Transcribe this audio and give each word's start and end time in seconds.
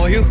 For 0.00 0.08
you. 0.08 0.24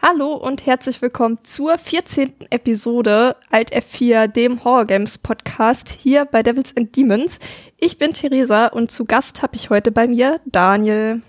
Hallo 0.00 0.34
und 0.34 0.64
herzlich 0.64 1.02
willkommen 1.02 1.38
zur 1.42 1.76
14. 1.76 2.34
Episode 2.50 3.36
Alt 3.50 3.74
F4, 3.74 4.28
dem 4.28 4.62
Horror 4.62 4.84
Games 4.84 5.18
Podcast 5.18 5.88
hier 5.88 6.24
bei 6.26 6.44
Devils 6.44 6.76
and 6.76 6.94
Demons. 6.94 7.40
Ich 7.78 7.98
bin 7.98 8.12
Theresa 8.12 8.68
und 8.68 8.92
zu 8.92 9.06
Gast 9.06 9.42
habe 9.42 9.56
ich 9.56 9.70
heute 9.70 9.90
bei 9.90 10.06
mir 10.06 10.40
Daniel. 10.44 11.22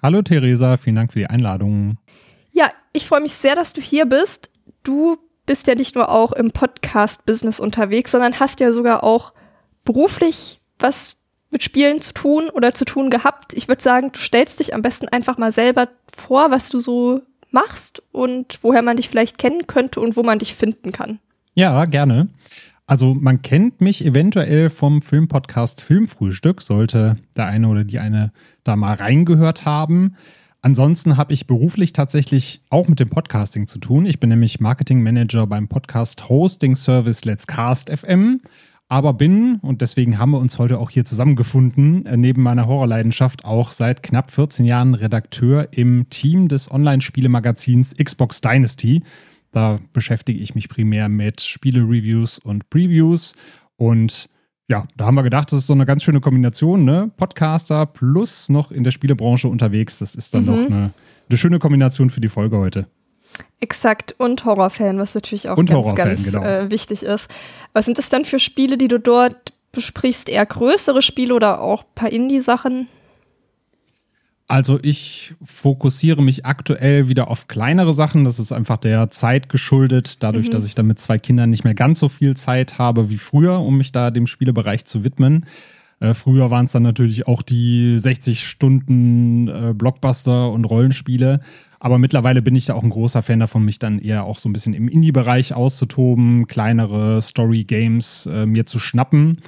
Hallo 0.00 0.22
Theresa, 0.22 0.76
vielen 0.76 0.96
Dank 0.96 1.12
für 1.12 1.18
die 1.18 1.26
Einladung. 1.26 1.98
Ja, 2.52 2.70
ich 2.92 3.06
freue 3.06 3.22
mich 3.22 3.34
sehr, 3.34 3.56
dass 3.56 3.72
du 3.72 3.80
hier 3.80 4.06
bist. 4.06 4.50
Du 4.84 5.16
bist 5.44 5.66
ja 5.66 5.74
nicht 5.74 5.96
nur 5.96 6.08
auch 6.08 6.30
im 6.30 6.52
Podcast-Business 6.52 7.58
unterwegs, 7.58 8.12
sondern 8.12 8.38
hast 8.38 8.60
ja 8.60 8.72
sogar 8.72 9.02
auch 9.02 9.32
beruflich 9.84 10.60
was 10.78 11.16
mit 11.54 11.62
Spielen 11.62 12.02
zu 12.02 12.12
tun 12.12 12.50
oder 12.50 12.74
zu 12.74 12.84
tun 12.84 13.08
gehabt. 13.08 13.54
Ich 13.54 13.68
würde 13.68 13.82
sagen, 13.82 14.12
du 14.12 14.18
stellst 14.18 14.60
dich 14.60 14.74
am 14.74 14.82
besten 14.82 15.08
einfach 15.08 15.38
mal 15.38 15.52
selber 15.52 15.88
vor, 16.14 16.50
was 16.50 16.68
du 16.68 16.80
so 16.80 17.22
machst 17.50 18.02
und 18.12 18.58
woher 18.60 18.82
man 18.82 18.98
dich 18.98 19.08
vielleicht 19.08 19.38
kennen 19.38 19.66
könnte 19.66 20.00
und 20.00 20.16
wo 20.16 20.22
man 20.22 20.38
dich 20.38 20.54
finden 20.54 20.92
kann. 20.92 21.20
Ja, 21.54 21.86
gerne. 21.86 22.28
Also 22.86 23.14
man 23.14 23.40
kennt 23.40 23.80
mich 23.80 24.04
eventuell 24.04 24.68
vom 24.68 25.00
Filmpodcast 25.00 25.80
Filmfrühstück, 25.80 26.60
sollte 26.60 27.16
der 27.34 27.46
eine 27.46 27.68
oder 27.68 27.84
die 27.84 27.98
eine 27.98 28.32
da 28.62 28.76
mal 28.76 28.94
reingehört 28.94 29.64
haben. 29.64 30.16
Ansonsten 30.60 31.16
habe 31.16 31.32
ich 31.32 31.46
beruflich 31.46 31.92
tatsächlich 31.92 32.60
auch 32.70 32.88
mit 32.88 33.00
dem 33.00 33.08
Podcasting 33.08 33.66
zu 33.66 33.78
tun. 33.78 34.04
Ich 34.04 34.20
bin 34.20 34.30
nämlich 34.30 34.60
Marketing 34.60 35.02
Manager 35.02 35.46
beim 35.46 35.68
Podcast 35.68 36.28
Hosting 36.28 36.74
Service 36.74 37.24
Let's 37.24 37.46
Cast 37.46 37.90
FM 37.90 38.40
aber 38.88 39.14
bin, 39.14 39.56
und 39.62 39.80
deswegen 39.80 40.18
haben 40.18 40.32
wir 40.32 40.38
uns 40.38 40.58
heute 40.58 40.78
auch 40.78 40.90
hier 40.90 41.04
zusammengefunden, 41.04 42.04
äh, 42.06 42.16
neben 42.16 42.42
meiner 42.42 42.66
Horrorleidenschaft 42.66 43.44
auch 43.44 43.72
seit 43.72 44.02
knapp 44.02 44.30
14 44.30 44.66
Jahren 44.66 44.94
Redakteur 44.94 45.68
im 45.72 46.08
Team 46.10 46.48
des 46.48 46.70
Online-Spielemagazins 46.70 47.96
Xbox 47.96 48.40
Dynasty. 48.40 49.02
Da 49.50 49.78
beschäftige 49.92 50.38
ich 50.38 50.54
mich 50.54 50.68
primär 50.68 51.08
mit 51.08 51.40
Spiele-Reviews 51.40 52.38
und 52.38 52.68
Previews. 52.70 53.34
Und 53.76 54.28
ja, 54.68 54.86
da 54.96 55.06
haben 55.06 55.14
wir 55.14 55.22
gedacht, 55.22 55.52
das 55.52 55.60
ist 55.60 55.66
so 55.66 55.74
eine 55.74 55.86
ganz 55.86 56.02
schöne 56.02 56.20
Kombination, 56.20 56.84
ne? 56.84 57.10
Podcaster 57.16 57.86
plus 57.86 58.48
noch 58.48 58.70
in 58.70 58.84
der 58.84 58.90
Spielebranche 58.90 59.48
unterwegs. 59.48 59.98
Das 59.98 60.14
ist 60.14 60.34
dann 60.34 60.42
mhm. 60.42 60.46
doch 60.46 60.66
eine, 60.66 60.90
eine 61.28 61.36
schöne 61.36 61.58
Kombination 61.58 62.10
für 62.10 62.20
die 62.20 62.28
Folge 62.28 62.58
heute. 62.58 62.86
Exakt, 63.60 64.14
und 64.18 64.44
Horrorfan, 64.44 64.98
was 64.98 65.14
natürlich 65.14 65.48
auch 65.48 65.56
und 65.56 65.70
ganz, 65.70 65.94
ganz 65.94 66.24
genau. 66.24 66.42
äh, 66.42 66.70
wichtig 66.70 67.02
ist. 67.02 67.28
Was 67.72 67.86
sind 67.86 67.98
das 67.98 68.10
dann 68.10 68.24
für 68.24 68.38
Spiele, 68.38 68.76
die 68.76 68.88
du 68.88 68.98
dort 68.98 69.52
besprichst? 69.72 70.28
Eher 70.28 70.44
größere 70.44 71.02
Spiele 71.02 71.34
oder 71.34 71.60
auch 71.60 71.82
ein 71.82 71.94
paar 71.94 72.12
Indie-Sachen? 72.12 72.88
Also 74.46 74.78
ich 74.82 75.34
fokussiere 75.42 76.22
mich 76.22 76.44
aktuell 76.44 77.08
wieder 77.08 77.28
auf 77.28 77.48
kleinere 77.48 77.94
Sachen. 77.94 78.24
Das 78.24 78.38
ist 78.38 78.52
einfach 78.52 78.76
der 78.76 79.10
Zeit 79.10 79.48
geschuldet, 79.48 80.22
dadurch, 80.22 80.48
mhm. 80.48 80.52
dass 80.52 80.66
ich 80.66 80.74
da 80.74 80.82
mit 80.82 80.98
zwei 80.98 81.18
Kindern 81.18 81.50
nicht 81.50 81.64
mehr 81.64 81.74
ganz 81.74 81.98
so 82.00 82.08
viel 82.08 82.36
Zeit 82.36 82.78
habe 82.78 83.08
wie 83.08 83.16
früher, 83.16 83.60
um 83.60 83.78
mich 83.78 83.92
da 83.92 84.10
dem 84.10 84.26
Spielebereich 84.26 84.84
zu 84.84 85.02
widmen. 85.02 85.46
Äh, 86.00 86.12
früher 86.12 86.50
waren 86.50 86.66
es 86.66 86.72
dann 86.72 86.82
natürlich 86.82 87.26
auch 87.26 87.40
die 87.40 87.98
60 87.98 88.46
Stunden 88.46 89.48
äh, 89.48 89.72
Blockbuster 89.74 90.50
und 90.50 90.66
Rollenspiele. 90.66 91.40
Aber 91.84 91.98
mittlerweile 91.98 92.40
bin 92.40 92.56
ich 92.56 92.68
ja 92.68 92.76
auch 92.76 92.82
ein 92.82 92.88
großer 92.88 93.22
Fan 93.22 93.40
davon, 93.40 93.62
mich 93.62 93.78
dann 93.78 93.98
eher 93.98 94.24
auch 94.24 94.38
so 94.38 94.48
ein 94.48 94.54
bisschen 94.54 94.72
im 94.72 94.88
Indie-Bereich 94.88 95.52
auszutoben, 95.52 96.46
kleinere 96.46 97.20
Story-Games 97.20 98.24
äh, 98.24 98.46
mir 98.46 98.64
zu 98.64 98.78
schnappen. 98.78 99.42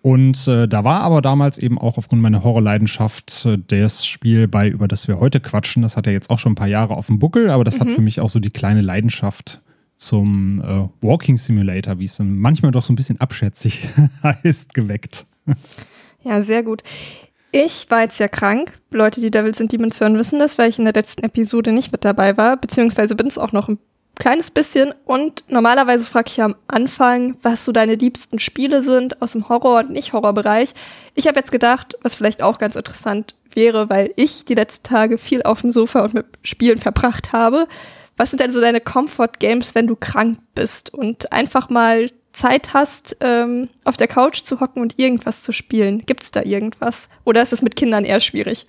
Und 0.00 0.46
äh, 0.46 0.68
da 0.68 0.84
war 0.84 1.00
aber 1.00 1.20
damals 1.20 1.58
eben 1.58 1.78
auch 1.78 1.98
aufgrund 1.98 2.22
meiner 2.22 2.44
Horrorleidenschaft 2.44 3.44
äh, 3.44 3.58
das 3.66 4.06
Spiel 4.06 4.46
bei, 4.46 4.68
über 4.68 4.86
das 4.86 5.08
wir 5.08 5.18
heute 5.18 5.40
quatschen. 5.40 5.82
Das 5.82 5.96
hat 5.96 6.06
ja 6.06 6.12
jetzt 6.12 6.30
auch 6.30 6.38
schon 6.38 6.52
ein 6.52 6.54
paar 6.54 6.68
Jahre 6.68 6.96
auf 6.96 7.08
dem 7.08 7.18
Buckel, 7.18 7.50
aber 7.50 7.64
das 7.64 7.80
mhm. 7.80 7.80
hat 7.80 7.90
für 7.90 8.02
mich 8.02 8.20
auch 8.20 8.30
so 8.30 8.38
die 8.38 8.50
kleine 8.50 8.82
Leidenschaft 8.82 9.60
zum 9.96 10.62
äh, 10.64 11.04
Walking 11.04 11.38
Simulator, 11.38 11.98
wie 11.98 12.04
es 12.04 12.16
dann 12.18 12.38
manchmal 12.38 12.70
doch 12.70 12.84
so 12.84 12.92
ein 12.92 12.96
bisschen 12.96 13.18
abschätzig 13.18 13.88
heißt, 14.22 14.74
geweckt. 14.74 15.26
Ja, 16.22 16.40
sehr 16.44 16.62
gut. 16.62 16.84
Ich 17.52 17.90
war 17.90 18.02
jetzt 18.02 18.20
ja 18.20 18.28
krank. 18.28 18.78
Leute, 18.92 19.20
die 19.20 19.30
Devils 19.30 19.60
and 19.60 19.72
Demons 19.72 20.00
hören, 20.00 20.16
wissen 20.16 20.38
das, 20.38 20.56
weil 20.56 20.68
ich 20.68 20.78
in 20.78 20.84
der 20.84 20.94
letzten 20.94 21.24
Episode 21.24 21.72
nicht 21.72 21.90
mit 21.90 22.04
dabei 22.04 22.36
war, 22.36 22.56
beziehungsweise 22.56 23.16
bin 23.16 23.26
es 23.26 23.38
auch 23.38 23.52
noch 23.52 23.68
ein 23.68 23.78
kleines 24.16 24.52
bisschen. 24.52 24.94
Und 25.04 25.42
normalerweise 25.48 26.04
frage 26.04 26.28
ich 26.28 26.40
am 26.40 26.54
Anfang, 26.68 27.36
was 27.42 27.64
so 27.64 27.72
deine 27.72 27.96
liebsten 27.96 28.38
Spiele 28.38 28.82
sind 28.82 29.20
aus 29.20 29.32
dem 29.32 29.48
Horror- 29.48 29.80
und 29.80 29.90
Nicht-Horror-Bereich. 29.90 30.74
Ich 31.14 31.26
habe 31.26 31.38
jetzt 31.38 31.50
gedacht, 31.50 31.98
was 32.02 32.14
vielleicht 32.14 32.42
auch 32.42 32.58
ganz 32.58 32.76
interessant 32.76 33.34
wäre, 33.52 33.90
weil 33.90 34.12
ich 34.14 34.44
die 34.44 34.54
letzten 34.54 34.84
Tage 34.84 35.18
viel 35.18 35.42
auf 35.42 35.62
dem 35.62 35.72
Sofa 35.72 36.00
und 36.00 36.14
mit 36.14 36.26
Spielen 36.44 36.78
verbracht 36.78 37.32
habe. 37.32 37.66
Was 38.16 38.30
sind 38.30 38.40
denn 38.40 38.52
so 38.52 38.60
deine 38.60 38.80
Comfort-Games, 38.80 39.74
wenn 39.74 39.88
du 39.88 39.96
krank 39.96 40.38
bist? 40.54 40.92
Und 40.92 41.32
einfach 41.32 41.68
mal 41.68 42.06
Zeit 42.32 42.74
hast, 42.74 43.16
ähm, 43.20 43.68
auf 43.84 43.96
der 43.96 44.08
Couch 44.08 44.42
zu 44.42 44.60
hocken 44.60 44.82
und 44.82 44.98
irgendwas 44.98 45.42
zu 45.42 45.52
spielen? 45.52 46.04
Gibt 46.06 46.22
es 46.22 46.30
da 46.30 46.42
irgendwas? 46.42 47.08
Oder 47.24 47.42
ist 47.42 47.52
es 47.52 47.62
mit 47.62 47.76
Kindern 47.76 48.04
eher 48.04 48.20
schwierig? 48.20 48.66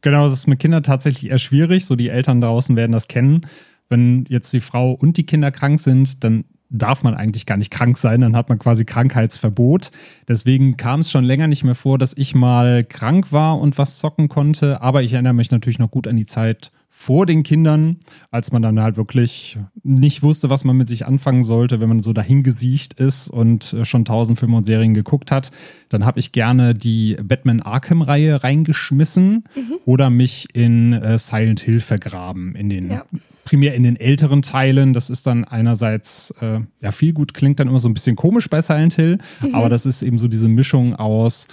Genau, 0.00 0.26
es 0.26 0.32
ist 0.32 0.46
mit 0.46 0.60
Kindern 0.60 0.82
tatsächlich 0.82 1.30
eher 1.30 1.38
schwierig. 1.38 1.84
So 1.84 1.96
die 1.96 2.08
Eltern 2.08 2.40
draußen 2.40 2.76
werden 2.76 2.92
das 2.92 3.08
kennen. 3.08 3.42
Wenn 3.88 4.26
jetzt 4.28 4.52
die 4.52 4.60
Frau 4.60 4.92
und 4.92 5.16
die 5.16 5.26
Kinder 5.26 5.50
krank 5.50 5.80
sind, 5.80 6.22
dann 6.22 6.44
darf 6.70 7.02
man 7.02 7.14
eigentlich 7.14 7.46
gar 7.46 7.56
nicht 7.56 7.70
krank 7.70 7.96
sein, 7.96 8.20
dann 8.20 8.36
hat 8.36 8.48
man 8.48 8.58
quasi 8.58 8.84
Krankheitsverbot. 8.84 9.90
Deswegen 10.28 10.76
kam 10.76 11.00
es 11.00 11.10
schon 11.10 11.24
länger 11.24 11.46
nicht 11.46 11.64
mehr 11.64 11.74
vor, 11.74 11.98
dass 11.98 12.16
ich 12.16 12.34
mal 12.34 12.84
krank 12.84 13.32
war 13.32 13.58
und 13.58 13.78
was 13.78 13.98
zocken 13.98 14.28
konnte. 14.28 14.82
Aber 14.82 15.02
ich 15.02 15.14
erinnere 15.14 15.32
mich 15.32 15.50
natürlich 15.50 15.78
noch 15.78 15.90
gut 15.90 16.06
an 16.06 16.16
die 16.16 16.26
Zeit 16.26 16.70
vor 17.00 17.26
den 17.26 17.44
Kindern, 17.44 17.98
als 18.32 18.50
man 18.50 18.60
dann 18.60 18.80
halt 18.80 18.96
wirklich 18.96 19.56
nicht 19.84 20.24
wusste, 20.24 20.50
was 20.50 20.64
man 20.64 20.76
mit 20.76 20.88
sich 20.88 21.06
anfangen 21.06 21.44
sollte, 21.44 21.80
wenn 21.80 21.88
man 21.88 22.02
so 22.02 22.12
dahingesiecht 22.12 22.94
ist 22.94 23.28
und 23.28 23.72
äh, 23.72 23.84
schon 23.84 24.04
tausend 24.04 24.36
Filme 24.40 24.56
und 24.56 24.64
Serien 24.64 24.94
geguckt 24.94 25.30
hat, 25.30 25.52
dann 25.90 26.04
habe 26.04 26.18
ich 26.18 26.32
gerne 26.32 26.74
die 26.74 27.16
Batman 27.22 27.62
Arkham-Reihe 27.62 28.42
reingeschmissen 28.42 29.44
mhm. 29.54 29.74
oder 29.84 30.10
mich 30.10 30.48
in 30.54 30.92
äh, 30.92 31.18
Silent 31.18 31.60
Hill 31.60 31.78
vergraben, 31.78 32.56
in 32.56 32.68
den 32.68 32.90
ja. 32.90 33.04
primär 33.44 33.76
in 33.76 33.84
den 33.84 33.94
älteren 33.94 34.42
Teilen. 34.42 34.92
Das 34.92 35.08
ist 35.08 35.24
dann 35.24 35.44
einerseits, 35.44 36.34
äh, 36.40 36.58
ja, 36.80 36.90
viel 36.90 37.12
gut 37.12 37.32
klingt 37.32 37.60
dann 37.60 37.68
immer 37.68 37.78
so 37.78 37.88
ein 37.88 37.94
bisschen 37.94 38.16
komisch 38.16 38.50
bei 38.50 38.60
Silent 38.60 38.94
Hill, 38.94 39.18
mhm. 39.40 39.54
aber 39.54 39.68
das 39.68 39.86
ist 39.86 40.02
eben 40.02 40.18
so 40.18 40.26
diese 40.26 40.48
Mischung 40.48 40.96
aus 40.96 41.46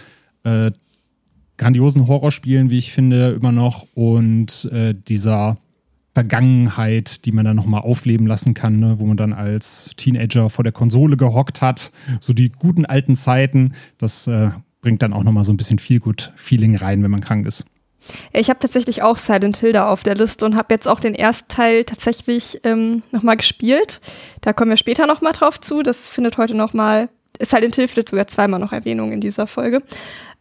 äh, 0.43 0.71
grandiosen 1.57 2.07
Horrorspielen, 2.07 2.69
wie 2.69 2.77
ich 2.77 2.91
finde, 2.91 3.29
immer 3.31 3.51
noch 3.51 3.87
und 3.93 4.69
äh, 4.71 4.93
dieser 4.93 5.57
Vergangenheit, 6.13 7.25
die 7.25 7.33
man 7.33 7.43
dann 7.43 7.57
nochmal 7.57 7.81
aufleben 7.81 8.25
lassen 8.25 8.53
kann, 8.53 8.79
ne? 8.79 8.95
wo 8.99 9.05
man 9.05 9.17
dann 9.17 9.33
als 9.33 9.91
Teenager 9.97 10.49
vor 10.49 10.63
der 10.63 10.71
Konsole 10.71 11.17
gehockt 11.17 11.61
hat. 11.61 11.91
So 12.21 12.31
die 12.31 12.49
guten 12.49 12.85
alten 12.85 13.17
Zeiten, 13.17 13.73
das 13.97 14.25
äh, 14.27 14.51
bringt 14.79 15.01
dann 15.01 15.11
auch 15.11 15.23
nochmal 15.23 15.43
so 15.43 15.51
ein 15.51 15.57
bisschen 15.57 15.77
viel 15.77 15.99
gut 15.99 16.31
Feeling 16.35 16.77
rein, 16.77 17.03
wenn 17.03 17.11
man 17.11 17.19
krank 17.19 17.45
ist. 17.45 17.65
Ich 18.31 18.49
habe 18.49 18.59
tatsächlich 18.59 19.01
auch 19.01 19.17
Silent 19.17 19.57
Hill 19.57 19.73
da 19.73 19.89
auf 19.89 20.03
der 20.03 20.15
Liste 20.15 20.45
und 20.45 20.55
habe 20.55 20.73
jetzt 20.73 20.87
auch 20.87 20.99
den 20.99 21.15
ersten 21.15 21.49
Teil 21.49 21.83
tatsächlich 21.83 22.61
ähm, 22.63 23.03
nochmal 23.11 23.35
gespielt. 23.35 23.99
Da 24.41 24.53
kommen 24.53 24.69
wir 24.69 24.77
später 24.77 25.07
nochmal 25.07 25.33
drauf 25.33 25.59
zu. 25.59 25.83
Das 25.83 26.07
findet 26.07 26.37
heute 26.37 26.55
nochmal, 26.55 27.09
Silent 27.41 27.75
Hill 27.75 27.87
findet 27.87 28.09
sogar 28.09 28.27
zweimal 28.27 28.59
noch 28.59 28.71
Erwähnung 28.71 29.11
in 29.11 29.21
dieser 29.21 29.47
Folge. 29.47 29.81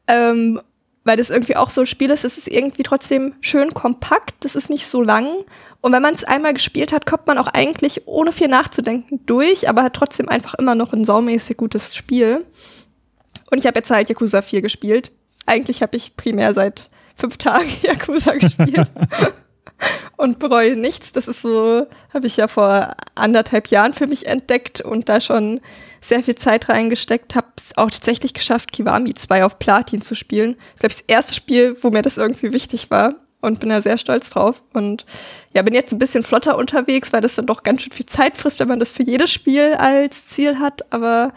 Ähm, 0.06 0.60
weil 1.04 1.16
das 1.16 1.30
irgendwie 1.30 1.56
auch 1.56 1.70
so 1.70 1.82
ein 1.82 1.86
Spiel 1.86 2.10
ist, 2.10 2.24
es 2.24 2.38
ist 2.38 2.48
irgendwie 2.48 2.82
trotzdem 2.82 3.34
schön 3.40 3.74
kompakt, 3.74 4.34
das 4.40 4.56
ist 4.56 4.70
nicht 4.70 4.86
so 4.86 5.02
lang. 5.02 5.44
Und 5.80 5.92
wenn 5.92 6.02
man 6.02 6.14
es 6.14 6.24
einmal 6.24 6.54
gespielt 6.54 6.92
hat, 6.92 7.04
kommt 7.04 7.26
man 7.26 7.36
auch 7.36 7.46
eigentlich 7.46 8.06
ohne 8.06 8.32
viel 8.32 8.48
nachzudenken 8.48 9.20
durch, 9.26 9.68
aber 9.68 9.82
hat 9.82 9.94
trotzdem 9.94 10.30
einfach 10.30 10.54
immer 10.54 10.74
noch 10.74 10.94
ein 10.94 11.04
saumäßig 11.04 11.58
gutes 11.58 11.94
Spiel. 11.94 12.46
Und 13.50 13.58
ich 13.58 13.66
habe 13.66 13.78
jetzt 13.78 13.90
halt 13.90 14.08
Yakuza 14.08 14.40
4 14.40 14.62
gespielt. 14.62 15.12
Eigentlich 15.44 15.82
habe 15.82 15.96
ich 15.96 16.16
primär 16.16 16.54
seit 16.54 16.88
fünf 17.16 17.36
Tagen 17.36 17.68
Yakuza 17.82 18.34
gespielt. 18.34 18.90
und 20.16 20.38
bereue 20.38 20.76
nichts. 20.76 21.12
Das 21.12 21.28
ist 21.28 21.42
so, 21.42 21.86
habe 22.12 22.26
ich 22.26 22.38
ja 22.38 22.48
vor 22.48 22.94
anderthalb 23.14 23.68
Jahren 23.68 23.92
für 23.92 24.06
mich 24.06 24.26
entdeckt 24.26 24.80
und 24.80 25.08
da 25.08 25.20
schon 25.20 25.60
sehr 26.08 26.22
viel 26.22 26.34
Zeit 26.34 26.68
reingesteckt. 26.68 27.34
Habe 27.34 27.48
es 27.56 27.76
auch 27.76 27.90
tatsächlich 27.90 28.34
geschafft, 28.34 28.72
Kiwami 28.72 29.14
2 29.14 29.44
auf 29.44 29.58
Platin 29.58 30.02
zu 30.02 30.14
spielen. 30.14 30.56
Das 30.56 30.74
ist, 30.74 30.80
glaube 30.80 30.92
ich, 30.92 30.98
das 30.98 31.06
erste 31.06 31.34
Spiel, 31.34 31.76
wo 31.82 31.90
mir 31.90 32.02
das 32.02 32.18
irgendwie 32.18 32.52
wichtig 32.52 32.90
war 32.90 33.14
und 33.40 33.60
bin 33.60 33.68
da 33.68 33.80
sehr 33.80 33.98
stolz 33.98 34.30
drauf. 34.30 34.62
Und 34.72 35.04
ja, 35.54 35.62
bin 35.62 35.74
jetzt 35.74 35.92
ein 35.92 35.98
bisschen 35.98 36.22
flotter 36.22 36.56
unterwegs, 36.58 37.12
weil 37.12 37.20
das 37.20 37.34
dann 37.34 37.46
doch 37.46 37.62
ganz 37.62 37.82
schön 37.82 37.92
viel 37.92 38.06
Zeit 38.06 38.36
frisst, 38.36 38.60
wenn 38.60 38.68
man 38.68 38.80
das 38.80 38.90
für 38.90 39.02
jedes 39.02 39.30
Spiel 39.30 39.74
als 39.74 40.28
Ziel 40.28 40.58
hat. 40.58 40.92
Aber 40.92 41.32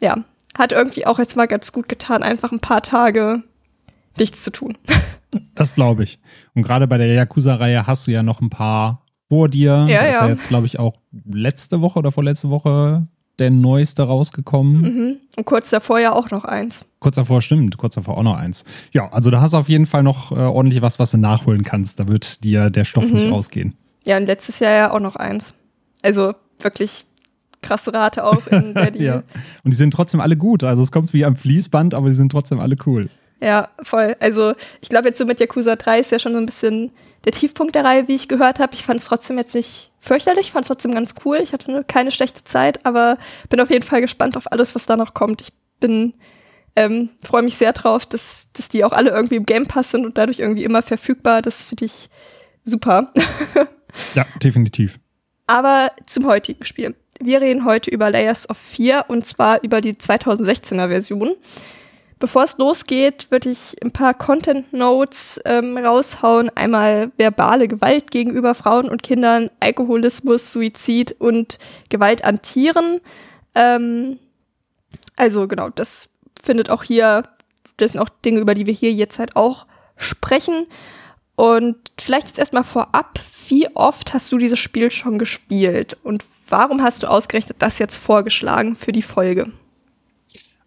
ja, 0.00 0.24
hat 0.56 0.72
irgendwie 0.72 1.06
auch 1.06 1.18
jetzt 1.18 1.36
mal 1.36 1.46
ganz 1.46 1.72
gut 1.72 1.88
getan, 1.88 2.22
einfach 2.22 2.52
ein 2.52 2.60
paar 2.60 2.82
Tage 2.82 3.42
nichts 4.18 4.42
zu 4.42 4.50
tun. 4.50 4.78
Das 5.56 5.74
glaube 5.74 6.04
ich. 6.04 6.20
Und 6.54 6.62
gerade 6.62 6.86
bei 6.86 6.96
der 6.96 7.08
Yakuza-Reihe 7.08 7.88
hast 7.88 8.06
du 8.06 8.12
ja 8.12 8.22
noch 8.22 8.40
ein 8.40 8.50
paar 8.50 9.04
vor 9.28 9.48
dir. 9.48 9.84
Ja, 9.88 10.02
da 10.02 10.06
ist 10.06 10.14
ja. 10.14 10.26
ja 10.26 10.28
jetzt, 10.28 10.48
glaube 10.48 10.66
ich, 10.66 10.78
auch 10.78 10.94
letzte 11.28 11.80
Woche 11.80 11.98
oder 11.98 12.12
vorletzte 12.12 12.50
Woche 12.50 13.08
der 13.38 13.50
neueste 13.50 14.02
rausgekommen. 14.04 14.80
Mhm. 14.80 15.16
Und 15.36 15.44
kurz 15.44 15.70
davor 15.70 15.98
ja 15.98 16.12
auch 16.12 16.30
noch 16.30 16.44
eins. 16.44 16.84
Kurz 17.00 17.16
davor 17.16 17.42
stimmt, 17.42 17.76
kurz 17.76 17.96
davor 17.96 18.16
auch 18.18 18.22
noch 18.22 18.36
eins. 18.36 18.64
Ja, 18.92 19.08
also 19.12 19.30
da 19.30 19.40
hast 19.40 19.54
du 19.54 19.58
auf 19.58 19.68
jeden 19.68 19.86
Fall 19.86 20.02
noch 20.02 20.32
äh, 20.32 20.36
ordentlich 20.36 20.82
was, 20.82 20.98
was 20.98 21.10
du 21.10 21.18
nachholen 21.18 21.62
kannst. 21.62 22.00
Da 22.00 22.08
wird 22.08 22.44
dir 22.44 22.70
der 22.70 22.84
Stoff 22.84 23.04
nicht 23.04 23.32
ausgehen. 23.32 23.74
Ja, 24.04 24.16
und 24.16 24.26
letztes 24.26 24.58
Jahr 24.60 24.72
ja 24.72 24.90
auch 24.92 25.00
noch 25.00 25.16
eins. 25.16 25.54
Also 26.02 26.34
wirklich 26.60 27.04
krasse 27.62 27.92
Rate 27.92 28.24
auch, 28.24 28.46
in 28.46 28.74
der 28.74 28.90
die 28.90 29.02
Ja. 29.02 29.22
Und 29.64 29.72
die 29.72 29.76
sind 29.76 29.92
trotzdem 29.92 30.20
alle 30.20 30.36
gut. 30.36 30.62
Also 30.62 30.82
es 30.82 30.92
kommt 30.92 31.12
wie 31.12 31.24
am 31.24 31.36
Fließband, 31.36 31.94
aber 31.94 32.08
die 32.08 32.14
sind 32.14 32.30
trotzdem 32.30 32.60
alle 32.60 32.76
cool. 32.86 33.08
Ja, 33.40 33.68
voll. 33.82 34.16
Also 34.20 34.54
ich 34.80 34.88
glaube 34.88 35.08
jetzt 35.08 35.18
so 35.18 35.26
mit 35.26 35.40
Yakuza 35.40 35.76
3 35.76 36.00
ist 36.00 36.12
ja 36.12 36.18
schon 36.18 36.32
so 36.32 36.38
ein 36.38 36.46
bisschen 36.46 36.92
der 37.24 37.32
Tiefpunkt 37.32 37.74
der 37.74 37.84
Reihe, 37.84 38.08
wie 38.08 38.14
ich 38.14 38.28
gehört 38.28 38.60
habe. 38.60 38.74
Ich 38.74 38.84
fand 38.84 39.00
es 39.00 39.06
trotzdem 39.06 39.38
jetzt 39.38 39.54
nicht 39.54 39.90
fürchterlich, 40.04 40.52
fand 40.52 40.64
es 40.64 40.68
trotzdem 40.68 40.92
ganz 40.94 41.14
cool. 41.24 41.38
Ich 41.42 41.52
hatte 41.52 41.68
eine- 41.72 41.84
keine 41.84 42.10
schlechte 42.10 42.44
Zeit, 42.44 42.84
aber 42.86 43.18
bin 43.48 43.60
auf 43.60 43.70
jeden 43.70 43.84
Fall 43.84 44.00
gespannt 44.00 44.36
auf 44.36 44.50
alles, 44.52 44.74
was 44.74 44.86
da 44.86 44.96
noch 44.96 45.14
kommt. 45.14 45.40
Ich 45.40 45.52
bin 45.80 46.14
ähm, 46.76 47.10
freue 47.22 47.42
mich 47.42 47.56
sehr 47.56 47.72
drauf, 47.72 48.04
dass, 48.04 48.48
dass 48.52 48.68
die 48.68 48.84
auch 48.84 48.90
alle 48.92 49.10
irgendwie 49.10 49.36
im 49.36 49.46
Game 49.46 49.66
Pass 49.68 49.92
sind 49.92 50.04
und 50.04 50.18
dadurch 50.18 50.40
irgendwie 50.40 50.64
immer 50.64 50.82
verfügbar. 50.82 51.40
Das 51.40 51.62
finde 51.62 51.84
ich 51.84 52.08
super. 52.64 53.12
Ja, 54.16 54.26
definitiv. 54.42 54.98
Aber 55.46 55.92
zum 56.06 56.26
heutigen 56.26 56.64
Spiel. 56.64 56.96
Wir 57.20 57.40
reden 57.40 57.64
heute 57.64 57.90
über 57.90 58.10
Layers 58.10 58.50
of 58.50 58.56
4 58.58 59.04
und 59.06 59.24
zwar 59.24 59.62
über 59.62 59.80
die 59.80 59.92
2016er 59.94 60.88
Version. 60.88 61.36
Bevor 62.24 62.44
es 62.44 62.56
losgeht, 62.56 63.30
würde 63.30 63.50
ich 63.50 63.76
ein 63.84 63.90
paar 63.90 64.14
Content 64.14 64.72
Notes 64.72 65.38
ähm, 65.44 65.76
raushauen. 65.76 66.48
Einmal 66.54 67.12
verbale 67.18 67.68
Gewalt 67.68 68.10
gegenüber 68.10 68.54
Frauen 68.54 68.88
und 68.88 69.02
Kindern, 69.02 69.50
Alkoholismus, 69.60 70.50
Suizid 70.50 71.14
und 71.18 71.58
Gewalt 71.90 72.24
an 72.24 72.40
Tieren. 72.40 73.02
Ähm, 73.54 74.18
also 75.16 75.46
genau, 75.46 75.68
das 75.68 76.08
findet 76.42 76.70
auch 76.70 76.82
hier, 76.82 77.24
das 77.76 77.92
sind 77.92 78.00
auch 78.00 78.08
Dinge, 78.08 78.40
über 78.40 78.54
die 78.54 78.64
wir 78.64 78.72
hier 78.72 78.94
jetzt 78.94 79.18
halt 79.18 79.36
auch 79.36 79.66
sprechen. 79.98 80.64
Und 81.36 81.76
vielleicht 82.00 82.28
jetzt 82.28 82.38
erstmal 82.38 82.64
vorab, 82.64 83.20
wie 83.48 83.68
oft 83.76 84.14
hast 84.14 84.32
du 84.32 84.38
dieses 84.38 84.58
Spiel 84.58 84.90
schon 84.90 85.18
gespielt 85.18 85.98
und 86.02 86.24
warum 86.48 86.82
hast 86.82 87.02
du 87.02 87.06
ausgerechnet 87.06 87.58
das 87.58 87.78
jetzt 87.78 87.96
vorgeschlagen 87.96 88.76
für 88.76 88.92
die 88.92 89.02
Folge? 89.02 89.52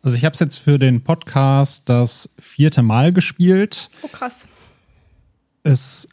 Also 0.01 0.15
ich 0.15 0.25
habe 0.25 0.33
es 0.33 0.39
jetzt 0.39 0.57
für 0.57 0.79
den 0.79 1.03
Podcast 1.03 1.89
das 1.89 2.33
vierte 2.39 2.81
Mal 2.83 3.11
gespielt. 3.11 3.89
Oh 4.03 4.07
krass. 4.07 4.45
Es 5.63 6.07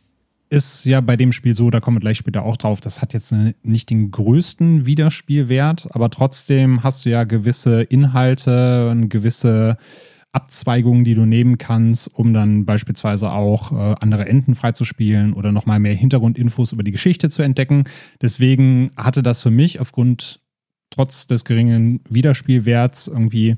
ist 0.50 0.84
ja 0.84 1.00
bei 1.00 1.16
dem 1.16 1.32
Spiel 1.32 1.54
so, 1.54 1.70
da 1.70 1.80
kommen 1.80 1.96
wir 1.96 2.00
gleich 2.00 2.18
später 2.18 2.44
auch 2.44 2.56
drauf, 2.56 2.80
das 2.80 3.02
hat 3.02 3.12
jetzt 3.12 3.34
nicht 3.62 3.90
den 3.90 4.10
größten 4.10 4.86
Wiederspielwert, 4.86 5.88
aber 5.90 6.10
trotzdem 6.10 6.82
hast 6.82 7.04
du 7.04 7.10
ja 7.10 7.24
gewisse 7.24 7.82
Inhalte 7.82 8.88
und 8.90 9.08
gewisse 9.08 9.76
Abzweigungen, 10.34 11.04
die 11.04 11.14
du 11.14 11.26
nehmen 11.26 11.58
kannst, 11.58 12.08
um 12.12 12.32
dann 12.34 12.64
beispielsweise 12.66 13.32
auch 13.32 13.72
äh, 13.72 13.94
andere 14.00 14.26
Enden 14.26 14.54
freizuspielen 14.54 15.32
oder 15.32 15.52
nochmal 15.52 15.78
mehr 15.78 15.94
Hintergrundinfos 15.94 16.72
über 16.72 16.82
die 16.82 16.90
Geschichte 16.90 17.30
zu 17.30 17.42
entdecken. 17.42 17.84
Deswegen 18.20 18.90
hatte 18.96 19.22
das 19.22 19.42
für 19.42 19.52
mich 19.52 19.80
aufgrund 19.80 20.40
trotz 20.90 21.26
des 21.26 21.44
geringen 21.44 22.00
Wiederspielwerts 22.08 23.08
irgendwie 23.08 23.56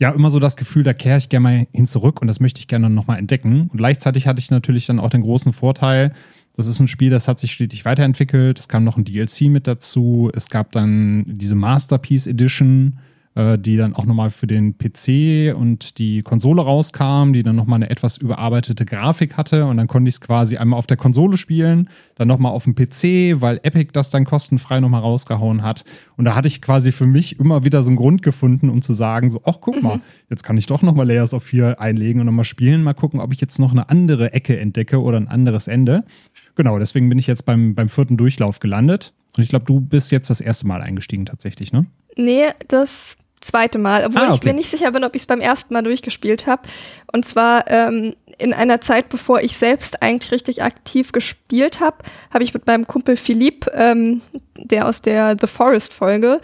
ja 0.00 0.10
immer 0.10 0.30
so 0.30 0.40
das 0.40 0.56
Gefühl, 0.56 0.82
da 0.82 0.92
kehre 0.92 1.18
ich 1.18 1.28
gerne 1.28 1.42
mal 1.42 1.66
hin 1.72 1.86
zurück 1.86 2.20
und 2.20 2.28
das 2.28 2.40
möchte 2.40 2.58
ich 2.58 2.68
gerne 2.68 2.90
nochmal 2.90 3.18
entdecken. 3.18 3.68
Und 3.70 3.76
gleichzeitig 3.76 4.26
hatte 4.26 4.40
ich 4.40 4.50
natürlich 4.50 4.86
dann 4.86 4.98
auch 4.98 5.10
den 5.10 5.22
großen 5.22 5.52
Vorteil, 5.52 6.12
das 6.56 6.66
ist 6.66 6.78
ein 6.80 6.88
Spiel, 6.88 7.10
das 7.10 7.26
hat 7.26 7.40
sich 7.40 7.52
stetig 7.52 7.84
weiterentwickelt. 7.84 8.58
Es 8.58 8.68
kam 8.68 8.84
noch 8.84 8.96
ein 8.96 9.04
DLC 9.04 9.42
mit 9.42 9.66
dazu. 9.66 10.30
Es 10.34 10.48
gab 10.48 10.70
dann 10.70 11.24
diese 11.26 11.56
Masterpiece 11.56 12.28
Edition, 12.28 12.98
äh, 13.34 13.58
die 13.58 13.76
dann 13.76 13.94
auch 13.94 14.06
nochmal 14.06 14.30
für 14.30 14.46
den 14.46 14.78
PC 14.78 15.56
und 15.56 15.98
die 15.98 16.22
Konsole 16.22 16.62
rauskam, 16.62 17.32
die 17.32 17.42
dann 17.42 17.56
nochmal 17.56 17.78
eine 17.78 17.90
etwas 17.90 18.16
überarbeitete 18.16 18.84
Grafik 18.84 19.36
hatte. 19.36 19.66
Und 19.66 19.76
dann 19.76 19.88
konnte 19.88 20.08
ich 20.08 20.14
es 20.14 20.20
quasi 20.20 20.56
einmal 20.56 20.78
auf 20.78 20.86
der 20.86 20.96
Konsole 20.96 21.36
spielen, 21.36 21.88
dann 22.14 22.28
nochmal 22.28 22.52
auf 22.52 22.64
dem 22.64 22.74
PC, 22.74 23.40
weil 23.40 23.58
Epic 23.62 23.90
das 23.92 24.10
dann 24.10 24.24
kostenfrei 24.24 24.78
nochmal 24.80 25.00
rausgehauen 25.00 25.62
hat. 25.62 25.84
Und 26.16 26.26
da 26.26 26.34
hatte 26.34 26.48
ich 26.48 26.62
quasi 26.62 26.92
für 26.92 27.06
mich 27.06 27.40
immer 27.40 27.64
wieder 27.64 27.82
so 27.82 27.88
einen 27.88 27.96
Grund 27.96 28.22
gefunden, 28.22 28.70
um 28.70 28.82
zu 28.82 28.92
sagen, 28.92 29.30
so, 29.30 29.40
ach 29.44 29.56
guck 29.60 29.82
mal, 29.82 30.00
jetzt 30.30 30.44
kann 30.44 30.56
ich 30.56 30.66
doch 30.66 30.82
nochmal 30.82 31.06
Layers 31.06 31.34
of 31.34 31.42
4 31.42 31.80
einlegen 31.80 32.20
und 32.20 32.26
nochmal 32.26 32.44
spielen, 32.44 32.82
mal 32.82 32.94
gucken, 32.94 33.20
ob 33.20 33.32
ich 33.32 33.40
jetzt 33.40 33.58
noch 33.58 33.72
eine 33.72 33.88
andere 33.88 34.32
Ecke 34.32 34.58
entdecke 34.58 35.02
oder 35.02 35.16
ein 35.16 35.28
anderes 35.28 35.66
Ende. 35.66 36.04
Genau, 36.54 36.78
deswegen 36.78 37.08
bin 37.08 37.18
ich 37.18 37.26
jetzt 37.26 37.44
beim, 37.44 37.74
beim 37.74 37.88
vierten 37.88 38.16
Durchlauf 38.16 38.60
gelandet. 38.60 39.12
Und 39.36 39.42
ich 39.42 39.48
glaube, 39.48 39.64
du 39.64 39.80
bist 39.80 40.12
jetzt 40.12 40.30
das 40.30 40.40
erste 40.40 40.68
Mal 40.68 40.80
eingestiegen 40.80 41.26
tatsächlich, 41.26 41.72
ne? 41.72 41.86
Nee, 42.16 42.50
das 42.68 43.16
zweite 43.44 43.78
Mal, 43.78 44.04
obwohl 44.06 44.22
Ah, 44.22 44.28
ich 44.30 44.36
okay. 44.36 44.48
mir 44.48 44.54
nicht 44.54 44.70
sicher 44.70 44.90
bin, 44.92 45.04
ob 45.04 45.14
ich 45.14 45.22
es 45.22 45.26
beim 45.26 45.40
ersten 45.40 45.74
Mal 45.74 45.82
durchgespielt 45.82 46.46
habe. 46.46 46.62
Und 47.12 47.24
zwar 47.26 47.70
ähm, 47.70 48.14
in 48.38 48.52
einer 48.52 48.80
Zeit, 48.80 49.08
bevor 49.08 49.40
ich 49.40 49.56
selbst 49.56 50.02
eigentlich 50.02 50.32
richtig 50.32 50.62
aktiv 50.62 51.12
gespielt 51.12 51.80
habe, 51.80 51.98
habe 52.32 52.44
ich 52.44 52.54
mit 52.54 52.66
meinem 52.66 52.86
Kumpel 52.86 53.16
Philipp, 53.16 53.70
ähm, 53.74 54.22
der 54.56 54.88
aus 54.88 55.02
der 55.02 55.36
The 55.40 55.46
Forest 55.46 55.92
Folge, 55.92 56.40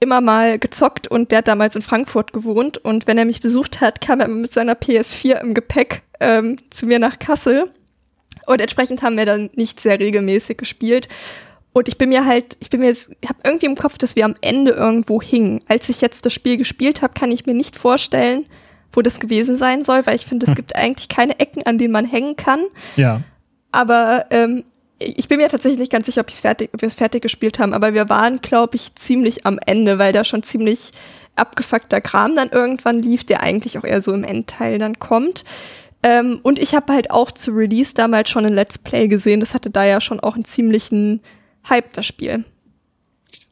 immer 0.00 0.20
mal 0.20 0.58
gezockt 0.58 1.06
und 1.08 1.30
der 1.30 1.38
hat 1.38 1.48
damals 1.48 1.76
in 1.76 1.82
Frankfurt 1.82 2.32
gewohnt 2.32 2.76
und 2.78 3.06
wenn 3.06 3.18
er 3.18 3.24
mich 3.24 3.40
besucht 3.40 3.80
hat, 3.80 4.00
kam 4.00 4.20
er 4.20 4.26
mit 4.26 4.52
seiner 4.52 4.74
PS4 4.74 5.40
im 5.40 5.54
Gepäck 5.54 6.02
ähm, 6.18 6.58
zu 6.70 6.86
mir 6.86 6.98
nach 6.98 7.20
Kassel 7.20 7.70
und 8.46 8.60
entsprechend 8.60 9.02
haben 9.02 9.16
wir 9.16 9.26
dann 9.26 9.50
nicht 9.54 9.80
sehr 9.80 10.00
regelmäßig 10.00 10.56
gespielt. 10.58 11.08
Und 11.72 11.88
ich 11.88 11.96
bin 11.96 12.10
mir 12.10 12.26
halt, 12.26 12.56
ich 12.60 12.68
bin 12.70 12.80
mir 12.80 12.86
jetzt, 12.86 13.10
ich 13.20 13.28
habe 13.28 13.38
irgendwie 13.44 13.66
im 13.66 13.76
Kopf, 13.76 13.96
dass 13.96 14.14
wir 14.14 14.24
am 14.24 14.34
Ende 14.40 14.72
irgendwo 14.72 15.22
hingen. 15.22 15.60
Als 15.68 15.88
ich 15.88 16.00
jetzt 16.00 16.26
das 16.26 16.32
Spiel 16.34 16.58
gespielt 16.58 17.00
habe, 17.00 17.14
kann 17.14 17.30
ich 17.30 17.46
mir 17.46 17.54
nicht 17.54 17.76
vorstellen, 17.76 18.46
wo 18.92 19.00
das 19.00 19.20
gewesen 19.20 19.56
sein 19.56 19.82
soll, 19.82 20.06
weil 20.06 20.16
ich 20.16 20.26
finde, 20.26 20.46
es 20.46 20.54
gibt 20.54 20.76
eigentlich 20.76 21.08
keine 21.08 21.40
Ecken, 21.40 21.62
an 21.64 21.78
denen 21.78 21.92
man 21.92 22.04
hängen 22.04 22.36
kann. 22.36 22.66
Ja. 22.96 23.22
Aber 23.70 24.26
ähm, 24.30 24.64
ich 24.98 25.28
bin 25.28 25.38
mir 25.38 25.48
tatsächlich 25.48 25.78
nicht 25.78 25.92
ganz 25.92 26.06
sicher, 26.06 26.20
ob, 26.20 26.30
fertig, 26.30 26.70
ob 26.74 26.82
wir 26.82 26.86
es 26.86 26.94
fertig 26.94 27.22
gespielt 27.22 27.58
haben. 27.58 27.72
Aber 27.72 27.94
wir 27.94 28.10
waren, 28.10 28.40
glaube 28.42 28.76
ich, 28.76 28.94
ziemlich 28.94 29.46
am 29.46 29.58
Ende, 29.64 29.98
weil 29.98 30.12
da 30.12 30.24
schon 30.24 30.42
ziemlich 30.42 30.92
abgefuckter 31.36 32.02
Kram 32.02 32.36
dann 32.36 32.50
irgendwann 32.50 32.98
lief, 32.98 33.24
der 33.24 33.42
eigentlich 33.42 33.78
auch 33.78 33.84
eher 33.84 34.02
so 34.02 34.12
im 34.12 34.24
Endteil 34.24 34.78
dann 34.78 34.98
kommt. 34.98 35.44
Ähm, 36.02 36.40
und 36.42 36.58
ich 36.58 36.74
habe 36.74 36.92
halt 36.92 37.10
auch 37.10 37.30
zu 37.30 37.52
Release 37.52 37.94
damals 37.94 38.28
schon 38.28 38.44
ein 38.44 38.54
Let's 38.54 38.76
Play 38.76 39.08
gesehen. 39.08 39.40
Das 39.40 39.54
hatte 39.54 39.70
da 39.70 39.84
ja 39.84 40.00
schon 40.00 40.20
auch 40.20 40.34
einen 40.34 40.44
ziemlichen 40.44 41.20
Hype, 41.68 41.92
das 41.92 42.06
Spiel. 42.06 42.44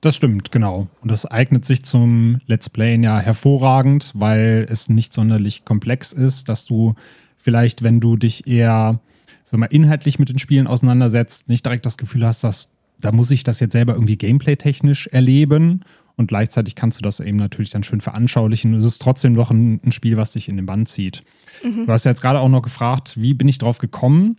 Das 0.01 0.17
stimmt, 0.17 0.51
genau. 0.51 0.89
Und 1.03 1.11
das 1.11 1.27
eignet 1.27 1.65
sich 1.65 1.85
zum 1.85 2.41
Let's 2.47 2.71
Playen 2.71 3.03
ja 3.03 3.19
hervorragend, 3.19 4.13
weil 4.15 4.67
es 4.69 4.89
nicht 4.89 5.13
sonderlich 5.13 5.65
komplex 5.65 6.13
ist, 6.13 6.49
dass 6.49 6.65
du 6.65 6.95
vielleicht, 7.37 7.83
wenn 7.83 8.01
du 8.01 8.17
dich 8.17 8.47
eher 8.47 9.01
sag 9.45 9.59
mal, 9.59 9.67
inhaltlich 9.67 10.19
mit 10.19 10.29
den 10.29 10.39
Spielen 10.39 10.67
auseinandersetzt, 10.67 11.49
nicht 11.49 11.67
direkt 11.67 11.85
das 11.85 11.99
Gefühl 11.99 12.25
hast, 12.25 12.45
dass 12.45 12.71
da 13.01 13.13
muss 13.13 13.31
ich 13.31 13.45
das 13.45 13.61
jetzt 13.61 13.73
selber 13.73 13.95
irgendwie 13.95 14.17
gameplay-technisch 14.17 15.07
erleben 15.09 15.85
Und 16.17 16.27
gleichzeitig 16.27 16.75
kannst 16.75 16.99
du 16.99 17.03
das 17.03 17.21
eben 17.21 17.39
natürlich 17.39 17.71
dann 17.71 17.83
schön 17.83 18.03
veranschaulichen. 18.03 18.75
Es 18.75 18.85
ist 18.85 19.01
trotzdem 19.01 19.33
noch 19.33 19.51
ein, 19.51 19.81
ein 19.85 19.93
Spiel, 19.93 20.19
was 20.19 20.35
dich 20.35 20.49
in 20.49 20.57
den 20.57 20.67
Band 20.67 20.89
zieht. 20.89 21.25
Mhm. 21.65 21.87
Du 21.87 21.93
hast 21.93 22.05
ja 22.05 22.11
jetzt 22.11 22.21
gerade 22.21 22.41
auch 22.41 22.49
noch 22.49 22.63
gefragt, 22.63 23.21
wie 23.21 23.35
bin 23.35 23.49
ich 23.49 23.59
drauf 23.59 23.79
gekommen? 23.79 24.37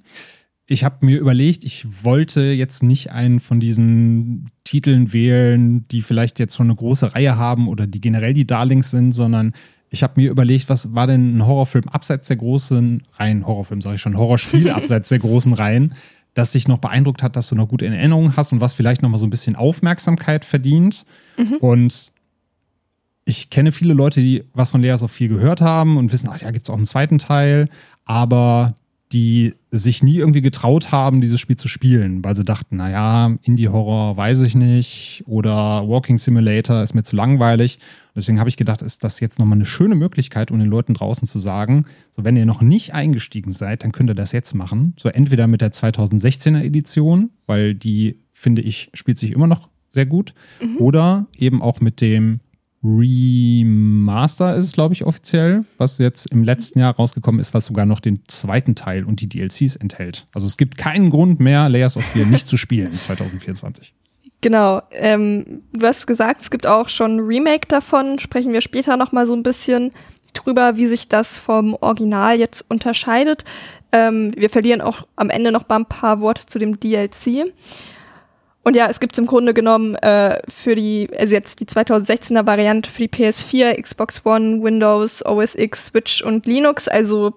Ich 0.67 0.83
habe 0.83 1.05
mir 1.05 1.19
überlegt, 1.19 1.65
ich 1.65 1.85
wollte 2.03 2.41
jetzt 2.41 2.83
nicht 2.83 3.11
einen 3.11 3.39
von 3.39 3.59
diesen 3.59 4.49
Titeln 4.63 5.11
wählen, 5.11 5.85
die 5.89 6.01
vielleicht 6.01 6.39
jetzt 6.39 6.55
schon 6.55 6.67
eine 6.67 6.75
große 6.75 7.13
Reihe 7.13 7.37
haben 7.37 7.67
oder 7.67 7.87
die 7.87 7.99
generell 7.99 8.33
die 8.33 8.47
Darlings 8.47 8.89
sind, 8.91 9.11
sondern 9.11 9.53
ich 9.89 10.03
habe 10.03 10.13
mir 10.15 10.31
überlegt, 10.31 10.69
was 10.69 10.95
war 10.95 11.05
denn 11.05 11.37
ein 11.37 11.45
Horrorfilm 11.45 11.89
abseits 11.89 12.29
der 12.29 12.37
großen 12.37 13.03
Reihen, 13.17 13.45
Horrorfilm 13.45 13.81
sage 13.81 13.95
ich 13.95 14.01
schon, 14.01 14.17
Horrorspiel 14.17 14.69
abseits 14.71 15.09
der 15.09 15.19
großen 15.19 15.53
Reihen, 15.53 15.93
das 16.33 16.53
dich 16.53 16.69
noch 16.69 16.77
beeindruckt 16.77 17.23
hat, 17.23 17.35
dass 17.35 17.49
du 17.49 17.55
noch 17.55 17.67
gut 17.67 17.81
in 17.81 17.91
Erinnerung 17.91 18.37
hast 18.37 18.53
und 18.53 18.61
was 18.61 18.73
vielleicht 18.73 19.01
noch 19.01 19.09
mal 19.09 19.17
so 19.17 19.27
ein 19.27 19.31
bisschen 19.31 19.57
Aufmerksamkeit 19.57 20.45
verdient. 20.45 21.05
Mhm. 21.37 21.57
Und 21.57 22.13
ich 23.25 23.49
kenne 23.49 23.73
viele 23.73 23.93
Leute, 23.93 24.21
die 24.21 24.45
was 24.53 24.71
von 24.71 24.81
Leas 24.81 25.03
of 25.03 25.11
viel 25.11 25.27
gehört 25.27 25.59
haben 25.59 25.97
und 25.97 26.13
wissen, 26.13 26.29
ach 26.31 26.41
ja, 26.41 26.51
gibt 26.51 26.65
es 26.65 26.69
auch 26.69 26.77
einen 26.77 26.85
zweiten 26.85 27.17
Teil, 27.17 27.67
aber 28.05 28.73
die 29.13 29.55
sich 29.71 30.03
nie 30.03 30.17
irgendwie 30.17 30.41
getraut 30.41 30.91
haben, 30.91 31.21
dieses 31.21 31.39
Spiel 31.39 31.55
zu 31.55 31.67
spielen, 31.67 32.23
weil 32.23 32.35
sie 32.35 32.45
dachten, 32.45 32.77
naja, 32.77 33.35
Indie-Horror 33.43 34.15
weiß 34.15 34.41
ich 34.41 34.55
nicht 34.55 35.23
oder 35.27 35.87
Walking 35.87 36.17
Simulator 36.17 36.81
ist 36.81 36.93
mir 36.93 37.03
zu 37.03 37.15
langweilig. 37.15 37.79
deswegen 38.15 38.39
habe 38.39 38.49
ich 38.49 38.57
gedacht, 38.57 38.81
ist 38.81 39.03
das 39.03 39.19
jetzt 39.19 39.39
nochmal 39.39 39.57
eine 39.57 39.65
schöne 39.65 39.95
Möglichkeit, 39.95 40.51
um 40.51 40.59
den 40.59 40.69
Leuten 40.69 40.93
draußen 40.93 41.27
zu 41.27 41.39
sagen, 41.39 41.85
so 42.11 42.23
wenn 42.23 42.37
ihr 42.37 42.45
noch 42.45 42.61
nicht 42.61 42.93
eingestiegen 42.93 43.51
seid, 43.51 43.83
dann 43.83 43.91
könnt 43.91 44.09
ihr 44.09 44.15
das 44.15 44.31
jetzt 44.31 44.53
machen. 44.53 44.93
So 44.97 45.09
entweder 45.09 45.47
mit 45.47 45.61
der 45.61 45.71
2016er 45.71 46.63
Edition, 46.63 47.31
weil 47.47 47.75
die, 47.75 48.19
finde 48.33 48.61
ich, 48.61 48.89
spielt 48.93 49.17
sich 49.17 49.31
immer 49.31 49.47
noch 49.47 49.69
sehr 49.89 50.05
gut, 50.05 50.33
mhm. 50.61 50.77
oder 50.77 51.27
eben 51.37 51.61
auch 51.61 51.81
mit 51.81 52.01
dem 52.01 52.39
Remaster 52.83 54.55
ist 54.55 54.65
es, 54.65 54.71
glaube 54.71 54.93
ich, 54.93 55.05
offiziell, 55.05 55.65
was 55.77 55.99
jetzt 55.99 56.31
im 56.31 56.43
letzten 56.43 56.79
Jahr 56.79 56.95
rausgekommen 56.95 57.39
ist, 57.39 57.53
was 57.53 57.67
sogar 57.67 57.85
noch 57.85 57.99
den 57.99 58.21
zweiten 58.27 58.73
Teil 58.73 59.03
und 59.03 59.21
die 59.21 59.29
DLCs 59.29 59.75
enthält. 59.75 60.25
Also 60.33 60.47
es 60.47 60.57
gibt 60.57 60.77
keinen 60.77 61.11
Grund 61.11 61.39
mehr, 61.39 61.69
Layers 61.69 61.95
of 61.97 62.03
Fear 62.05 62.25
nicht 62.25 62.47
zu 62.47 62.57
spielen 62.57 62.97
2024. 62.97 63.93
Genau, 64.41 64.81
ähm, 64.93 65.61
du 65.73 65.85
hast 65.85 66.07
gesagt, 66.07 66.41
es 66.41 66.49
gibt 66.49 66.65
auch 66.65 66.89
schon 66.89 67.19
Remake 67.19 67.67
davon. 67.67 68.17
Sprechen 68.17 68.53
wir 68.53 68.61
später 68.61 68.97
noch 68.97 69.11
mal 69.11 69.27
so 69.27 69.33
ein 69.33 69.43
bisschen 69.43 69.91
drüber, 70.33 70.77
wie 70.77 70.87
sich 70.87 71.07
das 71.07 71.37
vom 71.37 71.75
Original 71.79 72.39
jetzt 72.39 72.65
unterscheidet. 72.67 73.45
Ähm, 73.91 74.31
wir 74.35 74.49
verlieren 74.49 74.81
auch 74.81 75.05
am 75.15 75.29
Ende 75.29 75.51
noch 75.51 75.67
mal 75.69 75.75
ein 75.77 75.85
paar 75.85 76.21
Worte 76.21 76.47
zu 76.47 76.57
dem 76.57 76.79
DLC. 76.79 77.53
Und 78.63 78.75
ja, 78.75 78.87
es 78.87 78.99
gibt 78.99 79.17
im 79.17 79.25
Grunde 79.25 79.53
genommen 79.53 79.95
äh, 79.95 80.39
für 80.47 80.75
die, 80.75 81.09
also 81.17 81.33
jetzt 81.33 81.59
die 81.59 81.65
2016er 81.65 82.45
Variante 82.45 82.91
für 82.91 83.01
die 83.01 83.09
PS4, 83.09 83.81
Xbox 83.81 84.23
One, 84.23 84.61
Windows, 84.61 85.25
OS 85.25 85.55
X, 85.55 85.87
Switch 85.87 86.21
und 86.21 86.45
Linux. 86.45 86.87
Also 86.87 87.33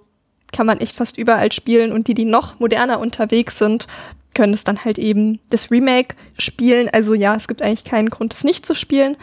kann 0.52 0.66
man 0.66 0.80
echt 0.80 0.96
fast 0.96 1.16
überall 1.16 1.50
spielen. 1.50 1.92
Und 1.92 2.08
die, 2.08 2.14
die 2.14 2.26
noch 2.26 2.60
moderner 2.60 3.00
unterwegs 3.00 3.58
sind, 3.58 3.86
können 4.34 4.52
es 4.52 4.64
dann 4.64 4.84
halt 4.84 4.98
eben 4.98 5.40
das 5.48 5.70
Remake 5.70 6.14
spielen. 6.38 6.90
Also 6.92 7.14
ja, 7.14 7.34
es 7.34 7.48
gibt 7.48 7.62
eigentlich 7.62 7.84
keinen 7.84 8.10
Grund, 8.10 8.34
es 8.34 8.44
nicht 8.44 8.66
zu 8.66 8.74
spielen. 8.74 9.16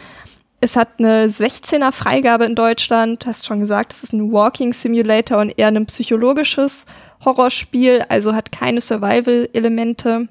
Es 0.60 0.76
hat 0.76 0.88
eine 0.98 1.26
16er 1.26 1.92
Freigabe 1.92 2.44
in 2.44 2.54
Deutschland. 2.54 3.26
Hast 3.26 3.46
schon 3.46 3.60
gesagt, 3.60 3.92
es 3.92 4.04
ist 4.04 4.12
ein 4.12 4.32
Walking 4.32 4.72
Simulator 4.72 5.40
und 5.40 5.56
eher 5.56 5.68
ein 5.68 5.86
psychologisches 5.86 6.86
Horrorspiel. 7.24 8.04
Also 8.08 8.34
hat 8.34 8.52
keine 8.52 8.80
Survival-Elemente. 8.80 10.28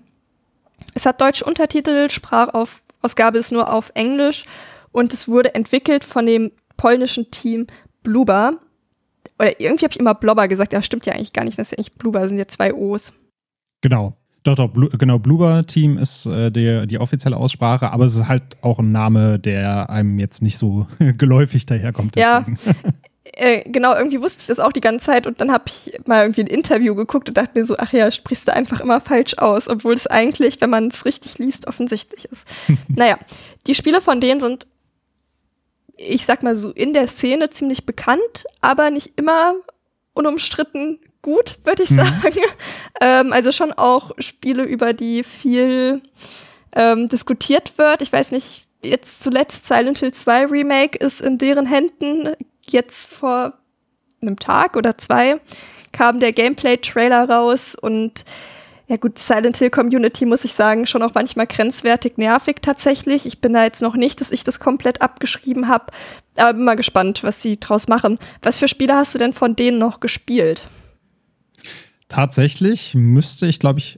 Es 0.94 1.06
hat 1.06 1.22
deutsche 1.22 1.46
Untertitel, 1.46 2.10
Sprachausgabe 2.10 3.38
ist 3.38 3.52
nur 3.52 3.74
auf 3.74 3.92
Englisch 3.96 4.46
und 4.92 5.14
es 5.14 5.28
wurde 5.28 5.56
entwickelt 5.56 6.04
von 6.04 6.26
dem 6.26 6.52
polnischen 6.78 7.32
Team 7.32 7.68
Bluber. 8.04 8.58
Oder 9.40 9.60
irgendwie 9.60 9.86
habe 9.86 9.94
ich 9.94 10.00
immer 10.00 10.16
Blobber 10.16 10.48
gesagt, 10.48 10.74
ja, 10.74 10.82
stimmt 10.82 11.06
ja 11.06 11.14
eigentlich 11.14 11.34
gar 11.34 11.46
nicht, 11.46 11.58
das 11.58 11.68
ist 11.68 11.72
ja 11.72 11.78
nicht 11.80 11.98
Bluber, 11.98 12.20
das 12.20 12.30
sind 12.30 12.38
ja 12.38 12.48
zwei 12.48 12.74
O's. 12.74 13.14
Genau. 13.82 14.18
Doch, 14.44 14.56
doch, 14.56 14.70
Blu 14.70 14.90
genau, 14.98 15.20
Bluber-Team 15.20 16.00
ist 16.00 16.26
äh, 16.26 16.52
der, 16.52 16.88
die 16.88 16.98
offizielle 16.98 17.38
Aussprache, 17.38 17.92
aber 17.92 18.06
es 18.06 18.16
ist 18.16 18.28
halt 18.28 18.58
auch 18.62 18.80
ein 18.80 18.92
Name, 18.92 19.38
der 19.38 19.92
einem 19.92 20.18
jetzt 20.18 20.42
nicht 20.42 20.58
so 20.58 20.88
geläufig 21.18 21.68
daherkommt. 21.68 22.16
Deswegen. 22.16 22.58
Ja, 22.66 22.74
äh, 23.34 23.64
genau, 23.70 23.96
irgendwie 23.96 24.22
wusste 24.22 24.42
ich 24.42 24.48
das 24.48 24.60
auch 24.60 24.72
die 24.72 24.82
ganze 24.82 25.06
Zeit 25.06 25.26
und 25.26 25.40
dann 25.40 25.52
habe 25.52 25.66
ich 25.68 25.94
mal 26.06 26.24
irgendwie 26.24 26.42
ein 26.42 26.48
Interview 26.48 26.96
geguckt 26.96 27.30
und 27.30 27.38
dachte 27.38 27.58
mir 27.60 27.66
so, 27.66 27.76
ach 27.78 27.94
ja, 27.94 28.12
sprichst 28.12 28.48
du 28.48 28.54
einfach 28.54 28.82
immer 28.82 29.00
falsch 29.00 29.38
aus, 29.38 29.70
obwohl 29.70 29.94
es 29.94 30.08
eigentlich, 30.08 30.60
wenn 30.62 30.70
man 30.70 30.88
es 30.88 31.06
richtig 31.06 31.38
liest, 31.38 31.68
offensichtlich 31.68 32.26
ist. 32.26 32.48
naja, 32.88 33.18
die 33.68 33.76
Spiele 33.76 34.02
von 34.02 34.20
denen 34.20 34.40
sind, 34.40 34.68
ich 35.96 36.26
sag 36.26 36.44
mal 36.44 36.56
so, 36.56 36.72
in 36.72 36.94
der 36.94 37.08
Szene 37.08 37.50
ziemlich 37.50 37.86
bekannt, 37.86 38.46
aber 38.60 38.90
nicht 38.90 39.14
immer 39.18 39.56
unumstritten 40.14 41.00
gut, 41.22 41.60
würde 41.64 41.84
ich 41.84 41.92
mhm. 41.92 41.98
sagen. 41.98 42.42
ähm, 43.02 43.34
also 43.34 43.52
schon 43.52 43.72
auch 43.72 44.12
Spiele, 44.18 44.64
über 44.64 44.94
die 44.94 45.24
viel 45.24 46.02
ähm, 46.74 47.08
diskutiert 47.08 47.78
wird. 47.78 48.02
Ich 48.02 48.12
weiß 48.12 48.32
nicht, 48.32 48.66
jetzt 48.84 49.22
zuletzt 49.22 49.68
Silent 49.68 50.00
Hill 50.00 50.14
2 50.14 50.48
Remake 50.48 50.98
ist 50.98 51.22
in 51.22 51.38
deren 51.38 51.66
Händen 51.66 52.36
jetzt 52.72 53.10
vor 53.10 53.54
einem 54.22 54.38
Tag 54.38 54.75
oder 54.75 54.98
zwei 54.98 55.40
kam 55.92 56.20
der 56.20 56.32
Gameplay-Trailer 56.32 57.30
raus 57.30 57.75
und 57.75 58.24
ja 58.88 58.98
gut, 58.98 59.18
Silent 59.20 59.56
Hill 59.56 59.70
Community 59.70 60.25
muss 60.25 60.44
ich 60.44 60.54
sagen, 60.54 60.86
schon 60.86 61.01
auch 61.01 61.13
manchmal 61.13 61.48
grenzwertig 61.48 62.18
nervig 62.18 62.58
tatsächlich. 62.62 63.25
Ich 63.25 63.40
bin 63.40 63.54
da 63.54 63.63
jetzt 63.63 63.82
noch 63.82 63.96
nicht, 63.96 64.20
dass 64.20 64.32
ich 64.32 64.44
das 64.44 64.60
komplett 64.60 65.01
abgeschrieben 65.01 65.70
habe, 65.70 65.86
aber 66.36 66.54
bin 66.54 66.66
mal 66.66 66.75
gespannt, 66.75 67.24
was 67.24 67.42
sie 67.42 67.58
draus 67.58 67.88
machen. 67.88 68.20
Was 68.42 68.58
für 68.58 68.68
Spiele 68.68 68.94
hast 68.94 69.16
du 69.16 69.18
denn 69.18 69.32
von 69.32 69.56
denen 69.56 69.80
noch 69.80 70.01
gespielt? 70.01 70.63
Tatsächlich 72.10 72.94
müsste 72.94 73.46
ich, 73.46 73.60
glaube 73.60 73.80
ich, 73.80 73.98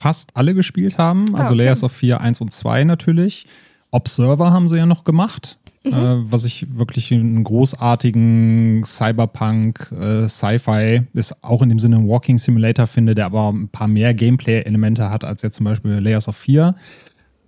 fast 0.00 0.30
alle 0.34 0.54
gespielt 0.54 0.96
haben. 0.96 1.26
Also 1.34 1.50
ah, 1.50 1.54
okay. 1.54 1.64
Layers 1.64 1.84
of 1.84 1.92
4, 1.92 2.22
1 2.22 2.40
und 2.40 2.52
2 2.52 2.84
natürlich. 2.84 3.46
Observer 3.90 4.50
haben 4.50 4.66
sie 4.66 4.78
ja 4.78 4.86
noch 4.86 5.04
gemacht. 5.04 5.58
Mhm. 5.84 5.92
Äh, 5.92 6.32
was 6.32 6.44
ich 6.44 6.66
wirklich 6.76 7.12
einen 7.12 7.42
großartigen 7.42 8.82
Cyberpunk, 8.84 9.90
äh, 9.92 10.28
Sci-Fi, 10.28 11.02
ist 11.12 11.42
auch 11.42 11.62
in 11.62 11.68
dem 11.68 11.80
Sinne 11.80 11.96
ein 11.96 12.08
Walking 12.08 12.38
Simulator 12.38 12.86
finde, 12.86 13.14
der 13.14 13.26
aber 13.26 13.50
ein 13.50 13.68
paar 13.68 13.88
mehr 13.88 14.14
Gameplay-Elemente 14.14 15.10
hat 15.10 15.24
als 15.24 15.42
jetzt 15.42 15.56
zum 15.56 15.64
Beispiel 15.64 15.92
Layers 15.92 16.28
of 16.28 16.36
4. 16.36 16.74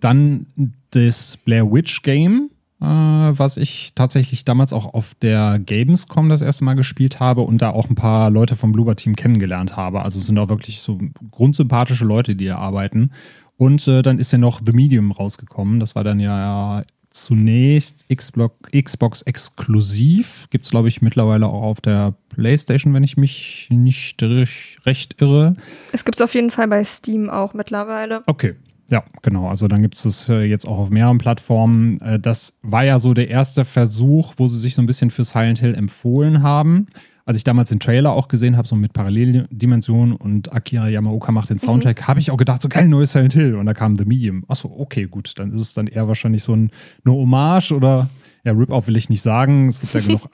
Dann 0.01 0.47
das 0.91 1.37
Blair 1.37 1.71
Witch 1.71 2.03
Game, 2.03 2.51
äh, 2.81 2.85
was 2.85 3.57
ich 3.57 3.93
tatsächlich 3.95 4.45
damals 4.45 4.73
auch 4.73 4.93
auf 4.95 5.15
der 5.15 5.61
Gamescom 5.61 6.29
das 6.29 6.43
erste 6.43 6.65
Mal 6.65 6.75
gespielt 6.75 7.21
habe 7.21 7.43
und 7.43 7.63
da 7.63 7.71
auch 7.71 7.89
ein 7.89 7.95
paar 7.95 8.31
Leute 8.31 8.57
vom 8.57 8.73
Bloober 8.73 8.97
Team 8.97 9.15
kennengelernt 9.15 9.77
habe. 9.77 10.03
Also 10.03 10.19
es 10.19 10.27
sind 10.27 10.39
auch 10.39 10.49
wirklich 10.49 10.81
so 10.81 10.99
grundsympathische 11.31 12.05
Leute, 12.05 12.35
die 12.35 12.47
hier 12.47 12.59
arbeiten. 12.59 13.13
Und 13.57 13.87
äh, 13.87 14.03
dann 14.03 14.19
ist 14.19 14.33
ja 14.33 14.39
noch 14.39 14.61
The 14.65 14.73
Medium 14.73 15.13
rausgekommen. 15.13 15.79
Das 15.79 15.95
war 15.95 16.03
dann 16.03 16.19
ja 16.19 16.83
zunächst 17.15 18.07
Xbox 18.09 19.23
exklusiv. 19.23 20.47
Gibt 20.51 20.65
es, 20.65 20.71
glaube 20.71 20.89
ich, 20.89 21.01
mittlerweile 21.03 21.47
auch 21.47 21.63
auf 21.63 21.81
der 21.81 22.15
PlayStation, 22.29 22.93
wenn 22.95 23.05
ich 23.05 23.17
mich 23.17 23.69
nicht 23.71 24.23
recht 24.23 25.21
irre. 25.21 25.55
Es 25.93 26.05
gibt 26.05 26.19
es 26.19 26.25
auf 26.25 26.35
jeden 26.35 26.51
Fall 26.51 26.69
bei 26.69 26.83
Steam 26.85 27.31
auch 27.31 27.55
mittlerweile. 27.55 28.23
Okay. 28.27 28.55
Ja, 28.91 29.03
genau. 29.23 29.49
Also 29.49 29.67
dann 29.67 29.81
gibt 29.81 29.95
es 29.95 30.03
das 30.03 30.29
äh, 30.29 30.43
jetzt 30.43 30.69
auch 30.69 30.77
auf 30.77 30.91
mehreren 30.91 31.17
Plattformen. 31.17 31.99
Äh, 32.03 32.21
das 32.21 32.59
war 32.61 32.85
ja 32.85 32.99
so 32.99 33.15
der 33.15 33.31
erste 33.31 33.65
Versuch, 33.65 34.35
wo 34.37 34.47
sie 34.47 34.59
sich 34.59 34.75
so 34.75 34.83
ein 34.83 34.87
bisschen 34.87 35.11
für 35.11 35.25
Silent 35.25 35.61
Hill 35.61 35.75
empfohlen 35.75 36.43
haben 36.43 36.89
als 37.27 37.39
ich 37.39 37.45
damals 37.45 37.71
den 37.71 37.81
Trailer 37.81 38.13
auch 38.13 38.29
gesehen 38.29 38.57
habe, 38.57 38.69
so 38.69 38.77
mit 38.77 38.93
Paralleldimensionen 38.93 40.15
und 40.15 40.53
Akira 40.53 40.89
Yamaoka 40.89 41.33
macht 41.33 41.49
den 41.49 41.59
Soundtrack, 41.59 42.03
mhm. 42.03 42.07
habe 42.09 42.21
ich 42.21 42.31
auch 42.31 42.37
gedacht, 42.37 42.61
so 42.61 42.69
geil, 42.69 42.87
neues 42.87 43.13
Silent 43.13 43.33
Hill. 43.33 43.55
Und 43.55 43.67
da 43.67 43.73
kam 43.73 43.97
The 43.97 44.05
Medium. 44.05 44.45
Achso, 44.49 44.71
okay, 44.77 45.05
gut. 45.05 45.33
Dann 45.39 45.51
ist 45.53 45.61
es 45.61 45.75
dann 45.75 45.87
eher 45.87 46.07
wahrscheinlich 46.07 46.43
so 46.43 46.55
ein, 46.55 46.71
eine 47.05 47.15
Hommage 47.15 47.73
oder, 47.73 48.11
ja, 48.45 48.53
Rip-Off 48.53 48.87
will 48.89 48.97
ich 48.97 49.09
nicht 49.09 49.23
sagen. 49.23 49.69
Es 49.69 49.81
gibt 49.81 49.95
ja 49.95 50.01
genug, 50.07 50.29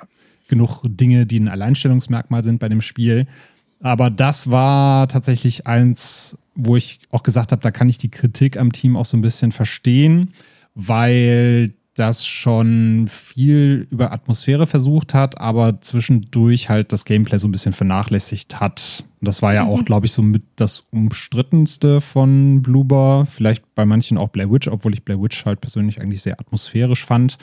genug 0.49 0.83
Dinge, 0.85 1.27
die 1.27 1.39
ein 1.39 1.49
Alleinstellungsmerkmal 1.49 2.43
sind 2.43 2.59
bei 2.59 2.69
dem 2.69 2.81
Spiel. 2.81 3.27
Aber 3.81 4.11
das 4.11 4.51
war 4.51 5.07
tatsächlich 5.07 5.69
eins, 5.69 6.37
wo 6.57 6.77
ich 6.77 7.01
auch 7.11 7.23
gesagt 7.23 7.53
habe, 7.53 7.63
da 7.63 7.71
kann 7.71 7.89
ich 7.89 7.99
die 7.99 8.11
Kritik 8.11 8.59
am 8.59 8.73
Team 8.73 8.97
auch 8.97 9.07
so 9.07 9.17
ein 9.17 9.23
bisschen 9.23 9.53
verstehen, 9.53 10.35
weil 10.75 11.73
das 12.01 12.27
schon 12.27 13.07
viel 13.09 13.87
über 13.91 14.11
Atmosphäre 14.13 14.67
versucht 14.67 15.13
hat, 15.13 15.39
aber 15.39 15.83
zwischendurch 15.83 16.71
halt 16.71 16.93
das 16.93 17.05
Gameplay 17.05 17.39
so 17.39 17.47
ein 17.47 17.53
bisschen 17.53 17.75
vernachlässigt 17.75 18.59
hat. 18.59 19.05
Und 19.21 19.29
das 19.29 19.43
war 19.43 19.53
ja 19.53 19.65
mhm. 19.65 19.71
auch, 19.71 19.85
glaube 19.85 20.07
ich, 20.07 20.13
so 20.13 20.23
mit 20.23 20.43
das 20.57 20.87
umstrittenste 20.91 22.01
von 22.01 22.63
Bloober. 22.63 23.27
Vielleicht 23.31 23.75
bei 23.75 23.85
manchen 23.85 24.17
auch 24.17 24.31
Blair 24.31 24.51
Witch, 24.51 24.67
obwohl 24.69 24.95
ich 24.95 25.05
Blair 25.05 25.21
Witch 25.21 25.45
halt 25.45 25.61
persönlich 25.61 26.01
eigentlich 26.01 26.23
sehr 26.23 26.41
atmosphärisch 26.41 27.05
fand. 27.05 27.37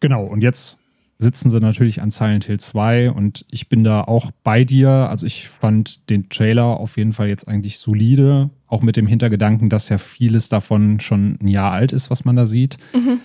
Genau, 0.00 0.24
und 0.24 0.42
jetzt 0.42 0.78
sitzen 1.18 1.48
sie 1.48 1.60
natürlich 1.60 2.02
an 2.02 2.10
Silent 2.10 2.44
Hill 2.44 2.60
2 2.60 3.10
und 3.10 3.46
ich 3.50 3.70
bin 3.70 3.84
da 3.84 4.02
auch 4.02 4.30
bei 4.42 4.64
dir. 4.64 4.90
Also 4.90 5.24
ich 5.24 5.48
fand 5.48 6.10
den 6.10 6.28
Trailer 6.28 6.64
auf 6.64 6.98
jeden 6.98 7.14
Fall 7.14 7.28
jetzt 7.28 7.48
eigentlich 7.48 7.78
solide, 7.78 8.50
auch 8.66 8.82
mit 8.82 8.98
dem 8.98 9.06
Hintergedanken, 9.06 9.70
dass 9.70 9.88
ja 9.88 9.96
vieles 9.96 10.50
davon 10.50 11.00
schon 11.00 11.38
ein 11.40 11.48
Jahr 11.48 11.72
alt 11.72 11.92
ist, 11.92 12.10
was 12.10 12.26
man 12.26 12.36
da 12.36 12.44
sieht. 12.44 12.76
Mhm. 12.92 13.20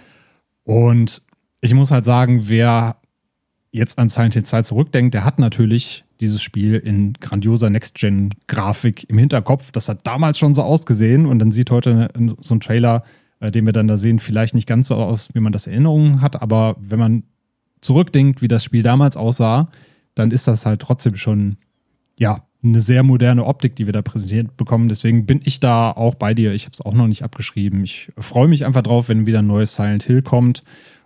Und 0.69 1.23
ich 1.61 1.73
muss 1.73 1.89
halt 1.89 2.05
sagen, 2.05 2.47
wer 2.47 2.97
jetzt 3.71 3.97
an 3.97 4.07
Silent 4.07 4.35
Hill 4.35 4.43
2 4.43 4.61
zurückdenkt, 4.61 5.15
der 5.15 5.25
hat 5.25 5.39
natürlich 5.39 6.05
dieses 6.21 6.43
Spiel 6.43 6.75
in 6.75 7.13
grandioser 7.13 7.71
Next-Gen-Grafik 7.71 9.09
im 9.09 9.17
Hinterkopf. 9.17 9.71
Das 9.71 9.89
hat 9.89 10.05
damals 10.05 10.37
schon 10.37 10.53
so 10.53 10.61
ausgesehen 10.61 11.25
und 11.25 11.39
dann 11.39 11.51
sieht 11.51 11.71
heute 11.71 12.09
so 12.37 12.53
ein 12.53 12.59
Trailer, 12.59 13.01
äh, 13.39 13.49
den 13.49 13.65
wir 13.65 13.73
dann 13.73 13.87
da 13.87 13.97
sehen, 13.97 14.19
vielleicht 14.19 14.53
nicht 14.53 14.67
ganz 14.67 14.89
so 14.89 14.95
aus, 14.95 15.29
wie 15.33 15.39
man 15.39 15.53
das 15.53 15.65
Erinnerungen 15.65 16.21
hat, 16.21 16.39
aber 16.39 16.75
wenn 16.79 16.99
man 16.99 17.23
zurückdenkt, 17.81 18.43
wie 18.43 18.47
das 18.47 18.63
Spiel 18.63 18.83
damals 18.83 19.17
aussah, 19.17 19.71
dann 20.13 20.29
ist 20.29 20.47
das 20.47 20.67
halt 20.67 20.81
trotzdem 20.81 21.15
schon, 21.15 21.57
ja, 22.19 22.47
eine 22.61 22.81
sehr 22.81 23.03
moderne 23.03 23.45
Optik, 23.45 23.75
die 23.75 23.85
wir 23.85 23.93
da 23.93 24.01
präsentiert 24.01 24.57
bekommen. 24.57 24.89
Deswegen 24.89 25.25
bin 25.25 25.41
ich 25.43 25.59
da 25.59 25.91
auch 25.91 26.15
bei 26.15 26.33
dir. 26.33 26.53
Ich 26.53 26.65
habe 26.65 26.73
es 26.73 26.81
auch 26.81 26.93
noch 26.93 27.07
nicht 27.07 27.23
abgeschrieben. 27.23 27.83
Ich 27.83 28.11
freue 28.17 28.47
mich 28.47 28.65
einfach 28.65 28.81
drauf, 28.81 29.07
wenn 29.07 29.25
wieder 29.25 29.39
ein 29.39 29.47
neues 29.47 29.75
Silent 29.75 30.03
Hill 30.03 30.21
kommt. 30.21 30.63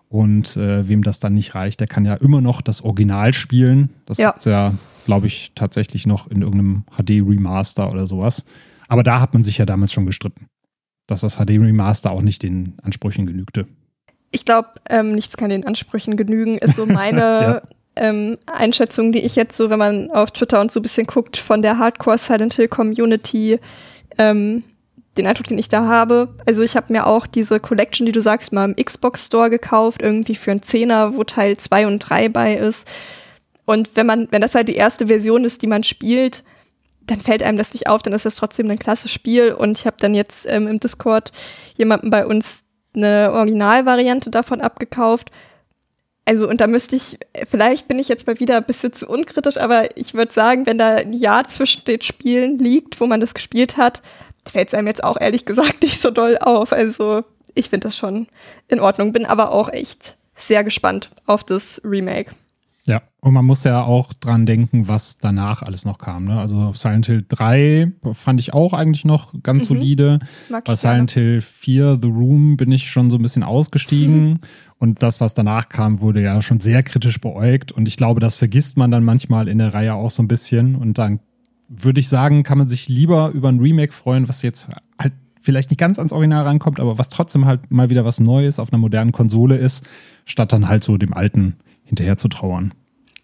Und 0.09 0.57
äh, 0.57 0.87
wem 0.87 1.03
das 1.03 1.19
dann 1.19 1.33
nicht 1.33 1.55
reicht, 1.55 1.79
der 1.79 1.87
kann 1.87 2.05
ja 2.05 2.13
immer 2.15 2.39
noch 2.39 2.61
das 2.61 2.83
Original 2.83 3.33
spielen. 3.33 3.89
Das 4.05 4.19
ja. 4.19 4.29
gibt's 4.29 4.45
ja, 4.45 4.75
glaube 5.05 5.25
ich, 5.27 5.53
tatsächlich 5.55 6.05
noch 6.05 6.27
in 6.27 6.43
irgendeinem 6.43 6.83
HD-Remaster 6.97 7.91
oder 7.91 8.05
sowas. 8.05 8.45
Aber 8.87 9.01
da 9.01 9.19
hat 9.19 9.33
man 9.33 9.43
sich 9.43 9.57
ja 9.57 9.65
damals 9.65 9.91
schon 9.91 10.05
gestritten, 10.05 10.47
dass 11.07 11.21
das 11.21 11.37
HD-Remaster 11.37 12.11
auch 12.11 12.21
nicht 12.21 12.43
den 12.43 12.75
Ansprüchen 12.83 13.25
genügte. 13.25 13.67
Ich 14.29 14.45
glaube, 14.45 14.69
ähm, 14.87 15.13
nichts 15.13 15.35
kann 15.35 15.49
den 15.49 15.65
Ansprüchen 15.65 16.15
genügen, 16.15 16.57
ist 16.59 16.75
so 16.75 16.85
meine 16.85 17.19
ja. 17.19 17.61
Ähm, 17.95 18.37
Einschätzung, 18.45 19.11
die 19.11 19.19
ich 19.19 19.35
jetzt 19.35 19.55
so, 19.55 19.69
wenn 19.69 19.79
man 19.79 20.11
auf 20.11 20.31
Twitter 20.31 20.61
und 20.61 20.71
so 20.71 20.79
ein 20.79 20.83
bisschen 20.83 21.07
guckt, 21.07 21.37
von 21.37 21.61
der 21.61 21.77
Hardcore 21.77 22.17
Silent 22.17 22.55
Hill 22.55 22.67
Community 22.67 23.59
ähm, 24.17 24.63
den 25.17 25.27
Eindruck, 25.27 25.47
den 25.47 25.59
ich 25.59 25.69
da 25.69 25.85
habe. 25.85 26.35
Also 26.45 26.63
ich 26.63 26.75
habe 26.75 26.91
mir 26.91 27.05
auch 27.05 27.27
diese 27.27 27.59
Collection, 27.59 28.05
die 28.05 28.11
du 28.11 28.21
sagst, 28.21 28.51
mal 28.51 28.69
im 28.69 28.83
Xbox 28.83 29.27
Store 29.27 29.49
gekauft, 29.49 30.01
irgendwie 30.01 30.35
für 30.35 30.51
einen 30.51 30.63
Zehner, 30.63 31.15
wo 31.15 31.23
Teil 31.23 31.57
2 31.57 31.87
und 31.87 31.99
3 31.99 32.29
bei 32.29 32.55
ist. 32.55 32.87
Und 33.65 33.91
wenn 33.95 34.07
man, 34.07 34.27
wenn 34.31 34.41
das 34.41 34.55
halt 34.55 34.67
die 34.67 34.75
erste 34.75 35.07
Version 35.07 35.45
ist, 35.45 35.61
die 35.61 35.67
man 35.67 35.83
spielt, 35.83 36.43
dann 37.05 37.21
fällt 37.21 37.43
einem 37.43 37.57
das 37.57 37.73
nicht 37.73 37.87
auf, 37.87 38.01
dann 38.01 38.13
ist 38.13 38.25
das 38.25 38.35
trotzdem 38.35 38.69
ein 38.69 38.79
klasse 38.79 39.07
Spiel. 39.07 39.53
Und 39.53 39.77
ich 39.77 39.85
habe 39.85 39.97
dann 39.99 40.15
jetzt 40.15 40.47
ähm, 40.49 40.67
im 40.67 40.79
Discord 40.79 41.31
jemanden 41.77 42.09
bei 42.09 42.25
uns 42.25 42.63
eine 42.95 43.31
Originalvariante 43.31 44.31
davon 44.31 44.61
abgekauft. 44.61 45.31
Also, 46.25 46.47
und 46.47 46.61
da 46.61 46.67
müsste 46.67 46.95
ich, 46.95 47.19
vielleicht 47.49 47.87
bin 47.87 47.99
ich 47.99 48.07
jetzt 48.07 48.27
mal 48.27 48.39
wieder 48.39 48.57
ein 48.57 48.63
bisschen 48.63 48.93
zu 48.93 49.07
unkritisch, 49.07 49.57
aber 49.57 49.97
ich 49.97 50.13
würde 50.13 50.31
sagen, 50.31 50.65
wenn 50.65 50.77
da 50.77 50.95
ein 50.95 51.11
Jahr 51.11 51.47
zwischen 51.47 51.83
den 51.83 52.01
Spielen 52.01 52.59
liegt, 52.59 53.01
wo 53.01 53.07
man 53.07 53.19
das 53.19 53.33
gespielt 53.33 53.75
hat, 53.75 54.01
fällt 54.49 54.69
es 54.69 54.73
einem 54.73 54.87
jetzt 54.87 55.03
auch 55.03 55.19
ehrlich 55.19 55.45
gesagt 55.45 55.81
nicht 55.83 55.99
so 55.99 56.11
doll 56.11 56.37
auf. 56.37 56.71
Also 56.71 57.23
ich 57.55 57.69
finde 57.69 57.87
das 57.87 57.97
schon 57.97 58.27
in 58.67 58.79
Ordnung, 58.79 59.11
bin 59.11 59.25
aber 59.25 59.51
auch 59.51 59.71
echt 59.71 60.15
sehr 60.35 60.63
gespannt 60.63 61.11
auf 61.25 61.43
das 61.43 61.81
Remake. 61.83 62.31
Ja, 62.85 63.01
und 63.21 63.33
man 63.33 63.45
muss 63.45 63.63
ja 63.63 63.81
auch 63.81 64.11
dran 64.11 64.45
denken, 64.45 64.89
was 64.89 65.17
danach 65.17 65.61
alles 65.61 65.85
noch 65.85 65.97
kam. 65.97 66.25
Ne? 66.25 66.37
Also 66.37 66.73
Silent 66.73 67.05
Hill 67.05 67.25
3 67.27 67.93
fand 68.11 68.41
ich 68.41 68.53
auch 68.53 68.73
eigentlich 68.73 69.05
noch 69.05 69.33
ganz 69.41 69.69
mhm. 69.69 69.75
solide. 69.75 70.19
Bei 70.65 70.75
Silent 70.75 71.11
Hill 71.11 71.39
4, 71.39 71.99
The 72.01 72.09
Room, 72.09 72.57
bin 72.57 72.73
ich 72.73 72.89
schon 72.89 73.09
so 73.09 73.15
ein 73.15 73.21
bisschen 73.21 73.43
ausgestiegen. 73.43 74.29
Mhm. 74.31 74.39
Und 74.79 75.01
das, 75.01 75.21
was 75.21 75.33
danach 75.33 75.69
kam, 75.69 76.01
wurde 76.01 76.21
ja 76.21 76.41
schon 76.41 76.59
sehr 76.59 76.83
kritisch 76.83 77.21
beäugt. 77.21 77.71
Und 77.71 77.87
ich 77.87 77.95
glaube, 77.95 78.19
das 78.19 78.35
vergisst 78.35 78.75
man 78.75 78.91
dann 78.91 79.05
manchmal 79.05 79.47
in 79.47 79.59
der 79.59 79.73
Reihe 79.73 79.93
auch 79.93 80.11
so 80.11 80.21
ein 80.21 80.27
bisschen. 80.27 80.75
Und 80.75 80.97
dann 80.97 81.21
würde 81.69 82.01
ich 82.01 82.09
sagen, 82.09 82.43
kann 82.43 82.57
man 82.57 82.67
sich 82.67 82.89
lieber 82.89 83.29
über 83.29 83.47
ein 83.47 83.59
Remake 83.59 83.93
freuen, 83.93 84.27
was 84.27 84.41
jetzt 84.41 84.67
halt 84.99 85.13
vielleicht 85.41 85.69
nicht 85.69 85.79
ganz 85.79 85.99
ans 85.99 86.11
Original 86.11 86.43
rankommt, 86.43 86.81
aber 86.81 86.97
was 86.97 87.07
trotzdem 87.07 87.45
halt 87.45 87.71
mal 87.71 87.89
wieder 87.89 88.03
was 88.03 88.19
Neues 88.19 88.59
auf 88.59 88.73
einer 88.73 88.79
modernen 88.79 89.13
Konsole 89.13 89.55
ist, 89.55 89.85
statt 90.25 90.51
dann 90.51 90.67
halt 90.67 90.83
so 90.83 90.97
dem 90.97 91.13
Alten 91.13 91.55
hinterher 91.85 92.17
zu 92.17 92.27
trauern. 92.27 92.73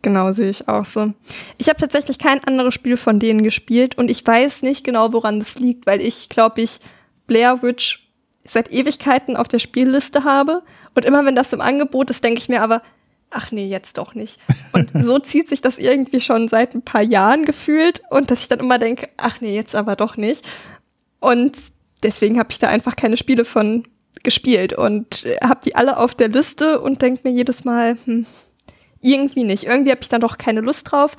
Genau, 0.02 0.32
sehe 0.32 0.50
ich 0.50 0.68
auch 0.68 0.86
so. 0.86 1.14
Ich 1.58 1.68
habe 1.68 1.80
tatsächlich 1.80 2.20
kein 2.20 2.44
anderes 2.44 2.74
Spiel 2.74 2.96
von 2.96 3.20
denen 3.20 3.44
gespielt 3.44 3.98
und 3.98 4.10
ich 4.10 4.26
weiß 4.26 4.62
nicht 4.64 4.86
genau, 4.86 5.12
woran 5.12 5.40
das 5.40 5.60
liegt, 5.60 5.86
weil 5.86 6.00
ich 6.02 6.30
glaube 6.30 6.62
ich 6.62 6.80
Blair 7.28 7.62
Witch 7.62 8.08
seit 8.46 8.72
Ewigkeiten 8.72 9.36
auf 9.36 9.50
der 9.50 9.60
Spielliste 9.60 10.24
habe 10.24 10.64
und 10.96 11.06
immer 11.06 11.26
wenn 11.26 11.36
das 11.36 11.52
im 11.52 11.62
Angebot 11.62 12.10
ist, 12.10 12.24
denke 12.24 12.40
ich 12.40 12.48
mir 12.48 12.62
aber, 12.62 12.82
ach 13.30 13.52
nee, 13.52 13.68
jetzt 13.68 13.98
doch 13.98 14.16
nicht. 14.16 14.40
Und 14.72 14.90
so 15.04 15.20
zieht 15.20 15.50
sich 15.50 15.62
das 15.62 15.78
irgendwie 15.78 16.22
schon 16.22 16.48
seit 16.48 16.74
ein 16.74 16.82
paar 16.82 17.04
Jahren 17.04 17.44
gefühlt 17.44 18.02
und 18.10 18.32
dass 18.32 18.42
ich 18.42 18.48
dann 18.48 18.60
immer 18.60 18.80
denke, 18.80 19.10
ach 19.18 19.42
nee, 19.42 19.56
jetzt 19.56 19.76
aber 19.76 19.98
doch 19.98 20.16
nicht. 20.16 20.48
Und 21.20 21.58
deswegen 22.04 22.40
habe 22.40 22.52
ich 22.52 22.60
da 22.60 22.70
einfach 22.70 22.96
keine 22.96 23.18
Spiele 23.18 23.44
von 23.44 23.84
gespielt 24.24 24.74
und 24.74 25.26
habe 25.44 25.62
die 25.66 25.76
alle 25.76 25.98
auf 25.98 26.16
der 26.16 26.30
Liste 26.30 26.82
und 26.82 27.02
denke 27.02 27.22
mir 27.24 27.34
jedes 27.34 27.64
Mal, 27.64 27.98
hm, 28.06 28.26
irgendwie 29.02 29.44
nicht. 29.44 29.66
Irgendwie 29.66 29.92
habe 29.92 30.02
ich 30.02 30.10
dann 30.10 30.22
doch 30.22 30.38
keine 30.38 30.62
Lust 30.62 30.92
drauf. 30.92 31.16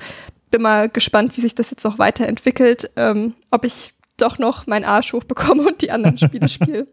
Bin 0.49 0.61
mal 0.61 0.89
gespannt, 0.89 1.37
wie 1.37 1.41
sich 1.41 1.55
das 1.55 1.71
jetzt 1.71 1.83
noch 1.83 1.99
weiterentwickelt, 1.99 2.91
ähm, 2.95 3.33
ob 3.51 3.65
ich 3.65 3.93
doch 4.17 4.37
noch 4.37 4.67
meinen 4.67 4.85
Arsch 4.85 5.13
hochbekomme 5.13 5.63
und 5.67 5.81
die 5.81 5.91
anderen 5.91 6.17
Spiele 6.17 6.49
spiele. 6.49 6.87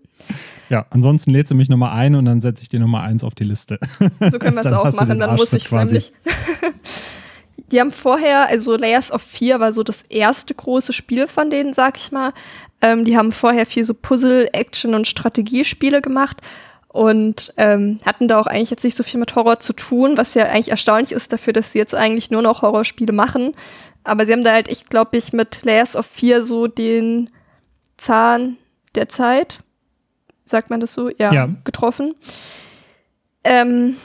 Ja, 0.68 0.86
ansonsten 0.90 1.30
lädst 1.30 1.50
du 1.50 1.54
mich 1.54 1.68
Nummer 1.68 1.92
ein 1.92 2.14
und 2.14 2.24
dann 2.24 2.40
setze 2.40 2.62
ich 2.62 2.68
dir 2.68 2.80
Nummer 2.80 3.02
eins 3.02 3.24
auf 3.24 3.34
die 3.34 3.44
Liste. 3.44 3.78
So 4.00 4.38
können 4.38 4.56
wir 4.56 4.64
es 4.64 4.66
auch 4.72 4.92
machen, 4.94 5.18
dann 5.18 5.36
muss 5.36 5.52
ich 5.52 5.66
es 5.66 5.72
nämlich. 5.72 6.12
die 7.72 7.80
haben 7.80 7.92
vorher, 7.92 8.48
also 8.48 8.76
Layers 8.76 9.12
of 9.12 9.22
Fear 9.22 9.60
war 9.60 9.72
so 9.72 9.82
das 9.82 10.02
erste 10.02 10.54
große 10.54 10.92
Spiel 10.92 11.28
von 11.28 11.50
denen, 11.50 11.74
sag 11.74 11.98
ich 11.98 12.12
mal. 12.12 12.32
Ähm, 12.80 13.04
die 13.04 13.16
haben 13.16 13.32
vorher 13.32 13.66
viel 13.66 13.84
so 13.84 13.94
Puzzle, 13.94 14.48
Action 14.52 14.94
und 14.94 15.06
Strategiespiele 15.06 16.00
gemacht 16.00 16.40
und 16.98 17.52
ähm, 17.56 18.00
hatten 18.04 18.28
da 18.28 18.40
auch 18.40 18.46
eigentlich 18.46 18.70
jetzt 18.70 18.84
nicht 18.84 18.96
so 18.96 19.02
viel 19.02 19.20
mit 19.20 19.34
Horror 19.36 19.60
zu 19.60 19.72
tun, 19.72 20.16
was 20.16 20.34
ja 20.34 20.46
eigentlich 20.46 20.70
erstaunlich 20.70 21.12
ist 21.12 21.32
dafür, 21.32 21.52
dass 21.52 21.72
sie 21.72 21.78
jetzt 21.78 21.94
eigentlich 21.94 22.30
nur 22.30 22.42
noch 22.42 22.62
Horrorspiele 22.62 23.12
machen. 23.12 23.54
Aber 24.04 24.26
sie 24.26 24.32
haben 24.32 24.44
da 24.44 24.52
halt 24.52 24.68
echt, 24.68 24.90
glaube 24.90 25.16
ich, 25.16 25.32
mit 25.32 25.64
Layers 25.64 25.96
of 25.96 26.06
Fear 26.06 26.42
so 26.42 26.66
den 26.66 27.30
Zahn 27.96 28.56
der 28.94 29.08
Zeit 29.08 29.58
sagt 30.48 30.70
man 30.70 30.80
das 30.80 30.94
so? 30.94 31.10
Ja, 31.10 31.32
ja. 31.32 31.48
getroffen. 31.64 32.14
Ähm, 33.44 33.96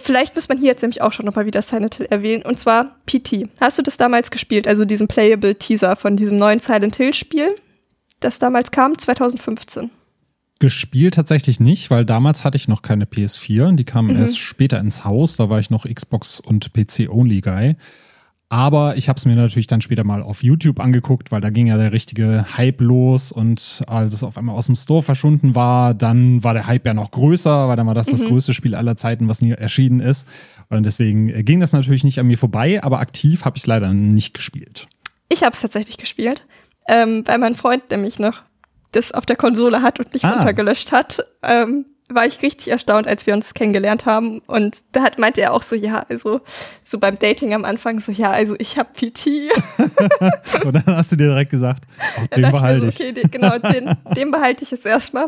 vielleicht 0.00 0.34
muss 0.34 0.48
man 0.48 0.58
hier 0.58 0.68
jetzt 0.68 0.82
nämlich 0.82 1.02
auch 1.02 1.12
schon 1.12 1.26
nochmal 1.26 1.46
wieder 1.46 1.62
Silent 1.62 1.96
Hill 1.96 2.06
erwähnen, 2.10 2.42
und 2.42 2.58
zwar 2.58 2.96
PT. 3.06 3.48
Hast 3.60 3.78
du 3.78 3.82
das 3.82 3.96
damals 3.96 4.30
gespielt, 4.30 4.68
also 4.68 4.84
diesen 4.84 5.08
Playable 5.08 5.56
Teaser 5.56 5.96
von 5.96 6.16
diesem 6.16 6.38
neuen 6.38 6.60
Silent 6.60 6.96
Hill 6.96 7.14
Spiel, 7.14 7.56
das 8.20 8.38
damals 8.38 8.70
kam, 8.70 8.98
2015? 8.98 9.90
Gespielt 10.60 11.14
tatsächlich 11.14 11.58
nicht, 11.58 11.90
weil 11.90 12.04
damals 12.04 12.44
hatte 12.44 12.56
ich 12.56 12.68
noch 12.68 12.82
keine 12.82 13.06
PS4. 13.06 13.74
Die 13.76 13.84
kamen 13.84 14.14
mhm. 14.14 14.20
erst 14.20 14.38
später 14.38 14.78
ins 14.78 15.04
Haus. 15.04 15.36
Da 15.36 15.48
war 15.48 15.58
ich 15.58 15.70
noch 15.70 15.86
Xbox 15.86 16.38
und 16.38 16.74
PC-Only-Guy. 16.74 17.76
Aber 18.52 18.96
ich 18.96 19.08
habe 19.08 19.16
es 19.16 19.24
mir 19.24 19.36
natürlich 19.36 19.68
dann 19.68 19.80
später 19.80 20.02
mal 20.02 20.22
auf 20.22 20.42
YouTube 20.42 20.80
angeguckt, 20.80 21.30
weil 21.30 21.40
da 21.40 21.50
ging 21.50 21.68
ja 21.68 21.76
der 21.76 21.92
richtige 21.92 22.44
Hype 22.58 22.80
los 22.80 23.30
und 23.30 23.82
als 23.86 24.12
es 24.12 24.24
auf 24.24 24.36
einmal 24.36 24.56
aus 24.56 24.66
dem 24.66 24.74
Store 24.74 25.04
verschwunden 25.04 25.54
war, 25.54 25.94
dann 25.94 26.42
war 26.42 26.52
der 26.52 26.66
Hype 26.66 26.84
ja 26.84 26.92
noch 26.92 27.12
größer, 27.12 27.68
weil 27.68 27.76
dann 27.76 27.86
war 27.86 27.94
das 27.94 28.08
mhm. 28.08 28.12
das 28.12 28.24
größte 28.24 28.52
Spiel 28.52 28.74
aller 28.74 28.96
Zeiten, 28.96 29.28
was 29.28 29.40
nie 29.40 29.52
erschienen 29.52 30.00
ist. 30.00 30.26
Und 30.68 30.84
deswegen 30.84 31.28
äh, 31.28 31.44
ging 31.44 31.60
das 31.60 31.72
natürlich 31.72 32.02
nicht 32.02 32.18
an 32.18 32.26
mir 32.26 32.36
vorbei, 32.36 32.82
aber 32.82 32.98
aktiv 32.98 33.44
habe 33.44 33.56
ich 33.56 33.62
es 33.62 33.66
leider 33.68 33.94
nicht 33.94 34.34
gespielt. 34.34 34.88
Ich 35.28 35.44
habe 35.44 35.54
es 35.54 35.60
tatsächlich 35.60 35.96
gespielt, 35.96 36.44
ähm, 36.88 37.22
weil 37.26 37.38
mein 37.38 37.54
Freund 37.54 37.88
nämlich 37.92 38.18
noch 38.18 38.42
das 38.92 39.12
auf 39.12 39.26
der 39.26 39.36
Konsole 39.36 39.82
hat 39.82 39.98
und 39.98 40.12
nicht 40.14 40.24
ah. 40.24 40.36
runtergelöscht 40.36 40.92
hat. 40.92 41.24
Ähm, 41.42 41.86
war 42.14 42.26
ich 42.26 42.42
richtig 42.42 42.68
erstaunt, 42.68 43.06
als 43.06 43.26
wir 43.26 43.34
uns 43.34 43.54
kennengelernt 43.54 44.06
haben. 44.06 44.40
Und 44.46 44.78
da 44.92 45.02
hat, 45.02 45.18
meinte 45.18 45.40
er 45.40 45.52
auch 45.52 45.62
so, 45.62 45.76
ja, 45.76 46.04
also 46.08 46.40
so 46.84 46.98
beim 46.98 47.18
Dating 47.18 47.54
am 47.54 47.64
Anfang 47.64 48.00
so, 48.00 48.12
ja, 48.12 48.30
also 48.30 48.56
ich 48.58 48.78
habe 48.78 48.90
PT. 48.92 49.50
und 50.64 50.74
dann 50.74 50.96
hast 50.96 51.12
du 51.12 51.16
dir 51.16 51.28
direkt 51.28 51.50
gesagt, 51.50 51.84
oh, 52.18 52.26
den 52.34 52.50
behalte 52.50 52.86
ich. 52.86 52.96
So, 52.96 53.04
okay, 53.04 53.12
den, 53.12 53.30
genau, 53.30 53.58
den, 53.58 53.96
den 54.16 54.30
behalte 54.30 54.64
ich 54.64 54.70
jetzt 54.70 54.86
erstmal. 54.86 55.26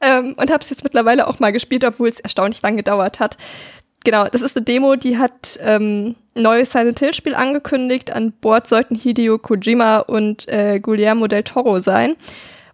Ähm, 0.00 0.34
und 0.36 0.50
habe 0.50 0.62
es 0.62 0.70
jetzt 0.70 0.84
mittlerweile 0.84 1.26
auch 1.26 1.38
mal 1.40 1.52
gespielt, 1.52 1.84
obwohl 1.84 2.08
es 2.08 2.20
erstaunlich 2.20 2.62
lang 2.62 2.76
gedauert 2.76 3.20
hat. 3.20 3.36
Genau, 4.04 4.26
das 4.28 4.42
ist 4.42 4.56
eine 4.56 4.64
Demo, 4.64 4.94
die 4.94 5.18
hat 5.18 5.58
ähm, 5.60 6.14
ein 6.36 6.42
neues 6.42 6.70
Silent 6.70 7.00
Hill 7.00 7.14
Spiel 7.14 7.34
angekündigt. 7.34 8.12
An 8.12 8.32
Bord 8.32 8.68
sollten 8.68 8.94
Hideo 8.94 9.38
Kojima 9.38 9.98
und 9.98 10.46
äh, 10.48 10.78
Guillermo 10.78 11.26
del 11.26 11.42
Toro 11.42 11.80
sein. 11.80 12.16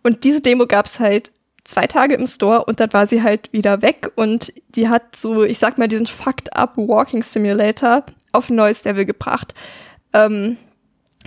Und 0.05 0.23
diese 0.23 0.41
Demo 0.41 0.67
gab 0.67 0.87
es 0.87 1.01
halt 1.01 1.33
zwei 1.65 1.87
Tage 1.87 2.15
im 2.15 2.27
Store 2.27 2.65
und 2.67 2.79
dann 2.79 2.93
war 2.93 3.07
sie 3.07 3.23
halt 3.23 3.53
wieder 3.53 3.83
weg 3.83 4.13
und 4.15 4.53
die 4.69 4.89
hat 4.89 5.17
so, 5.17 5.43
ich 5.45 5.59
sag 5.59 5.79
mal, 5.79 5.89
diesen 5.89 6.07
Fucked 6.07 6.55
Up 6.55 6.75
Walking 6.77 7.23
Simulator 7.23 8.05
auf 8.33 8.51
ein 8.51 8.57
neues 8.57 8.85
Level 8.85 9.07
gebracht. 9.07 9.55
Ähm, 10.13 10.59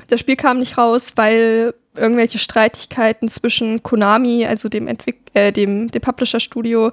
das 0.07 0.19
Spiel 0.19 0.35
kam 0.35 0.59
nicht 0.59 0.77
raus, 0.77 1.13
weil 1.15 1.73
irgendwelche 1.95 2.37
Streitigkeiten 2.37 3.27
zwischen 3.27 3.81
Konami, 3.81 4.45
also 4.45 4.69
dem 4.69 4.87
Entwick 4.87 5.31
äh, 5.33 5.51
dem, 5.51 5.89
dem 5.89 6.01
Publisher-Studio 6.01 6.91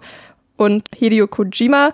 und 0.57 0.89
Hideo 0.97 1.27
Kojima. 1.27 1.93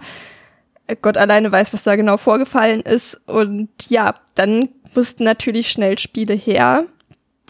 Gott 1.03 1.17
alleine 1.17 1.51
weiß, 1.51 1.73
was 1.73 1.83
da 1.83 1.97
genau 1.97 2.17
vorgefallen 2.17 2.81
ist. 2.81 3.21
Und 3.27 3.69
ja, 3.89 4.15
dann 4.35 4.69
mussten 4.95 5.25
natürlich 5.25 5.71
schnell 5.71 5.99
Spiele 5.99 6.35
her, 6.35 6.87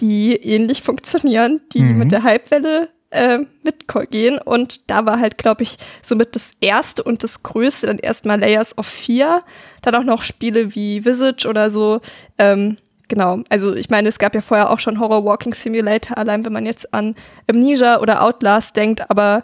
die 0.01 0.35
ähnlich 0.35 0.83
funktionieren, 0.83 1.61
die 1.73 1.83
mhm. 1.83 1.99
mit 1.99 2.13
der 2.13 2.25
Hypewelle 2.25 2.89
äh, 3.11 3.41
mitgehen. 3.63 4.39
Und 4.39 4.91
da 4.91 5.07
war 5.07 5.21
halt, 5.21 5.39
glaube 5.39 5.63
ich, 5.63 5.79
somit 6.03 6.35
das 6.35 6.53
erste 6.61 7.03
und 7.03 7.23
das 7.23 7.43
größte 7.43 7.87
dann 7.87 7.99
erstmal 7.99 8.41
Layers 8.41 8.77
of 8.79 8.87
Fear. 8.87 9.45
Dann 9.83 9.95
auch 9.95 10.05
noch 10.05 10.23
Spiele 10.23 10.75
wie 10.75 11.05
Visage 11.05 11.49
oder 11.49 11.71
so. 11.71 12.01
Ähm, 12.39 12.79
genau, 13.09 13.43
also 13.49 13.75
ich 13.75 13.91
meine, 13.91 14.09
es 14.09 14.19
gab 14.19 14.35
ja 14.35 14.41
vorher 14.41 14.71
auch 14.71 14.79
schon 14.79 15.01
Horror 15.01 15.25
Walking 15.25 15.53
Simulator, 15.53 16.17
allein 16.17 16.45
wenn 16.45 16.53
man 16.53 16.67
jetzt 16.67 16.95
an 16.95 17.15
Amnesia 17.49 18.01
oder 18.01 18.23
Outlast 18.23 18.77
denkt, 18.77 19.11
aber 19.11 19.43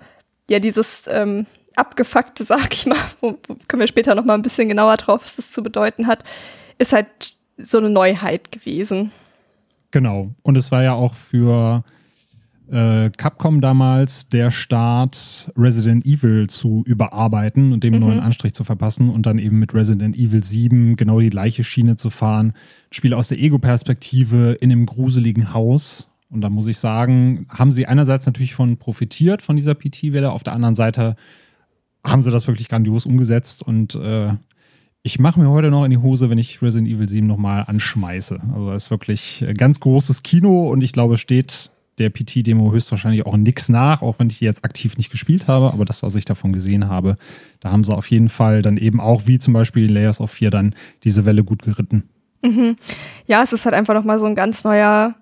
ja, 0.48 0.60
dieses 0.60 1.06
ähm, 1.08 1.46
abgefuckte, 1.74 2.44
sag 2.44 2.72
ich 2.72 2.86
mal, 2.86 2.96
wo, 3.20 3.38
wo 3.46 3.56
können 3.68 3.80
wir 3.80 3.88
später 3.88 4.14
noch 4.14 4.24
mal 4.24 4.34
ein 4.34 4.42
bisschen 4.42 4.68
genauer 4.68 4.96
drauf, 4.96 5.22
was 5.24 5.36
das 5.36 5.52
zu 5.52 5.62
bedeuten 5.62 6.06
hat, 6.06 6.24
ist 6.78 6.92
halt 6.92 7.34
so 7.58 7.78
eine 7.78 7.90
Neuheit 7.90 8.52
gewesen. 8.52 9.12
Genau. 9.90 10.34
Und 10.42 10.56
es 10.56 10.72
war 10.72 10.82
ja 10.82 10.92
auch 10.94 11.14
für 11.14 11.84
äh, 12.70 13.10
Capcom 13.16 13.60
damals 13.60 14.28
der 14.28 14.50
Start, 14.50 15.50
Resident 15.56 16.04
Evil 16.04 16.46
zu 16.48 16.82
überarbeiten 16.86 17.72
und 17.72 17.84
dem 17.84 17.94
mhm. 17.94 18.00
neuen 18.00 18.20
Anstrich 18.20 18.54
zu 18.54 18.64
verpassen 18.64 19.10
und 19.10 19.26
dann 19.26 19.38
eben 19.38 19.58
mit 19.58 19.74
Resident 19.74 20.16
Evil 20.16 20.42
7 20.42 20.96
genau 20.96 21.20
die 21.20 21.30
gleiche 21.30 21.64
Schiene 21.64 21.96
zu 21.96 22.10
fahren. 22.10 22.54
Spiel 22.90 23.14
aus 23.14 23.28
der 23.28 23.38
Ego-Perspektive 23.38 24.56
in 24.60 24.72
einem 24.72 24.86
gruseligen 24.86 25.54
Haus. 25.54 26.08
Und 26.28 26.40
da 26.40 26.50
muss 26.50 26.66
ich 26.66 26.78
sagen, 26.78 27.46
haben 27.48 27.70
sie 27.70 27.86
einerseits 27.86 28.26
natürlich 28.26 28.54
von 28.54 28.76
profitiert, 28.78 29.42
von 29.42 29.54
dieser 29.54 29.74
PT-Welle, 29.74 30.32
auf 30.32 30.42
der 30.42 30.54
anderen 30.54 30.74
Seite 30.74 31.14
haben 32.04 32.22
sie 32.22 32.30
das 32.30 32.46
wirklich 32.46 32.68
grandios 32.68 33.06
umgesetzt 33.06 33.62
und 33.62 33.94
äh, 33.96 34.32
ich 35.06 35.20
mache 35.20 35.38
mir 35.38 35.48
heute 35.48 35.70
noch 35.70 35.84
in 35.84 35.92
die 35.92 35.98
Hose, 35.98 36.30
wenn 36.30 36.38
ich 36.38 36.60
Resident 36.60 36.90
Evil 36.90 37.08
7 37.08 37.24
nochmal 37.24 37.62
anschmeiße. 37.68 38.40
Also 38.52 38.70
das 38.70 38.86
ist 38.86 38.90
wirklich 38.90 39.44
ganz 39.56 39.78
großes 39.78 40.24
Kino 40.24 40.68
und 40.68 40.82
ich 40.82 40.92
glaube, 40.92 41.16
steht 41.16 41.70
der 41.98 42.10
PT-Demo 42.10 42.72
höchstwahrscheinlich 42.72 43.24
auch 43.24 43.36
nix 43.36 43.68
nach, 43.68 44.02
auch 44.02 44.18
wenn 44.18 44.28
ich 44.28 44.40
die 44.40 44.46
jetzt 44.46 44.64
aktiv 44.64 44.96
nicht 44.96 45.12
gespielt 45.12 45.46
habe, 45.46 45.72
aber 45.72 45.84
das, 45.84 46.02
was 46.02 46.16
ich 46.16 46.24
davon 46.24 46.52
gesehen 46.52 46.88
habe, 46.88 47.14
da 47.60 47.70
haben 47.70 47.84
sie 47.84 47.94
auf 47.94 48.10
jeden 48.10 48.28
Fall 48.28 48.62
dann 48.62 48.78
eben 48.78 48.98
auch, 49.00 49.28
wie 49.28 49.38
zum 49.38 49.54
Beispiel 49.54 49.90
Layers 49.90 50.20
of 50.20 50.32
4, 50.32 50.50
dann 50.50 50.74
diese 51.04 51.24
Welle 51.24 51.44
gut 51.44 51.62
geritten. 51.62 52.08
Mhm. 52.42 52.76
Ja, 53.26 53.44
es 53.44 53.52
ist 53.52 53.64
halt 53.64 53.76
einfach 53.76 53.94
nochmal 53.94 54.18
so 54.18 54.26
ein 54.26 54.34
ganz 54.34 54.64
neuer 54.64 55.14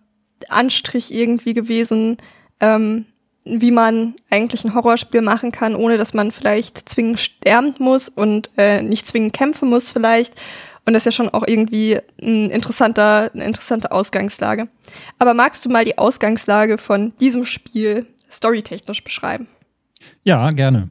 Anstrich 0.49 1.13
irgendwie 1.13 1.53
gewesen, 1.53 2.17
ähm, 2.59 3.05
wie 3.45 3.71
man 3.71 4.15
eigentlich 4.31 4.65
ein 4.65 4.75
Horrorspiel 4.75 5.21
machen 5.21 5.53
kann, 5.53 5.75
ohne 5.75 5.99
dass 5.99 6.15
man 6.15 6.33
vielleicht 6.33 6.89
zwingend 6.89 7.21
sterben 7.21 7.75
muss 7.79 8.09
und 8.09 8.51
äh, 8.57 8.83
nicht 8.83 9.07
zwingend 9.07 9.33
kämpfen 9.35 9.69
muss 9.69 9.91
vielleicht 9.91 10.35
und 10.87 10.93
das 10.93 11.03
ist 11.03 11.07
ja 11.07 11.13
schon 11.13 11.31
auch 11.31 11.45
irgendwie 11.47 11.99
ein 12.21 12.51
interessanter, 12.51 13.31
eine 13.33 13.45
interessante 13.45 13.91
Ausgangslage. 13.91 14.69
Aber 15.19 15.35
magst 15.35 15.65
du 15.65 15.71
mal 15.71 15.85
die 15.85 15.99
Ausgangslage 15.99 16.79
von 16.79 17.15
diesem 17.21 17.47
Spiel 17.47 18.07
storytechnisch 18.31 19.03
beschreiben? 19.03 19.49
Ja, 20.25 20.51
gerne. 20.51 20.91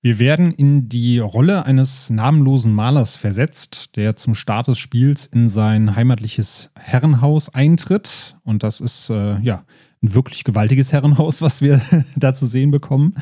Wir 0.00 0.18
werden 0.18 0.52
in 0.52 0.88
die 0.88 1.18
Rolle 1.18 1.66
eines 1.66 2.10
namenlosen 2.10 2.72
Malers 2.72 3.16
versetzt, 3.16 3.96
der 3.96 4.16
zum 4.16 4.34
Start 4.34 4.68
des 4.68 4.78
Spiels 4.78 5.26
in 5.26 5.48
sein 5.48 5.96
heimatliches 5.96 6.70
Herrenhaus 6.78 7.52
eintritt. 7.52 8.36
Und 8.44 8.62
das 8.62 8.80
ist 8.80 9.10
äh, 9.10 9.38
ja 9.40 9.64
ein 10.02 10.14
wirklich 10.14 10.44
gewaltiges 10.44 10.92
Herrenhaus, 10.92 11.42
was 11.42 11.62
wir 11.62 11.80
da 12.16 12.34
zu 12.34 12.46
sehen 12.46 12.70
bekommen. 12.70 13.14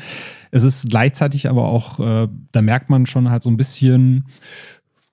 Es 0.51 0.63
ist 0.63 0.89
gleichzeitig 0.89 1.49
aber 1.49 1.65
auch, 1.65 1.99
äh, 1.99 2.27
da 2.51 2.61
merkt 2.61 2.89
man 2.89 3.05
schon 3.05 3.29
halt 3.29 3.43
so 3.43 3.49
ein 3.49 3.57
bisschen 3.57 4.25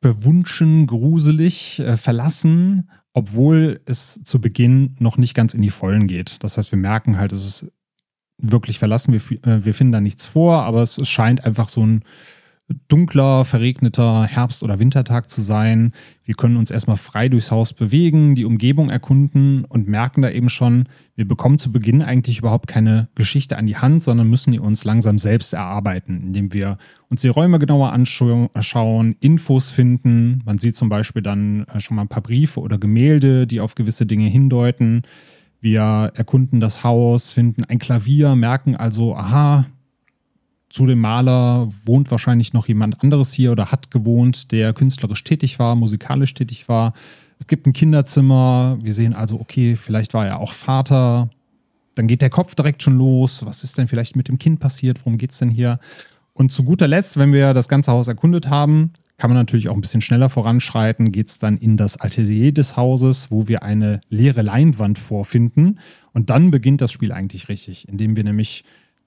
verwunschen, 0.00 0.86
gruselig, 0.86 1.78
äh, 1.78 1.96
verlassen, 1.96 2.90
obwohl 3.14 3.80
es 3.84 4.20
zu 4.22 4.40
Beginn 4.40 4.96
noch 4.98 5.16
nicht 5.16 5.34
ganz 5.34 5.54
in 5.54 5.62
die 5.62 5.70
Vollen 5.70 6.08
geht. 6.08 6.42
Das 6.42 6.58
heißt, 6.58 6.72
wir 6.72 6.78
merken 6.78 7.18
halt, 7.18 7.32
es 7.32 7.46
ist 7.46 7.72
wirklich 8.38 8.78
verlassen, 8.78 9.12
wir, 9.12 9.46
äh, 9.46 9.64
wir 9.64 9.74
finden 9.74 9.92
da 9.92 10.00
nichts 10.00 10.26
vor, 10.26 10.64
aber 10.64 10.82
es, 10.82 10.98
es 10.98 11.08
scheint 11.08 11.44
einfach 11.44 11.68
so 11.68 11.86
ein 11.86 12.02
dunkler, 12.88 13.44
verregneter 13.44 14.24
Herbst- 14.24 14.62
oder 14.62 14.78
Wintertag 14.78 15.30
zu 15.30 15.40
sein. 15.40 15.92
Wir 16.24 16.34
können 16.34 16.56
uns 16.56 16.70
erstmal 16.70 16.96
frei 16.96 17.28
durchs 17.28 17.50
Haus 17.50 17.72
bewegen, 17.72 18.34
die 18.34 18.44
Umgebung 18.44 18.90
erkunden 18.90 19.64
und 19.64 19.88
merken 19.88 20.22
da 20.22 20.30
eben 20.30 20.48
schon, 20.48 20.88
wir 21.14 21.26
bekommen 21.26 21.58
zu 21.58 21.72
Beginn 21.72 22.02
eigentlich 22.02 22.38
überhaupt 22.38 22.66
keine 22.66 23.08
Geschichte 23.14 23.58
an 23.58 23.66
die 23.66 23.76
Hand, 23.76 24.02
sondern 24.02 24.28
müssen 24.30 24.52
die 24.52 24.60
uns 24.60 24.84
langsam 24.84 25.18
selbst 25.18 25.52
erarbeiten, 25.52 26.22
indem 26.22 26.52
wir 26.52 26.78
uns 27.10 27.20
die 27.20 27.28
Räume 27.28 27.58
genauer 27.58 27.92
anschauen, 27.92 29.16
Infos 29.20 29.70
finden. 29.70 30.42
Man 30.44 30.58
sieht 30.58 30.76
zum 30.76 30.88
Beispiel 30.88 31.22
dann 31.22 31.64
äh, 31.64 31.80
schon 31.80 31.96
mal 31.96 32.02
ein 32.02 32.08
paar 32.08 32.22
Briefe 32.22 32.60
oder 32.60 32.78
Gemälde, 32.78 33.46
die 33.46 33.60
auf 33.60 33.74
gewisse 33.74 34.06
Dinge 34.06 34.28
hindeuten. 34.28 35.02
Wir 35.60 36.12
erkunden 36.14 36.60
das 36.60 36.82
Haus, 36.82 37.32
finden 37.32 37.64
ein 37.64 37.78
Klavier, 37.78 38.34
merken 38.34 38.74
also, 38.74 39.14
aha, 39.14 39.66
zu 40.72 40.86
dem 40.86 41.00
Maler 41.00 41.68
wohnt 41.84 42.10
wahrscheinlich 42.10 42.54
noch 42.54 42.66
jemand 42.66 43.02
anderes 43.02 43.32
hier 43.34 43.52
oder 43.52 43.70
hat 43.70 43.90
gewohnt, 43.90 44.52
der 44.52 44.72
künstlerisch 44.72 45.22
tätig 45.22 45.58
war, 45.58 45.76
musikalisch 45.76 46.32
tätig 46.32 46.66
war. 46.66 46.94
Es 47.38 47.46
gibt 47.46 47.66
ein 47.66 47.74
Kinderzimmer. 47.74 48.78
Wir 48.80 48.94
sehen 48.94 49.12
also, 49.12 49.38
okay, 49.38 49.76
vielleicht 49.76 50.14
war 50.14 50.26
er 50.26 50.40
auch 50.40 50.54
Vater. 50.54 51.28
Dann 51.94 52.06
geht 52.06 52.22
der 52.22 52.30
Kopf 52.30 52.54
direkt 52.54 52.82
schon 52.82 52.96
los. 52.96 53.44
Was 53.44 53.64
ist 53.64 53.76
denn 53.76 53.86
vielleicht 53.86 54.16
mit 54.16 54.28
dem 54.28 54.38
Kind 54.38 54.60
passiert? 54.60 55.00
Worum 55.00 55.18
geht 55.18 55.32
es 55.32 55.38
denn 55.38 55.50
hier? 55.50 55.78
Und 56.32 56.52
zu 56.52 56.64
guter 56.64 56.88
Letzt, 56.88 57.18
wenn 57.18 57.34
wir 57.34 57.52
das 57.52 57.68
ganze 57.68 57.92
Haus 57.92 58.08
erkundet 58.08 58.48
haben, 58.48 58.92
kann 59.18 59.28
man 59.28 59.36
natürlich 59.36 59.68
auch 59.68 59.74
ein 59.74 59.82
bisschen 59.82 60.00
schneller 60.00 60.30
voranschreiten, 60.30 61.12
geht 61.12 61.28
es 61.28 61.38
dann 61.38 61.58
in 61.58 61.76
das 61.76 62.00
Atelier 62.00 62.50
des 62.50 62.78
Hauses, 62.78 63.30
wo 63.30 63.46
wir 63.46 63.62
eine 63.62 64.00
leere 64.08 64.40
Leinwand 64.40 64.98
vorfinden. 64.98 65.80
Und 66.14 66.30
dann 66.30 66.50
beginnt 66.50 66.80
das 66.80 66.92
Spiel 66.92 67.12
eigentlich 67.12 67.50
richtig, 67.50 67.88
indem 67.88 68.16
wir 68.16 68.24
nämlich 68.24 68.64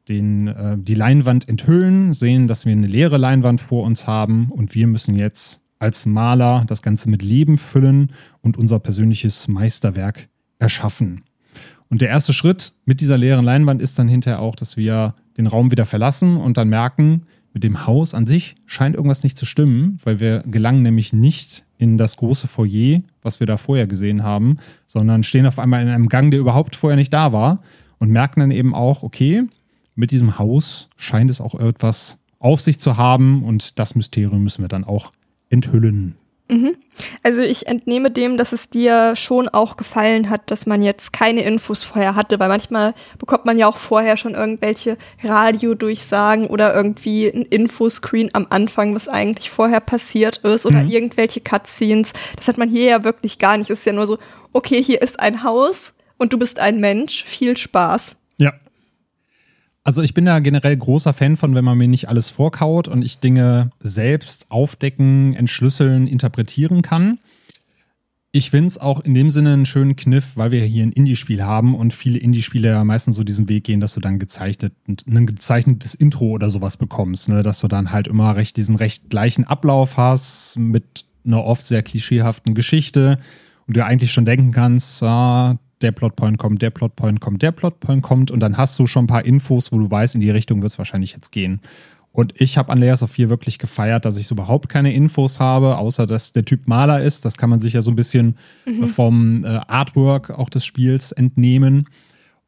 den, 0.07 0.47
äh, 0.47 0.77
die 0.77 0.95
Leinwand 0.95 1.47
enthüllen, 1.47 2.13
sehen, 2.13 2.47
dass 2.47 2.65
wir 2.65 2.71
eine 2.71 2.87
leere 2.87 3.17
Leinwand 3.17 3.61
vor 3.61 3.83
uns 3.83 4.07
haben 4.07 4.49
und 4.49 4.75
wir 4.75 4.87
müssen 4.87 5.15
jetzt 5.15 5.61
als 5.79 6.05
Maler 6.05 6.63
das 6.67 6.81
Ganze 6.81 7.09
mit 7.09 7.21
Leben 7.21 7.57
füllen 7.57 8.11
und 8.41 8.57
unser 8.57 8.79
persönliches 8.79 9.47
Meisterwerk 9.47 10.29
erschaffen. 10.59 11.23
Und 11.89 12.01
der 12.01 12.09
erste 12.09 12.33
Schritt 12.33 12.73
mit 12.85 13.01
dieser 13.01 13.17
leeren 13.17 13.45
Leinwand 13.45 13.81
ist 13.81 13.99
dann 13.99 14.07
hinterher 14.07 14.39
auch, 14.39 14.55
dass 14.55 14.77
wir 14.77 15.13
den 15.37 15.47
Raum 15.47 15.71
wieder 15.71 15.85
verlassen 15.85 16.37
und 16.37 16.57
dann 16.57 16.69
merken, 16.69 17.23
mit 17.53 17.63
dem 17.63 17.85
Haus 17.87 18.13
an 18.13 18.25
sich 18.25 18.55
scheint 18.65 18.95
irgendwas 18.95 19.23
nicht 19.23 19.37
zu 19.37 19.45
stimmen, 19.45 19.97
weil 20.03 20.19
wir 20.19 20.43
gelangen 20.45 20.81
nämlich 20.81 21.13
nicht 21.13 21.63
in 21.77 21.97
das 21.97 22.17
große 22.17 22.47
Foyer, 22.47 22.99
was 23.21 23.39
wir 23.39 23.47
da 23.47 23.57
vorher 23.57 23.87
gesehen 23.87 24.23
haben, 24.23 24.57
sondern 24.87 25.23
stehen 25.23 25.45
auf 25.45 25.59
einmal 25.59 25.81
in 25.81 25.87
einem 25.87 26.09
Gang, 26.09 26.31
der 26.31 26.39
überhaupt 26.39 26.75
vorher 26.75 26.97
nicht 26.97 27.13
da 27.13 27.31
war 27.31 27.61
und 27.97 28.09
merken 28.11 28.41
dann 28.41 28.51
eben 28.51 28.75
auch, 28.75 29.03
okay, 29.03 29.43
mit 29.95 30.11
diesem 30.11 30.37
Haus 30.37 30.89
scheint 30.97 31.31
es 31.31 31.41
auch 31.41 31.55
etwas 31.55 32.19
auf 32.39 32.61
sich 32.61 32.79
zu 32.79 32.97
haben 32.97 33.43
und 33.43 33.79
das 33.79 33.95
Mysterium 33.95 34.43
müssen 34.43 34.63
wir 34.63 34.69
dann 34.69 34.83
auch 34.83 35.11
enthüllen. 35.49 36.15
Mhm. 36.47 36.75
Also 37.23 37.41
ich 37.41 37.67
entnehme 37.67 38.11
dem, 38.11 38.37
dass 38.37 38.53
es 38.53 38.69
dir 38.69 39.15
schon 39.15 39.49
auch 39.49 39.77
gefallen 39.77 40.29
hat, 40.29 40.51
dass 40.51 40.67
man 40.67 40.83
jetzt 40.83 41.11
keine 41.11 41.41
Infos 41.41 41.81
vorher 41.81 42.13
hatte, 42.13 42.39
weil 42.39 42.49
manchmal 42.49 42.93
bekommt 43.17 43.45
man 43.45 43.57
ja 43.57 43.67
auch 43.67 43.77
vorher 43.77 44.15
schon 44.15 44.35
irgendwelche 44.35 44.97
Radiodurchsagen 45.23 46.47
oder 46.47 46.75
irgendwie 46.75 47.27
ein 47.27 47.41
Infoscreen 47.43 48.29
am 48.33 48.45
Anfang, 48.51 48.93
was 48.93 49.07
eigentlich 49.07 49.49
vorher 49.49 49.79
passiert 49.79 50.37
ist 50.37 50.67
oder 50.67 50.83
mhm. 50.83 50.89
irgendwelche 50.89 51.41
Cutscenes. 51.41 52.13
Das 52.35 52.47
hat 52.47 52.59
man 52.59 52.69
hier 52.69 52.85
ja 52.85 53.03
wirklich 53.03 53.39
gar 53.39 53.57
nicht. 53.57 53.71
Es 53.71 53.79
ist 53.79 53.85
ja 53.85 53.93
nur 53.93 54.05
so, 54.05 54.19
okay, 54.53 54.83
hier 54.83 55.01
ist 55.01 55.19
ein 55.19 55.43
Haus 55.43 55.95
und 56.17 56.31
du 56.31 56.37
bist 56.37 56.59
ein 56.59 56.79
Mensch. 56.79 57.23
Viel 57.25 57.57
Spaß. 57.57 58.15
Also 59.85 60.01
ich 60.01 60.15
bin 60.15 60.25
ja 60.25 60.39
generell 60.39 60.75
großer 60.75 61.13
Fan 61.13 61.37
von, 61.37 61.53
wenn 61.53 61.63
man 61.63 61.77
mir 61.77 61.87
nicht 61.87 62.09
alles 62.09 62.31
vorkaut 62.31 62.87
und 62.87 63.03
ich 63.03 63.19
Dinge 63.19 63.69
selbst 63.79 64.47
aufdecken, 64.49 65.35
entschlüsseln, 65.35 66.07
interpretieren 66.07 66.81
kann. 66.81 67.19
Ich 68.31 68.49
finde 68.49 68.65
es 68.65 68.79
auch 68.79 69.01
in 69.01 69.13
dem 69.13 69.29
Sinne 69.29 69.53
einen 69.53 69.67
schönen 69.67 69.95
Kniff, 69.95 70.35
weil 70.37 70.49
wir 70.49 70.65
hier 70.65 70.83
ein 70.83 70.91
Indie-Spiel 70.91 71.43
haben 71.43 71.75
und 71.75 71.93
viele 71.93 72.17
Indie-Spiele 72.17 72.69
ja 72.69 72.83
meistens 72.83 73.15
so 73.15 73.23
diesen 73.23 73.47
Weg 73.47 73.63
gehen, 73.65 73.79
dass 73.79 73.93
du 73.93 73.99
dann 73.99 74.17
gezeichnet, 74.17 74.73
ein 75.07 75.27
gezeichnetes 75.27 75.93
Intro 75.93 76.29
oder 76.31 76.49
sowas 76.49 76.77
bekommst, 76.77 77.29
ne? 77.29 77.43
dass 77.43 77.59
du 77.59 77.67
dann 77.67 77.91
halt 77.91 78.07
immer 78.07 78.35
recht 78.35 78.57
diesen 78.57 78.77
recht 78.77 79.11
gleichen 79.11 79.43
Ablauf 79.43 79.97
hast 79.97 80.57
mit 80.57 81.05
einer 81.23 81.43
oft 81.43 81.63
sehr 81.63 81.83
klischeehaften 81.83 82.55
Geschichte 82.55 83.19
und 83.67 83.77
du 83.77 83.85
eigentlich 83.85 84.11
schon 84.11 84.25
denken 84.25 84.51
kannst, 84.51 85.03
ah, 85.03 85.59
der 85.81 85.91
Plotpoint 85.91 86.37
kommt, 86.37 86.61
der 86.61 86.69
Plotpoint 86.69 87.19
kommt, 87.19 87.41
der 87.41 87.51
Plotpoint 87.51 88.01
kommt 88.01 88.31
und 88.31 88.39
dann 88.39 88.57
hast 88.57 88.77
du 88.79 88.87
schon 88.87 89.05
ein 89.05 89.07
paar 89.07 89.25
Infos, 89.25 89.71
wo 89.71 89.77
du 89.77 89.89
weißt, 89.89 90.15
in 90.15 90.21
die 90.21 90.29
Richtung 90.29 90.61
wird 90.61 90.71
es 90.71 90.77
wahrscheinlich 90.77 91.13
jetzt 91.13 91.31
gehen. 91.31 91.61
Und 92.15 92.33
ich 92.39 92.57
habe 92.57 92.71
an 92.71 92.79
Layers 92.79 93.03
of 93.03 93.11
4 93.11 93.29
wirklich 93.29 93.59
gefeiert, 93.59 94.05
dass 94.05 94.17
ich 94.17 94.25
so 94.25 94.35
überhaupt 94.35 94.69
keine 94.69 94.93
Infos 94.93 95.41
habe, 95.41 95.77
außer 95.77 96.07
dass 96.07 96.31
der 96.31 96.45
Typ 96.45 96.65
Maler 96.65 97.01
ist. 97.01 97.25
Das 97.25 97.35
kann 97.35 97.49
man 97.49 97.59
sich 97.59 97.73
ja 97.73 97.81
so 97.81 97.91
ein 97.91 97.97
bisschen 97.97 98.37
mhm. 98.65 98.87
vom 98.87 99.43
äh, 99.43 99.59
Artwork 99.67 100.29
auch 100.29 100.49
des 100.49 100.65
Spiels 100.65 101.11
entnehmen. 101.11 101.89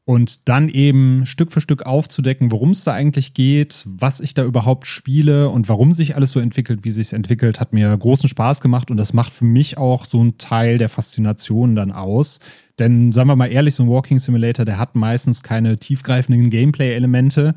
Und 0.08 0.48
dann 0.48 0.70
eben 0.70 1.26
Stück 1.26 1.52
für 1.52 1.60
Stück 1.60 1.86
aufzudecken, 1.86 2.50
worum 2.54 2.72
es 2.72 2.86
da 2.86 2.94
eigentlich 2.94 3.34
geht, 3.34 3.84
was 3.86 4.22
ich 4.22 4.34
da 4.34 4.46
überhaupt 4.46 4.88
spiele 4.88 5.50
und 5.50 5.68
warum 5.68 5.92
sich 5.92 6.16
alles 6.16 6.32
so 6.32 6.40
entwickelt, 6.40 6.86
wie 6.86 6.92
sich 6.92 7.08
es 7.08 7.14
entwickelt, 7.14 7.60
hat 7.60 7.74
mir 7.74 7.96
großen 7.98 8.30
Spaß 8.30 8.62
gemacht 8.62 8.90
und 8.90 8.96
das 8.96 9.12
macht 9.12 9.34
für 9.34 9.44
mich 9.44 9.78
auch 9.78 10.06
so 10.06 10.22
einen 10.22 10.38
Teil 10.38 10.78
der 10.78 10.88
Faszination 10.88 11.76
dann 11.76 11.92
aus. 11.92 12.40
Denn 12.80 13.12
sagen 13.12 13.28
wir 13.28 13.36
mal 13.36 13.52
ehrlich, 13.52 13.76
so 13.76 13.84
ein 13.84 13.90
Walking 13.90 14.18
Simulator, 14.18 14.64
der 14.64 14.80
hat 14.80 14.96
meistens 14.96 15.44
keine 15.44 15.76
tiefgreifenden 15.76 16.52
Gameplay-Elemente. 16.52 17.56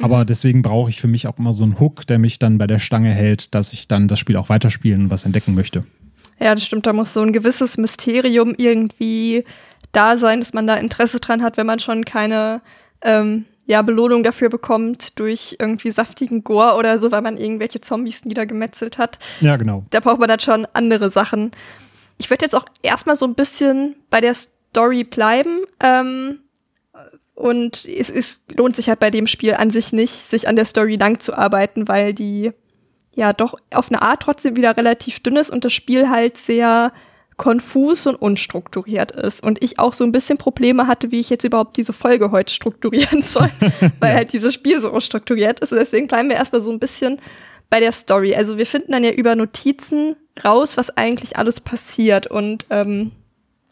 Aber 0.00 0.24
deswegen 0.24 0.62
brauche 0.62 0.90
ich 0.90 1.00
für 1.00 1.08
mich 1.08 1.26
auch 1.26 1.36
immer 1.36 1.52
so 1.52 1.64
einen 1.64 1.80
Hook, 1.80 2.06
der 2.06 2.20
mich 2.20 2.38
dann 2.38 2.58
bei 2.58 2.68
der 2.68 2.78
Stange 2.78 3.10
hält, 3.10 3.56
dass 3.56 3.72
ich 3.72 3.88
dann 3.88 4.06
das 4.06 4.20
Spiel 4.20 4.36
auch 4.36 4.50
weiterspielen 4.50 5.02
und 5.02 5.10
was 5.10 5.24
entdecken 5.24 5.56
möchte. 5.56 5.84
Ja, 6.38 6.54
das 6.54 6.64
stimmt. 6.64 6.86
Da 6.86 6.92
muss 6.92 7.12
so 7.12 7.22
ein 7.22 7.32
gewisses 7.32 7.76
Mysterium 7.76 8.54
irgendwie 8.56 9.42
da 9.92 10.16
sein, 10.16 10.40
dass 10.40 10.52
man 10.52 10.66
da 10.66 10.74
Interesse 10.76 11.20
dran 11.20 11.42
hat, 11.42 11.56
wenn 11.56 11.66
man 11.66 11.78
schon 11.78 12.04
keine 12.04 12.60
ähm, 13.02 13.46
ja, 13.66 13.82
Belohnung 13.82 14.22
dafür 14.22 14.48
bekommt 14.48 15.18
durch 15.18 15.56
irgendwie 15.58 15.90
saftigen 15.90 16.42
Gore 16.42 16.76
oder 16.76 16.98
so, 16.98 17.12
weil 17.12 17.20
man 17.20 17.36
irgendwelche 17.36 17.80
Zombies 17.80 18.24
niedergemetzelt 18.24 18.96
hat. 18.96 19.18
Ja, 19.40 19.56
genau. 19.56 19.84
Da 19.90 20.00
braucht 20.00 20.18
man 20.18 20.28
dann 20.28 20.40
schon 20.40 20.66
andere 20.72 21.10
Sachen. 21.10 21.52
Ich 22.16 22.30
würde 22.30 22.44
jetzt 22.44 22.54
auch 22.54 22.64
erstmal 22.82 23.16
so 23.16 23.26
ein 23.26 23.34
bisschen 23.34 23.96
bei 24.08 24.20
der 24.20 24.34
Story 24.34 25.04
bleiben. 25.04 25.64
Ähm, 25.80 26.38
und 27.34 27.84
es 27.84 28.10
ist, 28.10 28.42
lohnt 28.50 28.74
sich 28.74 28.88
halt 28.88 29.00
bei 29.00 29.10
dem 29.10 29.26
Spiel 29.26 29.54
an 29.54 29.70
sich 29.70 29.92
nicht, 29.92 30.14
sich 30.14 30.48
an 30.48 30.56
der 30.56 30.64
Story 30.64 30.96
lang 30.96 31.20
zu 31.20 31.36
arbeiten, 31.36 31.86
weil 31.86 32.14
die 32.14 32.52
ja 33.14 33.32
doch 33.32 33.54
auf 33.72 33.90
eine 33.90 34.02
Art 34.02 34.22
trotzdem 34.22 34.56
wieder 34.56 34.76
relativ 34.76 35.20
dünn 35.20 35.36
ist 35.36 35.50
und 35.50 35.64
das 35.64 35.72
Spiel 35.72 36.08
halt 36.08 36.36
sehr 36.36 36.92
konfus 37.38 38.06
und 38.06 38.16
unstrukturiert 38.16 39.12
ist. 39.12 39.42
Und 39.42 39.64
ich 39.64 39.78
auch 39.78 39.94
so 39.94 40.04
ein 40.04 40.12
bisschen 40.12 40.36
Probleme 40.36 40.86
hatte, 40.86 41.10
wie 41.10 41.20
ich 41.20 41.30
jetzt 41.30 41.44
überhaupt 41.44 41.78
diese 41.78 41.94
Folge 41.94 42.30
heute 42.30 42.52
strukturieren 42.52 43.22
soll, 43.22 43.48
weil 44.00 44.14
halt 44.14 44.34
dieses 44.34 44.52
Spiel 44.52 44.78
so 44.80 44.90
unstrukturiert 44.90 45.60
ist. 45.60 45.72
Und 45.72 45.78
deswegen 45.78 46.08
bleiben 46.08 46.28
wir 46.28 46.36
erstmal 46.36 46.60
so 46.60 46.70
ein 46.70 46.80
bisschen 46.80 47.18
bei 47.70 47.80
der 47.80 47.92
Story. 47.92 48.34
Also 48.34 48.58
wir 48.58 48.66
finden 48.66 48.92
dann 48.92 49.04
ja 49.04 49.12
über 49.12 49.36
Notizen 49.36 50.16
raus, 50.44 50.76
was 50.76 50.96
eigentlich 50.96 51.38
alles 51.38 51.60
passiert. 51.60 52.26
Und 52.26 52.66
ähm, 52.70 53.12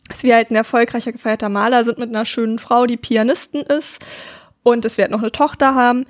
dass 0.09 0.23
wir 0.23 0.37
halt 0.37 0.51
ein 0.51 0.57
erfolgreicher 0.57 1.11
gefeierter 1.11 1.49
Maler 1.49 1.85
sind 1.85 1.99
mit 1.99 2.09
einer 2.09 2.25
schönen 2.25 2.61
Frau, 2.61 2.87
die 2.87 2.97
Pianistin 2.97 3.63
ist. 3.63 3.99
Und 4.63 4.85
dass 4.85 4.97
wir 4.97 5.03
halt 5.03 5.13
noch 5.13 5.23
eine 5.23 5.33
Tochter 5.33 5.75
haben. 5.75 6.07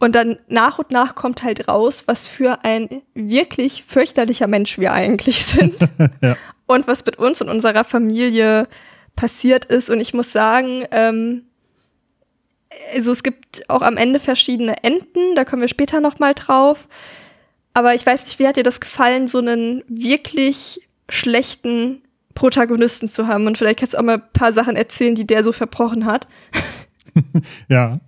Und 0.00 0.14
dann 0.16 0.38
nach 0.48 0.78
und 0.78 0.90
nach 0.90 1.14
kommt 1.14 1.44
halt 1.44 1.68
raus, 1.68 2.02
was 2.06 2.26
für 2.26 2.64
ein 2.64 3.02
wirklich 3.14 3.84
fürchterlicher 3.84 4.48
Mensch 4.48 4.78
wir 4.78 4.92
eigentlich 4.92 5.46
sind. 5.46 5.76
ja 6.20 6.36
und 6.66 6.86
was 6.86 7.04
mit 7.04 7.18
uns 7.18 7.40
und 7.40 7.48
unserer 7.48 7.84
Familie 7.84 8.68
passiert 9.14 9.64
ist. 9.64 9.90
Und 9.90 10.00
ich 10.00 10.14
muss 10.14 10.32
sagen, 10.32 10.84
ähm, 10.90 11.42
also 12.94 13.12
es 13.12 13.22
gibt 13.22 13.68
auch 13.68 13.82
am 13.82 13.96
Ende 13.96 14.18
verschiedene 14.18 14.82
Enden, 14.82 15.34
da 15.34 15.44
kommen 15.44 15.62
wir 15.62 15.68
später 15.68 16.00
noch 16.00 16.18
mal 16.18 16.34
drauf. 16.34 16.88
Aber 17.74 17.94
ich 17.94 18.06
weiß 18.06 18.24
nicht, 18.24 18.38
wie 18.38 18.46
hat 18.46 18.56
dir 18.56 18.62
das 18.62 18.80
gefallen, 18.80 19.28
so 19.28 19.38
einen 19.38 19.82
wirklich 19.88 20.80
schlechten 21.08 22.02
Protagonisten 22.34 23.08
zu 23.08 23.26
haben? 23.26 23.46
Und 23.46 23.58
vielleicht 23.58 23.80
kannst 23.80 23.94
du 23.94 23.98
auch 23.98 24.02
mal 24.02 24.16
ein 24.16 24.32
paar 24.32 24.52
Sachen 24.52 24.76
erzählen, 24.76 25.14
die 25.14 25.26
der 25.26 25.44
so 25.44 25.52
verbrochen 25.52 26.06
hat. 26.06 26.26
ja. 27.68 28.00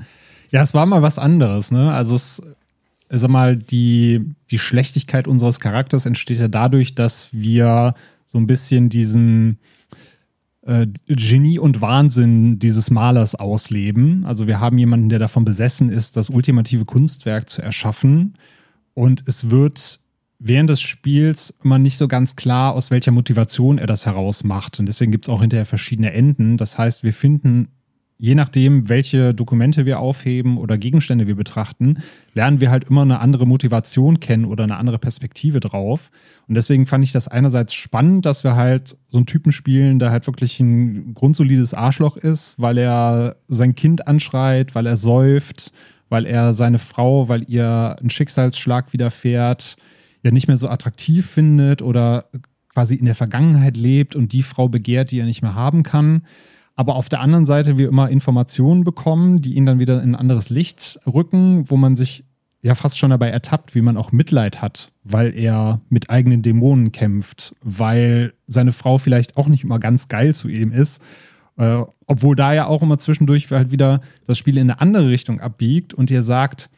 Ja, 0.51 0.63
es 0.63 0.73
war 0.73 0.87
mal 0.87 1.03
was 1.03 1.19
anderes, 1.19 1.71
ne? 1.71 1.93
Also 1.93 2.15
es, 2.15 2.43
sag 3.11 3.29
mal, 3.29 3.57
die, 3.57 4.25
die 4.51 4.59
Schlechtigkeit 4.59 5.29
unseres 5.29 5.61
Charakters 5.61 6.07
entsteht 6.07 6.39
ja 6.39 6.49
dadurch, 6.49 6.95
dass 6.95 7.29
wir 7.33 7.95
so 8.31 8.39
ein 8.39 8.47
bisschen 8.47 8.89
diesen 8.89 9.59
äh, 10.63 10.87
Genie 11.07 11.59
und 11.59 11.81
Wahnsinn 11.81 12.59
dieses 12.59 12.91
Malers 12.91 13.35
ausleben. 13.35 14.25
Also 14.27 14.47
wir 14.47 14.61
haben 14.61 14.79
jemanden, 14.79 15.09
der 15.09 15.19
davon 15.19 15.45
besessen 15.45 15.89
ist, 15.89 16.17
das 16.17 16.31
ultimative 16.31 16.85
Kunstwerk 16.85 17.49
zu 17.49 17.63
erschaffen. 17.63 18.35
Und 18.95 19.23
es 19.27 19.51
wird 19.51 20.01
während 20.39 20.71
des 20.71 20.81
Spiels 20.81 21.55
immer 21.65 21.79
nicht 21.79 21.97
so 21.97 22.07
ganz 22.07 22.37
klar, 22.37 22.75
aus 22.75 22.91
welcher 22.91 23.13
Motivation 23.13 23.79
er 23.79 23.87
das 23.87 24.07
herausmacht. 24.07 24.79
Und 24.79 24.87
deswegen 24.87 25.11
gibt 25.11 25.25
es 25.25 25.29
auch 25.29 25.41
hinterher 25.41 25.67
verschiedene 25.67 26.13
Enden. 26.13 26.59
Das 26.59 26.79
heißt, 26.79 27.03
wir 27.03 27.15
finden 27.15 27.69
je 28.21 28.35
nachdem, 28.35 28.89
welche 28.89 29.33
Dokumente 29.33 29.87
wir 29.87 30.01
aufheben 30.01 30.59
oder 30.59 30.77
Gegenstände 30.77 31.29
wir 31.29 31.37
betrachten, 31.37 32.03
lernen 32.35 32.61
wir 32.61 32.71
halt 32.71 32.85
immer 32.85 33.03
eine 33.03 33.21
andere 33.21 33.47
Motivation 33.47 34.19
kennen 34.19 34.45
oder 34.45 34.65
eine 34.65 34.77
andere 34.77 34.99
Perspektive 34.99 35.61
drauf. 35.61 36.11
Und 36.49 36.57
deswegen 36.57 36.87
fand 36.87 37.05
ich 37.05 37.13
das 37.13 37.29
einerseits 37.29 37.75
spannend, 37.75 38.27
dass 38.27 38.43
wir 38.43 38.57
halt 38.57 38.97
so 39.07 39.19
einen 39.19 39.27
Typen 39.27 39.53
spielen, 39.53 40.01
der 40.01 40.11
halt 40.11 40.27
wirklich 40.27 40.59
ein 40.59 41.15
grundsolides 41.15 41.75
Arschloch 41.75 42.17
ist, 42.17 42.61
weil 42.61 42.79
er 42.79 43.37
sein 43.47 43.77
Kind 43.77 44.09
anschreit, 44.09 44.75
weil 44.75 44.87
er 44.87 44.97
säuft, 44.97 45.73
weil 46.09 46.27
er 46.27 46.53
seine 46.53 46.81
Frau, 46.81 47.29
weil 47.29 47.45
ihr 47.49 47.97
ein 48.03 48.11
Schicksalsschlag 48.11 48.93
widerfährt, 48.93 49.77
ja 50.25 50.33
nicht 50.33 50.49
mehr 50.49 50.57
so 50.57 50.69
attraktiv 50.69 51.31
findet 51.31 51.83
oder 51.83 52.25
quasi 52.75 52.97
in 52.97 53.05
der 53.05 53.15
Vergangenheit 53.15 53.77
lebt 53.77 54.17
und 54.17 54.33
die 54.33 54.43
Frau 54.43 54.69
begehrt, 54.69 55.13
die 55.13 55.21
er 55.21 55.27
nicht 55.27 55.43
mehr 55.43 55.55
haben 55.55 55.85
kann 55.85 56.23
aber 56.79 56.95
auf 56.95 57.09
der 57.09 57.19
anderen 57.19 57.45
Seite 57.45 57.77
wir 57.77 57.89
immer 57.89 58.09
Informationen 58.09 58.85
bekommen, 58.85 59.43
die 59.43 59.55
ihn 59.55 59.67
dann 59.67 59.81
wieder 59.81 60.01
in 60.01 60.11
ein 60.11 60.15
anderes 60.15 60.49
Licht 60.49 61.01
rücken, 61.13 61.69
wo 61.69 61.77
man 61.77 61.97
sich 61.97 62.25
ja 62.63 62.77
fast 62.77 62.99
schon 62.99 63.11
dabei 63.11 63.31
ertappt, 63.31 63.75
wie 63.75 63.81
man 63.81 63.97
auch 63.97 64.13
Mitleid 64.13 64.63
hat, 64.63 64.93
weil 65.03 65.37
er 65.37 65.81
mit 65.89 66.09
eigenen 66.09 66.43
Dämonen 66.43 66.93
kämpft, 66.93 67.57
weil 67.63 68.33
seine 68.47 68.71
Frau 68.71 68.99
vielleicht 68.99 69.37
auch 69.39 69.49
nicht 69.49 69.65
immer 69.65 69.81
ganz 69.81 70.07
geil 70.07 70.37
zu 70.37 70.47
ihm 70.47 70.71
ist. 70.71 71.03
Äh, 71.57 71.83
obwohl 72.07 72.37
da 72.37 72.53
ja 72.53 72.67
auch 72.67 72.81
immer 72.81 72.99
zwischendurch 72.99 73.51
halt 73.51 73.73
wieder 73.73 74.01
das 74.29 74.39
Spiel 74.39 74.57
in 74.57 74.71
eine 74.71 74.81
andere 74.81 75.09
Richtung 75.09 75.41
abbiegt 75.41 75.95
und 75.95 76.13
ihr 76.13 76.23
sagt, 76.23 76.71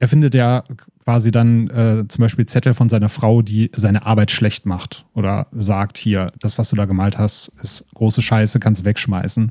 er 0.00 0.08
findet 0.08 0.34
ja 0.34 0.64
quasi 1.08 1.30
dann 1.30 1.70
äh, 1.70 2.06
zum 2.06 2.20
Beispiel 2.20 2.44
Zettel 2.44 2.74
von 2.74 2.90
seiner 2.90 3.08
Frau, 3.08 3.40
die 3.40 3.70
seine 3.74 4.04
Arbeit 4.04 4.30
schlecht 4.30 4.66
macht 4.66 5.06
oder 5.14 5.46
sagt 5.52 5.96
hier, 5.96 6.32
das, 6.38 6.58
was 6.58 6.68
du 6.68 6.76
da 6.76 6.84
gemalt 6.84 7.16
hast, 7.16 7.48
ist 7.62 7.86
große 7.94 8.20
Scheiße, 8.20 8.60
kannst 8.60 8.84
wegschmeißen. 8.84 9.50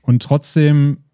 Und 0.00 0.24
trotzdem 0.24 1.04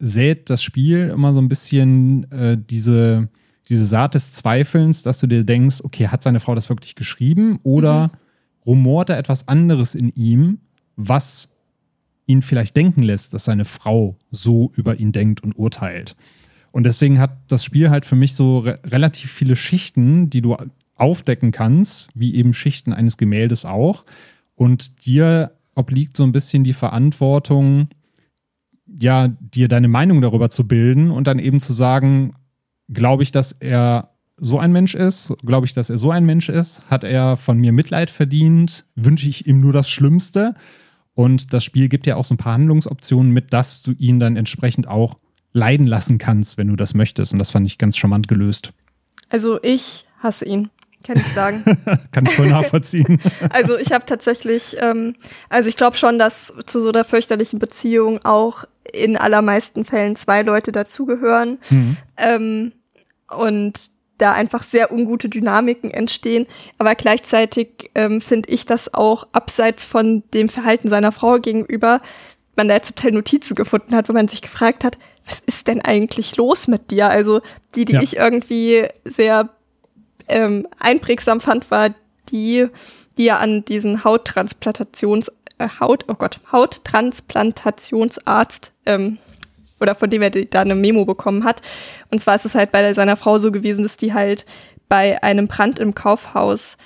sät 0.00 0.50
das 0.50 0.60
Spiel 0.60 1.08
immer 1.10 1.32
so 1.34 1.40
ein 1.40 1.46
bisschen 1.46 2.28
äh, 2.32 2.58
diese, 2.58 3.28
diese 3.68 3.86
Saat 3.86 4.14
des 4.14 4.32
Zweifelns, 4.32 5.04
dass 5.04 5.20
du 5.20 5.28
dir 5.28 5.44
denkst, 5.44 5.82
okay, 5.84 6.08
hat 6.08 6.24
seine 6.24 6.40
Frau 6.40 6.56
das 6.56 6.68
wirklich 6.68 6.96
geschrieben 6.96 7.60
oder 7.62 8.08
mhm. 8.08 8.10
rumort 8.66 9.10
da 9.10 9.16
etwas 9.16 9.46
anderes 9.46 9.94
in 9.94 10.08
ihm, 10.16 10.58
was 10.96 11.54
ihn 12.26 12.42
vielleicht 12.42 12.74
denken 12.74 13.02
lässt, 13.02 13.34
dass 13.34 13.44
seine 13.44 13.66
Frau 13.66 14.16
so 14.32 14.72
über 14.74 14.98
ihn 14.98 15.12
denkt 15.12 15.44
und 15.44 15.56
urteilt. 15.56 16.16
Und 16.76 16.82
deswegen 16.82 17.18
hat 17.18 17.30
das 17.48 17.64
Spiel 17.64 17.88
halt 17.88 18.04
für 18.04 18.16
mich 18.16 18.34
so 18.34 18.58
re 18.58 18.78
relativ 18.84 19.32
viele 19.32 19.56
Schichten, 19.56 20.28
die 20.28 20.42
du 20.42 20.58
aufdecken 20.94 21.50
kannst, 21.50 22.10
wie 22.14 22.34
eben 22.34 22.52
Schichten 22.52 22.92
eines 22.92 23.16
Gemäldes 23.16 23.64
auch. 23.64 24.04
Und 24.54 25.06
dir 25.06 25.52
obliegt 25.74 26.18
so 26.18 26.22
ein 26.22 26.32
bisschen 26.32 26.64
die 26.64 26.74
Verantwortung, 26.74 27.88
ja, 28.86 29.28
dir 29.40 29.68
deine 29.68 29.88
Meinung 29.88 30.20
darüber 30.20 30.50
zu 30.50 30.68
bilden 30.68 31.10
und 31.10 31.26
dann 31.26 31.38
eben 31.38 31.60
zu 31.60 31.72
sagen, 31.72 32.34
glaube 32.92 33.22
ich, 33.22 33.32
dass 33.32 33.52
er 33.52 34.10
so 34.36 34.58
ein 34.58 34.70
Mensch 34.70 34.94
ist? 34.94 35.32
Glaube 35.46 35.64
ich, 35.64 35.72
dass 35.72 35.88
er 35.88 35.96
so 35.96 36.10
ein 36.10 36.26
Mensch 36.26 36.50
ist? 36.50 36.82
Hat 36.90 37.04
er 37.04 37.38
von 37.38 37.58
mir 37.58 37.72
Mitleid 37.72 38.10
verdient? 38.10 38.84
Wünsche 38.96 39.30
ich 39.30 39.46
ihm 39.46 39.60
nur 39.60 39.72
das 39.72 39.88
Schlimmste? 39.88 40.52
Und 41.14 41.54
das 41.54 41.64
Spiel 41.64 41.88
gibt 41.88 42.06
ja 42.06 42.16
auch 42.16 42.26
so 42.26 42.34
ein 42.34 42.36
paar 42.36 42.52
Handlungsoptionen 42.52 43.32
mit, 43.32 43.54
dass 43.54 43.82
du 43.82 43.92
ihn 43.92 44.20
dann 44.20 44.36
entsprechend 44.36 44.86
auch 44.88 45.16
leiden 45.56 45.86
lassen 45.86 46.18
kannst, 46.18 46.58
wenn 46.58 46.68
du 46.68 46.76
das 46.76 46.94
möchtest. 46.94 47.32
Und 47.32 47.38
das 47.38 47.50
fand 47.50 47.66
ich 47.66 47.78
ganz 47.78 47.96
charmant 47.96 48.28
gelöst. 48.28 48.72
Also 49.30 49.58
ich 49.62 50.06
hasse 50.22 50.44
ihn, 50.44 50.70
kann 51.04 51.18
ich 51.18 51.26
sagen. 51.28 51.64
kann 52.12 52.26
ich 52.26 52.34
voll 52.34 52.48
nachvollziehen. 52.48 53.18
also 53.50 53.76
ich 53.76 53.92
habe 53.92 54.06
tatsächlich, 54.06 54.76
ähm, 54.78 55.16
also 55.48 55.68
ich 55.68 55.76
glaube 55.76 55.96
schon, 55.96 56.18
dass 56.18 56.52
zu 56.66 56.80
so 56.80 56.90
einer 56.90 57.04
fürchterlichen 57.04 57.58
Beziehung 57.58 58.24
auch 58.24 58.64
in 58.92 59.16
allermeisten 59.16 59.84
Fällen 59.84 60.14
zwei 60.14 60.42
Leute 60.42 60.72
dazugehören. 60.72 61.58
Mhm. 61.70 61.96
Ähm, 62.18 62.72
und 63.28 63.90
da 64.18 64.32
einfach 64.32 64.62
sehr 64.62 64.92
ungute 64.92 65.28
Dynamiken 65.28 65.90
entstehen. 65.90 66.46
Aber 66.78 66.94
gleichzeitig 66.94 67.90
ähm, 67.94 68.20
finde 68.20 68.50
ich 68.50 68.66
das 68.66 68.94
auch 68.94 69.26
abseits 69.32 69.84
von 69.84 70.22
dem 70.32 70.48
Verhalten 70.48 70.88
seiner 70.88 71.12
Frau 71.12 71.38
gegenüber, 71.38 72.00
man 72.56 72.68
da 72.68 72.80
zum 72.80 72.96
Teil 72.96 73.12
Notizen 73.12 73.54
gefunden 73.54 73.94
hat, 73.94 74.08
wo 74.08 74.14
man 74.14 74.28
sich 74.28 74.40
gefragt 74.40 74.84
hat, 74.84 74.96
was 75.26 75.40
ist 75.40 75.68
denn 75.68 75.80
eigentlich 75.80 76.36
los 76.36 76.68
mit 76.68 76.90
dir? 76.90 77.08
Also 77.08 77.40
die, 77.74 77.84
die 77.84 77.94
ja. 77.94 78.02
ich 78.02 78.16
irgendwie 78.16 78.86
sehr 79.04 79.50
ähm, 80.28 80.66
einprägsam 80.78 81.40
fand, 81.40 81.70
war 81.70 81.90
die, 82.30 82.66
die 83.18 83.24
ja 83.24 83.38
an 83.38 83.64
diesen 83.64 84.04
Hauttransplantations, 84.04 85.32
äh, 85.58 85.68
Haut, 85.80 86.04
oh 86.08 86.14
Gott, 86.14 86.40
Hauttransplantationsarzt 86.52 88.72
ähm, 88.86 89.18
oder 89.80 89.94
von 89.94 90.10
dem 90.10 90.22
er 90.22 90.30
da 90.30 90.60
eine 90.60 90.74
Memo 90.74 91.04
bekommen 91.04 91.44
hat. 91.44 91.62
Und 92.10 92.20
zwar 92.20 92.36
ist 92.36 92.46
es 92.46 92.54
halt 92.54 92.72
bei 92.72 92.94
seiner 92.94 93.16
Frau 93.16 93.38
so 93.38 93.52
gewesen, 93.52 93.82
dass 93.82 93.96
die 93.96 94.14
halt 94.14 94.46
bei 94.88 95.22
einem 95.22 95.48
Brand 95.48 95.78
im 95.78 95.94
Kaufhaus 95.94 96.76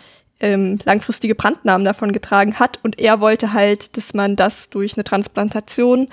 ähm, 0.41 0.79
langfristige 0.85 1.35
Brandnamen 1.35 1.85
davon 1.85 2.13
getragen 2.13 2.59
hat. 2.59 2.81
Und 2.83 2.99
er 2.99 3.21
wollte 3.21 3.53
halt, 3.53 3.97
dass 3.97 4.15
man 4.15 4.37
das 4.37 4.71
durch 4.71 4.95
eine 4.95 5.05
Transplantation 5.05 6.09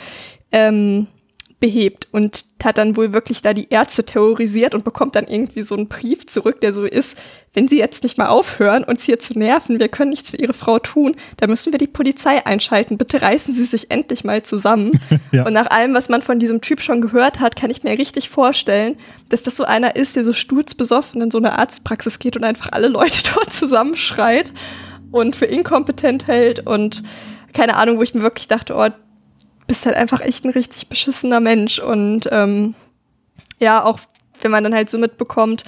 ähm, 0.52 1.08
behebt 1.60 2.08
und 2.12 2.46
hat 2.64 2.78
dann 2.78 2.96
wohl 2.96 3.14
wirklich 3.14 3.42
da 3.42 3.54
die 3.54 3.70
Ärzte 3.70 4.04
terrorisiert 4.04 4.76
und 4.76 4.84
bekommt 4.84 5.16
dann 5.16 5.26
irgendwie 5.26 5.64
so 5.64 5.76
einen 5.76 5.88
Brief 5.88 6.28
zurück, 6.28 6.62
der 6.62 6.72
so 6.72 6.84
ist, 6.84 7.18
wenn 7.54 7.68
sie 7.68 7.80
jetzt 7.80 8.04
nicht 8.04 8.20
mal 8.20 8.28
aufhören, 8.28 8.84
uns 8.84 9.04
hier 9.04 9.20
zu 9.20 9.38
nerven, 9.38 9.80
wir 9.80 9.88
können 9.88 10.12
nichts 10.12 10.30
für 10.30 10.38
ihre 10.38 10.54
Frau 10.54 10.78
tun, 10.78 11.16
da 11.38 11.48
müssen 11.48 11.72
wir 11.72 11.80
die 11.80 11.88
Polizei 11.88 12.46
einschalten. 12.46 13.00
Bitte 13.00 13.22
reißen 13.22 13.54
Sie 13.56 13.66
sich 13.66 13.90
endlich 13.90 14.24
mal 14.24 14.44
zusammen. 14.44 14.92
ja. 15.32 15.46
Und 15.48 15.54
nach 15.54 15.72
allem, 15.72 15.96
was 15.96 16.10
man 16.10 16.22
von 16.22 16.38
diesem 16.38 16.62
Typ 16.62 16.82
schon 16.82 17.02
gehört 17.02 17.40
hat, 17.40 17.56
kann 17.56 17.72
ich 17.72 17.82
mir 17.82 17.98
richtig 17.98 18.30
vorstellen, 18.30 18.98
dass 19.30 19.42
das 19.42 19.58
so 19.58 19.64
einer 19.64 19.96
ist, 19.96 20.16
der 20.16 20.26
so 20.26 20.34
sturzbesoffen 20.34 21.22
in 21.22 21.32
so 21.32 21.40
eine 21.40 21.58
Arztpraxis 21.58 22.20
geht 22.20 22.36
und 22.36 22.44
einfach 22.44 22.72
alle 22.72 22.88
Leute 22.88 23.24
dort 23.34 23.52
zusammenschreit 23.52 24.54
und 25.12 25.36
für 25.36 25.46
inkompetent 25.46 26.28
hält 26.28 26.68
und 26.68 27.02
keine 27.54 27.78
Ahnung, 27.78 27.98
wo 27.98 28.04
ich 28.04 28.14
mir 28.14 28.22
wirklich 28.22 28.48
dachte, 28.48 28.76
oh, 28.76 28.90
bist 29.68 29.86
halt 29.86 29.96
einfach 29.96 30.22
echt 30.22 30.46
ein 30.46 30.52
richtig 30.52 30.88
beschissener 30.88 31.40
Mensch. 31.40 31.80
Und 31.80 32.28
ähm, 32.32 32.74
ja, 33.60 33.84
auch 33.84 34.00
wenn 34.42 34.52
man 34.52 34.64
dann 34.64 34.74
halt 34.74 34.90
so 34.90 34.98
mitbekommt, 34.98 35.64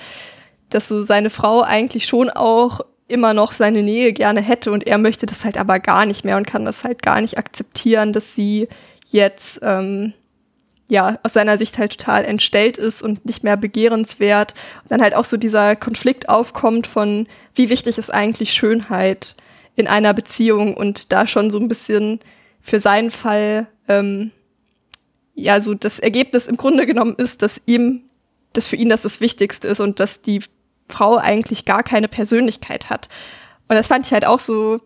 dass 0.70 0.88
so 0.88 1.04
seine 1.04 1.30
Frau 1.30 1.62
eigentlich 1.62 2.06
schon 2.06 2.30
auch 2.30 2.82
immer 3.08 3.34
noch 3.34 3.54
seine 3.54 3.82
Nähe 3.82 4.14
gerne 4.14 4.40
hätte 4.40 4.72
und 4.72 4.86
er 4.86 5.00
möchte 5.00 5.26
das 5.26 5.44
halt 5.44 5.58
aber 5.58 5.80
gar 5.80 6.06
nicht 6.06 6.24
mehr 6.24 6.38
und 6.38 6.46
kann 6.46 6.64
das 6.64 6.84
halt 6.84 7.02
gar 7.02 7.20
nicht 7.22 7.40
akzeptieren, 7.40 8.14
dass 8.14 8.36
sie 8.36 8.68
jetzt 9.10 9.60
ähm, 9.64 10.14
ja 10.88 11.18
aus 11.24 11.34
seiner 11.34 11.58
Sicht 11.58 11.80
halt 11.80 11.98
total 11.98 12.24
entstellt 12.24 12.78
ist 12.78 13.02
und 13.02 13.26
nicht 13.26 13.44
mehr 13.44 13.58
begehrenswert. 13.58 14.54
Und 14.84 14.92
dann 14.92 15.02
halt 15.02 15.16
auch 15.16 15.26
so 15.26 15.38
dieser 15.38 15.76
Konflikt 15.76 16.30
aufkommt 16.30 16.86
von, 16.86 17.28
wie 17.56 17.70
wichtig 17.70 17.98
ist 17.98 18.14
eigentlich 18.14 18.54
Schönheit 18.54 19.36
in 19.76 19.88
einer 19.88 20.14
Beziehung 20.14 20.78
und 20.78 21.12
da 21.12 21.26
schon 21.26 21.50
so 21.50 21.60
ein 21.60 21.68
bisschen 21.68 22.20
für 22.70 22.80
seinen 22.80 23.12
Fall 23.12 23.68
ähm, 23.88 24.32
ja 25.34 25.60
so 25.62 25.74
das 25.74 26.00
Ergebnis 26.00 26.48
im 26.48 26.58
Grunde 26.58 26.86
genommen 26.86 27.16
ist, 27.18 27.42
dass 27.42 27.62
ihm, 27.66 28.04
dass 28.54 28.68
für 28.68 28.76
ihn 28.76 28.90
das 28.90 29.02
das 29.02 29.22
Wichtigste 29.22 29.68
ist 29.68 29.80
und 29.80 30.00
dass 30.00 30.22
die 30.22 30.42
Frau 30.88 31.18
eigentlich 31.18 31.66
gar 31.66 31.84
keine 31.84 32.08
Persönlichkeit 32.08 32.90
hat. 32.90 33.10
Und 33.68 33.76
das 33.76 33.88
fand 33.88 34.06
ich 34.06 34.14
halt 34.14 34.26
auch 34.26 34.40
so 34.40 34.82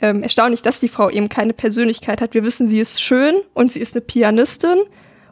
ähm, 0.00 0.22
erstaunlich, 0.22 0.62
dass 0.62 0.80
die 0.80 0.88
Frau 0.88 1.10
eben 1.10 1.28
keine 1.28 1.52
Persönlichkeit 1.52 2.20
hat. 2.20 2.34
Wir 2.34 2.44
wissen, 2.44 2.66
sie 2.66 2.80
ist 2.80 3.02
schön 3.02 3.36
und 3.54 3.72
sie 3.72 3.80
ist 3.80 3.94
eine 3.94 4.00
Pianistin 4.02 4.78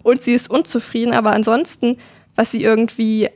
und 0.03 0.23
sie 0.23 0.35
ist 0.35 0.51
unzufrieden, 0.51 1.15
aber 1.15 1.33
ansonsten, 1.33 1.97
was 2.35 2.51
sie 2.51 2.63
irgendwie 2.63 3.31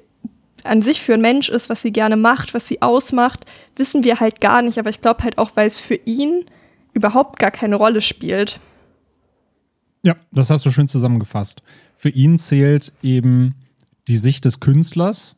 an 0.65 0.83
sich 0.83 1.01
für 1.01 1.15
ein 1.15 1.21
Mensch 1.21 1.49
ist, 1.49 1.71
was 1.71 1.83
sie 1.83 1.93
gerne 1.93 2.17
macht, 2.17 2.53
was 2.53 2.69
sie 2.69 2.83
ausmacht, 2.83 3.45
wissen 3.77 4.05
wir 4.05 4.21
halt 4.21 4.41
gar 4.41 4.61
nicht. 4.61 4.79
Aber 4.79 4.91
ich 4.91 5.01
glaube 5.01 5.23
halt 5.23 5.39
auch, 5.39 5.53
weil 5.55 5.67
es 5.67 5.79
für 5.79 5.95
ihn 5.95 6.45
überhaupt 6.99 7.39
gar 7.39 7.51
keine 7.51 7.77
Rolle 7.77 8.01
spielt. 8.01 8.61
Ja, 10.05 10.17
das 10.31 10.51
hast 10.51 10.65
du 10.67 10.71
schön 10.71 10.89
zusammengefasst. 10.89 11.63
Für 11.97 12.11
ihn 12.11 12.39
zählt 12.39 12.93
eben 13.03 13.55
die 14.07 14.17
Sicht 14.17 14.45
des 14.45 14.61
Künstlers 14.61 15.37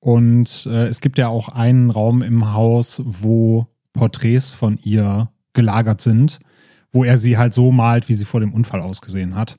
und 0.00 0.66
äh, 0.66 0.86
es 0.86 1.00
gibt 1.00 1.18
ja 1.18 1.28
auch 1.28 1.48
einen 1.48 1.90
Raum 1.90 2.22
im 2.22 2.52
Haus, 2.52 3.00
wo 3.04 3.66
Porträts 3.92 4.50
von 4.50 4.78
ihr 4.82 5.30
gelagert 5.52 6.00
sind, 6.00 6.40
wo 6.90 7.04
er 7.04 7.18
sie 7.18 7.38
halt 7.38 7.54
so 7.54 7.70
malt, 7.70 8.08
wie 8.08 8.14
sie 8.14 8.24
vor 8.24 8.40
dem 8.40 8.52
Unfall 8.52 8.80
ausgesehen 8.80 9.36
hat. 9.36 9.56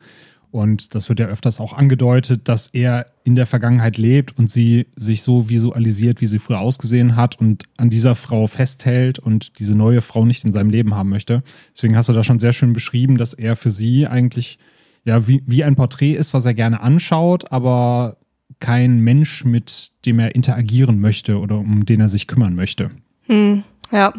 Und 0.53 0.93
das 0.93 1.09
wird 1.09 1.19
ja 1.19 1.25
öfters 1.25 1.59
auch 1.59 1.73
angedeutet, 1.73 2.47
dass 2.47 2.67
er 2.67 3.07
in 3.23 3.33
der 3.33 3.47
Vergangenheit 3.47 3.97
lebt 3.97 4.37
und 4.37 4.51
sie 4.51 4.85
sich 4.95 5.23
so 5.23 5.49
visualisiert, 5.49 6.21
wie 6.21 6.27
sie 6.27 6.37
früher 6.37 6.59
ausgesehen 6.59 7.15
hat 7.15 7.39
und 7.39 7.63
an 7.77 7.89
dieser 7.89 8.13
Frau 8.13 8.45
festhält 8.45 9.17
und 9.17 9.57
diese 9.57 9.75
neue 9.75 10.01
Frau 10.01 10.25
nicht 10.25 10.45
in 10.45 10.53
seinem 10.53 10.69
Leben 10.69 10.93
haben 10.93 11.09
möchte. 11.09 11.41
Deswegen 11.75 11.97
hast 11.97 12.09
du 12.09 12.13
da 12.13 12.23
schon 12.23 12.37
sehr 12.37 12.53
schön 12.53 12.71
beschrieben, 12.71 13.17
dass 13.17 13.33
er 13.33 13.55
für 13.55 13.71
sie 13.71 14.05
eigentlich 14.05 14.59
ja 15.05 15.27
wie, 15.27 15.41
wie 15.47 15.63
ein 15.63 15.75
Porträt 15.75 16.13
ist, 16.13 16.35
was 16.35 16.45
er 16.45 16.53
gerne 16.53 16.81
anschaut, 16.81 17.51
aber 17.51 18.17
kein 18.59 18.99
Mensch, 18.99 19.45
mit 19.45 19.89
dem 20.05 20.19
er 20.19 20.35
interagieren 20.35 20.99
möchte 20.99 21.39
oder 21.39 21.57
um 21.57 21.83
den 21.83 21.99
er 21.99 22.09
sich 22.09 22.27
kümmern 22.27 22.53
möchte. 22.53 22.91
Hm, 23.23 23.63
ja. 23.91 24.13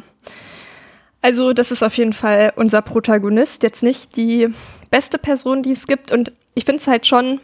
Also, 1.23 1.53
das 1.53 1.71
ist 1.71 1.85
auf 1.85 1.97
jeden 1.97 2.13
Fall 2.13 2.53
unser 2.57 2.83
Protagonist. 2.83 3.63
Jetzt 3.63 3.85
nicht 3.85 4.17
die 4.17 4.49
beste 4.95 5.19
Person, 5.19 5.65
die 5.65 5.73
es 5.73 5.89
gibt. 5.89 6.13
Und 6.13 6.31
ich 6.55 6.65
finde 6.65 6.79
es 6.79 6.87
halt 6.87 7.05
schon, 7.05 7.41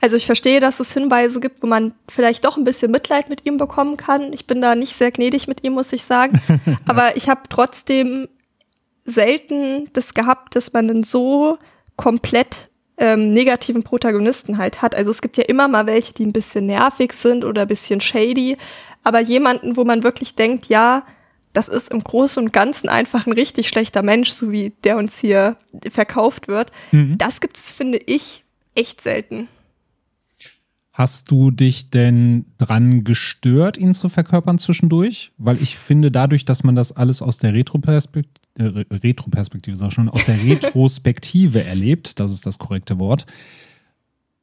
also 0.00 0.14
ich 0.14 0.24
verstehe, 0.24 0.60
dass 0.60 0.78
es 0.78 0.94
Hinweise 0.94 1.40
gibt, 1.40 1.64
wo 1.64 1.66
man 1.66 1.94
vielleicht 2.08 2.44
doch 2.44 2.56
ein 2.56 2.62
bisschen 2.62 2.92
Mitleid 2.92 3.28
mit 3.28 3.44
ihm 3.44 3.56
bekommen 3.56 3.96
kann. 3.96 4.32
Ich 4.32 4.46
bin 4.46 4.62
da 4.62 4.76
nicht 4.76 4.94
sehr 4.94 5.10
gnädig 5.10 5.48
mit 5.48 5.64
ihm, 5.64 5.72
muss 5.72 5.92
ich 5.92 6.04
sagen. 6.04 6.40
Aber 6.86 7.16
ich 7.16 7.28
habe 7.28 7.40
trotzdem 7.48 8.28
selten 9.04 9.88
das 9.94 10.14
gehabt, 10.14 10.54
dass 10.54 10.72
man 10.72 10.88
einen 10.88 11.02
so 11.02 11.58
komplett 11.96 12.70
ähm, 12.98 13.30
negativen 13.30 13.82
Protagonisten 13.82 14.56
halt 14.56 14.80
hat. 14.80 14.94
Also 14.94 15.10
es 15.10 15.22
gibt 15.22 15.36
ja 15.36 15.44
immer 15.44 15.66
mal 15.66 15.86
welche, 15.86 16.14
die 16.14 16.24
ein 16.24 16.32
bisschen 16.32 16.66
nervig 16.66 17.14
sind 17.14 17.44
oder 17.44 17.62
ein 17.62 17.68
bisschen 17.68 18.00
shady, 18.00 18.58
aber 19.02 19.18
jemanden, 19.18 19.76
wo 19.76 19.84
man 19.84 20.04
wirklich 20.04 20.36
denkt, 20.36 20.66
ja, 20.66 21.02
das 21.54 21.68
ist 21.68 21.90
im 21.90 22.04
Großen 22.04 22.42
und 22.42 22.52
Ganzen 22.52 22.88
einfach 22.88 23.26
ein 23.26 23.32
richtig 23.32 23.68
schlechter 23.68 24.02
Mensch, 24.02 24.30
so 24.30 24.52
wie 24.52 24.72
der 24.84 24.98
uns 24.98 25.18
hier 25.18 25.56
verkauft 25.90 26.48
wird. 26.48 26.70
Mhm. 26.92 27.16
Das 27.16 27.40
gibt 27.40 27.56
es, 27.56 27.72
finde 27.72 27.98
ich, 27.98 28.44
echt 28.74 29.00
selten. 29.00 29.48
Hast 30.92 31.30
du 31.30 31.50
dich 31.50 31.90
denn 31.90 32.44
dran 32.58 33.02
gestört, 33.02 33.76
ihn 33.78 33.94
zu 33.94 34.08
verkörpern 34.08 34.58
zwischendurch? 34.58 35.32
Weil 35.38 35.60
ich 35.60 35.76
finde, 35.76 36.10
dadurch, 36.10 36.44
dass 36.44 36.62
man 36.62 36.76
das 36.76 36.92
alles 36.92 37.22
aus 37.22 37.38
der 37.38 37.52
Retroperspektive, 37.52 38.30
äh, 38.58 38.94
Retroperspektive, 38.94 39.76
sag 39.76 39.92
schon, 39.92 40.08
aus 40.08 40.24
der 40.24 40.40
Retrospektive 40.44 41.64
erlebt, 41.64 42.20
das 42.20 42.30
ist 42.30 42.46
das 42.46 42.58
korrekte 42.58 42.98
Wort, 43.00 43.26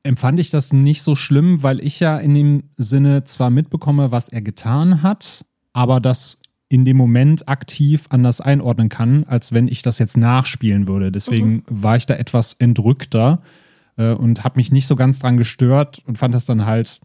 empfand 0.04 0.40
ich 0.40 0.50
das 0.50 0.74
nicht 0.74 1.04
so 1.04 1.16
schlimm, 1.16 1.64
weil 1.64 1.80
ich 1.80 2.00
ja 2.00 2.18
in 2.18 2.34
dem 2.34 2.64
Sinne 2.76 3.24
zwar 3.24 3.50
mitbekomme, 3.50 4.12
was 4.12 4.28
er 4.28 4.42
getan 4.42 5.04
hat, 5.04 5.46
aber 5.74 6.00
das 6.00 6.41
in 6.72 6.86
dem 6.86 6.96
Moment 6.96 7.50
aktiv 7.50 8.06
anders 8.12 8.40
einordnen 8.40 8.88
kann, 8.88 9.26
als 9.26 9.52
wenn 9.52 9.68
ich 9.68 9.82
das 9.82 10.00
jetzt 10.00 10.16
nachspielen 10.16 10.88
würde. 10.88 11.12
Deswegen 11.12 11.52
mhm. 11.56 11.64
war 11.68 11.98
ich 11.98 12.06
da 12.06 12.14
etwas 12.14 12.54
entrückter 12.54 13.42
äh, 13.98 14.14
und 14.14 14.46
habe 14.46 14.58
mich 14.58 14.72
nicht 14.72 14.88
so 14.88 14.96
ganz 14.96 15.20
dran 15.20 15.36
gestört 15.36 16.02
und 16.08 16.18
fand 16.18 16.34
das 16.34 16.46
dann 16.46 16.66
halt 16.66 17.02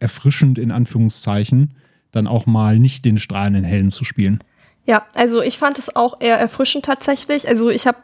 erfrischend 0.00 0.58
in 0.58 0.72
Anführungszeichen, 0.72 1.74
dann 2.10 2.26
auch 2.26 2.46
mal 2.46 2.80
nicht 2.80 3.04
den 3.04 3.16
strahlenden 3.16 3.62
Helden 3.62 3.92
zu 3.92 4.02
spielen. 4.02 4.40
Ja, 4.86 5.06
also 5.14 5.40
ich 5.40 5.56
fand 5.56 5.78
es 5.78 5.94
auch 5.94 6.20
eher 6.20 6.38
erfrischend 6.38 6.84
tatsächlich. 6.84 7.46
Also 7.46 7.70
ich 7.70 7.86
habe 7.86 7.98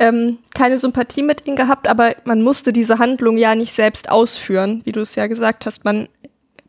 ähm, 0.00 0.38
keine 0.52 0.78
Sympathie 0.78 1.22
mit 1.22 1.46
ihm 1.46 1.54
gehabt, 1.54 1.86
aber 1.86 2.16
man 2.24 2.42
musste 2.42 2.72
diese 2.72 2.98
Handlung 2.98 3.36
ja 3.36 3.54
nicht 3.54 3.72
selbst 3.72 4.10
ausführen, 4.10 4.82
wie 4.84 4.92
du 4.92 5.00
es 5.00 5.14
ja 5.14 5.28
gesagt 5.28 5.64
hast. 5.64 5.84
Man 5.84 6.08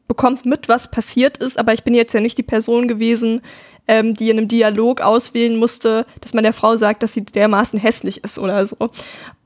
bekommt 0.07 0.45
mit, 0.45 0.69
was 0.69 0.91
passiert 0.91 1.37
ist, 1.37 1.57
aber 1.57 1.73
ich 1.73 1.83
bin 1.83 1.93
jetzt 1.93 2.13
ja 2.13 2.21
nicht 2.21 2.37
die 2.37 2.43
Person 2.43 2.87
gewesen, 2.87 3.41
ähm, 3.87 4.15
die 4.15 4.29
in 4.29 4.37
einem 4.37 4.47
Dialog 4.47 5.01
auswählen 5.01 5.57
musste, 5.57 6.05
dass 6.21 6.33
man 6.33 6.43
der 6.43 6.53
Frau 6.53 6.77
sagt, 6.77 7.03
dass 7.03 7.13
sie 7.13 7.25
dermaßen 7.25 7.79
hässlich 7.79 8.23
ist 8.23 8.39
oder 8.39 8.65
so. 8.65 8.77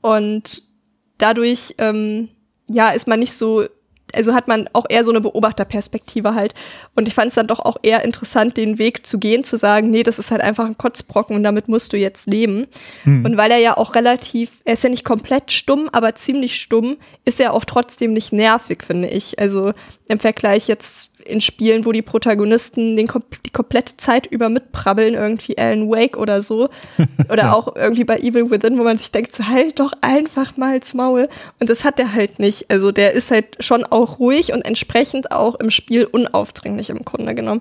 Und 0.00 0.62
dadurch, 1.18 1.74
ähm, 1.78 2.28
ja, 2.70 2.90
ist 2.90 3.08
man 3.08 3.20
nicht 3.20 3.34
so 3.34 3.64
also 4.14 4.34
hat 4.34 4.48
man 4.48 4.68
auch 4.72 4.86
eher 4.88 5.04
so 5.04 5.10
eine 5.10 5.20
Beobachterperspektive 5.20 6.34
halt. 6.34 6.54
Und 6.94 7.08
ich 7.08 7.14
fand 7.14 7.28
es 7.28 7.34
dann 7.34 7.46
doch 7.46 7.60
auch 7.60 7.76
eher 7.82 8.04
interessant, 8.04 8.56
den 8.56 8.78
Weg 8.78 9.06
zu 9.06 9.18
gehen, 9.18 9.44
zu 9.44 9.56
sagen, 9.56 9.90
nee, 9.90 10.02
das 10.02 10.18
ist 10.18 10.30
halt 10.30 10.40
einfach 10.40 10.66
ein 10.66 10.78
Kotzbrocken 10.78 11.36
und 11.36 11.42
damit 11.42 11.68
musst 11.68 11.92
du 11.92 11.96
jetzt 11.96 12.26
leben. 12.26 12.66
Hm. 13.04 13.24
Und 13.24 13.36
weil 13.36 13.50
er 13.50 13.58
ja 13.58 13.76
auch 13.76 13.94
relativ, 13.94 14.62
er 14.64 14.74
ist 14.74 14.84
ja 14.84 14.90
nicht 14.90 15.04
komplett 15.04 15.52
stumm, 15.52 15.88
aber 15.92 16.14
ziemlich 16.14 16.60
stumm, 16.60 16.96
ist 17.24 17.40
er 17.40 17.52
auch 17.52 17.64
trotzdem 17.64 18.12
nicht 18.12 18.32
nervig, 18.32 18.82
finde 18.84 19.08
ich. 19.08 19.38
Also 19.38 19.72
im 20.08 20.18
Vergleich 20.18 20.68
jetzt 20.68 21.10
in 21.30 21.40
Spielen, 21.40 21.84
wo 21.84 21.92
die 21.92 22.02
Protagonisten 22.02 22.96
den, 22.96 23.08
die 23.46 23.50
komplette 23.50 23.96
Zeit 23.96 24.26
über 24.26 24.48
mitprabbeln, 24.48 25.14
irgendwie 25.14 25.56
Alan 25.58 25.88
Wake 25.88 26.16
oder 26.16 26.42
so. 26.42 26.68
Oder 27.30 27.44
ja. 27.44 27.52
auch 27.52 27.76
irgendwie 27.76 28.04
bei 28.04 28.18
Evil 28.18 28.50
Within, 28.50 28.78
wo 28.78 28.82
man 28.82 28.98
sich 28.98 29.12
denkt, 29.12 29.34
so, 29.34 29.46
halt 29.46 29.78
doch 29.78 29.92
einfach 30.00 30.56
mal 30.56 30.76
ins 30.76 30.94
Maul. 30.94 31.28
Und 31.60 31.70
das 31.70 31.84
hat 31.84 32.00
er 32.00 32.12
halt 32.12 32.38
nicht. 32.38 32.70
Also 32.70 32.92
der 32.92 33.12
ist 33.12 33.30
halt 33.30 33.62
schon 33.62 33.84
auch 33.84 34.18
ruhig 34.18 34.52
und 34.52 34.62
entsprechend 34.62 35.30
auch 35.32 35.54
im 35.56 35.70
Spiel 35.70 36.04
unaufdringlich 36.04 36.90
im 36.90 37.04
Grunde 37.04 37.34
genommen. 37.34 37.60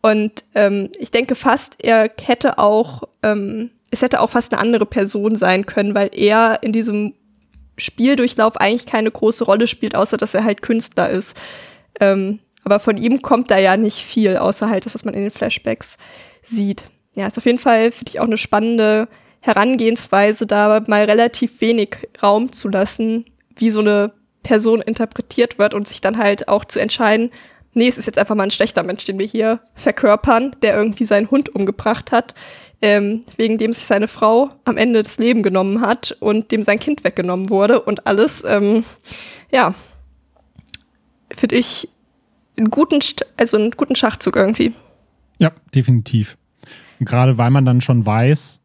Und 0.00 0.44
ähm, 0.54 0.90
ich 0.98 1.10
denke 1.10 1.34
fast, 1.34 1.76
er 1.82 2.10
hätte 2.20 2.58
auch, 2.58 3.04
ähm, 3.22 3.70
es 3.90 4.02
hätte 4.02 4.20
auch 4.20 4.30
fast 4.30 4.52
eine 4.52 4.60
andere 4.60 4.86
Person 4.86 5.36
sein 5.36 5.66
können, 5.66 5.94
weil 5.94 6.10
er 6.12 6.62
in 6.62 6.72
diesem 6.72 7.14
Spieldurchlauf 7.78 8.56
eigentlich 8.56 8.86
keine 8.86 9.10
große 9.10 9.44
Rolle 9.44 9.66
spielt, 9.66 9.94
außer 9.94 10.16
dass 10.16 10.34
er 10.34 10.44
halt 10.44 10.62
Künstler 10.62 11.08
ist. 11.08 11.36
Ähm, 12.00 12.40
aber 12.68 12.80
von 12.80 12.96
ihm 12.98 13.22
kommt 13.22 13.50
da 13.50 13.58
ja 13.58 13.76
nicht 13.76 14.04
viel, 14.04 14.36
außer 14.36 14.68
halt 14.68 14.84
das, 14.84 14.94
was 14.94 15.04
man 15.04 15.14
in 15.14 15.22
den 15.22 15.30
Flashbacks 15.30 15.96
sieht. 16.42 16.84
Ja, 17.14 17.26
ist 17.26 17.38
auf 17.38 17.46
jeden 17.46 17.58
Fall, 17.58 17.90
finde 17.90 18.10
ich, 18.10 18.20
auch 18.20 18.26
eine 18.26 18.38
spannende 18.38 19.08
Herangehensweise, 19.40 20.46
da 20.46 20.82
mal 20.86 21.04
relativ 21.04 21.60
wenig 21.60 21.96
Raum 22.22 22.52
zu 22.52 22.68
lassen, 22.68 23.24
wie 23.56 23.70
so 23.70 23.80
eine 23.80 24.12
Person 24.42 24.82
interpretiert 24.82 25.58
wird 25.58 25.74
und 25.74 25.88
sich 25.88 26.00
dann 26.00 26.18
halt 26.18 26.48
auch 26.48 26.64
zu 26.64 26.78
entscheiden, 26.80 27.30
nee, 27.74 27.88
es 27.88 27.96
ist 27.96 28.06
jetzt 28.06 28.18
einfach 28.18 28.34
mal 28.34 28.44
ein 28.44 28.50
schlechter 28.50 28.82
Mensch, 28.82 29.04
den 29.04 29.18
wir 29.18 29.26
hier 29.26 29.60
verkörpern, 29.74 30.54
der 30.62 30.76
irgendwie 30.76 31.04
seinen 31.04 31.30
Hund 31.30 31.54
umgebracht 31.54 32.12
hat, 32.12 32.34
ähm, 32.82 33.24
wegen 33.36 33.58
dem 33.58 33.72
sich 33.72 33.86
seine 33.86 34.08
Frau 34.08 34.50
am 34.64 34.76
Ende 34.76 35.02
das 35.02 35.18
Leben 35.18 35.42
genommen 35.42 35.80
hat 35.80 36.16
und 36.20 36.50
dem 36.50 36.62
sein 36.62 36.78
Kind 36.78 37.04
weggenommen 37.04 37.50
wurde 37.50 37.80
und 37.80 38.06
alles. 38.06 38.44
Ähm, 38.44 38.84
ja, 39.50 39.74
finde 41.34 41.56
ich 41.56 41.88
einen 42.58 42.70
guten, 42.70 43.00
also 43.36 43.56
einen 43.56 43.70
guten 43.70 43.96
Schachzug 43.96 44.36
irgendwie. 44.36 44.74
Ja, 45.40 45.52
definitiv. 45.74 46.36
Gerade 47.00 47.38
weil 47.38 47.50
man 47.50 47.64
dann 47.64 47.80
schon 47.80 48.04
weiß, 48.04 48.62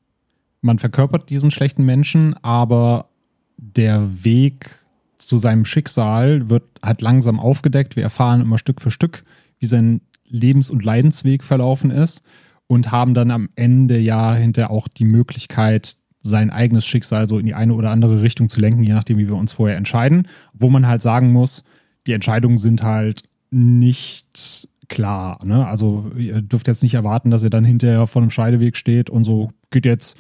man 0.62 0.80
verkörpert 0.80 1.30
diesen 1.30 1.52
schlechten 1.52 1.86
Menschen, 1.86 2.36
aber 2.42 3.10
der 3.58 4.24
Weg 4.24 4.80
zu 5.18 5.38
seinem 5.38 5.66
Schicksal 5.66 6.50
wird 6.50 6.64
halt 6.82 7.02
langsam 7.02 7.40
aufgedeckt. 7.40 7.96
Wir 7.96 8.04
erfahren 8.04 8.42
immer 8.42 8.58
Stück 8.58 8.82
für 8.82 8.92
Stück, 8.92 9.24
wie 9.60 9.66
sein 9.68 10.02
Lebens- 10.26 10.70
und 10.70 10.84
Leidensweg 10.84 11.44
verlaufen 11.44 11.92
ist 11.92 12.24
und 12.68 12.92
haben 12.92 13.14
dann 13.14 13.32
am 13.32 13.50
Ende 13.56 14.00
ja 14.00 14.34
hinterher 14.34 14.72
auch 14.72 14.88
die 14.88 15.06
Möglichkeit, 15.06 15.98
sein 16.22 16.50
eigenes 16.50 16.86
Schicksal 16.86 17.28
so 17.28 17.38
in 17.38 17.46
die 17.46 17.54
eine 17.54 17.74
oder 17.74 17.92
andere 17.92 18.22
Richtung 18.22 18.50
zu 18.50 18.60
lenken, 18.60 18.84
je 18.84 18.94
nachdem, 18.94 19.18
wie 19.18 19.28
wir 19.28 19.36
uns 19.36 19.52
vorher 19.52 19.78
entscheiden. 19.78 20.28
Wo 20.54 20.70
man 20.70 20.88
halt 20.88 21.02
sagen 21.02 21.32
muss, 21.32 21.66
die 22.08 22.14
Entscheidungen 22.14 22.58
sind 22.58 22.82
halt 22.82 23.24
nicht 23.54 24.68
klar. 24.90 25.40
Ne? 25.44 25.66
Also 25.66 26.12
ihr 26.18 26.42
dürft 26.42 26.68
jetzt 26.68 26.84
nicht 26.84 26.94
erwarten, 26.94 27.32
dass 27.32 27.44
ihr 27.44 27.50
dann 27.50 27.66
hinterher 27.66 28.08
vor 28.08 28.22
einem 28.22 28.32
Scheideweg 28.32 28.76
steht 28.76 29.10
und 29.10 29.24
so 29.24 29.52
geht 29.72 29.86
jetzt 29.86 30.18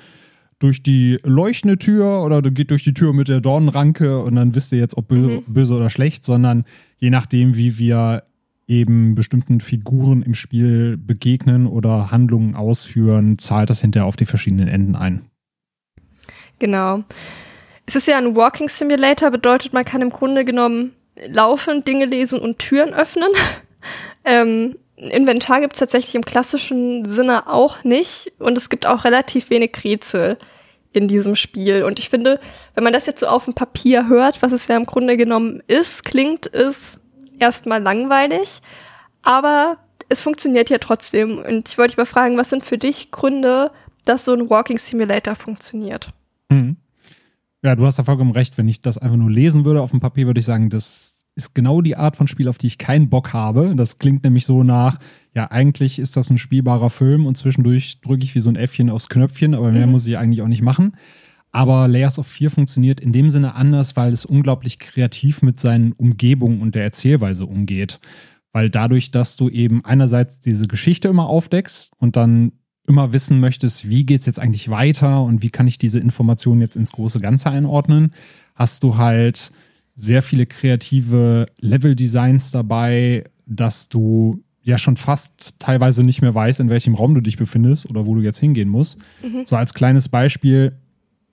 durch 0.59 0.81
die 0.81 1.19
leuchtende 1.23 1.77
Tür 1.77 2.23
oder 2.23 2.41
geht 2.41 2.71
durch 2.71 2.83
die 2.83 2.93
Tür 2.93 3.13
mit 3.13 3.27
der 3.27 3.41
Dornenranke 3.41 4.19
und 4.19 4.35
dann 4.35 4.55
wisst 4.55 4.71
ihr 4.71 4.79
jetzt, 4.79 4.95
ob 4.95 5.09
böse, 5.09 5.27
mhm. 5.27 5.43
böse 5.47 5.73
oder 5.73 5.89
schlecht, 5.89 6.25
sondern 6.25 6.63
je 6.97 7.09
nachdem, 7.09 7.55
wie 7.55 7.77
wir 7.77 8.23
eben 8.67 9.13
bestimmten 9.15 9.59
Figuren 9.59 10.23
im 10.23 10.33
Spiel 10.33 10.97
begegnen 10.97 11.67
oder 11.67 12.11
Handlungen 12.11 12.55
ausführen, 12.55 13.37
zahlt 13.37 13.69
das 13.69 13.81
hinterher 13.81 14.05
auf 14.05 14.15
die 14.15 14.25
verschiedenen 14.25 14.69
Enden 14.69 14.95
ein. 14.95 15.25
Genau. 16.59 17.03
Es 17.85 17.95
ist 17.95 18.07
ja 18.07 18.17
ein 18.17 18.35
Walking 18.35 18.69
Simulator, 18.69 19.31
bedeutet, 19.31 19.73
man 19.73 19.83
kann 19.83 20.01
im 20.01 20.09
Grunde 20.09 20.45
genommen 20.45 20.93
laufen, 21.27 21.83
Dinge 21.83 22.05
lesen 22.05 22.39
und 22.39 22.59
Türen 22.59 22.93
öffnen. 22.93 23.29
ähm, 24.25 24.77
Inventar 24.95 25.61
gibt 25.61 25.73
es 25.73 25.79
tatsächlich 25.79 26.15
im 26.15 26.25
klassischen 26.25 27.09
Sinne 27.09 27.47
auch 27.47 27.83
nicht 27.83 28.31
und 28.39 28.57
es 28.57 28.69
gibt 28.69 28.85
auch 28.85 29.03
relativ 29.03 29.49
wenig 29.49 29.71
Rätsel 29.83 30.37
in 30.93 31.07
diesem 31.07 31.35
Spiel. 31.35 31.83
Und 31.83 31.99
ich 31.99 32.09
finde, 32.09 32.39
wenn 32.75 32.83
man 32.83 32.93
das 32.93 33.07
jetzt 33.07 33.19
so 33.19 33.27
auf 33.27 33.45
dem 33.45 33.53
Papier 33.53 34.07
hört, 34.07 34.41
was 34.41 34.51
es 34.51 34.67
ja 34.67 34.77
im 34.77 34.85
Grunde 34.85 35.17
genommen 35.17 35.61
ist, 35.67 36.05
klingt 36.05 36.53
es 36.53 36.99
erstmal 37.39 37.81
langweilig, 37.81 38.61
aber 39.23 39.77
es 40.09 40.21
funktioniert 40.21 40.69
ja 40.69 40.77
trotzdem. 40.77 41.39
Und 41.39 41.69
ich 41.69 41.77
wollte 41.77 41.91
dich 41.91 41.97
mal 41.97 42.05
fragen, 42.05 42.37
was 42.37 42.51
sind 42.51 42.63
für 42.63 42.77
dich 42.77 43.11
Gründe, 43.11 43.71
dass 44.05 44.25
so 44.25 44.33
ein 44.33 44.49
Walking 44.49 44.77
Simulator 44.77 45.35
funktioniert? 45.35 46.09
Mhm. 46.49 46.77
Ja, 47.63 47.75
du 47.75 47.85
hast 47.85 47.97
ja 47.97 48.03
vollkommen 48.03 48.31
recht. 48.31 48.57
Wenn 48.57 48.67
ich 48.67 48.81
das 48.81 48.97
einfach 48.97 49.17
nur 49.17 49.31
lesen 49.31 49.63
würde 49.65 49.81
auf 49.81 49.91
dem 49.91 50.01
Papier, 50.01 50.27
würde 50.27 50.39
ich 50.39 50.45
sagen, 50.45 50.69
das 50.69 51.25
ist 51.35 51.55
genau 51.55 51.81
die 51.81 51.95
Art 51.95 52.15
von 52.15 52.27
Spiel, 52.27 52.47
auf 52.47 52.57
die 52.57 52.67
ich 52.67 52.77
keinen 52.77 53.09
Bock 53.09 53.33
habe. 53.33 53.73
Das 53.75 53.97
klingt 53.97 54.23
nämlich 54.23 54.45
so 54.45 54.63
nach, 54.63 54.99
ja, 55.33 55.49
eigentlich 55.49 55.97
ist 55.97 56.15
das 56.15 56.29
ein 56.29 56.37
spielbarer 56.37 56.89
Film 56.89 57.25
und 57.25 57.37
zwischendurch 57.37 58.01
drücke 58.01 58.23
ich 58.23 58.35
wie 58.35 58.39
so 58.39 58.49
ein 58.49 58.55
Äffchen 58.55 58.89
aufs 58.89 59.09
Knöpfchen, 59.09 59.55
aber 59.55 59.71
mehr 59.71 59.87
mhm. 59.87 59.93
muss 59.93 60.05
ich 60.05 60.17
eigentlich 60.17 60.41
auch 60.41 60.47
nicht 60.47 60.61
machen. 60.61 60.95
Aber 61.51 61.87
Layers 61.87 62.19
of 62.19 62.27
Fear 62.27 62.51
funktioniert 62.51 62.99
in 62.99 63.13
dem 63.13 63.29
Sinne 63.29 63.55
anders, 63.55 63.95
weil 63.95 64.11
es 64.11 64.25
unglaublich 64.25 64.79
kreativ 64.79 65.41
mit 65.41 65.59
seinen 65.59 65.93
Umgebungen 65.93 66.61
und 66.61 66.75
der 66.75 66.83
Erzählweise 66.83 67.45
umgeht. 67.45 67.99
Weil 68.51 68.69
dadurch, 68.69 69.11
dass 69.11 69.37
du 69.37 69.49
eben 69.49 69.85
einerseits 69.85 70.39
diese 70.41 70.67
Geschichte 70.67 71.07
immer 71.07 71.27
aufdeckst 71.27 71.91
und 71.97 72.15
dann 72.15 72.53
immer 72.87 73.13
wissen 73.13 73.39
möchtest, 73.39 73.89
wie 73.89 74.05
geht 74.05 74.21
es 74.21 74.25
jetzt 74.25 74.39
eigentlich 74.39 74.69
weiter 74.69 75.23
und 75.23 75.41
wie 75.41 75.49
kann 75.49 75.67
ich 75.67 75.77
diese 75.77 75.99
Informationen 75.99 76.61
jetzt 76.61 76.75
ins 76.75 76.91
große 76.91 77.19
Ganze 77.19 77.49
einordnen, 77.49 78.13
hast 78.55 78.83
du 78.83 78.97
halt 78.97 79.51
sehr 79.95 80.21
viele 80.21 80.45
kreative 80.45 81.45
Level-Designs 81.59 82.51
dabei, 82.51 83.23
dass 83.45 83.89
du 83.89 84.43
ja 84.63 84.77
schon 84.77 84.97
fast 84.97 85.59
teilweise 85.59 86.03
nicht 86.03 86.21
mehr 86.21 86.33
weißt, 86.33 86.59
in 86.59 86.69
welchem 86.69 86.95
Raum 86.95 87.13
du 87.13 87.21
dich 87.21 87.37
befindest 87.37 87.89
oder 87.89 88.05
wo 88.05 88.15
du 88.15 88.21
jetzt 88.21 88.39
hingehen 88.39 88.69
musst. 88.69 88.97
Mhm. 89.21 89.45
So 89.45 89.55
als 89.55 89.73
kleines 89.73 90.09
Beispiel, 90.09 90.73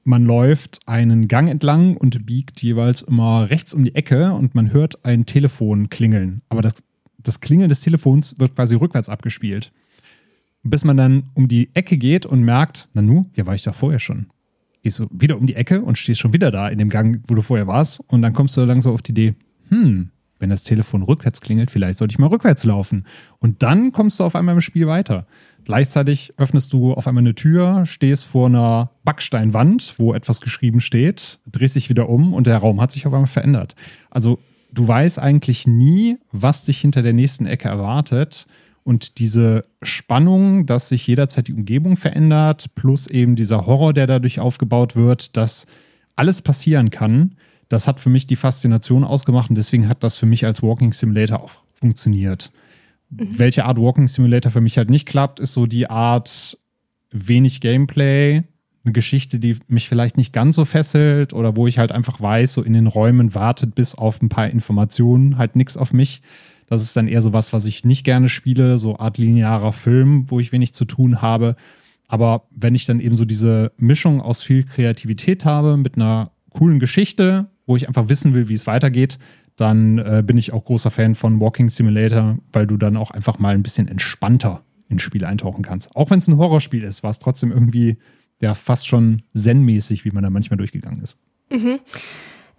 man 0.05 0.25
läuft 0.25 0.81
einen 0.87 1.29
Gang 1.29 1.49
entlang 1.49 1.97
und 1.97 2.27
biegt 2.27 2.63
jeweils 2.63 3.03
immer 3.03 3.49
rechts 3.49 3.73
um 3.73 3.85
die 3.85 3.95
Ecke 3.95 4.33
und 4.33 4.55
man 4.55 4.73
hört 4.73 5.05
ein 5.05 5.27
Telefon 5.27 5.91
klingeln. 5.91 6.43
Aber 6.49 6.63
das, 6.63 6.83
das 7.19 7.41
Klingeln 7.41 7.69
des 7.69 7.81
Telefons 7.83 8.35
wird 8.39 8.55
quasi 8.57 8.75
rückwärts 8.75 9.09
abgespielt 9.09 9.73
bis 10.63 10.85
man 10.85 10.97
dann 10.97 11.25
um 11.35 11.49
die 11.49 11.71
Ecke 11.75 11.97
geht 11.97 12.27
und 12.27 12.43
merkt, 12.43 12.89
Nanu, 12.95 13.27
hier 13.33 13.47
war 13.47 13.55
ich 13.55 13.63
doch 13.63 13.75
vorher 13.75 13.99
schon. 13.99 14.27
Gehst 14.83 14.99
du 14.99 15.09
wieder 15.11 15.37
um 15.37 15.47
die 15.47 15.57
Ecke 15.57 15.83
und 15.83 15.99
stehst 15.99 16.21
schon 16.21 16.33
wieder 16.33 16.51
da 16.51 16.69
in 16.69 16.79
dem 16.79 16.89
Gang, 16.89 17.23
wo 17.29 17.35
du 17.35 17.43
vorher 17.43 17.67
warst. 17.67 18.01
Und 18.09 18.23
dann 18.23 18.33
kommst 18.33 18.57
du 18.57 18.65
langsam 18.65 18.95
auf 18.95 19.03
die 19.03 19.13
Idee, 19.13 19.35
hm, 19.69 20.11
wenn 20.39 20.51
das 20.51 20.65
Telefon 20.65 21.03
rückwärts 21.03 21.41
klingelt, 21.41 21.71
vielleicht 21.71 21.99
sollte 21.99 22.13
ich 22.13 22.19
mal 22.19 22.29
rückwärts 22.29 22.65
laufen. 22.65 23.05
Und 23.39 23.63
dann 23.63 23.93
kommst 23.93 24.19
du 24.19 24.25
auf 24.25 24.35
einmal 24.35 24.55
im 24.55 24.61
Spiel 24.63 24.87
weiter. 24.87 25.27
Gleichzeitig 25.65 26.33
öffnest 26.39 26.73
du 26.73 26.95
auf 26.95 27.07
einmal 27.07 27.23
eine 27.23 27.35
Tür, 27.35 27.85
stehst 27.85 28.27
vor 28.27 28.47
einer 28.47 28.91
Backsteinwand, 29.05 29.95
wo 29.99 30.15
etwas 30.15 30.41
geschrieben 30.41 30.81
steht, 30.81 31.39
drehst 31.47 31.77
dich 31.77 31.91
wieder 31.91 32.09
um 32.09 32.33
und 32.33 32.47
der 32.47 32.57
Raum 32.57 32.81
hat 32.81 32.91
sich 32.91 33.07
auf 33.07 33.13
einmal 33.13 33.27
verändert. 33.27 33.77
Also 34.11 34.39
du 34.73 34.89
weißt 34.89 35.19
eigentlich 35.19 35.67
nie, 35.67 36.17
was 36.33 36.65
dich 36.65 36.79
hinter 36.79 37.03
der 37.03 37.13
nächsten 37.13 37.47
Ecke 37.47 37.69
erwartet. 37.69 38.47
Und 38.83 39.19
diese 39.19 39.65
Spannung, 39.83 40.67
dass 40.67 40.89
sich 40.89 41.07
jederzeit 41.07 41.49
die 41.49 41.53
Umgebung 41.53 41.97
verändert, 41.97 42.75
plus 42.75 43.07
eben 43.07 43.37
dieser 43.37 43.67
Horror, 43.67 43.93
der 43.93 44.07
dadurch 44.07 44.41
aufgebaut 44.41 44.97
wird, 44.97 45.37
dass 45.37 45.67
alles 46.17 46.43
passieren 46.43 46.91
kann, 46.91 47.37
das 47.69 47.87
hat 47.87 48.01
für 48.01 48.11
mich 48.11 48.27
die 48.27 48.37
Faszination 48.37 49.05
ausgemacht 49.05 49.49
und 49.49 49.57
deswegen 49.57 49.89
hat 49.89 50.03
das 50.03 50.19
für 50.19 50.27
mich 50.27 50.45
als 50.45 50.63
Walking 50.63 50.93
Simulator 50.93 51.41
auch 51.41 51.53
funktioniert. 51.75 52.51
Mhm. 53.11 53.39
Welche 53.39 53.65
Art 53.65 53.79
Walking 53.79 54.09
Simulator 54.09 54.51
für 54.51 54.61
mich 54.61 54.77
halt 54.77 54.91
nicht 54.91 55.07
klappt, 55.07 55.41
ist 55.41 55.53
so 55.53 55.67
die 55.67 55.89
Art 55.89 56.59
wenig 57.11 57.61
Gameplay, 57.61 58.43
eine 58.85 58.93
Geschichte, 58.93 59.39
die 59.39 59.57
mich 59.69 59.89
vielleicht 59.89 60.17
nicht 60.17 60.33
ganz 60.33 60.57
so 60.57 60.65
fesselt 60.65 61.33
oder 61.33 61.55
wo 61.57 61.67
ich 61.67 61.79
halt 61.79 61.93
einfach 61.93 62.21
weiß, 62.21 62.55
so 62.55 62.63
in 62.63 62.73
den 62.73 62.87
Räumen 62.87 63.35
wartet 63.35 63.75
bis 63.75 63.95
auf 63.95 64.23
ein 64.23 64.29
paar 64.29 64.49
Informationen 64.49 65.39
halt 65.39 65.55
nichts 65.55 65.77
auf 65.77 65.93
mich. 65.93 66.23
Das 66.71 66.83
ist 66.83 66.97
dann 66.97 67.09
eher 67.09 67.21
so 67.21 67.33
was, 67.33 67.53
was 67.53 67.67
ich 67.67 67.85
nicht 67.85 68.05
gerne 68.05 68.29
spiele, 68.29 68.79
so 68.79 68.97
Art 68.97 69.19
linearer 69.19 69.73
Film, 69.73 70.31
wo 70.31 70.39
ich 70.39 70.53
wenig 70.53 70.73
zu 70.73 70.85
tun 70.85 71.21
habe. 71.21 71.57
Aber 72.07 72.47
wenn 72.51 72.77
ich 72.77 72.87
dann 72.87 73.01
eben 73.01 73.15
so 73.15 73.25
diese 73.25 73.73
Mischung 73.77 74.21
aus 74.23 74.43
viel 74.43 74.65
Kreativität 74.65 75.45
habe 75.45 75.77
mit 75.77 75.97
einer 75.97 76.31
coolen 76.51 76.79
Geschichte, 76.79 77.51
wo 77.67 77.77
ich 77.77 77.89
einfach 77.89 78.09
wissen 78.09 78.35
will, 78.35 78.49
wie 78.49 78.55
es 78.55 78.69
weitergeht, 78.69 79.19
dann 79.57 79.99
äh, 79.99 80.23
bin 80.25 80.39
ich 80.39 80.53
auch 80.53 80.65
großer 80.65 80.91
Fan 80.91 81.15
von 81.15 81.41
Walking 81.41 81.69
Simulator, 81.69 82.39
weil 82.53 82.67
du 82.67 82.77
dann 82.77 82.97
auch 82.97 83.11
einfach 83.11 83.39
mal 83.41 83.55
ein 83.55 83.63
bisschen 83.63 83.89
entspannter 83.89 84.63
ins 84.89 85.03
Spiel 85.03 85.25
eintauchen 85.25 85.63
kannst. 85.63 85.95
Auch 85.97 86.11
wenn 86.11 86.19
es 86.19 86.29
ein 86.29 86.37
Horrorspiel 86.37 86.85
ist, 86.85 87.03
war 87.03 87.11
es 87.11 87.19
trotzdem 87.19 87.51
irgendwie 87.51 87.99
ja 88.41 88.55
fast 88.55 88.87
schon 88.87 89.23
zen-mäßig, 89.35 90.05
wie 90.05 90.13
man 90.13 90.23
da 90.23 90.31
manchmal 90.31 90.57
durchgegangen 90.57 91.03
ist. 91.03 91.19
Mhm. 91.51 91.81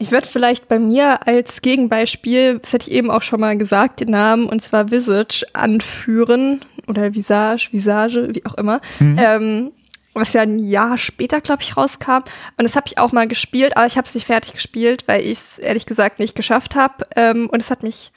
Ich 0.02 0.12
würde 0.12 0.28
vielleicht 0.28 0.68
bei 0.68 0.80
mir 0.80 1.28
als 1.28 1.62
Gegenbeispiel, 1.62 2.58
das 2.58 2.74
hätte 2.74 2.90
ich 2.90 2.96
eben 2.96 3.12
auch 3.12 3.22
schon 3.22 3.40
mal 3.40 3.56
gesagt, 3.56 4.00
den 4.00 4.10
Namen, 4.10 4.48
und 4.48 4.60
zwar 4.60 4.90
Visage, 4.90 5.46
anführen. 5.54 6.66
Oder 6.88 7.14
Visage, 7.14 7.70
Visage, 7.72 8.34
wie 8.34 8.44
auch 8.48 8.56
immer. 8.56 8.82
Mhm. 9.00 9.18
Ähm, 9.20 9.72
was 10.16 10.34
ja 10.34 10.42
ein 10.42 10.58
Jahr 10.58 10.98
später, 10.98 11.40
glaube 11.40 11.62
ich, 11.62 11.78
rauskam. 11.78 12.24
Und 12.58 12.64
das 12.64 12.76
habe 12.76 12.88
ich 12.88 12.98
auch 12.98 13.12
mal 13.12 13.28
gespielt, 13.28 13.78
aber 13.78 13.86
ich 13.86 13.96
habe 13.96 14.08
es 14.08 14.16
nicht 14.16 14.26
fertig 14.26 14.54
gespielt, 14.54 15.04
weil 15.06 15.22
ich 15.22 15.34
es 15.34 15.60
ehrlich 15.60 15.86
gesagt 15.86 16.18
nicht 16.18 16.34
geschafft 16.34 16.76
habe. 16.76 17.04
Ähm, 17.16 17.48
und 17.52 17.62
es 17.62 17.70
hat 17.70 17.84
mich 17.84 18.12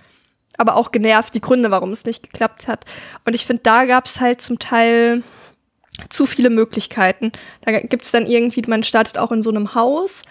aber 0.56 0.76
auch 0.76 0.90
genervt, 0.90 1.34
die 1.34 1.42
Gründe, 1.42 1.70
warum 1.70 1.90
es 1.90 2.06
nicht 2.06 2.22
geklappt 2.22 2.66
hat. 2.66 2.86
Und 3.26 3.34
ich 3.34 3.44
finde, 3.44 3.62
da 3.62 3.84
gab 3.84 4.06
es 4.06 4.20
halt 4.20 4.40
zum 4.40 4.58
Teil 4.58 5.22
zu 6.08 6.24
viele 6.24 6.48
Möglichkeiten. 6.48 7.32
Da 7.60 7.78
gibt 7.80 8.06
es 8.06 8.10
dann 8.10 8.24
irgendwie, 8.26 8.62
man 8.62 8.84
startet 8.84 9.18
auch 9.18 9.32
in 9.32 9.42
so 9.42 9.50
einem 9.50 9.74
Haus 9.74 10.22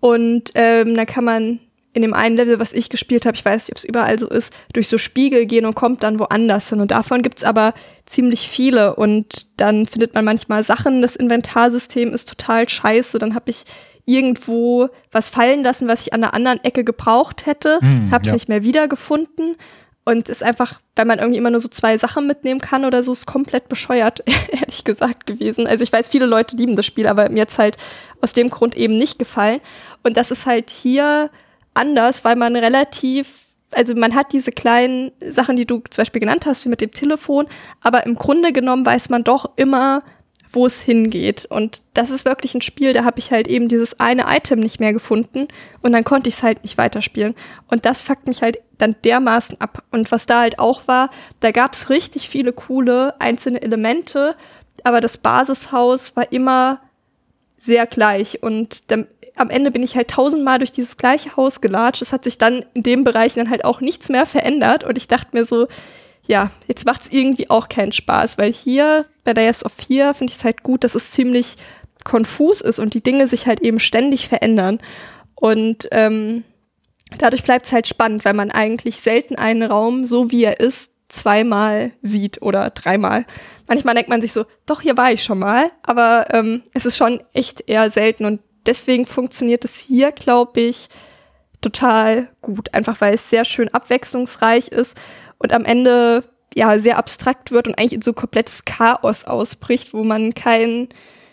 und 0.00 0.50
ähm, 0.54 0.94
dann 0.94 1.06
kann 1.06 1.24
man 1.24 1.60
in 1.94 2.02
dem 2.02 2.12
einen 2.12 2.36
Level, 2.36 2.58
was 2.58 2.72
ich 2.72 2.90
gespielt 2.90 3.24
habe, 3.24 3.36
ich 3.36 3.44
weiß 3.44 3.64
nicht, 3.64 3.70
ob 3.70 3.78
es 3.78 3.84
überall 3.84 4.18
so 4.18 4.28
ist, 4.28 4.52
durch 4.72 4.88
so 4.88 4.98
Spiegel 4.98 5.46
gehen 5.46 5.64
und 5.64 5.76
kommt 5.76 6.02
dann 6.02 6.18
woanders 6.18 6.68
hin. 6.68 6.80
Und 6.80 6.90
davon 6.90 7.22
gibt's 7.22 7.44
aber 7.44 7.72
ziemlich 8.04 8.48
viele. 8.48 8.96
Und 8.96 9.46
dann 9.56 9.86
findet 9.86 10.12
man 10.12 10.24
manchmal 10.24 10.64
Sachen, 10.64 11.02
das 11.02 11.14
Inventarsystem 11.14 12.12
ist 12.12 12.28
total 12.28 12.68
scheiße. 12.68 13.20
Dann 13.20 13.36
habe 13.36 13.50
ich 13.50 13.64
irgendwo 14.06 14.88
was 15.12 15.30
fallen 15.30 15.62
lassen, 15.62 15.86
was 15.86 16.02
ich 16.02 16.12
an 16.12 16.24
einer 16.24 16.34
anderen 16.34 16.62
Ecke 16.64 16.84
gebraucht 16.84 17.46
hätte, 17.46 17.78
mm, 17.80 18.10
habe 18.10 18.22
es 18.22 18.28
ja. 18.28 18.34
nicht 18.34 18.48
mehr 18.48 18.64
wiedergefunden. 18.64 19.56
Und 20.06 20.28
ist 20.28 20.42
einfach, 20.42 20.80
weil 20.96 21.06
man 21.06 21.18
irgendwie 21.18 21.38
immer 21.38 21.50
nur 21.50 21.60
so 21.60 21.68
zwei 21.68 21.96
Sachen 21.96 22.26
mitnehmen 22.26 22.60
kann 22.60 22.84
oder 22.84 23.02
so, 23.02 23.12
ist 23.12 23.26
komplett 23.26 23.68
bescheuert, 23.68 24.22
ehrlich 24.52 24.84
gesagt, 24.84 25.26
gewesen. 25.26 25.66
Also 25.66 25.82
ich 25.82 25.92
weiß, 25.92 26.08
viele 26.08 26.26
Leute 26.26 26.56
lieben 26.56 26.76
das 26.76 26.84
Spiel, 26.84 27.06
aber 27.06 27.28
mir 27.30 27.38
jetzt 27.38 27.58
halt 27.58 27.78
aus 28.20 28.34
dem 28.34 28.50
Grund 28.50 28.76
eben 28.76 28.96
nicht 28.96 29.18
gefallen. 29.18 29.60
Und 30.02 30.16
das 30.16 30.30
ist 30.30 30.44
halt 30.44 30.68
hier 30.68 31.30
anders, 31.72 32.24
weil 32.24 32.36
man 32.36 32.54
relativ 32.56 33.44
also 33.76 33.94
man 33.94 34.14
hat 34.14 34.32
diese 34.32 34.52
kleinen 34.52 35.10
Sachen, 35.20 35.56
die 35.56 35.66
du 35.66 35.82
zum 35.90 36.02
Beispiel 36.02 36.20
genannt 36.20 36.46
hast, 36.46 36.64
wie 36.64 36.68
mit 36.68 36.80
dem 36.80 36.92
Telefon, 36.92 37.46
aber 37.80 38.06
im 38.06 38.14
Grunde 38.14 38.52
genommen 38.52 38.86
weiß 38.86 39.08
man 39.08 39.24
doch 39.24 39.50
immer, 39.56 40.04
wo 40.54 40.66
es 40.66 40.80
hingeht. 40.80 41.46
Und 41.46 41.82
das 41.94 42.10
ist 42.10 42.24
wirklich 42.24 42.54
ein 42.54 42.62
Spiel, 42.62 42.92
da 42.92 43.04
habe 43.04 43.18
ich 43.18 43.30
halt 43.30 43.48
eben 43.48 43.68
dieses 43.68 44.00
eine 44.00 44.24
Item 44.28 44.60
nicht 44.60 44.80
mehr 44.80 44.92
gefunden 44.92 45.48
und 45.82 45.92
dann 45.92 46.04
konnte 46.04 46.28
ich 46.28 46.36
es 46.36 46.42
halt 46.42 46.62
nicht 46.62 46.78
weiterspielen. 46.78 47.34
Und 47.68 47.84
das 47.84 48.02
fuckt 48.02 48.26
mich 48.26 48.42
halt 48.42 48.58
dann 48.78 48.96
dermaßen 49.04 49.60
ab. 49.60 49.82
Und 49.90 50.10
was 50.12 50.26
da 50.26 50.40
halt 50.40 50.58
auch 50.58 50.86
war, 50.86 51.10
da 51.40 51.50
gab 51.50 51.74
es 51.74 51.90
richtig 51.90 52.28
viele 52.28 52.52
coole 52.52 53.20
einzelne 53.20 53.62
Elemente, 53.62 54.36
aber 54.82 55.00
das 55.00 55.18
Basishaus 55.18 56.16
war 56.16 56.32
immer 56.32 56.80
sehr 57.56 57.86
gleich. 57.86 58.42
Und 58.42 58.90
dann, 58.90 59.06
am 59.36 59.50
Ende 59.50 59.70
bin 59.70 59.82
ich 59.82 59.96
halt 59.96 60.08
tausendmal 60.08 60.58
durch 60.58 60.72
dieses 60.72 60.96
gleiche 60.96 61.36
Haus 61.36 61.60
gelatscht. 61.60 62.02
Es 62.02 62.12
hat 62.12 62.24
sich 62.24 62.38
dann 62.38 62.64
in 62.74 62.82
dem 62.82 63.04
Bereich 63.04 63.34
dann 63.34 63.50
halt 63.50 63.64
auch 63.64 63.80
nichts 63.80 64.08
mehr 64.08 64.26
verändert. 64.26 64.84
Und 64.84 64.98
ich 64.98 65.08
dachte 65.08 65.30
mir 65.32 65.46
so, 65.46 65.68
ja, 66.26 66.50
jetzt 66.66 66.86
macht 66.86 67.02
es 67.02 67.12
irgendwie 67.12 67.50
auch 67.50 67.68
keinen 67.68 67.92
Spaß, 67.92 68.38
weil 68.38 68.52
hier 68.52 69.06
bei 69.24 69.32
Layers 69.32 69.64
of 69.64 69.72
4 69.72 70.14
finde 70.14 70.32
ich 70.32 70.38
es 70.38 70.44
halt 70.44 70.62
gut, 70.62 70.84
dass 70.84 70.94
es 70.94 71.10
ziemlich 71.10 71.56
konfus 72.04 72.60
ist 72.60 72.78
und 72.78 72.94
die 72.94 73.02
Dinge 73.02 73.26
sich 73.26 73.46
halt 73.46 73.60
eben 73.60 73.78
ständig 73.78 74.28
verändern. 74.28 74.78
Und 75.34 75.88
ähm, 75.90 76.44
dadurch 77.18 77.42
bleibt 77.42 77.66
es 77.66 77.72
halt 77.72 77.88
spannend, 77.88 78.24
weil 78.24 78.34
man 78.34 78.50
eigentlich 78.50 79.00
selten 79.00 79.36
einen 79.36 79.62
Raum, 79.62 80.06
so 80.06 80.30
wie 80.30 80.44
er 80.44 80.60
ist, 80.60 80.92
zweimal 81.08 81.92
sieht 82.02 82.42
oder 82.42 82.70
dreimal. 82.70 83.26
Manchmal 83.66 83.94
denkt 83.94 84.10
man 84.10 84.20
sich 84.20 84.32
so, 84.32 84.46
doch, 84.66 84.80
hier 84.80 84.96
war 84.96 85.12
ich 85.12 85.22
schon 85.22 85.38
mal, 85.38 85.70
aber 85.82 86.26
ähm, 86.32 86.62
es 86.72 86.86
ist 86.86 86.96
schon 86.96 87.22
echt 87.34 87.68
eher 87.68 87.90
selten 87.90 88.24
und 88.24 88.40
deswegen 88.66 89.06
funktioniert 89.06 89.64
es 89.64 89.76
hier, 89.76 90.12
glaube 90.12 90.60
ich, 90.60 90.88
total 91.60 92.28
gut. 92.40 92.74
Einfach 92.74 93.00
weil 93.00 93.14
es 93.14 93.30
sehr 93.30 93.44
schön 93.44 93.68
abwechslungsreich 93.72 94.68
ist 94.68 94.96
und 95.38 95.52
am 95.52 95.64
Ende 95.64 96.22
ja 96.54 96.78
sehr 96.78 96.98
abstrakt 96.98 97.50
wird 97.50 97.66
und 97.66 97.78
eigentlich 97.78 97.94
in 97.94 98.02
so 98.02 98.12
komplettes 98.12 98.64
Chaos 98.64 99.24
ausbricht, 99.24 99.92
wo 99.92 100.04
man 100.04 100.34
keinen 100.34 100.88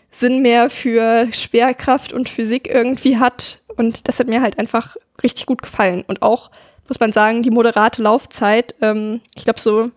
Sinn 0.10 0.42
mehr 0.42 0.70
für 0.70 1.28
Schwerkraft 1.32 2.12
und 2.12 2.28
Physik 2.28 2.68
irgendwie 2.68 3.18
hat. 3.18 3.62
Und 3.78 4.08
das 4.08 4.20
hat 4.20 4.28
mir 4.28 4.42
halt 4.42 4.60
einfach 4.60 4.98
richtig 5.24 5.46
gut 5.46 5.62
gefallen. 5.62 6.04
Und 6.08 6.22
auch, 6.22 6.52
muss 6.88 7.00
man 7.00 7.12
sagen, 7.12 7.44
die 7.44 7.52
moderate 7.52 8.02
Laufzeit, 8.02 8.76
ähm, 8.82 9.22
ich 9.36 9.46
glaube, 9.46 9.60
so 9.60 9.92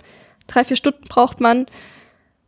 drei, 0.46 0.62
vier 0.64 0.76
Stunden 0.76 1.05
braucht 1.09 1.40
man, 1.40 1.66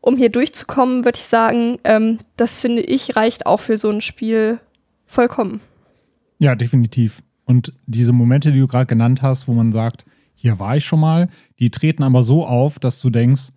um 0.01 0.17
hier 0.17 0.31
durchzukommen, 0.31 1.05
würde 1.05 1.19
ich 1.19 1.25
sagen. 1.25 1.79
Ähm, 1.83 2.19
das 2.37 2.61
finde 2.61 2.83
ich 2.83 3.17
reicht 3.17 3.47
auch 3.47 3.61
für 3.61 3.77
so 3.77 3.91
ein 3.91 4.01
Spiel 4.01 4.61
vollkommen. 5.07 5.61
Ja, 6.39 6.55
definitiv. 6.55 7.23
Und 7.45 7.73
diese 7.87 8.13
Momente, 8.13 8.53
die 8.53 8.61
du 8.61 8.69
gerade 8.69 8.87
genannt 8.87 9.23
hast, 9.23 9.49
wo 9.49 9.53
man 9.53 9.73
sagt, 9.73 10.05
hier 10.35 10.61
war 10.61 10.77
ich 10.77 10.85
schon 10.85 11.01
mal, 11.01 11.29
die 11.59 11.71
treten 11.71 12.03
aber 12.03 12.23
so 12.23 12.47
auf, 12.47 12.79
dass 12.79 13.01
du 13.01 13.11
denkst, 13.11 13.53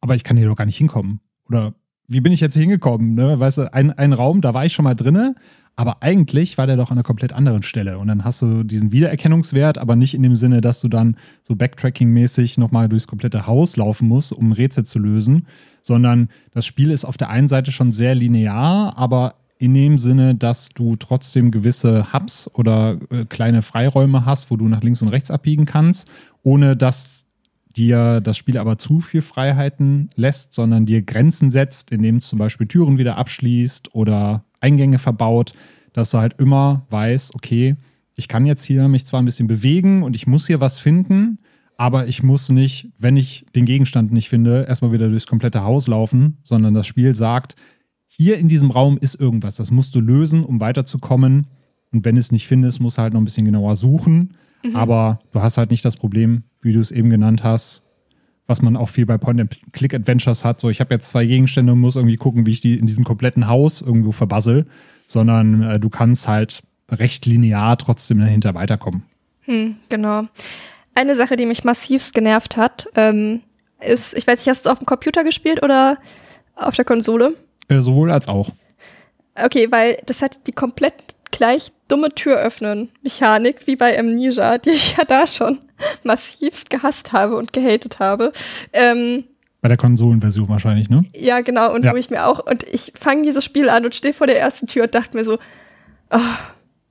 aber 0.00 0.14
ich 0.14 0.24
kann 0.24 0.36
hier 0.36 0.48
doch 0.48 0.56
gar 0.56 0.66
nicht 0.66 0.76
hinkommen. 0.76 1.20
Oder 1.48 1.74
wie 2.06 2.20
bin 2.20 2.32
ich 2.32 2.40
jetzt 2.40 2.54
hier 2.54 2.62
hingekommen? 2.62 3.14
Ne? 3.14 3.38
Weißt 3.40 3.58
du, 3.58 3.72
ein, 3.72 3.92
ein 3.92 4.12
Raum, 4.12 4.40
da 4.40 4.54
war 4.54 4.64
ich 4.64 4.72
schon 4.72 4.84
mal 4.84 4.94
drinne, 4.94 5.34
aber 5.76 6.02
eigentlich 6.02 6.56
war 6.56 6.66
der 6.66 6.76
doch 6.76 6.90
an 6.90 6.98
einer 6.98 7.02
komplett 7.02 7.32
anderen 7.32 7.62
Stelle. 7.62 7.98
Und 7.98 8.06
dann 8.06 8.24
hast 8.24 8.42
du 8.42 8.62
diesen 8.62 8.92
Wiedererkennungswert, 8.92 9.78
aber 9.78 9.96
nicht 9.96 10.14
in 10.14 10.22
dem 10.22 10.36
Sinne, 10.36 10.60
dass 10.60 10.80
du 10.80 10.88
dann 10.88 11.16
so 11.42 11.54
Backtracking-mäßig 11.54 12.60
nochmal 12.60 12.88
durchs 12.88 13.08
komplette 13.08 13.46
Haus 13.46 13.76
laufen 13.76 14.06
musst, 14.06 14.32
um 14.32 14.50
ein 14.50 14.52
Rätsel 14.52 14.84
zu 14.84 14.98
lösen, 14.98 15.46
sondern 15.82 16.28
das 16.52 16.66
Spiel 16.66 16.90
ist 16.90 17.04
auf 17.04 17.16
der 17.16 17.30
einen 17.30 17.48
Seite 17.48 17.72
schon 17.72 17.90
sehr 17.90 18.14
linear, 18.14 18.96
aber 18.96 19.34
in 19.58 19.74
dem 19.74 19.98
Sinne, 19.98 20.34
dass 20.34 20.68
du 20.68 20.96
trotzdem 20.96 21.50
gewisse 21.50 22.12
Hubs 22.12 22.50
oder 22.54 22.98
äh, 23.10 23.24
kleine 23.24 23.62
Freiräume 23.62 24.26
hast, 24.26 24.50
wo 24.50 24.56
du 24.56 24.68
nach 24.68 24.82
links 24.82 25.02
und 25.02 25.08
rechts 25.08 25.30
abbiegen 25.30 25.64
kannst, 25.64 26.08
ohne 26.42 26.76
dass 26.76 27.23
dir 27.76 28.20
das 28.20 28.36
Spiel 28.36 28.58
aber 28.58 28.78
zu 28.78 29.00
viel 29.00 29.22
Freiheiten 29.22 30.10
lässt, 30.14 30.54
sondern 30.54 30.86
dir 30.86 31.02
Grenzen 31.02 31.50
setzt, 31.50 31.90
indem 31.90 32.16
es 32.16 32.28
zum 32.28 32.38
Beispiel 32.38 32.66
Türen 32.66 32.98
wieder 32.98 33.16
abschließt 33.16 33.94
oder 33.94 34.44
Eingänge 34.60 34.98
verbaut, 34.98 35.52
dass 35.92 36.10
du 36.10 36.18
halt 36.18 36.40
immer 36.40 36.86
weißt, 36.90 37.34
okay, 37.34 37.76
ich 38.16 38.28
kann 38.28 38.46
jetzt 38.46 38.64
hier 38.64 38.88
mich 38.88 39.06
zwar 39.06 39.20
ein 39.20 39.24
bisschen 39.24 39.46
bewegen 39.46 40.02
und 40.02 40.14
ich 40.14 40.26
muss 40.26 40.46
hier 40.46 40.60
was 40.60 40.78
finden, 40.78 41.38
aber 41.76 42.06
ich 42.06 42.22
muss 42.22 42.50
nicht, 42.50 42.90
wenn 42.98 43.16
ich 43.16 43.46
den 43.54 43.64
Gegenstand 43.64 44.12
nicht 44.12 44.28
finde, 44.28 44.64
erstmal 44.68 44.92
wieder 44.92 45.08
durchs 45.08 45.26
komplette 45.26 45.64
Haus 45.64 45.88
laufen, 45.88 46.38
sondern 46.44 46.74
das 46.74 46.86
Spiel 46.86 47.14
sagt, 47.14 47.56
hier 48.06 48.38
in 48.38 48.48
diesem 48.48 48.70
Raum 48.70 48.96
ist 48.98 49.16
irgendwas, 49.16 49.56
das 49.56 49.72
musst 49.72 49.94
du 49.94 50.00
lösen, 50.00 50.44
um 50.44 50.60
weiterzukommen. 50.60 51.48
Und 51.92 52.04
wenn 52.04 52.16
es 52.16 52.30
nicht 52.30 52.46
findest, 52.46 52.80
musst 52.80 52.98
du 52.98 53.02
halt 53.02 53.12
noch 53.12 53.20
ein 53.20 53.24
bisschen 53.24 53.44
genauer 53.44 53.74
suchen. 53.74 54.34
Mhm. 54.64 54.76
Aber 54.76 55.20
du 55.32 55.42
hast 55.42 55.58
halt 55.58 55.70
nicht 55.70 55.84
das 55.84 55.96
Problem, 55.96 56.42
wie 56.60 56.72
du 56.72 56.80
es 56.80 56.90
eben 56.90 57.10
genannt 57.10 57.44
hast, 57.44 57.84
was 58.46 58.62
man 58.62 58.76
auch 58.76 58.88
viel 58.88 59.06
bei 59.06 59.18
Point-and-Click-Adventures 59.18 60.44
hat. 60.44 60.60
So, 60.60 60.70
ich 60.70 60.80
habe 60.80 60.94
jetzt 60.94 61.10
zwei 61.10 61.24
Gegenstände 61.26 61.72
und 61.72 61.80
muss 61.80 61.96
irgendwie 61.96 62.16
gucken, 62.16 62.46
wie 62.46 62.52
ich 62.52 62.60
die 62.60 62.76
in 62.76 62.86
diesem 62.86 63.04
kompletten 63.04 63.46
Haus 63.46 63.80
irgendwo 63.80 64.12
verbassel. 64.12 64.66
Sondern 65.06 65.62
äh, 65.62 65.78
du 65.78 65.90
kannst 65.90 66.26
halt 66.28 66.62
recht 66.90 67.26
linear 67.26 67.76
trotzdem 67.76 68.18
dahinter 68.18 68.54
weiterkommen. 68.54 69.04
Hm, 69.42 69.76
genau. 69.88 70.24
Eine 70.94 71.14
Sache, 71.14 71.36
die 71.36 71.46
mich 71.46 71.64
massivst 71.64 72.14
genervt 72.14 72.56
hat, 72.56 72.88
ähm, 72.94 73.40
ist, 73.80 74.16
ich 74.16 74.26
weiß 74.26 74.38
nicht, 74.38 74.48
hast 74.48 74.66
du 74.66 74.70
auf 74.70 74.78
dem 74.78 74.86
Computer 74.86 75.24
gespielt 75.24 75.62
oder 75.62 75.98
auf 76.56 76.74
der 76.74 76.84
Konsole? 76.84 77.34
Äh, 77.68 77.80
sowohl 77.80 78.10
als 78.10 78.28
auch. 78.28 78.50
Okay, 79.34 79.66
weil 79.70 79.98
das 80.06 80.22
hat 80.22 80.46
die 80.46 80.52
komplett 80.52 80.94
gleich 81.34 81.72
dumme 81.88 82.14
Tür 82.14 82.36
öffnen 82.36 82.90
Mechanik 83.02 83.66
wie 83.66 83.76
bei 83.76 83.98
Amnesia, 83.98 84.58
die 84.58 84.70
ich 84.70 84.96
ja 84.96 85.04
da 85.04 85.26
schon 85.26 85.58
massivst 86.04 86.70
gehasst 86.70 87.12
habe 87.12 87.36
und 87.36 87.52
gehatet 87.52 87.98
habe. 87.98 88.32
Ähm, 88.72 89.24
bei 89.60 89.68
der 89.68 89.76
Konsolenversion 89.76 90.48
wahrscheinlich, 90.48 90.90
ne? 90.90 91.04
Ja, 91.14 91.40
genau. 91.40 91.72
Und 91.74 91.84
ja. 91.84 91.92
wo 91.92 91.96
ich 91.96 92.10
mir 92.10 92.26
auch, 92.26 92.44
und 92.46 92.62
ich 92.64 92.92
fange 92.94 93.22
dieses 93.22 93.44
Spiel 93.44 93.68
an 93.68 93.84
und 93.84 93.94
stehe 93.94 94.14
vor 94.14 94.26
der 94.26 94.38
ersten 94.38 94.66
Tür 94.66 94.84
und 94.84 94.94
dachte 94.94 95.16
mir 95.16 95.24
so, 95.24 95.38
oh. 96.10 96.18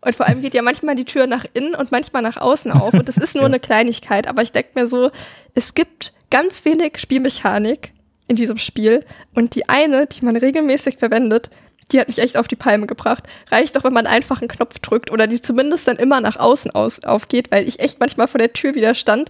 und 0.01 0.15
vor 0.15 0.27
allem 0.27 0.41
geht 0.41 0.53
ja 0.53 0.61
manchmal 0.61 0.95
die 0.95 1.05
Tür 1.05 1.27
nach 1.27 1.45
innen 1.53 1.75
und 1.75 1.91
manchmal 1.91 2.21
nach 2.21 2.37
außen 2.37 2.71
auf. 2.71 2.93
Und 2.93 3.07
das 3.07 3.17
ist 3.17 3.35
nur 3.35 3.43
ja. 3.43 3.47
eine 3.47 3.59
Kleinigkeit, 3.59 4.27
aber 4.27 4.41
ich 4.41 4.51
denke 4.51 4.71
mir 4.73 4.87
so, 4.87 5.11
es 5.53 5.75
gibt 5.75 6.13
ganz 6.31 6.65
wenig 6.65 6.97
Spielmechanik, 6.97 7.93
in 8.27 8.35
diesem 8.35 8.57
Spiel. 8.57 9.05
Und 9.33 9.55
die 9.55 9.69
eine, 9.69 10.07
die 10.07 10.25
man 10.25 10.35
regelmäßig 10.35 10.97
verwendet, 10.97 11.49
die 11.93 11.99
hat 11.99 12.07
mich 12.07 12.19
echt 12.19 12.37
auf 12.37 12.47
die 12.47 12.55
Palme 12.55 12.87
gebracht. 12.87 13.23
Reicht 13.51 13.75
doch, 13.75 13.83
wenn 13.83 13.93
man 13.93 14.07
einfach 14.07 14.41
einen 14.41 14.49
Knopf 14.49 14.79
drückt 14.79 15.11
oder 15.11 15.27
die 15.27 15.41
zumindest 15.41 15.87
dann 15.87 15.97
immer 15.97 16.19
nach 16.19 16.37
außen 16.37 16.71
aus, 16.71 17.03
aufgeht, 17.03 17.51
weil 17.51 17.67
ich 17.67 17.79
echt 17.79 17.99
manchmal 17.99 18.27
vor 18.27 18.39
der 18.39 18.51
Tür 18.51 18.75
wieder 18.75 18.95
stand 18.95 19.29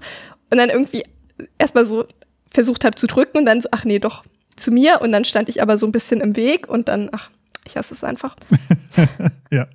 und 0.50 0.58
dann 0.58 0.70
irgendwie 0.70 1.04
erstmal 1.60 1.86
so 1.86 2.06
versucht 2.50 2.86
habe 2.86 2.96
zu 2.96 3.08
drücken 3.08 3.40
und 3.40 3.46
dann 3.46 3.62
so, 3.62 3.70
ach 3.72 3.84
nee, 3.84 4.00
doch 4.00 4.24
zu 4.56 4.72
mir. 4.72 5.02
Und 5.02 5.12
dann 5.12 5.26
stand 5.26 5.50
ich 5.50 5.62
aber 5.62 5.78
so 5.78 5.86
ein 5.86 5.92
bisschen 5.92 6.22
im 6.22 6.36
Weg 6.36 6.70
und 6.70 6.88
dann, 6.88 7.10
ach, 7.12 7.30
ich 7.66 7.76
hasse 7.78 7.94
es 7.94 8.04
einfach. 8.04 8.36
ja, 9.52 9.68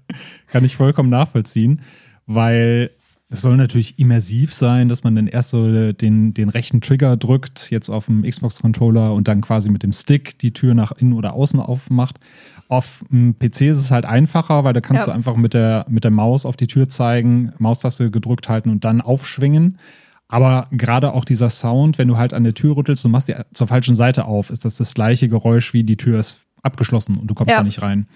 kann 0.48 0.64
ich 0.64 0.76
vollkommen 0.76 1.10
nachvollziehen, 1.10 1.82
weil 2.26 2.90
es 3.30 3.42
soll 3.42 3.56
natürlich 3.56 3.98
immersiv 3.98 4.54
sein, 4.54 4.88
dass 4.88 5.04
man 5.04 5.14
dann 5.14 5.26
erst 5.26 5.50
so 5.50 5.92
den, 5.92 6.32
den 6.32 6.48
rechten 6.48 6.80
Trigger 6.80 7.16
drückt, 7.16 7.70
jetzt 7.70 7.90
auf 7.90 8.06
dem 8.06 8.22
Xbox-Controller 8.22 9.12
und 9.12 9.28
dann 9.28 9.42
quasi 9.42 9.68
mit 9.68 9.82
dem 9.82 9.92
Stick 9.92 10.38
die 10.38 10.52
Tür 10.52 10.74
nach 10.74 10.92
innen 10.92 11.12
oder 11.12 11.34
außen 11.34 11.60
aufmacht. 11.60 12.18
Auf 12.68 13.04
dem 13.10 13.38
PC 13.38 13.62
ist 13.62 13.78
es 13.78 13.90
halt 13.90 14.04
einfacher, 14.04 14.62
weil 14.62 14.74
da 14.74 14.80
kannst 14.80 15.06
ja. 15.06 15.12
du 15.12 15.16
einfach 15.16 15.36
mit 15.36 15.54
der, 15.54 15.86
mit 15.88 16.04
der 16.04 16.10
Maus 16.10 16.44
auf 16.44 16.56
die 16.56 16.66
Tür 16.66 16.88
zeigen, 16.88 17.52
Maustaste 17.58 18.10
gedrückt 18.10 18.48
halten 18.48 18.70
und 18.70 18.84
dann 18.84 19.00
aufschwingen. 19.00 19.78
Aber 20.28 20.66
gerade 20.70 21.14
auch 21.14 21.24
dieser 21.24 21.48
Sound, 21.48 21.96
wenn 21.96 22.08
du 22.08 22.18
halt 22.18 22.34
an 22.34 22.44
der 22.44 22.52
Tür 22.52 22.76
rüttelst 22.76 23.04
und 23.06 23.12
machst 23.12 23.28
die 23.28 23.34
zur 23.54 23.66
falschen 23.66 23.94
Seite 23.94 24.26
auf, 24.26 24.50
ist 24.50 24.66
das 24.66 24.76
das 24.76 24.92
gleiche 24.92 25.28
Geräusch 25.28 25.72
wie 25.72 25.84
die 25.84 25.96
Tür 25.96 26.18
ist 26.18 26.40
abgeschlossen 26.62 27.16
und 27.16 27.28
du 27.28 27.34
kommst 27.34 27.52
ja. 27.52 27.58
da 27.58 27.64
nicht 27.64 27.80
rein. 27.80 28.06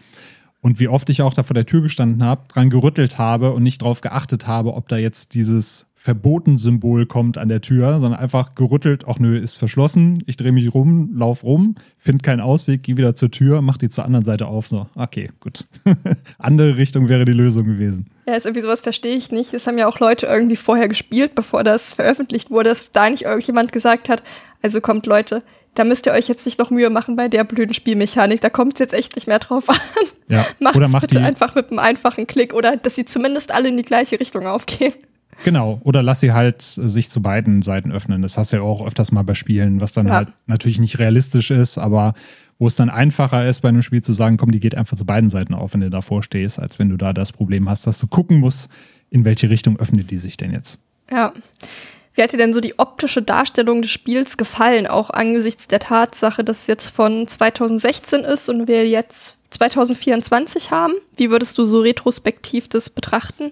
Und 0.60 0.78
wie 0.78 0.88
oft 0.88 1.08
ich 1.10 1.22
auch 1.22 1.32
da 1.32 1.42
vor 1.42 1.54
der 1.54 1.66
Tür 1.66 1.82
gestanden 1.82 2.22
habe, 2.22 2.42
dran 2.48 2.70
gerüttelt 2.70 3.18
habe 3.18 3.52
und 3.52 3.62
nicht 3.62 3.82
drauf 3.82 4.00
geachtet 4.00 4.46
habe, 4.46 4.74
ob 4.74 4.88
da 4.88 4.96
jetzt 4.96 5.34
dieses 5.34 5.86
Verboten-Symbol 6.02 7.06
kommt 7.06 7.38
an 7.38 7.48
der 7.48 7.60
Tür, 7.60 8.00
sondern 8.00 8.18
einfach 8.18 8.56
gerüttelt, 8.56 9.04
ach 9.06 9.20
nö, 9.20 9.38
ist 9.38 9.58
verschlossen, 9.58 10.20
ich 10.26 10.36
drehe 10.36 10.50
mich 10.50 10.74
rum, 10.74 11.10
lauf 11.14 11.44
rum, 11.44 11.76
finde 11.96 12.22
keinen 12.22 12.40
Ausweg, 12.40 12.82
gehe 12.82 12.96
wieder 12.96 13.14
zur 13.14 13.30
Tür, 13.30 13.62
mach 13.62 13.78
die 13.78 13.88
zur 13.88 14.04
anderen 14.04 14.24
Seite 14.24 14.48
auf. 14.48 14.66
So, 14.66 14.88
okay, 14.96 15.30
gut. 15.38 15.64
Andere 16.38 16.76
Richtung 16.76 17.08
wäre 17.08 17.24
die 17.24 17.32
Lösung 17.32 17.66
gewesen. 17.66 18.06
Ja, 18.26 18.34
ist 18.34 18.46
irgendwie 18.46 18.62
sowas 18.62 18.80
verstehe 18.80 19.14
ich 19.14 19.30
nicht. 19.30 19.54
Das 19.54 19.68
haben 19.68 19.78
ja 19.78 19.86
auch 19.86 20.00
Leute 20.00 20.26
irgendwie 20.26 20.56
vorher 20.56 20.88
gespielt, 20.88 21.36
bevor 21.36 21.62
das 21.62 21.94
veröffentlicht 21.94 22.50
wurde, 22.50 22.70
dass 22.70 22.90
da 22.92 23.08
nicht 23.08 23.22
irgendjemand 23.22 23.70
gesagt 23.70 24.08
hat, 24.08 24.24
also 24.60 24.80
kommt 24.80 25.06
Leute, 25.06 25.44
da 25.76 25.84
müsst 25.84 26.06
ihr 26.06 26.14
euch 26.14 26.26
jetzt 26.26 26.44
nicht 26.46 26.58
noch 26.58 26.70
Mühe 26.70 26.90
machen 26.90 27.14
bei 27.14 27.28
der 27.28 27.44
blöden 27.44 27.74
Spielmechanik. 27.74 28.40
Da 28.40 28.50
kommt 28.50 28.74
es 28.74 28.80
jetzt 28.80 28.92
echt 28.92 29.14
nicht 29.14 29.28
mehr 29.28 29.38
drauf 29.38 29.68
an. 29.68 29.76
Ja. 30.28 30.44
Macht 30.58 30.74
bitte 30.74 31.18
die 31.18 31.22
einfach 31.22 31.54
mit 31.54 31.70
einem 31.70 31.78
einfachen 31.78 32.26
Klick 32.26 32.54
oder 32.54 32.76
dass 32.76 32.96
sie 32.96 33.04
zumindest 33.04 33.52
alle 33.52 33.68
in 33.68 33.76
die 33.76 33.84
gleiche 33.84 34.18
Richtung 34.18 34.48
aufgehen. 34.48 34.94
Genau, 35.44 35.80
oder 35.82 36.02
lass 36.02 36.20
sie 36.20 36.32
halt 36.32 36.62
sich 36.62 37.10
zu 37.10 37.22
beiden 37.22 37.62
Seiten 37.62 37.92
öffnen. 37.92 38.22
Das 38.22 38.38
hast 38.38 38.52
du 38.52 38.58
ja 38.58 38.62
auch 38.62 38.86
öfters 38.86 39.12
mal 39.12 39.22
bei 39.22 39.34
Spielen, 39.34 39.80
was 39.80 39.92
dann 39.92 40.06
ja. 40.06 40.14
halt 40.14 40.28
natürlich 40.46 40.78
nicht 40.78 40.98
realistisch 40.98 41.50
ist, 41.50 41.78
aber 41.78 42.14
wo 42.58 42.68
es 42.68 42.76
dann 42.76 42.90
einfacher 42.90 43.46
ist, 43.46 43.60
bei 43.60 43.68
einem 43.68 43.82
Spiel 43.82 44.02
zu 44.02 44.12
sagen, 44.12 44.36
komm, 44.36 44.52
die 44.52 44.60
geht 44.60 44.76
einfach 44.76 44.96
zu 44.96 45.04
beiden 45.04 45.30
Seiten 45.30 45.54
auf, 45.54 45.74
wenn 45.74 45.80
du 45.80 45.90
davor 45.90 46.22
stehst, 46.22 46.60
als 46.60 46.78
wenn 46.78 46.90
du 46.90 46.96
da 46.96 47.12
das 47.12 47.32
Problem 47.32 47.68
hast, 47.68 47.86
dass 47.86 47.98
du 47.98 48.06
gucken 48.06 48.38
musst, 48.38 48.70
in 49.10 49.24
welche 49.24 49.50
Richtung 49.50 49.78
öffnet 49.78 50.10
die 50.10 50.18
sich 50.18 50.36
denn 50.36 50.52
jetzt. 50.52 50.80
Ja. 51.10 51.32
Wie 52.14 52.22
hat 52.22 52.32
dir 52.32 52.36
denn 52.36 52.52
so 52.52 52.60
die 52.60 52.78
optische 52.78 53.22
Darstellung 53.22 53.82
des 53.82 53.90
Spiels 53.90 54.36
gefallen, 54.36 54.86
auch 54.86 55.10
angesichts 55.10 55.66
der 55.66 55.80
Tatsache, 55.80 56.44
dass 56.44 56.62
es 56.62 56.66
jetzt 56.66 56.90
von 56.90 57.26
2016 57.26 58.20
ist 58.20 58.48
und 58.48 58.68
wir 58.68 58.86
jetzt 58.86 59.38
2024 59.50 60.70
haben? 60.70 60.92
Wie 61.16 61.30
würdest 61.30 61.56
du 61.58 61.64
so 61.64 61.80
retrospektiv 61.80 62.68
das 62.68 62.90
betrachten? 62.90 63.50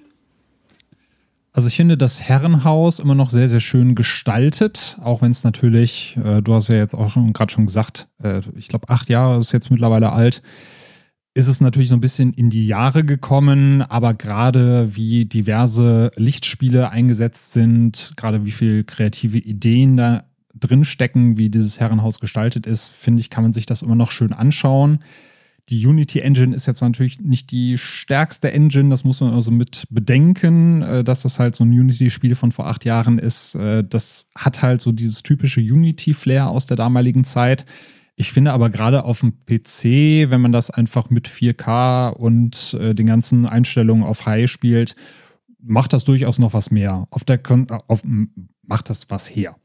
Also 1.53 1.66
ich 1.66 1.76
finde 1.76 1.96
das 1.96 2.20
Herrenhaus 2.20 3.01
immer 3.01 3.16
noch 3.16 3.30
sehr, 3.30 3.48
sehr 3.48 3.61
schön 3.61 3.96
gestaltet, 3.96 4.96
auch 5.03 5.20
wenn 5.20 5.32
es 5.32 5.42
natürlich, 5.42 6.16
äh, 6.24 6.42
du 6.42 6.55
hast 6.55 6.68
ja 6.68 6.76
jetzt 6.76 6.94
auch 6.94 7.14
gerade 7.32 7.53
schon 7.53 7.66
gesagt, 7.66 8.07
äh, 8.22 8.40
ich 8.57 8.68
glaube 8.68 8.88
acht 8.88 9.09
Jahre 9.09 9.38
ist 9.38 9.51
jetzt 9.51 9.70
mittlerweile 9.70 10.12
alt, 10.12 10.42
ist 11.34 11.48
es 11.48 11.61
natürlich 11.61 11.88
so 11.88 11.96
ein 11.96 12.01
bisschen 12.01 12.32
in 12.34 12.51
die 12.51 12.66
Jahre 12.66 13.05
gekommen, 13.05 13.82
aber 13.82 14.14
gerade 14.14 14.94
wie 14.94 15.26
diverse 15.26 16.12
Lichtspiele 16.16 16.90
eingesetzt 16.90 17.53
sind, 17.53 18.12
gerade 18.16 18.44
wie 18.44 18.51
viel 18.53 18.84
kreative 18.84 19.38
Ideen 19.38 19.96
da 19.96 20.24
drin 20.55 20.84
stecken, 20.84 21.36
wie 21.36 21.51
dieses 21.51 21.80
Herrenhaus 21.80 22.20
gestaltet 22.20 22.66
ist, 22.66 22.88
finde 22.88 23.20
ich, 23.20 23.30
kann 23.30 23.42
man 23.42 23.53
sich 23.53 23.66
das 23.66 23.82
immer 23.82 23.94
noch 23.96 24.12
schön 24.12 24.32
anschauen. 24.32 25.01
Die 25.68 25.86
Unity 25.86 26.20
Engine 26.20 26.54
ist 26.54 26.66
jetzt 26.66 26.80
natürlich 26.80 27.20
nicht 27.20 27.50
die 27.50 27.78
stärkste 27.78 28.52
Engine, 28.52 28.90
das 28.90 29.04
muss 29.04 29.20
man 29.20 29.32
also 29.32 29.50
mit 29.50 29.84
bedenken, 29.90 30.82
äh, 30.82 31.04
dass 31.04 31.22
das 31.22 31.38
halt 31.38 31.54
so 31.54 31.64
ein 31.64 31.70
Unity-Spiel 31.70 32.34
von 32.34 32.52
vor 32.52 32.66
acht 32.66 32.84
Jahren 32.84 33.18
ist. 33.18 33.54
Äh, 33.54 33.84
das 33.84 34.30
hat 34.36 34.62
halt 34.62 34.80
so 34.80 34.92
dieses 34.92 35.22
typische 35.22 35.61
Unity-Flair 35.61 36.48
aus 36.48 36.66
der 36.66 36.76
damaligen 36.76 37.24
Zeit. 37.24 37.66
Ich 38.16 38.32
finde 38.32 38.52
aber 38.52 38.68
gerade 38.68 39.04
auf 39.04 39.20
dem 39.20 39.32
PC, 39.46 40.30
wenn 40.30 40.40
man 40.40 40.52
das 40.52 40.70
einfach 40.70 41.08
mit 41.08 41.28
4K 41.28 42.11
und 42.11 42.74
äh, 42.80 42.94
den 42.94 43.06
ganzen 43.06 43.46
Einstellungen 43.46 44.04
auf 44.04 44.26
High 44.26 44.50
spielt, 44.50 44.94
macht 45.62 45.92
das 45.92 46.04
durchaus 46.04 46.38
noch 46.38 46.52
was 46.52 46.70
mehr. 46.70 47.06
Auf 47.11 47.24
der 47.24 47.40
auf, 47.88 48.02
macht 48.62 48.90
das 48.90 49.11
was 49.11 49.26
her. 49.28 49.56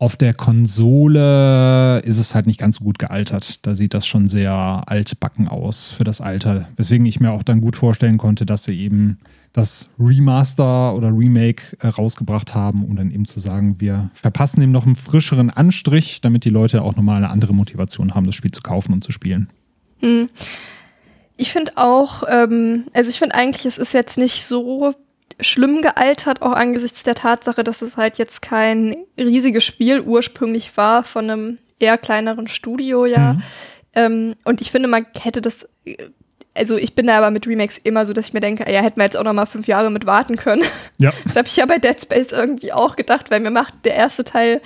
Auf 0.00 0.14
der 0.14 0.32
Konsole 0.32 1.98
ist 2.04 2.18
es 2.18 2.32
halt 2.32 2.46
nicht 2.46 2.60
ganz 2.60 2.76
so 2.76 2.84
gut 2.84 3.00
gealtert. 3.00 3.66
Da 3.66 3.74
sieht 3.74 3.94
das 3.94 4.06
schon 4.06 4.28
sehr 4.28 4.52
altbacken 4.86 5.48
aus 5.48 5.90
für 5.90 6.04
das 6.04 6.20
Alter. 6.20 6.68
Weswegen 6.76 7.04
ich 7.04 7.18
mir 7.18 7.32
auch 7.32 7.42
dann 7.42 7.60
gut 7.60 7.74
vorstellen 7.74 8.16
konnte, 8.16 8.46
dass 8.46 8.62
sie 8.62 8.78
eben 8.78 9.18
das 9.52 9.90
Remaster 9.98 10.94
oder 10.94 11.08
Remake 11.08 11.76
äh, 11.80 11.88
rausgebracht 11.88 12.54
haben, 12.54 12.84
um 12.84 12.94
dann 12.94 13.10
eben 13.10 13.24
zu 13.24 13.40
sagen, 13.40 13.80
wir 13.80 14.10
verpassen 14.14 14.62
ihm 14.62 14.70
noch 14.70 14.86
einen 14.86 14.94
frischeren 14.94 15.50
Anstrich, 15.50 16.20
damit 16.20 16.44
die 16.44 16.50
Leute 16.50 16.82
auch 16.82 16.94
nochmal 16.94 17.16
eine 17.16 17.30
andere 17.30 17.52
Motivation 17.52 18.14
haben, 18.14 18.26
das 18.26 18.36
Spiel 18.36 18.52
zu 18.52 18.62
kaufen 18.62 18.92
und 18.92 19.02
zu 19.02 19.10
spielen. 19.10 19.50
Hm. 19.98 20.28
Ich 21.36 21.50
finde 21.50 21.72
auch, 21.74 22.22
ähm, 22.30 22.84
also 22.92 23.10
ich 23.10 23.18
finde 23.18 23.34
eigentlich, 23.34 23.66
es 23.66 23.78
ist 23.78 23.94
jetzt 23.94 24.16
nicht 24.16 24.44
so 24.44 24.94
schlimm 25.40 25.82
gealtert, 25.82 26.42
auch 26.42 26.52
angesichts 26.52 27.02
der 27.02 27.14
Tatsache, 27.14 27.64
dass 27.64 27.82
es 27.82 27.96
halt 27.96 28.18
jetzt 28.18 28.42
kein 28.42 28.96
riesiges 29.18 29.64
Spiel 29.64 30.00
ursprünglich 30.00 30.76
war 30.76 31.04
von 31.04 31.30
einem 31.30 31.58
eher 31.78 31.98
kleineren 31.98 32.48
Studio, 32.48 33.06
ja. 33.06 33.34
Mhm. 33.34 33.42
Ähm, 33.94 34.34
und 34.44 34.60
ich 34.60 34.70
finde, 34.70 34.88
man 34.88 35.06
hätte 35.18 35.40
das 35.40 35.68
also 36.58 36.76
ich 36.76 36.94
bin 36.94 37.06
da 37.06 37.18
aber 37.18 37.30
mit 37.30 37.46
Remakes 37.46 37.78
immer 37.78 38.04
so, 38.04 38.12
dass 38.12 38.26
ich 38.26 38.32
mir 38.32 38.40
denke, 38.40 38.70
ja, 38.70 38.80
hätten 38.80 38.98
wir 38.98 39.04
jetzt 39.04 39.16
auch 39.16 39.24
noch 39.24 39.32
mal 39.32 39.46
fünf 39.46 39.66
Jahre 39.66 39.90
mit 39.90 40.06
warten 40.06 40.36
können. 40.36 40.64
Ja. 40.98 41.12
Das 41.24 41.36
habe 41.36 41.46
ich 41.46 41.56
ja 41.56 41.66
bei 41.66 41.78
Dead 41.78 42.00
Space 42.00 42.32
irgendwie 42.32 42.72
auch 42.72 42.96
gedacht, 42.96 43.30
weil 43.30 43.40
mir 43.40 43.50
macht 43.50 43.74
der 43.84 43.94
erste 43.94 44.24
Teil, 44.24 44.60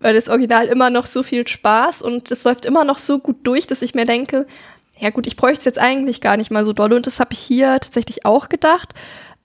weil 0.00 0.14
das 0.14 0.28
Original 0.28 0.66
immer 0.66 0.90
noch 0.90 1.06
so 1.06 1.22
viel 1.22 1.46
Spaß 1.46 2.02
und 2.02 2.30
es 2.30 2.44
läuft 2.44 2.64
immer 2.64 2.84
noch 2.84 2.98
so 2.98 3.18
gut 3.18 3.36
durch, 3.44 3.66
dass 3.66 3.82
ich 3.82 3.94
mir 3.94 4.06
denke, 4.06 4.46
ja 4.98 5.10
gut, 5.10 5.26
ich 5.26 5.36
bräuchte 5.36 5.60
es 5.60 5.64
jetzt 5.64 5.78
eigentlich 5.78 6.20
gar 6.20 6.36
nicht 6.36 6.50
mal 6.50 6.64
so 6.64 6.72
doll 6.72 6.92
und 6.92 7.06
das 7.06 7.20
habe 7.20 7.32
ich 7.32 7.38
hier 7.38 7.78
tatsächlich 7.80 8.26
auch 8.26 8.48
gedacht. 8.48 8.92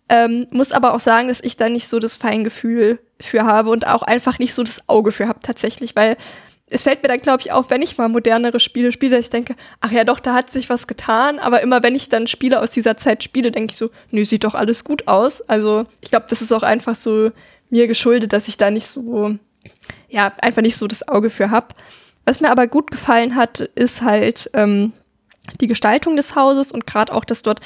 Ähm, 0.07 0.47
muss 0.51 0.71
aber 0.71 0.93
auch 0.93 0.99
sagen, 0.99 1.29
dass 1.29 1.41
ich 1.41 1.57
da 1.57 1.69
nicht 1.69 1.87
so 1.87 1.99
das 1.99 2.15
Feingefühl 2.15 2.99
für 3.19 3.43
habe 3.43 3.71
und 3.71 3.87
auch 3.87 4.03
einfach 4.03 4.37
nicht 4.39 4.53
so 4.53 4.63
das 4.63 4.87
Auge 4.87 5.11
für 5.11 5.27
habe 5.27 5.39
tatsächlich, 5.41 5.95
weil 5.95 6.17
es 6.67 6.83
fällt 6.83 7.03
mir 7.03 7.09
dann, 7.09 7.21
glaube 7.21 7.41
ich, 7.41 7.51
auf, 7.51 7.69
wenn 7.69 7.81
ich 7.81 7.97
mal 7.97 8.09
modernere 8.09 8.59
Spiele 8.59 8.91
spiele, 8.91 9.15
dass 9.15 9.25
ich 9.25 9.29
denke, 9.29 9.55
ach 9.81 9.91
ja, 9.91 10.03
doch, 10.03 10.19
da 10.19 10.33
hat 10.33 10.49
sich 10.49 10.69
was 10.69 10.87
getan. 10.87 11.37
Aber 11.37 11.61
immer, 11.61 11.83
wenn 11.83 11.95
ich 11.95 12.09
dann 12.09 12.27
Spiele 12.27 12.59
aus 12.59 12.71
dieser 12.71 12.97
Zeit 12.97 13.23
spiele, 13.23 13.51
denke 13.51 13.71
ich 13.71 13.77
so, 13.77 13.91
nö, 14.09 14.25
sieht 14.25 14.43
doch 14.43 14.55
alles 14.55 14.83
gut 14.83 15.07
aus. 15.07 15.41
Also 15.43 15.85
ich 16.01 16.09
glaube, 16.09 16.25
das 16.29 16.41
ist 16.41 16.51
auch 16.51 16.63
einfach 16.63 16.95
so 16.95 17.31
mir 17.69 17.87
geschuldet, 17.87 18.33
dass 18.33 18.47
ich 18.47 18.57
da 18.57 18.71
nicht 18.71 18.87
so, 18.87 19.35
ja, 20.09 20.31
einfach 20.41 20.63
nicht 20.63 20.77
so 20.77 20.87
das 20.87 21.07
Auge 21.07 21.29
für 21.29 21.51
hab. 21.51 21.75
Was 22.25 22.39
mir 22.39 22.49
aber 22.49 22.65
gut 22.65 22.89
gefallen 22.89 23.35
hat, 23.35 23.59
ist 23.59 24.01
halt 24.01 24.49
ähm, 24.53 24.93
die 25.61 25.67
Gestaltung 25.67 26.15
des 26.15 26.35
Hauses 26.35 26.71
und 26.71 26.87
gerade 26.87 27.13
auch, 27.13 27.25
dass 27.25 27.43
dort 27.43 27.61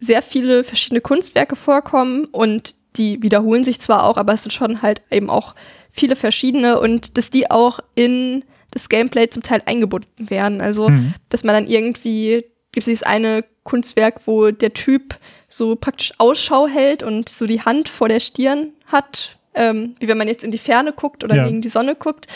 sehr 0.00 0.22
viele 0.22 0.64
verschiedene 0.64 1.00
Kunstwerke 1.00 1.56
vorkommen 1.56 2.26
und 2.26 2.74
die 2.96 3.22
wiederholen 3.22 3.64
sich 3.64 3.80
zwar 3.80 4.04
auch, 4.04 4.16
aber 4.16 4.32
es 4.34 4.42
sind 4.42 4.52
schon 4.52 4.82
halt 4.82 5.02
eben 5.10 5.30
auch 5.30 5.54
viele 5.92 6.16
verschiedene 6.16 6.80
und 6.80 7.16
dass 7.16 7.30
die 7.30 7.50
auch 7.50 7.80
in 7.94 8.44
das 8.70 8.88
Gameplay 8.88 9.30
zum 9.30 9.42
Teil 9.42 9.62
eingebunden 9.66 10.30
werden. 10.30 10.60
Also, 10.60 10.88
mhm. 10.88 11.14
dass 11.28 11.44
man 11.44 11.54
dann 11.54 11.66
irgendwie, 11.66 12.44
gibt 12.72 12.82
es 12.82 12.84
dieses 12.86 13.02
eine 13.02 13.44
Kunstwerk, 13.64 14.26
wo 14.26 14.50
der 14.50 14.74
Typ 14.74 15.18
so 15.48 15.76
praktisch 15.76 16.12
Ausschau 16.18 16.66
hält 16.66 17.02
und 17.02 17.28
so 17.28 17.46
die 17.46 17.62
Hand 17.62 17.88
vor 17.88 18.08
der 18.08 18.20
Stirn 18.20 18.72
hat, 18.86 19.36
ähm, 19.54 19.94
wie 20.00 20.08
wenn 20.08 20.18
man 20.18 20.28
jetzt 20.28 20.44
in 20.44 20.50
die 20.50 20.58
Ferne 20.58 20.92
guckt 20.92 21.24
oder 21.24 21.36
ja. 21.36 21.46
gegen 21.46 21.62
die 21.62 21.68
Sonne 21.68 21.94
guckt. 21.94 22.26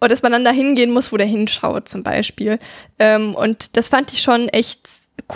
Und 0.00 0.12
dass 0.12 0.22
man 0.22 0.32
dann 0.32 0.44
da 0.44 0.50
hingehen 0.50 0.90
muss, 0.90 1.12
wo 1.12 1.16
der 1.16 1.26
hinschaut, 1.26 1.88
zum 1.88 2.02
Beispiel. 2.02 2.58
Ähm, 2.98 3.34
und 3.34 3.76
das 3.76 3.88
fand 3.88 4.12
ich 4.12 4.20
schon 4.20 4.48
echt 4.48 4.86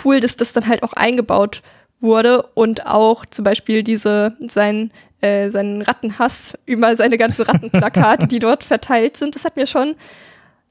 cool, 0.03 0.19
dass 0.19 0.37
das 0.37 0.53
dann 0.53 0.67
halt 0.67 0.83
auch 0.83 0.93
eingebaut 0.93 1.61
wurde 1.99 2.43
und 2.53 2.85
auch 2.85 3.25
zum 3.25 3.43
Beispiel 3.43 3.83
diese, 3.83 4.37
sein 4.47 4.91
äh, 5.21 5.49
seinen 5.49 5.81
Rattenhass 5.81 6.57
über 6.65 6.95
seine 6.95 7.17
ganze 7.17 7.47
Rattenplakate, 7.47 8.27
die 8.27 8.39
dort 8.39 8.63
verteilt 8.63 9.17
sind. 9.17 9.35
Das 9.35 9.43
hat 9.43 9.57
mir 9.57 9.67
schon 9.67 9.95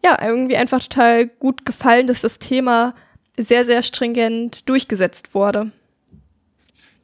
ja 0.02 0.16
irgendwie 0.22 0.56
einfach 0.56 0.82
total 0.82 1.26
gut 1.26 1.66
gefallen, 1.66 2.06
dass 2.06 2.22
das 2.22 2.38
Thema 2.38 2.94
sehr, 3.36 3.64
sehr 3.64 3.82
stringent 3.82 4.68
durchgesetzt 4.68 5.34
wurde. 5.34 5.70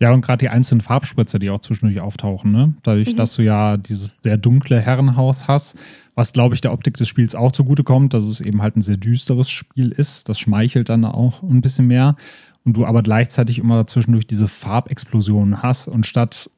Ja, 0.01 0.13
und 0.13 0.23
gerade 0.23 0.39
die 0.39 0.49
einzelnen 0.49 0.81
Farbspritzer, 0.81 1.39
die 1.39 1.51
auch 1.51 1.61
zwischendurch 1.61 2.01
auftauchen, 2.01 2.51
ne? 2.51 2.75
Dadurch, 2.83 3.13
mhm. 3.13 3.17
dass 3.17 3.37
du 3.37 3.43
ja 3.43 3.77
dieses 3.77 4.19
sehr 4.19 4.37
dunkle 4.37 4.81
Herrenhaus 4.81 5.47
hast, 5.47 5.79
was, 6.15 6.33
glaube 6.33 6.55
ich, 6.55 6.61
der 6.61 6.73
Optik 6.73 6.97
des 6.97 7.09
Spiels 7.09 7.35
auch 7.35 7.53
zugutekommt, 7.53 8.15
dass 8.15 8.25
es 8.25 8.41
eben 8.41 8.63
halt 8.63 8.77
ein 8.77 8.83
sehr 8.83 8.97
düsteres 8.97 9.51
Spiel 9.51 9.91
ist. 9.91 10.29
Das 10.29 10.39
schmeichelt 10.39 10.89
dann 10.89 11.05
auch 11.05 11.43
ein 11.43 11.61
bisschen 11.61 11.87
mehr. 11.87 12.17
Und 12.65 12.77
du 12.77 12.87
aber 12.87 13.03
gleichzeitig 13.03 13.59
immer 13.59 13.87
zwischendurch 13.87 14.27
diese 14.27 14.49
Farbexplosionen 14.49 15.63
hast 15.63 15.89
und 15.89 16.07
statt 16.07 16.51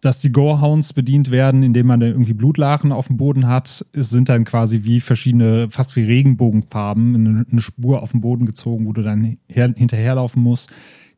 dass 0.00 0.20
die 0.20 0.32
Gorehounds 0.32 0.92
bedient 0.92 1.30
werden, 1.30 1.62
indem 1.62 1.86
man 1.86 2.00
dann 2.00 2.10
irgendwie 2.10 2.34
Blutlachen 2.34 2.92
auf 2.92 3.06
dem 3.06 3.16
Boden 3.16 3.46
hat, 3.46 3.84
es 3.92 4.10
sind 4.10 4.28
dann 4.28 4.44
quasi 4.44 4.84
wie 4.84 5.00
verschiedene, 5.00 5.68
fast 5.70 5.96
wie 5.96 6.04
Regenbogenfarben, 6.04 7.46
eine, 7.50 7.60
Spur 7.60 8.02
auf 8.02 8.12
dem 8.12 8.20
Boden 8.20 8.46
gezogen, 8.46 8.86
wo 8.86 8.92
du 8.92 9.02
dann 9.02 9.38
her, 9.48 9.72
hinterherlaufen 9.76 10.42
musst. 10.42 10.70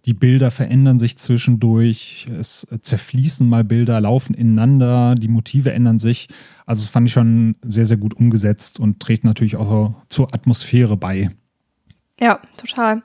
Die 0.04 0.14
Bilder 0.14 0.50
verändern 0.50 0.98
sich 0.98 1.16
zwischendurch, 1.16 2.26
es 2.28 2.66
zerfließen 2.82 3.48
mal 3.48 3.62
Bilder, 3.62 4.00
laufen 4.00 4.34
ineinander, 4.34 5.14
die 5.14 5.28
Motive 5.28 5.72
ändern 5.72 6.00
sich. 6.00 6.28
Also 6.66 6.82
das 6.82 6.90
fand 6.90 7.06
ich 7.06 7.12
schon 7.12 7.54
sehr, 7.62 7.84
sehr 7.84 7.98
gut 7.98 8.14
umgesetzt 8.14 8.80
und 8.80 8.98
trägt 8.98 9.24
natürlich 9.24 9.56
auch 9.56 9.94
zur 10.08 10.34
Atmosphäre 10.34 10.96
bei. 10.96 11.30
Ja, 12.18 12.40
total. 12.56 13.02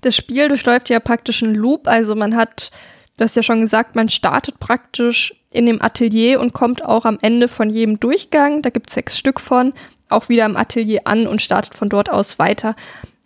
Das 0.00 0.14
Spiel 0.14 0.48
durchläuft 0.48 0.90
ja 0.90 1.00
praktisch 1.00 1.42
einen 1.42 1.56
Loop, 1.56 1.88
also 1.88 2.14
man 2.14 2.36
hat 2.36 2.70
Du 3.18 3.24
hast 3.24 3.34
ja 3.34 3.42
schon 3.42 3.60
gesagt, 3.60 3.96
man 3.96 4.08
startet 4.08 4.60
praktisch 4.60 5.34
in 5.50 5.66
dem 5.66 5.82
Atelier 5.82 6.38
und 6.40 6.52
kommt 6.52 6.84
auch 6.84 7.04
am 7.04 7.18
Ende 7.20 7.48
von 7.48 7.68
jedem 7.68 7.98
Durchgang, 7.98 8.62
da 8.62 8.70
gibt 8.70 8.90
es 8.90 8.94
sechs 8.94 9.18
Stück 9.18 9.40
von, 9.40 9.72
auch 10.08 10.28
wieder 10.28 10.46
im 10.46 10.56
Atelier 10.56 11.00
an 11.04 11.26
und 11.26 11.42
startet 11.42 11.74
von 11.74 11.88
dort 11.88 12.10
aus 12.10 12.38
weiter. 12.38 12.76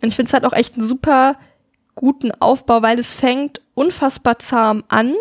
Und 0.01 0.09
ich 0.09 0.15
finde 0.15 0.29
es 0.29 0.33
halt 0.33 0.45
auch 0.45 0.53
echt 0.53 0.73
einen 0.73 0.87
super 0.87 1.37
guten 1.95 2.31
Aufbau, 2.31 2.81
weil 2.81 2.99
es 2.99 3.13
fängt 3.13 3.61
unfassbar 3.75 4.39
zahm 4.39 4.83
an 4.87 5.15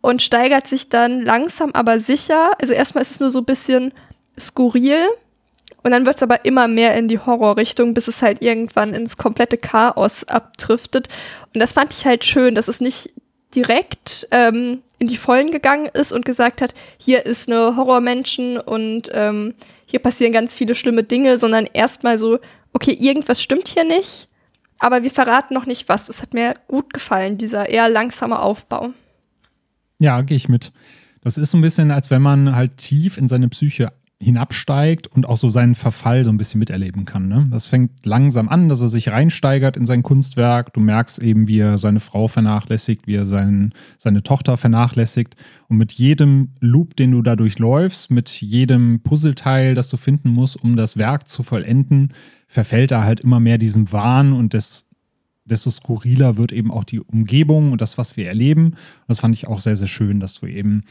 und 0.00 0.22
steigert 0.22 0.66
sich 0.66 0.88
dann 0.88 1.22
langsam 1.22 1.72
aber 1.72 2.00
sicher. 2.00 2.52
Also 2.60 2.72
erstmal 2.72 3.02
ist 3.02 3.12
es 3.12 3.20
nur 3.20 3.30
so 3.30 3.40
ein 3.40 3.44
bisschen 3.44 3.92
skurril 4.38 5.06
und 5.82 5.90
dann 5.90 6.06
wird 6.06 6.16
es 6.16 6.22
aber 6.22 6.44
immer 6.44 6.68
mehr 6.68 6.94
in 6.94 7.08
die 7.08 7.18
Horrorrichtung, 7.18 7.94
bis 7.94 8.08
es 8.08 8.22
halt 8.22 8.42
irgendwann 8.42 8.94
ins 8.94 9.16
komplette 9.16 9.56
Chaos 9.56 10.24
abdriftet. 10.24 11.08
Und 11.54 11.60
das 11.60 11.72
fand 11.72 11.92
ich 11.92 12.04
halt 12.04 12.24
schön, 12.24 12.54
dass 12.54 12.68
es 12.68 12.80
nicht 12.80 13.10
direkt 13.54 14.28
ähm, 14.32 14.82
in 14.98 15.08
die 15.08 15.16
Vollen 15.16 15.50
gegangen 15.50 15.88
ist 15.92 16.12
und 16.12 16.24
gesagt 16.24 16.60
hat, 16.60 16.74
hier 16.98 17.24
ist 17.26 17.48
eine 17.48 17.76
Horrormenschen 17.76 18.58
und 18.58 19.10
ähm, 19.12 19.54
hier 19.86 20.00
passieren 20.00 20.32
ganz 20.32 20.54
viele 20.54 20.74
schlimme 20.74 21.04
Dinge, 21.04 21.38
sondern 21.38 21.66
erstmal 21.72 22.18
so, 22.18 22.38
okay, 22.72 22.92
irgendwas 22.92 23.42
stimmt 23.42 23.68
hier 23.68 23.84
nicht, 23.84 24.28
aber 24.78 25.02
wir 25.02 25.10
verraten 25.10 25.54
noch 25.54 25.66
nicht 25.66 25.88
was. 25.88 26.08
Es 26.08 26.22
hat 26.22 26.34
mir 26.34 26.54
gut 26.68 26.92
gefallen, 26.92 27.38
dieser 27.38 27.68
eher 27.68 27.88
langsame 27.88 28.38
Aufbau. 28.38 28.90
Ja, 29.98 30.20
gehe 30.22 30.36
ich 30.36 30.48
mit. 30.48 30.72
Das 31.22 31.38
ist 31.38 31.50
so 31.50 31.58
ein 31.58 31.62
bisschen, 31.62 31.90
als 31.90 32.10
wenn 32.10 32.22
man 32.22 32.54
halt 32.54 32.76
tief 32.76 33.16
in 33.16 33.28
seine 33.28 33.48
Psyche 33.48 33.92
hinabsteigt 34.26 35.06
und 35.06 35.28
auch 35.28 35.36
so 35.36 35.50
seinen 35.50 35.76
Verfall 35.76 36.24
so 36.24 36.30
ein 36.30 36.36
bisschen 36.36 36.58
miterleben 36.58 37.04
kann. 37.04 37.28
Ne? 37.28 37.46
Das 37.52 37.68
fängt 37.68 38.04
langsam 38.04 38.48
an, 38.48 38.68
dass 38.68 38.80
er 38.80 38.88
sich 38.88 39.10
reinsteigert 39.10 39.76
in 39.76 39.86
sein 39.86 40.02
Kunstwerk. 40.02 40.72
Du 40.72 40.80
merkst 40.80 41.20
eben, 41.20 41.46
wie 41.46 41.60
er 41.60 41.78
seine 41.78 42.00
Frau 42.00 42.26
vernachlässigt, 42.26 43.06
wie 43.06 43.14
er 43.14 43.24
sein, 43.24 43.72
seine 43.98 44.24
Tochter 44.24 44.56
vernachlässigt. 44.56 45.36
Und 45.68 45.76
mit 45.76 45.92
jedem 45.92 46.48
Loop, 46.58 46.96
den 46.96 47.12
du 47.12 47.22
dadurch 47.22 47.60
läufst, 47.60 48.10
mit 48.10 48.28
jedem 48.28 48.98
Puzzleteil, 48.98 49.76
das 49.76 49.88
du 49.90 49.96
finden 49.96 50.30
musst, 50.30 50.60
um 50.60 50.76
das 50.76 50.96
Werk 50.96 51.28
zu 51.28 51.44
vollenden, 51.44 52.12
verfällt 52.48 52.90
er 52.90 53.04
halt 53.04 53.20
immer 53.20 53.38
mehr 53.38 53.58
diesem 53.58 53.92
Wahn 53.92 54.32
und 54.32 54.54
des, 54.54 54.86
desto 55.44 55.70
skurriler 55.70 56.36
wird 56.36 56.50
eben 56.50 56.72
auch 56.72 56.82
die 56.82 56.98
Umgebung 56.98 57.70
und 57.70 57.80
das, 57.80 57.96
was 57.96 58.16
wir 58.16 58.26
erleben. 58.26 58.66
Und 58.72 59.06
das 59.06 59.20
fand 59.20 59.36
ich 59.36 59.46
auch 59.46 59.60
sehr, 59.60 59.76
sehr 59.76 59.86
schön, 59.86 60.18
dass 60.18 60.34
du 60.34 60.46
eben 60.46 60.82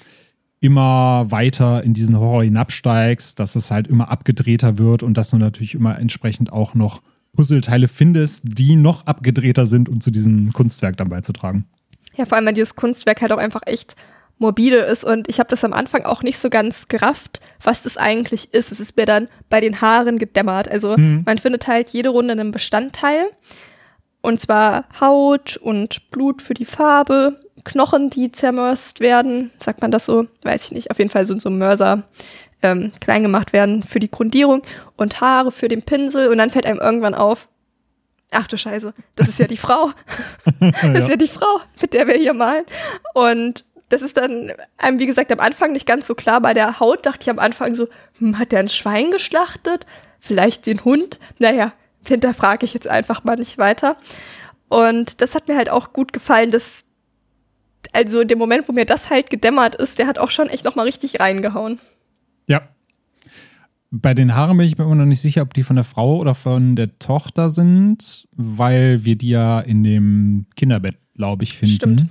immer 0.62 1.30
weiter 1.30 1.84
in 1.84 1.93
diesen 1.93 2.18
Horror 2.20 2.43
hinabsteigst, 2.43 3.39
dass 3.39 3.56
es 3.56 3.72
halt 3.72 3.88
immer 3.88 4.10
abgedrehter 4.10 4.78
wird 4.78 5.03
und 5.03 5.16
dass 5.16 5.30
du 5.30 5.38
natürlich 5.38 5.76
immer 5.76 5.99
entsprechend 5.99 6.51
auch 6.51 6.74
noch 6.74 7.01
Puzzleteile 7.36 7.88
findest, 7.88 8.43
die 8.45 8.76
noch 8.76 9.06
abgedrehter 9.06 9.66
sind, 9.66 9.89
um 9.89 10.01
zu 10.01 10.12
diesem 10.12 10.53
Kunstwerk 10.53 10.97
dann 10.97 11.10
beizutragen. 11.10 11.66
Ja, 12.16 12.26
vor 12.26 12.38
allem, 12.38 12.45
weil 12.45 12.53
dieses 12.53 12.76
Kunstwerk 12.76 13.22
halt 13.22 13.32
auch 13.32 13.38
einfach 13.38 13.62
echt 13.66 13.95
morbide 14.38 14.78
ist 14.78 15.03
und 15.03 15.30
ich 15.30 15.39
habe 15.39 15.49
das 15.49 15.64
am 15.64 15.74
Anfang 15.74 16.03
auch 16.03 16.22
nicht 16.22 16.39
so 16.39 16.49
ganz 16.49 16.88
gerafft, 16.88 17.39
was 17.64 17.84
das 17.84 17.97
eigentlich 17.97 18.53
ist. 18.53 18.72
Es 18.72 18.80
ist 18.80 18.97
mir 18.97 19.06
dann 19.06 19.28
bei 19.49 19.62
den 19.62 19.80
Haaren 19.82 20.18
gedämmert. 20.18 20.70
Also 20.70 20.97
mhm. 20.97 21.24
man 21.26 21.38
findet 21.38 21.68
halt 21.68 21.89
jede 21.89 22.10
Runde 22.10 22.34
einen 22.34 22.51
Bestandteil 22.51 23.28
und 24.22 24.39
zwar 24.39 24.86
Haut 24.99 25.58
und 25.58 26.10
Blut 26.10 26.41
für 26.41 26.53
die 26.53 26.66
Farbe, 26.66 27.39
Knochen, 27.66 28.09
die 28.09 28.32
zermörst 28.32 29.01
werden, 29.01 29.51
sagt 29.59 29.82
man 29.82 29.91
das 29.91 30.05
so? 30.05 30.28
Weiß 30.43 30.66
ich 30.66 30.72
nicht. 30.72 30.91
Auf 30.91 30.97
jeden 30.97 31.09
Fall 31.09 31.26
sind 31.26 31.41
so 31.41 31.49
Mörser 31.49 32.03
ähm, 32.61 32.93
klein 33.01 33.24
gemacht 33.24 33.53
werden 33.53 33.84
für 33.84 33.99
die 33.99 34.09
Grundierung 34.09 34.61
und 34.95 35.20
Haare 35.20 35.51
für 35.51 35.68
den 35.68 35.82
Pinsel 35.82 36.30
und 36.30 36.38
dann 36.38 36.49
fällt 36.49 36.66
einem 36.66 36.80
irgendwann 36.80 37.13
auf, 37.13 37.49
ach 38.32 38.47
du 38.47 38.57
Scheiße, 38.57 38.93
das 39.16 39.28
ist 39.28 39.39
ja 39.39 39.47
die 39.47 39.57
Frau. 39.57 39.91
das 40.59 40.82
ja. 40.84 40.93
ist 40.93 41.09
ja 41.09 41.16
die 41.16 41.28
Frau, 41.28 41.59
mit 41.82 41.93
der 41.93 42.07
wir 42.07 42.16
hier 42.16 42.34
malen. 42.34 42.66
Und 43.13 43.66
das 43.89 44.01
ist 44.01 44.18
dann 44.18 44.51
einem, 44.78 44.99
wie 44.99 45.05
gesagt, 45.05 45.32
am 45.32 45.39
Anfang 45.39 45.72
nicht 45.72 45.86
ganz 45.86 46.07
so 46.07 46.16
klar. 46.16 46.41
Bei 46.41 46.53
der 46.53 46.80
Haut 46.80 47.05
dachte 47.05 47.20
ich 47.22 47.30
am 47.30 47.39
Anfang 47.39 47.76
so, 47.76 47.88
hm, 48.20 48.39
hat 48.39 48.51
der 48.51 48.59
ein 48.59 48.70
Schwein 48.70 49.11
geschlachtet? 49.11 49.86
Vielleicht 50.20 50.66
den 50.66 50.84
Hund? 50.84 51.20
Naja, 51.38 51.74
hinterfrage 52.07 52.66
ich 52.66 52.74
jetzt 52.74 52.88
einfach 52.88 53.24
mal 53.24 53.36
nicht 53.36 53.57
weiter. 53.57 53.97
Und 54.70 55.22
das 55.22 55.36
hat 55.36 55.47
mir 55.47 55.55
halt 55.55 55.70
auch 55.70 55.93
gut 55.93 56.13
gefallen, 56.13 56.51
dass 56.51 56.86
also 57.93 58.21
in 58.21 58.27
dem 58.27 58.38
Moment, 58.38 58.67
wo 58.67 58.73
mir 58.73 58.86
das 58.86 59.09
halt 59.09 59.29
gedämmert 59.29 59.75
ist, 59.75 59.99
der 59.99 60.07
hat 60.07 60.19
auch 60.19 60.29
schon 60.29 60.47
echt 60.49 60.65
nochmal 60.65 60.86
richtig 60.86 61.19
reingehauen. 61.19 61.79
Ja. 62.47 62.61
Bei 63.91 64.13
den 64.13 64.36
Haaren 64.36 64.57
bin 64.57 64.67
ich 64.67 64.77
mir 64.77 64.83
immer 64.83 64.95
noch 64.95 65.05
nicht 65.05 65.21
sicher, 65.21 65.41
ob 65.41 65.53
die 65.53 65.63
von 65.63 65.75
der 65.75 65.86
Frau 65.86 66.17
oder 66.17 66.36
von 66.36 66.75
der 66.75 66.99
Tochter 66.99 67.49
sind, 67.49 68.27
weil 68.33 69.05
wir 69.05 69.15
die 69.15 69.29
ja 69.29 69.59
in 69.59 69.83
dem 69.83 70.45
Kinderbett, 70.55 70.97
glaube 71.15 71.43
ich, 71.43 71.57
finden. 71.57 71.75
Stimmt. 71.75 72.09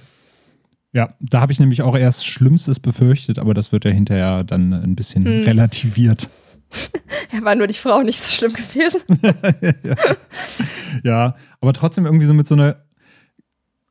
Ja, 0.93 1.13
da 1.21 1.41
habe 1.41 1.53
ich 1.53 1.59
nämlich 1.59 1.83
auch 1.83 1.97
erst 1.97 2.25
Schlimmstes 2.25 2.79
befürchtet, 2.79 3.41
aber 3.41 3.53
das 3.53 3.73
wird 3.73 3.85
ja 3.85 3.91
hinterher 3.91 4.45
dann 4.45 4.73
ein 4.73 4.95
bisschen 4.95 5.25
hm. 5.25 5.45
relativiert. 5.45 6.31
ja, 7.33 7.45
war 7.45 7.55
nur 7.55 7.67
die 7.67 7.75
Frau 7.75 8.03
nicht 8.03 8.21
so 8.21 8.29
schlimm 8.29 8.53
gewesen. 8.53 9.01
ja. 9.83 9.95
ja, 11.05 11.37
aber 11.61 11.73
trotzdem 11.73 12.07
irgendwie 12.07 12.27
so 12.27 12.35
mit 12.35 12.47
so 12.47 12.55
einer 12.55 12.77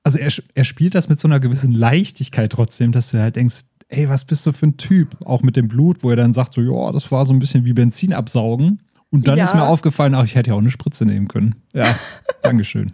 also 0.04 0.20
er, 0.20 0.32
er 0.54 0.64
spielt 0.64 0.96
das 0.96 1.10
mit 1.10 1.20
so 1.20 1.28
einer 1.28 1.40
gewissen 1.40 1.74
Leichtigkeit 1.74 2.52
trotzdem, 2.52 2.92
dass 2.92 3.12
du 3.12 3.20
halt 3.20 3.38
denkst, 3.38 3.62
ey, 3.88 4.10
was 4.10 4.26
bist 4.26 4.46
du 4.46 4.52
für 4.52 4.68
ein 4.68 4.78
Typ? 4.78 5.16
Auch 5.26 5.42
mit 5.42 5.56
dem 5.56 5.68
Blut, 5.68 6.04
wo 6.04 6.10
er 6.10 6.16
dann 6.16 6.34
sagt, 6.34 6.54
so, 6.54 6.62
ja, 6.62 6.92
das 6.92 7.12
war 7.12 7.26
so 7.26 7.34
ein 7.34 7.40
bisschen 7.40 7.66
wie 7.66 7.74
Benzin 7.74 8.14
absaugen. 8.14 8.82
Und 9.12 9.28
dann 9.28 9.38
ja. 9.38 9.44
ist 9.44 9.54
mir 9.54 9.64
aufgefallen, 9.64 10.16
ach, 10.16 10.26
ich 10.26 10.36
hätte 10.36 10.50
ja 10.50 10.56
auch 10.56 10.60
eine 10.60 10.72
Spritze 10.72 11.06
nehmen 11.06 11.28
können. 11.28 11.56
Ja, 11.74 11.96
Dankeschön. 12.42 12.88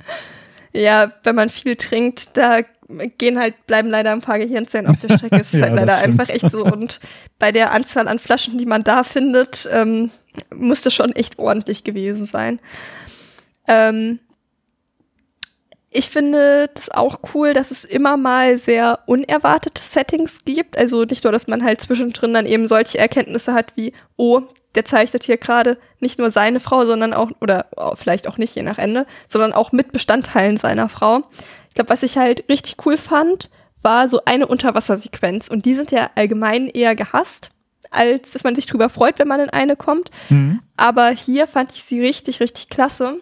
Ja, 0.73 1.13
wenn 1.23 1.35
man 1.35 1.49
viel 1.49 1.75
trinkt, 1.77 2.31
da 2.35 2.59
gehen 3.17 3.39
halt, 3.39 3.65
bleiben 3.67 3.89
leider 3.89 4.11
ein 4.11 4.21
paar 4.21 4.39
Gehirnzellen 4.39 4.87
auf 4.87 4.99
der 4.99 5.17
Strecke. 5.17 5.39
Es 5.39 5.53
ist 5.53 5.59
ja, 5.59 5.67
halt 5.67 5.75
leider 5.75 5.97
einfach 5.97 6.29
echt 6.29 6.51
so. 6.51 6.65
Und 6.65 6.99
bei 7.39 7.51
der 7.51 7.71
Anzahl 7.71 8.07
an 8.07 8.19
Flaschen, 8.19 8.57
die 8.57 8.65
man 8.65 8.83
da 8.83 9.03
findet, 9.03 9.67
ähm, 9.71 10.11
muss 10.53 10.81
das 10.81 10.93
schon 10.93 11.13
echt 11.13 11.39
ordentlich 11.39 11.83
gewesen 11.83 12.25
sein. 12.25 12.59
Ähm, 13.67 14.19
ich 15.91 16.09
finde 16.09 16.69
das 16.75 16.89
auch 16.89 17.19
cool, 17.33 17.53
dass 17.53 17.71
es 17.71 17.83
immer 17.83 18.15
mal 18.15 18.57
sehr 18.57 18.99
unerwartete 19.07 19.81
Settings 19.81 20.45
gibt. 20.45 20.77
Also 20.77 21.03
nicht 21.03 21.23
nur, 21.23 21.33
dass 21.33 21.47
man 21.47 21.63
halt 21.63 21.81
zwischendrin 21.81 22.33
dann 22.33 22.45
eben 22.45 22.67
solche 22.67 22.99
Erkenntnisse 22.99 23.53
hat 23.53 23.75
wie, 23.75 23.93
oh, 24.15 24.41
der 24.75 24.85
zeichnet 24.85 25.23
hier 25.23 25.37
gerade 25.37 25.79
nicht 25.99 26.19
nur 26.19 26.29
seine 26.29 26.59
Frau, 26.59 26.85
sondern 26.85 27.13
auch, 27.13 27.31
oder 27.41 27.65
vielleicht 27.95 28.27
auch 28.27 28.37
nicht 28.37 28.55
je 28.55 28.61
nach 28.61 28.77
Ende, 28.77 29.07
sondern 29.27 29.51
auch 29.51 29.71
mit 29.71 29.91
Bestandteilen 29.91 30.57
seiner 30.57 30.89
Frau. 30.89 31.23
Ich 31.69 31.75
glaube, 31.75 31.89
was 31.89 32.03
ich 32.03 32.17
halt 32.17 32.47
richtig 32.49 32.85
cool 32.85 32.97
fand, 32.97 33.49
war 33.81 34.07
so 34.07 34.21
eine 34.25 34.45
Unterwassersequenz. 34.45 35.47
Und 35.47 35.65
die 35.65 35.73
sind 35.73 35.91
ja 35.91 36.11
allgemein 36.13 36.67
eher 36.67 36.95
gehasst, 36.95 37.49
als 37.89 38.33
dass 38.33 38.43
man 38.43 38.53
sich 38.53 38.67
drüber 38.67 38.89
freut, 38.89 39.17
wenn 39.17 39.27
man 39.27 39.39
in 39.39 39.49
eine 39.49 39.75
kommt. 39.75 40.11
Mhm. 40.29 40.61
Aber 40.77 41.09
hier 41.09 41.47
fand 41.47 41.73
ich 41.73 41.83
sie 41.83 41.99
richtig, 41.99 42.41
richtig 42.41 42.69
klasse 42.69 43.21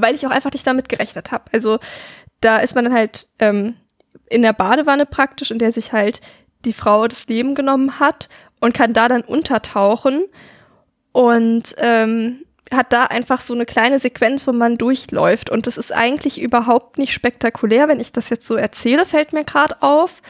weil 0.00 0.14
ich 0.14 0.26
auch 0.26 0.30
einfach 0.30 0.52
nicht 0.52 0.66
damit 0.66 0.88
gerechnet 0.88 1.32
habe. 1.32 1.44
Also 1.52 1.78
da 2.40 2.58
ist 2.58 2.74
man 2.74 2.84
dann 2.84 2.94
halt 2.94 3.28
ähm, 3.38 3.76
in 4.28 4.42
der 4.42 4.52
Badewanne 4.52 5.06
praktisch, 5.06 5.50
in 5.50 5.58
der 5.58 5.72
sich 5.72 5.92
halt 5.92 6.20
die 6.64 6.72
Frau 6.72 7.06
das 7.08 7.28
Leben 7.28 7.54
genommen 7.54 8.00
hat 8.00 8.28
und 8.60 8.74
kann 8.74 8.92
da 8.92 9.08
dann 9.08 9.22
untertauchen 9.22 10.24
und 11.12 11.74
ähm, 11.78 12.44
hat 12.72 12.92
da 12.92 13.04
einfach 13.04 13.40
so 13.40 13.54
eine 13.54 13.66
kleine 13.66 13.98
Sequenz, 13.98 14.46
wo 14.46 14.52
man 14.52 14.78
durchläuft. 14.78 15.50
Und 15.50 15.66
das 15.66 15.78
ist 15.78 15.92
eigentlich 15.92 16.40
überhaupt 16.40 16.98
nicht 16.98 17.12
spektakulär. 17.12 17.88
Wenn 17.88 18.00
ich 18.00 18.12
das 18.12 18.28
jetzt 18.28 18.46
so 18.46 18.56
erzähle, 18.56 19.06
fällt 19.06 19.32
mir 19.32 19.44
gerade 19.44 19.82
auf. 19.82 20.22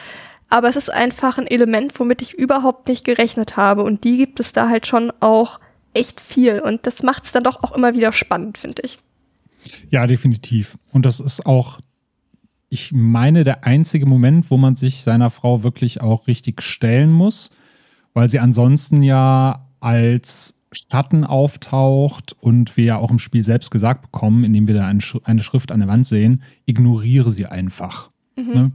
Aber 0.49 0.69
es 0.69 0.75
ist 0.75 0.89
einfach 0.89 1.37
ein 1.37 1.47
Element, 1.47 1.99
womit 1.99 2.21
ich 2.21 2.33
überhaupt 2.33 2.87
nicht 2.87 3.05
gerechnet 3.05 3.57
habe. 3.57 3.83
Und 3.83 4.03
die 4.03 4.17
gibt 4.17 4.39
es 4.39 4.53
da 4.53 4.69
halt 4.69 4.87
schon 4.87 5.11
auch 5.19 5.59
echt 5.93 6.21
viel. 6.21 6.59
Und 6.59 6.87
das 6.87 7.03
macht 7.03 7.25
es 7.25 7.31
dann 7.31 7.43
doch 7.43 7.63
auch 7.63 7.75
immer 7.75 7.93
wieder 7.93 8.11
spannend, 8.11 8.57
finde 8.57 8.81
ich. 8.83 8.99
Ja, 9.89 10.07
definitiv. 10.07 10.77
Und 10.91 11.05
das 11.05 11.19
ist 11.19 11.45
auch, 11.45 11.79
ich 12.69 12.91
meine, 12.91 13.43
der 13.43 13.65
einzige 13.65 14.05
Moment, 14.05 14.51
wo 14.51 14.57
man 14.57 14.75
sich 14.75 15.01
seiner 15.01 15.29
Frau 15.29 15.63
wirklich 15.63 16.01
auch 16.01 16.27
richtig 16.27 16.61
stellen 16.61 17.11
muss, 17.11 17.49
weil 18.13 18.29
sie 18.29 18.39
ansonsten 18.39 19.03
ja 19.03 19.67
als 19.79 20.55
Schatten 20.71 21.23
auftaucht 21.23 22.35
und 22.39 22.77
wir 22.77 22.83
ja 22.85 22.97
auch 22.97 23.09
im 23.09 23.19
Spiel 23.19 23.43
selbst 23.43 23.71
gesagt 23.71 24.03
bekommen, 24.11 24.43
indem 24.43 24.67
wir 24.67 24.75
da 24.75 24.87
eine 24.87 25.39
Schrift 25.41 25.71
an 25.71 25.79
der 25.79 25.89
Wand 25.89 26.05
sehen, 26.05 26.43
ignoriere 26.65 27.31
sie 27.31 27.47
einfach. 27.47 28.11
Mhm. 28.35 28.51
Ne? 28.53 28.71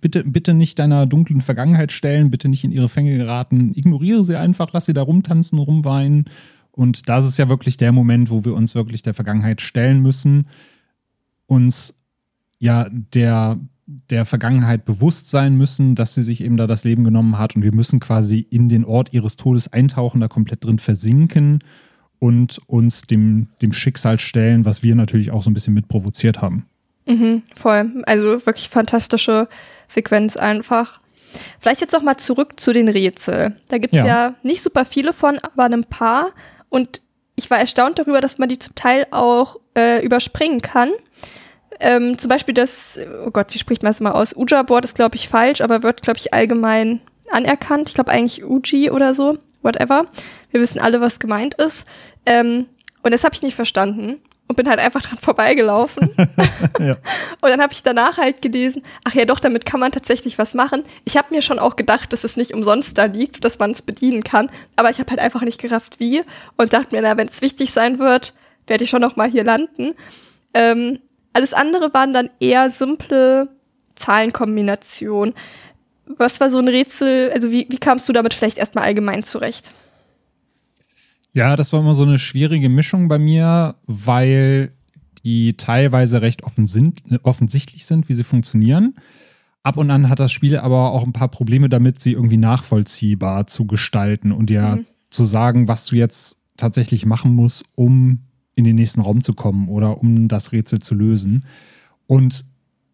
Bitte, 0.00 0.22
bitte 0.24 0.54
nicht 0.54 0.78
deiner 0.78 1.06
dunklen 1.06 1.40
Vergangenheit 1.40 1.92
stellen, 1.92 2.30
bitte 2.30 2.48
nicht 2.48 2.62
in 2.62 2.72
ihre 2.72 2.88
Fänge 2.88 3.16
geraten, 3.16 3.72
ignoriere 3.74 4.22
sie 4.22 4.36
einfach, 4.36 4.72
lass 4.72 4.86
sie 4.86 4.92
da 4.92 5.02
rumtanzen, 5.02 5.58
rumweinen 5.58 6.26
und 6.76 7.08
das 7.08 7.24
ist 7.24 7.38
ja 7.38 7.48
wirklich 7.48 7.76
der 7.76 7.92
Moment, 7.92 8.30
wo 8.30 8.44
wir 8.44 8.54
uns 8.54 8.74
wirklich 8.74 9.02
der 9.02 9.14
Vergangenheit 9.14 9.60
stellen 9.60 10.00
müssen, 10.00 10.48
uns 11.46 11.94
ja 12.58 12.88
der, 12.90 13.58
der 13.86 14.24
Vergangenheit 14.24 14.84
bewusst 14.84 15.30
sein 15.30 15.56
müssen, 15.56 15.94
dass 15.94 16.14
sie 16.14 16.24
sich 16.24 16.42
eben 16.42 16.56
da 16.56 16.66
das 16.66 16.84
Leben 16.84 17.04
genommen 17.04 17.38
hat 17.38 17.54
und 17.54 17.62
wir 17.62 17.72
müssen 17.72 18.00
quasi 18.00 18.40
in 18.50 18.68
den 18.68 18.84
Ort 18.84 19.12
ihres 19.12 19.36
Todes 19.36 19.72
eintauchen, 19.72 20.20
da 20.20 20.26
komplett 20.26 20.64
drin 20.64 20.78
versinken 20.78 21.60
und 22.18 22.58
uns 22.66 23.02
dem, 23.02 23.48
dem 23.62 23.72
Schicksal 23.72 24.18
stellen, 24.18 24.64
was 24.64 24.82
wir 24.82 24.94
natürlich 24.94 25.30
auch 25.30 25.42
so 25.42 25.50
ein 25.50 25.54
bisschen 25.54 25.74
mit 25.74 25.88
provoziert 25.88 26.42
haben. 26.42 26.66
Mhm, 27.06 27.42
voll. 27.54 28.02
Also 28.06 28.44
wirklich 28.46 28.68
fantastische 28.68 29.48
Sequenz 29.88 30.36
einfach. 30.36 31.00
Vielleicht 31.60 31.80
jetzt 31.80 31.92
noch 31.92 32.02
mal 32.02 32.16
zurück 32.16 32.58
zu 32.58 32.72
den 32.72 32.88
Rätsel. 32.88 33.56
Da 33.68 33.78
gibt 33.78 33.92
es 33.92 33.98
ja. 33.98 34.06
ja 34.06 34.34
nicht 34.42 34.62
super 34.62 34.84
viele 34.84 35.12
von, 35.12 35.38
aber 35.38 35.64
ein 35.64 35.84
paar. 35.84 36.32
Und 36.74 37.02
ich 37.36 37.48
war 37.50 37.58
erstaunt 37.60 38.00
darüber, 38.00 38.20
dass 38.20 38.38
man 38.38 38.48
die 38.48 38.58
zum 38.58 38.74
Teil 38.74 39.06
auch 39.12 39.60
äh, 39.78 40.04
überspringen 40.04 40.60
kann. 40.60 40.90
Ähm, 41.78 42.18
zum 42.18 42.28
Beispiel 42.28 42.52
das, 42.52 42.98
oh 43.24 43.30
Gott, 43.30 43.54
wie 43.54 43.58
spricht 43.58 43.84
man 43.84 43.90
das 43.90 44.00
mal 44.00 44.10
aus? 44.10 44.34
Uja-Board 44.36 44.84
ist, 44.84 44.96
glaube 44.96 45.14
ich, 45.14 45.28
falsch, 45.28 45.60
aber 45.60 45.84
wird, 45.84 46.02
glaube 46.02 46.18
ich, 46.18 46.34
allgemein 46.34 47.00
anerkannt. 47.30 47.90
Ich 47.90 47.94
glaube 47.94 48.10
eigentlich 48.10 48.44
Uji 48.44 48.90
oder 48.90 49.14
so, 49.14 49.38
whatever. 49.62 50.06
Wir 50.50 50.60
wissen 50.60 50.80
alle, 50.80 51.00
was 51.00 51.20
gemeint 51.20 51.54
ist. 51.54 51.86
Ähm, 52.26 52.66
und 53.04 53.14
das 53.14 53.22
habe 53.22 53.36
ich 53.36 53.42
nicht 53.42 53.54
verstanden 53.54 54.20
und 54.54 54.56
bin 54.56 54.68
halt 54.68 54.78
einfach 54.78 55.02
dran 55.02 55.18
vorbeigelaufen. 55.18 56.10
ja. 56.78 56.96
Und 57.40 57.50
dann 57.50 57.60
habe 57.60 57.72
ich 57.72 57.82
danach 57.82 58.18
halt 58.18 58.40
gelesen, 58.40 58.84
ach 59.04 59.12
ja 59.14 59.24
doch, 59.24 59.40
damit 59.40 59.66
kann 59.66 59.80
man 59.80 59.90
tatsächlich 59.90 60.38
was 60.38 60.54
machen. 60.54 60.84
Ich 61.04 61.16
habe 61.16 61.34
mir 61.34 61.42
schon 61.42 61.58
auch 61.58 61.74
gedacht, 61.74 62.12
dass 62.12 62.22
es 62.22 62.36
nicht 62.36 62.54
umsonst 62.54 62.96
da 62.96 63.06
liegt, 63.06 63.44
dass 63.44 63.58
man 63.58 63.72
es 63.72 63.82
bedienen 63.82 64.22
kann, 64.22 64.48
aber 64.76 64.90
ich 64.90 65.00
habe 65.00 65.10
halt 65.10 65.18
einfach 65.18 65.42
nicht 65.42 65.60
gerafft, 65.60 65.98
wie 65.98 66.22
und 66.56 66.72
dachte 66.72 66.94
mir, 66.94 67.02
na, 67.02 67.16
wenn 67.16 67.26
es 67.26 67.42
wichtig 67.42 67.72
sein 67.72 67.98
wird, 67.98 68.32
werde 68.68 68.84
ich 68.84 68.90
schon 68.90 69.00
noch 69.00 69.16
mal 69.16 69.28
hier 69.28 69.42
landen. 69.42 69.94
Ähm, 70.54 71.00
alles 71.32 71.52
andere 71.52 71.92
waren 71.92 72.12
dann 72.12 72.30
eher 72.38 72.70
simple 72.70 73.48
Zahlenkombinationen. 73.96 75.34
Was 76.06 76.38
war 76.38 76.48
so 76.48 76.58
ein 76.58 76.68
Rätsel, 76.68 77.32
also 77.32 77.50
wie, 77.50 77.66
wie 77.70 77.78
kamst 77.78 78.08
du 78.08 78.12
damit 78.12 78.34
vielleicht 78.34 78.58
erstmal 78.58 78.84
allgemein 78.84 79.24
zurecht? 79.24 79.72
Ja, 81.34 81.56
das 81.56 81.72
war 81.72 81.80
immer 81.80 81.94
so 81.94 82.04
eine 82.04 82.18
schwierige 82.18 82.68
Mischung 82.68 83.08
bei 83.08 83.18
mir, 83.18 83.74
weil 83.86 84.72
die 85.24 85.56
teilweise 85.56 86.22
recht 86.22 86.42
offensichtlich 86.44 87.86
sind, 87.86 88.08
wie 88.08 88.14
sie 88.14 88.24
funktionieren. 88.24 88.94
Ab 89.62 89.76
und 89.76 89.90
an 89.90 90.08
hat 90.08 90.20
das 90.20 90.30
Spiel 90.30 90.58
aber 90.58 90.92
auch 90.92 91.04
ein 91.04 91.12
paar 91.12 91.28
Probleme 91.28 91.68
damit, 91.68 92.00
sie 92.00 92.12
irgendwie 92.12 92.36
nachvollziehbar 92.36 93.46
zu 93.46 93.66
gestalten 93.66 94.30
und 94.30 94.50
dir 94.50 94.76
mhm. 94.76 94.86
zu 95.10 95.24
sagen, 95.24 95.66
was 95.66 95.86
du 95.86 95.96
jetzt 95.96 96.42
tatsächlich 96.56 97.04
machen 97.04 97.32
musst, 97.34 97.64
um 97.74 98.20
in 98.54 98.64
den 98.64 98.76
nächsten 98.76 99.00
Raum 99.00 99.24
zu 99.24 99.34
kommen 99.34 99.68
oder 99.68 99.98
um 99.98 100.28
das 100.28 100.52
Rätsel 100.52 100.78
zu 100.80 100.94
lösen. 100.94 101.44
Und 102.06 102.44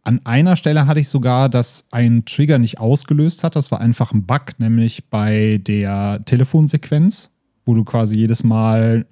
an 0.03 0.24
einer 0.24 0.57
Stelle 0.57 0.86
hatte 0.86 1.01
ich 1.01 1.09
sogar, 1.09 1.49
dass 1.49 1.88
ein 1.91 2.24
Trigger 2.24 2.59
nicht 2.59 2.78
ausgelöst 2.78 3.45
hat. 3.45 3.57
Das 3.57 3.70
war 3.70 3.80
einfach 3.80 4.12
ein 4.12 4.24
Bug, 4.24 4.59
nämlich 4.59 5.11
bei 5.11 5.59
der 5.59 6.24
Telefonsequenz, 6.24 7.30
wo 7.71 7.75
du 7.75 7.85
quasi 7.85 8.18
jedes 8.18 8.43
Mal 8.43 9.07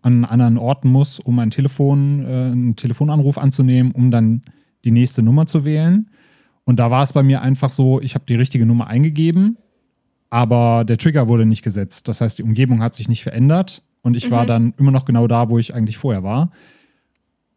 an 0.00 0.24
anderen 0.24 0.58
Orten 0.58 0.88
musst, 0.88 1.18
um 1.26 1.40
ein 1.40 1.50
Telefon, 1.50 2.24
äh, 2.24 2.52
einen 2.52 2.76
Telefonanruf 2.76 3.36
anzunehmen, 3.36 3.90
um 3.90 4.12
dann 4.12 4.42
die 4.84 4.92
nächste 4.92 5.22
Nummer 5.22 5.46
zu 5.46 5.64
wählen. 5.64 6.08
Und 6.64 6.78
da 6.78 6.92
war 6.92 7.02
es 7.02 7.12
bei 7.12 7.24
mir 7.24 7.42
einfach 7.42 7.72
so, 7.72 8.00
ich 8.00 8.14
habe 8.14 8.24
die 8.28 8.36
richtige 8.36 8.64
Nummer 8.64 8.86
eingegeben, 8.86 9.56
aber 10.30 10.84
der 10.84 10.98
Trigger 10.98 11.28
wurde 11.28 11.46
nicht 11.46 11.62
gesetzt. 11.62 12.06
Das 12.06 12.20
heißt, 12.20 12.38
die 12.38 12.44
Umgebung 12.44 12.80
hat 12.80 12.94
sich 12.94 13.08
nicht 13.08 13.24
verändert 13.24 13.82
und 14.02 14.16
ich 14.16 14.28
mhm. 14.28 14.34
war 14.34 14.46
dann 14.46 14.72
immer 14.78 14.92
noch 14.92 15.04
genau 15.04 15.26
da, 15.26 15.50
wo 15.50 15.58
ich 15.58 15.74
eigentlich 15.74 15.96
vorher 15.96 16.22
war. 16.22 16.52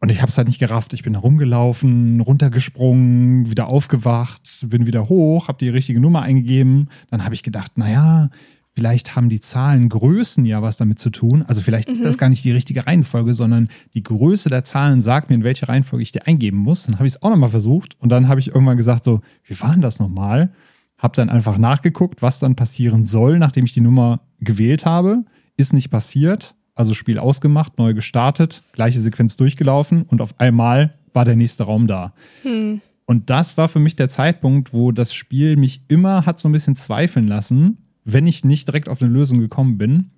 Und 0.02 0.10
ich 0.10 0.22
habe 0.22 0.30
es 0.30 0.38
halt 0.38 0.48
nicht 0.48 0.60
gerafft. 0.60 0.94
Ich 0.94 1.04
bin 1.04 1.16
rumgelaufen, 1.16 2.22
runtergesprungen, 2.22 3.52
wieder 3.52 3.68
aufgewacht, 3.68 4.66
bin 4.66 4.88
wieder 4.88 5.10
hoch, 5.10 5.48
habe 5.48 5.60
die 5.60 5.70
richtige 5.70 6.00
Nummer 6.00 6.24
eingegeben. 6.24 6.90
Dann 7.12 7.24
habe 7.24 7.36
ich 7.36 7.44
gedacht, 7.44 7.78
naja, 7.78 8.32
vielleicht 8.80 9.18
haben 9.18 9.28
die 9.28 9.42
Zahlen 9.42 9.90
Größen 9.90 10.46
ja 10.46 10.62
was 10.62 10.78
damit 10.78 11.00
zu 11.00 11.10
tun. 11.10 11.44
Also 11.46 11.60
vielleicht 11.60 11.90
mhm. 11.90 11.96
ist 11.96 12.06
das 12.06 12.18
gar 12.18 12.30
nicht 12.30 12.46
die 12.46 12.54
richtige 12.54 12.88
Reihenfolge, 12.88 13.34
sondern 13.34 13.68
die 13.94 14.04
Größe 14.04 14.48
der 14.48 14.64
Zahlen 14.64 15.02
sagt 15.02 15.30
mir, 15.30 15.36
in 15.36 15.44
welche 15.44 15.68
Reihenfolge 15.68 16.02
ich 16.02 16.14
die 16.14 16.22
eingeben 16.22 16.60
muss. 16.60 16.84
Dann 16.84 16.96
habe 16.96 17.06
ich 17.06 17.16
es 17.16 17.22
auch 17.22 17.30
nochmal 17.30 17.50
versucht 17.50 17.98
und 18.00 18.08
dann 18.08 18.30
habe 18.30 18.40
ich 18.40 18.48
irgendwann 18.48 18.78
gesagt, 18.78 19.04
so, 19.04 19.20
wie 19.44 19.60
war 19.60 19.74
denn 19.74 19.82
das 19.82 20.00
nochmal? 20.00 20.54
Habe 20.98 21.14
dann 21.14 21.30
einfach 21.30 21.58
nachgeguckt, 21.58 22.22
was 22.22 22.40
dann 22.40 22.56
passieren 22.56 23.04
soll, 23.04 23.38
nachdem 23.38 23.66
ich 23.66 23.74
die 23.74 23.82
Nummer 23.82 24.22
gewählt 24.40 24.86
habe. 24.86 25.26
Ist 25.58 25.74
nicht 25.74 25.90
passiert. 25.90 26.56
Also 26.74 26.94
Spiel 26.94 27.20
ausgemacht, 27.20 27.78
neu 27.78 27.94
gestartet, 27.94 28.64
gleiche 28.72 29.02
Sequenz 29.02 29.36
durchgelaufen 29.36 30.04
und 30.04 30.22
auf 30.22 30.40
einmal 30.40 30.94
war 31.12 31.26
der 31.26 31.36
nächste 31.36 31.64
Raum 31.64 31.88
da. 31.88 32.14
Hm. 32.44 32.80
Und 33.06 33.30
das 33.30 33.58
war 33.58 33.68
für 33.68 33.80
mich 33.80 33.98
der 33.98 34.08
Zeitpunkt, 34.08 34.72
wo 34.72 34.94
das 34.94 35.14
Spiel 35.14 35.58
mich 35.58 35.82
immer 35.90 36.26
hat 36.26 36.40
so 36.40 36.48
ein 36.48 36.54
bisschen 36.54 36.78
zweifeln 36.78 37.28
lassen, 37.28 37.89
wenn 38.14 38.28
ich 38.28 38.44
nicht 38.44 38.68
direkt 38.68 38.90
auf 38.90 39.02
eine 39.02 39.12
Lösung 39.12 39.40
gekommen 39.40 39.78
bin, 39.78 40.12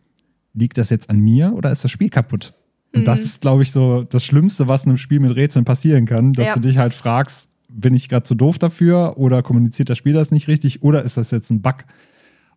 liegt 0.53 0.77
das 0.77 0.89
jetzt 0.89 1.09
an 1.09 1.19
mir 1.19 1.53
oder 1.53 1.71
ist 1.71 1.83
das 1.83 1.91
Spiel 1.91 2.09
kaputt? 2.09 2.53
Und 2.93 3.01
mhm. 3.01 3.05
das 3.05 3.21
ist, 3.21 3.41
glaube 3.41 3.63
ich, 3.63 3.71
so 3.71 4.03
das 4.03 4.25
Schlimmste, 4.25 4.67
was 4.67 4.85
in 4.85 4.91
einem 4.91 4.97
Spiel 4.97 5.19
mit 5.19 5.35
Rätseln 5.35 5.65
passieren 5.65 6.05
kann, 6.05 6.33
dass 6.33 6.47
ja. 6.47 6.53
du 6.55 6.59
dich 6.61 6.77
halt 6.77 6.93
fragst, 6.93 7.49
bin 7.69 7.93
ich 7.93 8.09
gerade 8.09 8.23
zu 8.23 8.35
doof 8.35 8.59
dafür 8.59 9.17
oder 9.17 9.43
kommuniziert 9.43 9.89
das 9.89 9.97
Spiel 9.97 10.13
das 10.13 10.31
nicht 10.31 10.47
richtig 10.47 10.83
oder 10.83 11.03
ist 11.03 11.17
das 11.17 11.31
jetzt 11.31 11.49
ein 11.51 11.61
Bug? 11.61 11.85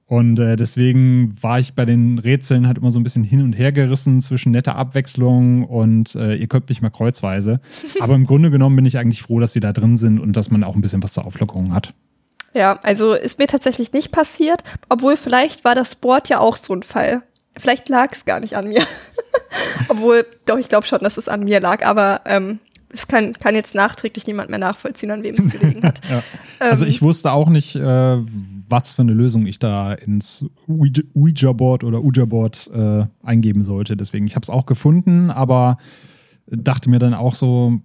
Und 0.07 0.39
äh, 0.39 0.57
deswegen 0.57 1.35
war 1.41 1.59
ich 1.59 1.75
bei 1.75 1.87
den 1.87 2.19
Rätseln 2.19 2.67
halt 2.67 2.77
immer 2.77 2.91
so 2.91 3.01
ein 3.01 3.05
bisschen 3.05 3.25
hin 3.25 3.41
und 3.41 3.55
her 3.55 3.73
gerissen 3.73 4.21
zwischen 4.21 4.53
netter 4.53 4.77
Abwechslung 4.77 5.65
und 5.65 6.15
äh, 6.15 6.35
ihr 6.35 6.47
könnt 6.47 6.69
mich 6.69 6.83
mal 6.83 6.91
kreuzweise. 6.91 7.61
Aber 8.01 8.15
im 8.15 8.27
Grunde 8.27 8.51
genommen 8.51 8.77
bin 8.77 8.85
ich 8.85 8.99
eigentlich 8.99 9.23
froh, 9.23 9.41
dass 9.41 9.55
sie 9.55 9.61
da 9.61 9.73
drin 9.73 9.97
sind 9.97 10.21
und 10.21 10.37
dass 10.37 10.51
man 10.51 10.63
auch 10.63 10.75
ein 10.75 10.83
bisschen 10.83 11.03
was 11.03 11.15
zur 11.15 11.27
Auflockerung 11.27 11.73
hat. 11.73 11.95
Ja, 12.55 12.79
also 12.83 13.15
ist 13.15 13.39
mir 13.39 13.49
tatsächlich 13.49 13.93
nicht 13.93 14.13
passiert, 14.13 14.63
obwohl 14.89 15.17
vielleicht 15.17 15.65
war 15.65 15.75
das 15.75 15.97
Board 15.97 16.29
ja 16.29 16.39
auch 16.39 16.57
so 16.57 16.73
ein 16.73 16.85
Fall. 16.85 17.23
Vielleicht 17.57 17.89
lag 17.89 18.13
es 18.13 18.25
gar 18.25 18.41
nicht 18.41 18.57
an 18.57 18.69
mir. 18.69 18.83
obwohl, 19.89 20.25
doch, 20.47 20.59
ich 20.59 20.69
glaube 20.69 20.87
schon, 20.87 21.01
dass 21.01 21.17
es 21.17 21.29
an 21.29 21.45
mir 21.45 21.61
lag, 21.61 21.85
aber 21.85 22.23
ähm, 22.27 22.61
es 22.95 23.09
kann, 23.09 23.33
kann 23.35 23.57
jetzt 23.57 23.75
nachträglich 23.75 24.27
niemand 24.27 24.51
mehr 24.51 24.59
nachvollziehen, 24.59 25.11
an 25.11 25.25
wem 25.25 25.35
es 25.35 25.51
gelegen 25.51 25.83
hat. 25.83 26.01
ja. 26.11 26.23
Also 26.61 26.85
ähm, 26.85 26.91
ich 26.91 27.03
wusste 27.03 27.33
auch 27.33 27.49
nicht, 27.49 27.75
äh, 27.75 28.19
was 28.69 28.95
für 28.95 29.03
eine 29.03 29.13
Lösung 29.13 29.47
ich 29.47 29.59
da 29.59 29.93
ins 29.93 30.45
Ouija-Board 30.69 31.83
oder 31.83 32.03
Ouija-Board 32.03 32.71
äh, 32.73 33.07
eingeben 33.23 33.65
sollte. 33.65 33.97
Deswegen, 33.97 34.27
ich 34.27 34.37
habe 34.37 34.45
es 34.45 34.51
auch 34.51 34.67
gefunden, 34.67 35.31
aber 35.31 35.77
dachte 36.47 36.89
mir 36.89 36.99
dann 36.99 37.15
auch 37.15 37.35
so, 37.35 37.81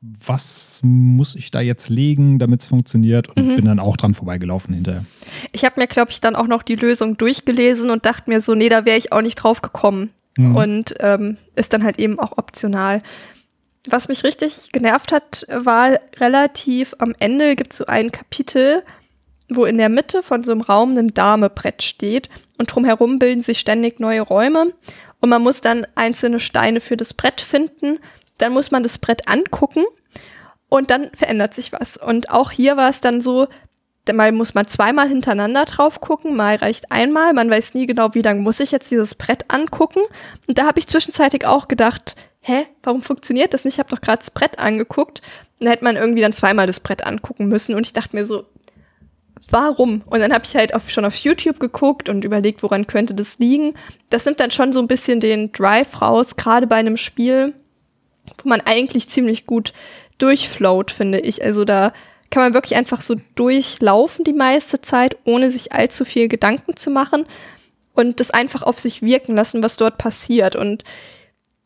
was 0.00 0.80
muss 0.82 1.34
ich 1.34 1.50
da 1.50 1.60
jetzt 1.60 1.90
legen, 1.90 2.38
damit 2.38 2.62
es 2.62 2.66
funktioniert 2.66 3.28
und 3.28 3.46
mhm. 3.46 3.56
bin 3.56 3.64
dann 3.66 3.78
auch 3.78 3.98
dran 3.98 4.14
vorbeigelaufen 4.14 4.74
hinterher. 4.74 5.04
Ich 5.52 5.64
habe 5.64 5.78
mir, 5.78 5.86
glaube 5.86 6.10
ich, 6.10 6.20
dann 6.20 6.36
auch 6.36 6.46
noch 6.46 6.62
die 6.62 6.76
Lösung 6.76 7.18
durchgelesen 7.18 7.90
und 7.90 8.06
dachte 8.06 8.30
mir 8.30 8.40
so, 8.40 8.54
nee, 8.54 8.70
da 8.70 8.86
wäre 8.86 8.96
ich 8.96 9.12
auch 9.12 9.20
nicht 9.20 9.36
drauf 9.36 9.60
gekommen. 9.60 10.10
Mhm. 10.38 10.56
Und 10.56 10.94
ähm, 11.00 11.36
ist 11.54 11.74
dann 11.74 11.84
halt 11.84 11.98
eben 11.98 12.18
auch 12.18 12.38
optional. 12.38 13.02
Was 13.88 14.08
mich 14.08 14.24
richtig 14.24 14.72
genervt 14.72 15.12
hat, 15.12 15.46
war 15.48 15.98
relativ 16.18 16.94
am 16.98 17.14
Ende 17.18 17.56
gibt 17.56 17.72
es 17.72 17.78
so 17.78 17.86
ein 17.86 18.10
Kapitel, 18.10 18.82
wo 19.48 19.64
in 19.64 19.78
der 19.78 19.88
Mitte 19.88 20.22
von 20.22 20.44
so 20.44 20.52
einem 20.52 20.60
Raum 20.60 20.96
ein 20.96 21.12
Damebrett 21.12 21.82
steht 21.82 22.30
und 22.58 22.74
drumherum 22.74 23.18
bilden 23.18 23.42
sich 23.42 23.58
ständig 23.58 23.98
neue 24.00 24.20
Räume 24.20 24.72
und 25.20 25.28
man 25.28 25.42
muss 25.42 25.60
dann 25.60 25.86
einzelne 25.94 26.40
Steine 26.40 26.80
für 26.80 26.96
das 26.96 27.14
Brett 27.14 27.40
finden 27.40 27.98
dann 28.40 28.52
muss 28.52 28.70
man 28.70 28.82
das 28.82 28.98
Brett 28.98 29.28
angucken 29.28 29.84
und 30.68 30.90
dann 30.90 31.10
verändert 31.14 31.54
sich 31.54 31.72
was. 31.72 31.96
Und 31.96 32.30
auch 32.30 32.50
hier 32.50 32.76
war 32.76 32.90
es 32.90 33.00
dann 33.00 33.20
so, 33.20 33.48
mal 34.12 34.32
muss 34.32 34.54
man 34.54 34.66
zweimal 34.66 35.08
hintereinander 35.08 35.64
drauf 35.66 36.00
gucken, 36.00 36.34
mal 36.34 36.56
reicht 36.56 36.90
einmal, 36.90 37.32
man 37.32 37.50
weiß 37.50 37.74
nie 37.74 37.86
genau, 37.86 38.14
wie 38.14 38.22
lange 38.22 38.40
muss 38.40 38.60
ich 38.60 38.72
jetzt 38.72 38.90
dieses 38.90 39.14
Brett 39.14 39.44
angucken. 39.48 40.00
Und 40.46 40.58
da 40.58 40.66
habe 40.66 40.78
ich 40.78 40.88
zwischenzeitlich 40.88 41.46
auch 41.46 41.68
gedacht, 41.68 42.16
hä, 42.40 42.66
warum 42.82 43.02
funktioniert 43.02 43.54
das 43.54 43.64
nicht? 43.64 43.74
Ich 43.74 43.78
habe 43.78 43.90
doch 43.90 44.00
gerade 44.00 44.18
das 44.18 44.30
Brett 44.30 44.58
angeguckt. 44.58 45.20
Und 45.58 45.66
da 45.66 45.72
hätte 45.72 45.84
man 45.84 45.96
irgendwie 45.96 46.22
dann 46.22 46.32
zweimal 46.32 46.66
das 46.66 46.80
Brett 46.80 47.06
angucken 47.06 47.46
müssen. 47.46 47.74
Und 47.74 47.86
ich 47.86 47.92
dachte 47.92 48.16
mir 48.16 48.24
so, 48.24 48.46
warum? 49.50 50.02
Und 50.06 50.20
dann 50.20 50.32
habe 50.32 50.44
ich 50.44 50.56
halt 50.56 50.74
auf, 50.74 50.90
schon 50.90 51.04
auf 51.04 51.16
YouTube 51.16 51.60
geguckt 51.60 52.08
und 52.08 52.24
überlegt, 52.24 52.62
woran 52.62 52.86
könnte 52.86 53.14
das 53.14 53.38
liegen. 53.38 53.74
Das 54.08 54.24
nimmt 54.24 54.40
dann 54.40 54.50
schon 54.50 54.72
so 54.72 54.80
ein 54.80 54.88
bisschen 54.88 55.20
den 55.20 55.52
Drive 55.52 56.00
raus, 56.00 56.36
gerade 56.36 56.66
bei 56.66 56.76
einem 56.76 56.96
Spiel, 56.96 57.54
wo 58.42 58.48
man 58.48 58.60
eigentlich 58.60 59.08
ziemlich 59.08 59.46
gut 59.46 59.72
durchflowt, 60.18 60.90
finde 60.90 61.20
ich. 61.20 61.44
Also 61.44 61.64
da 61.64 61.92
kann 62.30 62.42
man 62.42 62.54
wirklich 62.54 62.76
einfach 62.76 63.02
so 63.02 63.16
durchlaufen 63.34 64.24
die 64.24 64.32
meiste 64.32 64.80
Zeit, 64.80 65.16
ohne 65.24 65.50
sich 65.50 65.72
allzu 65.72 66.04
viel 66.04 66.28
Gedanken 66.28 66.76
zu 66.76 66.90
machen 66.90 67.26
und 67.94 68.20
das 68.20 68.30
einfach 68.30 68.62
auf 68.62 68.78
sich 68.78 69.02
wirken 69.02 69.34
lassen, 69.34 69.62
was 69.62 69.76
dort 69.76 69.98
passiert. 69.98 70.56
Und 70.56 70.84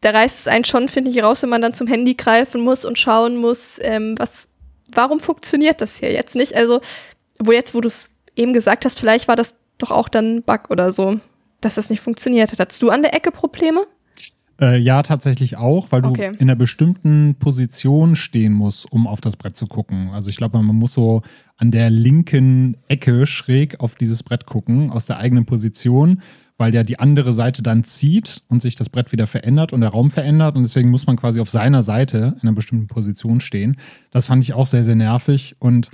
da 0.01 0.11
reißt 0.11 0.41
es 0.41 0.49
einen 0.49 0.65
schon, 0.65 0.89
finde 0.89 1.11
ich, 1.11 1.23
raus, 1.23 1.43
wenn 1.43 1.51
man 1.51 1.63
dann 1.63 1.75
zum 1.75 1.87
Handy 1.87 2.15
greifen 2.15 2.61
muss 2.63 2.85
und 2.85 2.99
schauen 2.99 3.37
muss, 3.37 3.79
ähm, 3.83 4.15
was, 4.19 4.49
warum 4.93 5.21
funktioniert 5.21 5.81
das 5.81 5.97
hier 5.97 6.13
jetzt 6.13 6.35
nicht? 6.35 6.55
Also, 6.55 6.81
wo 7.39 7.53
jetzt, 7.53 7.75
wo 7.75 7.81
du 7.81 7.89
es 7.89 8.11
eben 8.37 8.53
gesagt 8.53 8.85
hast, 8.85 8.99
vielleicht 8.99 9.29
war 9.29 9.37
das 9.37 9.57
doch 9.79 9.91
auch 9.91 10.09
dann 10.09 10.37
ein 10.37 10.43
Bug 10.43 10.71
oder 10.71 10.93
so, 10.93 11.21
dass 11.61 11.75
das 11.75 11.91
nicht 11.91 12.01
funktioniert 12.01 12.53
hat. 12.53 12.61
Hattest 12.61 12.83
du 12.83 12.91
an 12.91 13.03
der 13.03 13.15
Ecke 13.15 13.31
Probleme? 13.31 13.87
Äh, 14.61 14.79
ja, 14.79 15.03
tatsächlich 15.03 15.59
auch, 15.59 15.91
weil 15.91 16.05
okay. 16.05 16.29
du 16.29 16.35
in 16.35 16.43
einer 16.43 16.55
bestimmten 16.55 17.37
Position 17.39 18.15
stehen 18.15 18.53
musst, 18.53 18.91
um 18.91 19.07
auf 19.07 19.21
das 19.21 19.37
Brett 19.37 19.57
zu 19.57 19.67
gucken. 19.67 20.11
Also 20.13 20.31
ich 20.31 20.37
glaube, 20.37 20.63
man 20.63 20.77
muss 20.77 20.95
so 20.95 21.23
an 21.57 21.71
der 21.71 21.91
linken 21.91 22.77
Ecke 22.87 23.27
schräg 23.27 23.81
auf 23.81 23.97
dieses 23.97 24.23
Brett 24.23 24.47
gucken, 24.47 24.91
aus 24.91 25.07
der 25.07 25.19
eigenen 25.19 25.45
Position, 25.45 26.23
weil 26.57 26.73
ja 26.73 26.85
die 26.85 27.01
andere 27.01 27.33
Seite 27.33 27.63
dann 27.63 27.83
zieht 27.83 28.43
und 28.49 28.63
sich 28.63 28.77
das 28.77 28.89
Brett 28.89 29.11
wieder 29.11 29.27
verändert 29.27 29.73
und 29.73 29.81
der 29.81 29.91
Raum 29.91 30.11
verändert. 30.11 30.55
Und 30.55 30.63
deswegen 30.63 30.91
muss 30.91 31.07
man 31.07 31.17
quasi 31.17 31.41
auf 31.41 31.51
seiner 31.51 31.83
Seite 31.83 32.37
in 32.37 32.49
einer 32.49 32.53
bestimmten 32.53 32.87
Position 32.87 33.41
stehen. 33.41 33.77
Das 34.13 34.29
fand 34.29 34.45
ich 34.45 34.55
auch 34.55 34.69
sehr, 34.69 34.85
sehr 34.85 34.95
nervig. 34.95 35.57
Und 35.59 35.91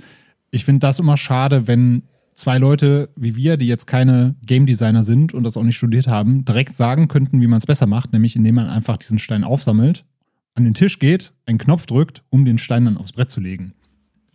ich 0.51 0.65
finde 0.65 0.79
das 0.79 0.99
immer 0.99 1.17
schade, 1.17 1.67
wenn 1.67 2.03
zwei 2.41 2.57
Leute 2.57 3.09
wie 3.15 3.35
wir, 3.35 3.57
die 3.57 3.67
jetzt 3.67 3.85
keine 3.87 4.35
Game 4.43 4.65
Designer 4.65 5.03
sind 5.03 5.33
und 5.33 5.43
das 5.43 5.57
auch 5.57 5.63
nicht 5.63 5.77
studiert 5.77 6.07
haben, 6.07 6.43
direkt 6.43 6.75
sagen 6.75 7.07
könnten, 7.07 7.39
wie 7.39 7.47
man 7.47 7.59
es 7.59 7.65
besser 7.65 7.87
macht, 7.87 8.13
nämlich 8.13 8.35
indem 8.35 8.55
man 8.55 8.67
einfach 8.67 8.97
diesen 8.97 9.19
Stein 9.19 9.43
aufsammelt, 9.43 10.05
an 10.55 10.63
den 10.63 10.73
Tisch 10.73 10.99
geht, 10.99 11.33
einen 11.45 11.59
Knopf 11.59 11.85
drückt, 11.85 12.23
um 12.29 12.43
den 12.43 12.57
Stein 12.57 12.85
dann 12.85 12.97
aufs 12.97 13.13
Brett 13.13 13.31
zu 13.31 13.39
legen. 13.39 13.73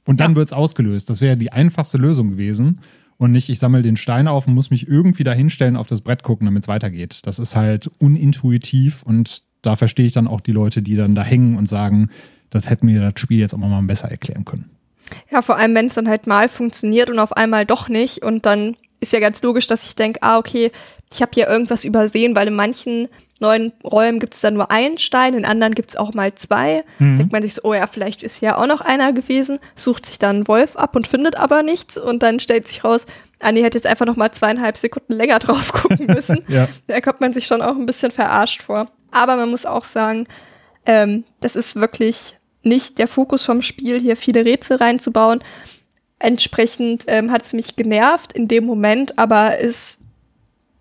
Und 0.07 0.21
dann 0.21 0.33
ja. 0.33 0.37
wird 0.37 0.49
es 0.49 0.53
ausgelöst. 0.53 1.11
Das 1.11 1.21
wäre 1.21 1.37
die 1.37 1.53
einfachste 1.53 1.99
Lösung 1.99 2.31
gewesen. 2.31 2.81
Und 3.19 3.33
nicht, 3.33 3.49
ich 3.49 3.59
sammle 3.59 3.83
den 3.83 3.97
Stein 3.97 4.29
auf 4.29 4.47
und 4.47 4.55
muss 4.55 4.71
mich 4.71 4.87
irgendwie 4.87 5.25
da 5.25 5.33
hinstellen, 5.33 5.77
auf 5.77 5.87
das 5.87 6.01
Brett 6.01 6.23
gucken, 6.23 6.47
damit 6.47 6.65
es 6.65 6.69
weitergeht. 6.69 7.21
Das 7.25 7.39
ist 7.39 7.57
halt 7.57 7.91
unintuitiv 7.99 9.03
und 9.03 9.43
da 9.63 9.75
verstehe 9.75 10.07
ich 10.07 10.13
dann 10.13 10.29
auch 10.29 10.41
die 10.41 10.53
Leute, 10.53 10.81
die 10.81 10.95
dann 10.97 11.15
da 11.15 11.25
hängen 11.25 11.57
und 11.57 11.69
sagen, 11.69 12.11
das 12.51 12.71
hätten 12.71 12.87
wir 12.87 13.01
das 13.01 13.15
Spiel 13.17 13.39
jetzt 13.41 13.55
auch 13.55 13.59
mal 13.59 13.83
besser 13.83 14.11
erklären 14.11 14.45
können. 14.45 14.76
Ja, 15.31 15.43
vor 15.43 15.57
allem, 15.57 15.75
wenn 15.75 15.87
es 15.87 15.95
dann 15.95 16.09
halt 16.09 16.27
mal 16.27 16.49
funktioniert 16.49 17.11
und 17.11 17.19
auf 17.19 17.33
einmal 17.33 17.65
doch 17.67 17.89
nicht. 17.89 18.23
Und 18.23 18.47
dann 18.47 18.77
ist 19.01 19.13
ja 19.13 19.21
ganz 19.21 19.43
logisch, 19.43 19.67
dass 19.67 19.85
ich 19.85 19.97
denke, 19.97 20.23
ah, 20.23 20.39
okay, 20.39 20.71
ich 21.13 21.23
habe 21.23 21.33
hier 21.35 21.49
irgendwas 21.49 21.85
übersehen, 21.85 22.35
weil 22.35 22.49
in 22.49 22.55
manchen 22.55 23.09
neuen 23.39 23.73
Räumen 23.85 24.19
gibt 24.19 24.35
es 24.35 24.41
dann 24.41 24.55
nur 24.55 24.71
einen 24.71 24.99
Stein, 24.99 25.35
in 25.35 25.45
anderen 25.45 25.75
gibt 25.75 25.91
es 25.91 25.97
auch 25.97 26.15
mal 26.15 26.35
zwei. 26.35 26.85
Mhm. 26.99 27.19
Denkt 27.19 27.33
man 27.33 27.43
sich 27.43 27.55
so, 27.55 27.63
oh 27.65 27.75
ja, 27.75 27.87
vielleicht 27.87 28.23
ist 28.23 28.41
ja 28.41 28.57
auch 28.57 28.67
noch 28.67 28.81
einer 28.81 29.13
gewesen, 29.13 29.59
sucht 29.75 30.07
sich 30.07 30.19
dann 30.19 30.37
einen 30.37 30.49
Wolf 30.49 30.77
ab 30.77 30.97
und 30.97 31.07
findet 31.07 31.37
aber 31.37 31.63
nichts 31.63 31.97
und 31.97 32.23
dann 32.23 32.41
stellt 32.41 32.67
sich 32.67 32.83
raus, 32.83 33.07
Anni 33.41 33.61
hätte 33.61 33.77
jetzt 33.77 33.87
einfach 33.87 34.07
noch 34.07 34.17
mal 34.17 34.33
zweieinhalb 34.33 34.79
Sekunden 34.79 35.13
länger 35.13 35.39
drauf 35.41 35.73
gucken 35.73 36.07
müssen. 36.07 36.45
Ja. 36.49 36.69
Da 36.87 37.01
kommt 37.01 37.21
man 37.21 37.33
sich 37.33 37.47
schon 37.47 37.63
auch 37.63 37.77
ein 37.77 37.87
bisschen 37.87 38.11
verarscht 38.11 38.63
vor. 38.63 38.89
Aber 39.11 39.37
man 39.37 39.51
muss 39.51 39.67
auch 39.67 39.85
sagen, 39.85 40.27
ähm, 40.87 41.25
das 41.41 41.57
ist 41.57 41.77
wirklich 41.77 42.39
nicht 42.67 42.99
der 42.99 43.09
Fokus 43.09 43.45
vom 43.45 43.63
Spiel, 43.63 44.01
hier 44.01 44.17
viele 44.17 44.45
Rätsel 44.45 44.77
reinzubauen. 44.77 45.41
Entsprechend 46.19 47.05
ähm, 47.07 47.31
hat 47.31 47.43
es 47.43 47.53
mich 47.53 47.77
genervt 47.77 48.33
in 48.33 48.49
dem 48.49 48.65
Moment, 48.65 49.19
aber 49.19 49.61
es 49.61 50.03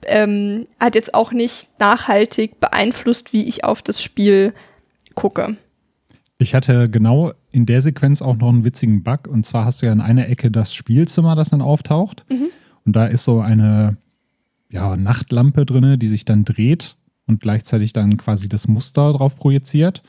ähm, 0.05 0.67
hat 0.79 0.95
jetzt 0.95 1.13
auch 1.13 1.31
nicht 1.31 1.67
nachhaltig 1.79 2.59
beeinflusst, 2.59 3.33
wie 3.33 3.43
ich 3.45 3.63
auf 3.63 3.81
das 3.81 4.01
Spiel 4.01 4.53
gucke. 5.13 5.57
Ich 6.37 6.53
hatte 6.53 6.89
genau 6.89 7.31
in 7.51 7.65
der 7.65 7.81
Sequenz 7.81 8.21
auch 8.21 8.37
noch 8.37 8.49
einen 8.49 8.65
witzigen 8.65 9.03
Bug. 9.03 9.27
Und 9.27 9.45
zwar 9.45 9.65
hast 9.65 9.81
du 9.81 9.85
ja 9.85 9.93
in 9.93 10.01
einer 10.01 10.27
Ecke 10.27 10.51
das 10.51 10.73
Spielzimmer, 10.73 11.35
das 11.35 11.49
dann 11.49 11.61
auftaucht. 11.61 12.25
Und 12.85 12.95
da 12.95 13.05
ist 13.05 13.23
so 13.23 13.39
eine 13.39 13.97
ja, 14.69 14.97
Nachtlampe 14.97 15.65
drinne, 15.65 15.97
die 15.97 16.07
sich 16.07 16.25
dann 16.25 16.43
dreht 16.43 16.97
und 17.25 17.39
gleichzeitig 17.39 17.93
dann 17.93 18.17
quasi 18.17 18.49
das 18.49 18.67
Muster 18.67 19.13
drauf 19.13 19.37
projiziert. 19.37 20.03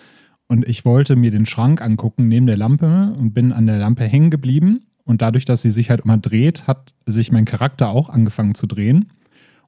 Und 0.49 0.69
ich 0.69 0.85
wollte 0.85 1.17
mir 1.17 1.31
den 1.31 1.47
Schrank 1.47 1.83
angucken 1.83 2.29
neben 2.29 2.47
der 2.47 2.57
Lampe 2.57 3.13
und 3.19 3.35
bin 3.35 3.53
an 3.53 3.67
der 3.67 3.79
Lampe 3.79 4.05
hängen 4.05 4.31
geblieben. 4.31 4.87
Und 5.05 5.23
dadurch, 5.23 5.45
dass 5.45 5.63
sie 5.63 5.71
sich 5.71 5.91
halt 5.91 6.01
immer 6.05 6.19
dreht, 6.19 6.67
hat 6.67 6.91
sich 7.05 7.33
mein 7.33 7.45
Charakter 7.45 7.89
auch 7.89 8.09
angefangen 8.09 8.55
zu 8.55 8.67
drehen. 8.67 9.11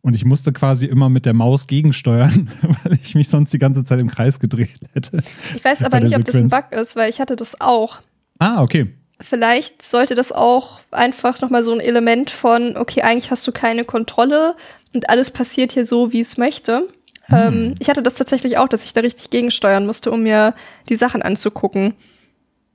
Und 0.01 0.15
ich 0.15 0.25
musste 0.25 0.53
quasi 0.53 0.87
immer 0.87 1.09
mit 1.09 1.27
der 1.27 1.35
Maus 1.35 1.67
gegensteuern, 1.67 2.51
weil 2.83 2.95
ich 2.95 3.15
mich 3.15 3.29
sonst 3.29 3.53
die 3.53 3.59
ganze 3.59 3.85
Zeit 3.85 4.01
im 4.01 4.09
Kreis 4.09 4.41
gedreht 4.41 4.71
hätte. 4.93 5.23
Ich 5.55 5.65
weiß 5.65 5.83
aber 5.83 6.01
nicht, 6.01 6.17
ob 6.17 6.25
das 6.25 6.37
ein. 6.37 6.49
Bug 6.49 6.73
ist, 6.73 6.97
weil 6.97 7.11
ich 7.11 7.21
hatte 7.21 7.37
das 7.37 7.61
auch. 7.61 8.01
Ah, 8.39 8.63
okay. 8.63 8.93
Vielleicht 9.21 9.83
sollte 9.83 10.15
das 10.15 10.31
auch 10.31 10.79
einfach 10.93 11.41
nochmal 11.41 11.65
so 11.65 11.73
ein 11.73 11.81
Element 11.81 12.31
von, 12.31 12.77
okay, 12.77 13.03
eigentlich 13.03 13.33
hast 13.33 13.47
du 13.49 13.53
keine 13.53 13.85
Kontrolle 13.85 14.55
und 14.95 15.11
alles 15.11 15.33
passiert 15.33 15.73
hier 15.73 15.85
so, 15.85 16.13
wie 16.13 16.21
es 16.21 16.37
möchte. 16.37 16.89
Ähm, 17.31 17.75
ich 17.79 17.89
hatte 17.89 18.03
das 18.03 18.15
tatsächlich 18.15 18.59
auch, 18.59 18.69
dass 18.69 18.85
ich 18.85 18.93
da 18.93 19.01
richtig 19.01 19.31
gegensteuern 19.31 19.87
musste, 19.87 20.11
um 20.11 20.23
mir 20.23 20.55
die 20.89 20.97
Sachen 20.97 21.23
anzugucken. 21.23 21.95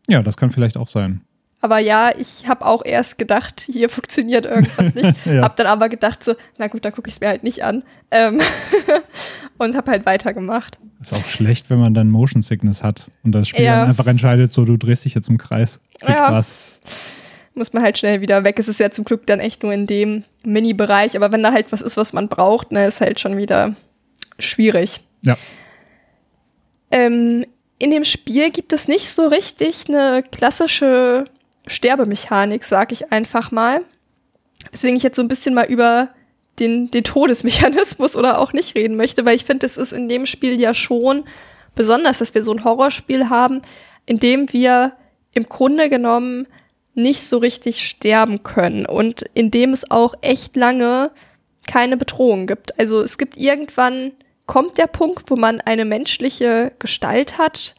Ja, 0.08 0.22
das 0.22 0.38
kann 0.38 0.52
vielleicht 0.52 0.78
auch 0.78 0.88
sein. 0.88 1.22
Aber 1.62 1.80
ja, 1.80 2.12
ich 2.18 2.50
habe 2.50 2.66
auch 2.66 2.84
erst 2.84 3.18
gedacht, 3.18 3.62
hier 3.66 3.88
funktioniert 3.90 4.46
irgendwas 4.46 4.96
nicht. 4.96 5.16
Ja. 5.26 5.44
Hab 5.44 5.56
dann 5.56 5.68
aber 5.68 5.88
gedacht 5.88 6.22
so, 6.24 6.34
na 6.58 6.68
gut, 6.68 6.84
da 6.84 6.92
gucke 6.92 7.08
ich 7.08 7.16
es 7.16 7.22
mir 7.22 7.30
halt 7.30 7.44
nicht 7.44 7.64
an. 7.64 7.84
Ähm 8.12 8.42
und 9.58 9.76
habe 9.76 9.92
halt 9.92 10.06
weitergemacht. 10.06 10.78
Ist 11.02 11.14
auch 11.14 11.26
schlecht, 11.26 11.70
wenn 11.70 11.80
man 11.80 11.94
dann 11.94 12.10
Motion 12.10 12.42
Sickness 12.42 12.84
hat 12.84 13.10
und 13.24 13.32
das 13.32 13.48
Spiel 13.48 13.64
Ja. 13.66 13.80
dann 13.82 13.90
einfach 13.90 14.08
entscheidet, 14.08 14.52
so 14.54 14.66
du 14.66 14.76
drehst 14.78 15.06
dich 15.06 15.16
jetzt 15.16 15.30
im 15.30 15.38
Kreis. 15.38 15.80
Viel 16.00 16.10
Ja. 16.10 16.18
Spaß. 16.28 16.56
Muss 17.56 17.72
man 17.72 17.82
halt 17.84 17.98
schnell 17.98 18.20
wieder 18.20 18.44
weg. 18.44 18.60
Es 18.60 18.68
ist 18.68 18.80
ja 18.82 18.90
zum 18.92 19.06
Glück 19.06 19.26
dann 19.28 19.40
echt 19.40 19.64
nur 19.64 19.72
in 19.74 19.86
dem 19.88 20.24
Mini-Bereich. 20.44 21.16
Aber 21.16 21.32
wenn 21.32 21.44
da 21.44 21.54
halt 21.54 21.72
was 21.72 21.82
ist, 21.82 21.96
was 21.98 22.12
man 22.12 22.28
braucht, 22.28 22.72
ne, 22.74 22.88
ist 22.88 23.00
halt 23.00 23.20
schon 23.22 23.38
wieder 23.38 23.76
schwierig. 24.40 25.02
Ja. 25.22 25.38
Ähm, 26.92 27.46
in 27.80 27.92
dem 27.92 28.06
Spiel 28.06 28.52
gibt 28.52 28.74
es 28.74 28.88
nicht 28.88 29.10
so 29.10 29.28
richtig 29.28 29.86
eine 29.88 30.24
klassische 30.24 31.26
Sterbemechanik, 31.68 32.64
sag 32.64 32.92
ich 32.92 33.12
einfach 33.12 33.52
mal. 33.52 33.82
Deswegen 34.72 34.96
ich 34.96 35.04
jetzt 35.04 35.16
so 35.16 35.22
ein 35.22 35.28
bisschen 35.28 35.54
mal 35.54 35.66
über 35.66 36.10
den, 36.60 36.92
den 36.92 37.04
Todesmechanismus 37.04 38.16
oder 38.18 38.40
auch 38.40 38.54
nicht 38.54 38.76
reden 38.76 38.96
möchte, 38.96 39.26
weil 39.26 39.36
ich 39.36 39.46
finde, 39.46 39.66
es 39.66 39.78
ist 39.78 39.92
in 39.92 40.08
dem 40.08 40.26
Spiel 40.26 40.60
ja 40.60 40.74
schon 40.74 41.26
besonders, 41.76 42.20
dass 42.20 42.36
wir 42.36 42.44
so 42.44 42.54
ein 42.54 42.64
Horrorspiel 42.64 43.30
haben, 43.30 43.62
in 44.06 44.20
dem 44.20 44.52
wir 44.54 44.94
im 45.34 45.50
Grunde 45.50 45.90
genommen 45.90 46.48
nicht 46.94 47.24
so 47.24 47.40
richtig 47.40 47.88
sterben 47.88 48.44
können 48.44 48.86
und 48.86 49.24
in 49.34 49.50
dem 49.50 49.74
es 49.74 49.90
auch 49.90 50.14
echt 50.22 50.56
lange 50.56 51.12
keine 51.68 51.98
Bedrohung 51.98 52.48
gibt. 52.48 52.78
Also 52.80 53.02
es 53.02 53.18
gibt 53.18 53.38
irgendwann 53.38 54.12
kommt 54.46 54.78
der 54.78 54.88
Punkt, 54.88 55.30
wo 55.30 55.36
man 55.36 55.62
eine 55.62 55.86
menschliche 55.86 56.74
Gestalt 56.80 57.38
hat, 57.38 57.76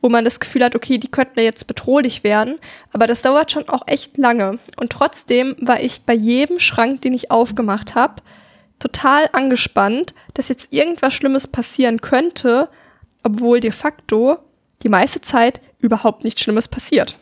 wo 0.00 0.08
man 0.08 0.24
das 0.24 0.40
Gefühl 0.40 0.64
hat, 0.64 0.74
okay, 0.74 0.98
die 0.98 1.10
könnten 1.10 1.40
jetzt 1.40 1.66
bedrohlich 1.66 2.24
werden, 2.24 2.58
aber 2.92 3.06
das 3.06 3.22
dauert 3.22 3.52
schon 3.52 3.68
auch 3.68 3.86
echt 3.86 4.18
lange. 4.18 4.58
Und 4.78 4.90
trotzdem 4.90 5.56
war 5.60 5.80
ich 5.80 6.02
bei 6.02 6.14
jedem 6.14 6.58
Schrank, 6.58 7.02
den 7.02 7.14
ich 7.14 7.30
aufgemacht 7.30 7.94
habe, 7.94 8.22
total 8.78 9.30
angespannt, 9.32 10.12
dass 10.34 10.48
jetzt 10.48 10.72
irgendwas 10.72 11.14
Schlimmes 11.14 11.46
passieren 11.46 12.00
könnte, 12.00 12.68
obwohl 13.22 13.60
de 13.60 13.70
facto 13.70 14.38
die 14.82 14.88
meiste 14.88 15.20
Zeit 15.20 15.60
überhaupt 15.78 16.24
nichts 16.24 16.42
Schlimmes 16.42 16.66
passiert. 16.66 17.16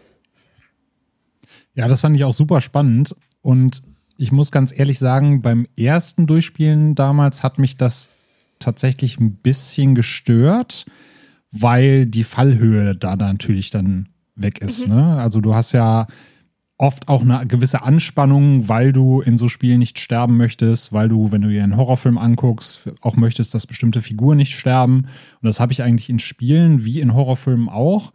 Ja, 1.75 1.87
das 1.87 2.01
fand 2.01 2.17
ich 2.17 2.25
auch 2.25 2.33
super 2.33 2.61
spannend. 2.61 3.15
Und 3.43 3.83
ich 4.21 4.33
muss 4.33 4.53
ganz 4.53 4.71
ehrlich 4.77 4.99
sagen, 4.99 5.41
beim 5.41 5.67
ersten 5.79 6.27
Durchspielen 6.27 6.95
damals 6.95 7.43
hat 7.43 7.59
mich 7.59 7.79
das 7.79 8.11
tatsächlich 8.59 9.19
ein 9.19 9.37
bisschen 9.37 9.95
gestört, 9.95 10.85
weil 11.51 12.05
die 12.05 12.25
Fallhöhe 12.25 12.95
da 12.95 13.17
natürlich 13.17 13.71
dann 13.71 14.11
weg 14.35 14.59
ist. 14.59 14.89
Ne? 14.89 15.17
Also 15.17 15.41
du 15.41 15.55
hast 15.55 15.73
ja 15.73 16.07
oft 16.77 17.09
auch 17.09 17.23
eine 17.23 17.47
gewisse 17.47 17.83
Anspannung, 17.83 18.69
weil 18.69 18.93
du 18.93 19.23
in 19.23 19.39
so 19.39 19.49
Spielen 19.49 19.79
nicht 19.79 19.99
sterben 19.99 20.37
möchtest, 20.37 20.93
weil 20.93 21.09
du, 21.09 21.33
wenn 21.33 21.41
du 21.41 21.49
dir 21.49 21.65
einen 21.65 21.79
Horrorfilm 21.79 22.19
anguckst, 22.19 22.91
auch 23.01 23.17
möchtest, 23.17 23.55
dass 23.55 23.67
bestimmte 23.67 24.03
Figuren 24.03 24.37
nicht 24.37 24.53
sterben. 24.53 25.07
Und 25.41 25.47
das 25.47 25.61
habe 25.61 25.73
ich 25.73 25.83
eigentlich 25.83 26.11
in 26.11 26.19
Spielen 26.19 26.85
wie 26.85 27.01
in 27.01 27.15
Horrorfilmen 27.15 27.71
auch. 27.71 28.13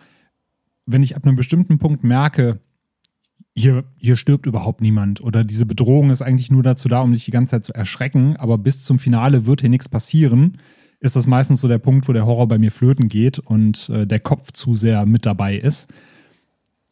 Wenn 0.86 1.02
ich 1.02 1.16
ab 1.16 1.26
einem 1.26 1.36
bestimmten 1.36 1.80
Punkt 1.80 2.04
merke, 2.04 2.60
hier, 3.58 3.86
hier 3.98 4.18
stirbt 4.18 4.46
überhaupt 4.46 4.82
niemand 4.82 5.22
oder 5.22 5.44
diese 5.44 5.66
Bedrohung 5.66 6.10
ist 6.10 6.22
eigentlich 6.22 6.52
nur 6.52 6.62
dazu 6.62 6.90
da, 6.90 7.00
um 7.02 7.14
dich 7.14 7.26
die 7.26 7.32
ganze 7.32 7.52
Zeit 7.52 7.64
zu 7.64 7.74
erschrecken, 7.74 8.36
aber 8.36 8.58
bis 8.58 8.84
zum 8.84 9.00
Finale 9.00 9.46
wird 9.46 9.62
hier 9.62 9.70
nichts 9.70 9.88
passieren, 9.88 10.58
ist 11.00 11.16
das 11.16 11.26
meistens 11.26 11.62
so 11.62 11.68
der 11.68 11.78
Punkt, 11.78 12.08
wo 12.08 12.14
der 12.14 12.26
Horror 12.26 12.48
bei 12.48 12.58
mir 12.58 12.72
flöten 12.72 13.08
geht 13.08 13.40
und 13.40 13.90
äh, 13.90 14.06
der 14.06 14.20
Kopf 14.20 14.52
zu 14.52 14.76
sehr 14.76 15.06
mit 15.06 15.26
dabei 15.26 15.56
ist. 15.56 15.88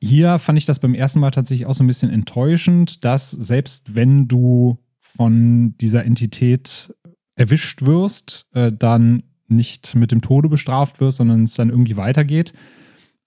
Hier 0.01 0.39
fand 0.39 0.57
ich 0.57 0.65
das 0.65 0.79
beim 0.79 0.95
ersten 0.95 1.19
Mal 1.19 1.31
tatsächlich 1.31 1.65
auch 1.65 1.73
so 1.73 1.83
ein 1.83 1.87
bisschen 1.87 2.11
enttäuschend, 2.11 3.03
dass 3.03 3.31
selbst 3.31 3.95
wenn 3.95 4.27
du 4.27 4.79
von 4.99 5.75
dieser 5.79 6.05
Entität 6.05 6.93
erwischt 7.35 7.85
wirst, 7.85 8.45
äh, 8.53 8.71
dann 8.71 9.23
nicht 9.47 9.95
mit 9.95 10.11
dem 10.11 10.21
Tode 10.21 10.49
bestraft 10.49 11.01
wirst, 11.01 11.17
sondern 11.17 11.43
es 11.43 11.55
dann 11.55 11.69
irgendwie 11.69 11.97
weitergeht. 11.97 12.53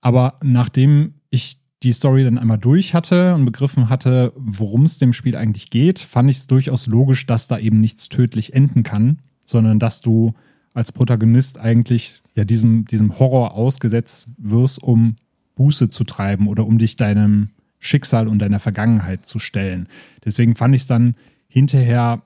Aber 0.01 0.39
nachdem 0.43 1.15
ich 1.31 1.59
die 1.87 1.93
Story 1.93 2.25
dann 2.25 2.37
einmal 2.37 2.59
durch 2.59 2.95
hatte 2.95 3.35
und 3.35 3.45
begriffen 3.45 3.89
hatte, 3.89 4.33
worum 4.35 4.85
es 4.85 4.99
dem 4.99 5.13
Spiel 5.13 5.37
eigentlich 5.37 5.71
geht, 5.71 6.01
fand 6.01 6.29
ich 6.29 6.39
es 6.39 6.47
durchaus 6.49 6.89
logisch, 6.89 7.27
dass 7.27 7.47
da 7.47 7.59
eben 7.59 7.81
nichts 7.81 8.09
tödlich 8.09 8.55
enden 8.55 8.83
kann, 8.83 9.21
sondern 9.45 9.79
dass 9.79 10.01
du 10.01 10.35
als 10.75 10.91
Protagonist 10.91 11.61
eigentlich 11.61 12.23
ja 12.35 12.45
diesem, 12.45 12.87
diesem 12.87 13.21
Horror 13.21 13.55
ausgesetzt 13.55 14.29
wirst, 14.37 14.83
um 14.83 15.17
Buße 15.55 15.89
zu 15.89 16.03
treiben 16.03 16.49
oder 16.49 16.67
um 16.67 16.79
dich 16.79 16.97
deinem 16.97 17.51
Schicksal 17.79 18.27
und 18.27 18.41
deiner 18.41 18.59
Vergangenheit 18.59 19.27
zu 19.27 19.39
stellen. 19.39 19.89
Deswegen 20.25 20.57
fand 20.57 20.75
ich 20.75 20.83
es 20.83 20.87
dann 20.89 21.15
hinterher 21.47 22.23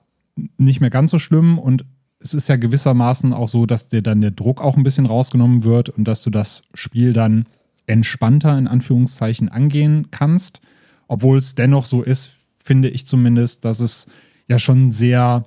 nicht 0.57 0.81
mehr 0.81 0.89
ganz 0.89 1.11
so 1.11 1.19
schlimm 1.19 1.59
und 1.59 1.85
es 2.19 2.33
ist 2.33 2.47
ja 2.47 2.55
gewissermaßen 2.55 3.31
auch 3.31 3.47
so, 3.47 3.67
dass 3.67 3.89
dir 3.89 4.01
dann 4.01 4.21
der 4.21 4.31
Druck 4.31 4.59
auch 4.59 4.75
ein 4.75 4.83
bisschen 4.83 5.05
rausgenommen 5.05 5.63
wird 5.63 5.89
und 5.89 6.07
dass 6.07 6.23
du 6.23 6.31
das 6.31 6.63
Spiel 6.73 7.13
dann 7.13 7.45
entspannter 7.91 8.57
in 8.57 8.67
Anführungszeichen 8.67 9.49
angehen 9.49 10.07
kannst. 10.11 10.61
Obwohl 11.07 11.37
es 11.37 11.55
dennoch 11.55 11.85
so 11.85 12.01
ist, 12.01 12.33
finde 12.63 12.89
ich 12.89 13.05
zumindest, 13.05 13.65
dass 13.65 13.79
es 13.79 14.07
ja 14.47 14.59
schon 14.59 14.87
ein 14.87 14.91
sehr 14.91 15.45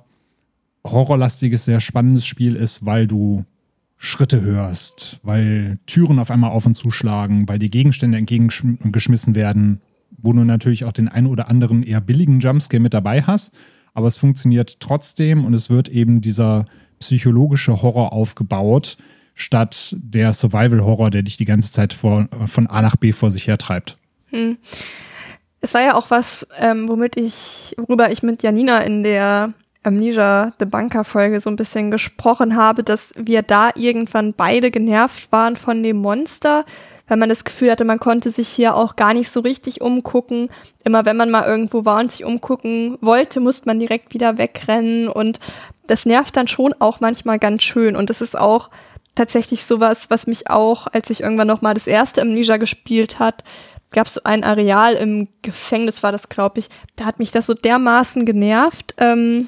horrorlastiges, 0.85 1.65
sehr 1.65 1.79
spannendes 1.79 2.25
Spiel 2.25 2.55
ist, 2.55 2.85
weil 2.85 3.07
du 3.07 3.45
Schritte 3.97 4.41
hörst, 4.41 5.19
weil 5.23 5.79
Türen 5.87 6.19
auf 6.19 6.29
einmal 6.29 6.51
auf 6.51 6.65
und 6.65 6.75
zuschlagen, 6.75 7.47
weil 7.47 7.59
die 7.59 7.71
Gegenstände 7.71 8.17
entgegengeschmissen 8.17 9.35
werden, 9.35 9.81
wo 10.17 10.33
du 10.33 10.43
natürlich 10.43 10.85
auch 10.85 10.91
den 10.91 11.07
einen 11.07 11.27
oder 11.27 11.49
anderen 11.49 11.81
eher 11.81 12.01
billigen 12.01 12.39
Jumpscare 12.39 12.81
mit 12.81 12.93
dabei 12.93 13.23
hast, 13.23 13.55
aber 13.93 14.07
es 14.07 14.17
funktioniert 14.17 14.79
trotzdem 14.79 15.45
und 15.45 15.53
es 15.53 15.69
wird 15.69 15.87
eben 15.87 16.21
dieser 16.21 16.65
psychologische 16.99 17.81
Horror 17.81 18.13
aufgebaut, 18.13 18.97
statt 19.35 19.95
der 19.99 20.33
Survival-Horror, 20.33 21.11
der 21.11 21.21
dich 21.21 21.37
die 21.37 21.45
ganze 21.45 21.71
Zeit 21.71 21.93
vor, 21.93 22.27
von 22.45 22.67
A 22.67 22.81
nach 22.81 22.95
B 22.95 23.11
vor 23.11 23.29
sich 23.29 23.47
hertreibt. 23.47 23.97
Es 25.61 25.73
war 25.73 25.81
ja 25.81 25.95
auch 25.95 26.09
was, 26.09 26.47
ähm, 26.59 26.87
womit 26.87 27.17
ich, 27.17 27.75
worüber 27.77 28.11
ich 28.11 28.23
mit 28.23 28.43
Janina 28.43 28.79
in 28.79 29.03
der 29.03 29.53
Amnesia 29.83 30.53
The 30.59 30.65
Bunker 30.65 31.03
Folge 31.03 31.41
so 31.41 31.49
ein 31.49 31.55
bisschen 31.55 31.91
gesprochen 31.91 32.55
habe, 32.55 32.83
dass 32.83 33.13
wir 33.17 33.41
da 33.41 33.69
irgendwann 33.75 34.33
beide 34.33 34.71
genervt 34.71 35.31
waren 35.31 35.55
von 35.55 35.83
dem 35.83 35.97
Monster, 35.97 36.65
weil 37.07 37.17
man 37.17 37.29
das 37.29 37.43
Gefühl 37.43 37.71
hatte, 37.71 37.85
man 37.85 37.99
konnte 37.99 38.31
sich 38.31 38.47
hier 38.47 38.75
auch 38.75 38.95
gar 38.95 39.13
nicht 39.13 39.29
so 39.29 39.41
richtig 39.41 39.81
umgucken. 39.81 40.49
Immer 40.83 41.05
wenn 41.05 41.17
man 41.17 41.29
mal 41.29 41.45
irgendwo 41.45 41.85
war 41.85 41.99
und 41.99 42.11
sich 42.11 42.25
umgucken 42.25 42.97
wollte, 43.01 43.39
musste 43.39 43.67
man 43.67 43.79
direkt 43.79 44.13
wieder 44.13 44.37
wegrennen 44.37 45.07
und 45.07 45.39
das 45.87 46.05
nervt 46.05 46.35
dann 46.35 46.47
schon 46.47 46.73
auch 46.79 46.99
manchmal 46.99 47.37
ganz 47.37 47.61
schön 47.63 47.95
und 47.95 48.09
das 48.09 48.21
ist 48.21 48.37
auch 48.37 48.71
tatsächlich 49.15 49.65
sowas, 49.65 50.09
was 50.09 50.27
mich 50.27 50.49
auch, 50.49 50.87
als 50.87 51.09
ich 51.09 51.21
irgendwann 51.21 51.47
noch 51.47 51.61
mal 51.61 51.73
das 51.73 51.87
erste 51.87 52.21
Amnesia 52.21 52.57
gespielt 52.57 53.19
hat, 53.19 53.43
gab 53.91 54.07
es 54.07 54.15
so 54.15 54.21
ein 54.23 54.43
Areal 54.43 54.93
im 54.95 55.27
Gefängnis, 55.41 56.03
war 56.03 56.11
das, 56.11 56.29
glaube 56.29 56.59
ich. 56.59 56.69
Da 56.95 57.05
hat 57.05 57.19
mich 57.19 57.31
das 57.31 57.45
so 57.45 57.53
dermaßen 57.53 58.25
genervt, 58.25 58.95
ähm, 58.97 59.47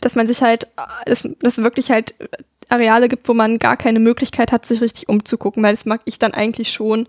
dass 0.00 0.14
man 0.14 0.26
sich 0.26 0.42
halt, 0.42 0.68
dass, 1.04 1.28
dass 1.40 1.58
wirklich 1.58 1.90
halt 1.90 2.14
Areale 2.68 3.08
gibt, 3.08 3.28
wo 3.28 3.34
man 3.34 3.58
gar 3.58 3.76
keine 3.76 4.00
Möglichkeit 4.00 4.52
hat, 4.52 4.66
sich 4.66 4.80
richtig 4.80 5.08
umzugucken, 5.08 5.62
weil 5.62 5.74
das 5.74 5.86
mag 5.86 6.00
ich 6.04 6.18
dann 6.18 6.34
eigentlich 6.34 6.72
schon 6.72 7.08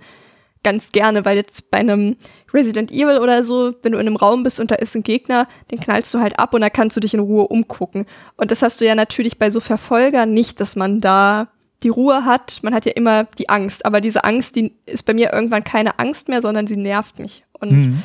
ganz 0.64 0.92
gerne, 0.92 1.26
weil 1.26 1.38
jetzt 1.38 1.72
bei 1.72 1.78
einem 1.78 2.18
Resident 2.54 2.92
Evil 2.92 3.20
oder 3.20 3.44
so, 3.44 3.74
wenn 3.82 3.92
du 3.92 4.00
in 4.00 4.08
einem 4.08 4.16
Raum 4.16 4.44
bist 4.44 4.60
und 4.60 4.72
da 4.72 4.76
ist 4.76 4.96
ein 4.96 5.04
Gegner, 5.04 5.48
den 5.72 5.80
knallst 5.80 6.14
du 6.14 6.20
halt 6.20 6.40
ab 6.40 6.54
und 6.54 6.62
da 6.62 6.70
kannst 6.70 6.96
du 6.98 7.02
dich 7.02 7.14
in 7.14 7.20
Ruhe 7.20 7.48
umgucken. 7.48 8.06
Und 8.36 8.52
das 8.52 8.62
hast 8.62 8.82
du 8.82 8.86
ja 8.86 8.96
natürlich 8.96 9.38
bei 9.38 9.50
so 9.50 9.60
Verfolgern 9.60 10.34
nicht, 10.34 10.60
dass 10.60 10.76
man 10.76 11.02
da 11.02 11.50
die 11.84 11.90
Ruhe 11.90 12.26
hat. 12.26 12.60
Man 12.64 12.74
hat 12.74 12.86
ja 12.86 12.94
immer 12.94 13.26
die 13.38 13.50
Angst, 13.50 13.86
aber 13.86 14.02
diese 14.02 14.24
Angst, 14.24 14.56
die 14.56 14.74
ist 14.86 15.06
bei 15.06 15.14
mir 15.14 15.34
irgendwann 15.34 15.64
keine 15.64 16.00
Angst 16.00 16.30
mehr, 16.30 16.42
sondern 16.42 16.68
sie 16.68 16.78
nervt 16.78 17.20
mich. 17.20 17.44
Und 17.54 17.72
mhm. 17.72 18.04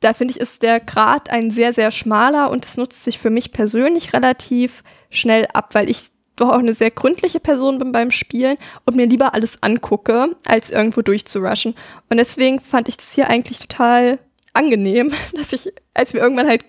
da 0.00 0.12
finde 0.12 0.32
ich, 0.32 0.40
ist 0.40 0.62
der 0.62 0.80
Grad 0.80 1.30
ein 1.30 1.50
sehr, 1.50 1.72
sehr 1.72 1.90
schmaler 1.90 2.50
und 2.50 2.64
es 2.64 2.76
nutzt 2.76 3.04
sich 3.04 3.18
für 3.18 3.30
mich 3.30 3.52
persönlich 3.52 4.12
relativ 4.12 4.82
schnell 5.10 5.46
ab, 5.52 5.70
weil 5.74 5.88
ich 5.88 6.10
doch 6.36 6.50
auch 6.50 6.58
eine 6.58 6.74
sehr 6.74 6.90
gründliche 6.90 7.40
Person 7.40 7.78
bin 7.78 7.92
beim 7.92 8.10
Spielen 8.10 8.56
und 8.84 8.96
mir 8.96 9.06
lieber 9.06 9.34
alles 9.34 9.62
angucke, 9.62 10.36
als 10.46 10.70
irgendwo 10.70 11.02
durchzurushen. 11.02 11.74
Und 12.10 12.16
deswegen 12.16 12.60
fand 12.60 12.88
ich 12.88 12.96
das 12.96 13.14
hier 13.14 13.30
eigentlich 13.30 13.60
total 13.60 14.18
angenehm, 14.52 15.12
dass 15.34 15.52
ich, 15.52 15.72
als 15.94 16.12
mir 16.12 16.20
irgendwann 16.20 16.48
halt 16.48 16.64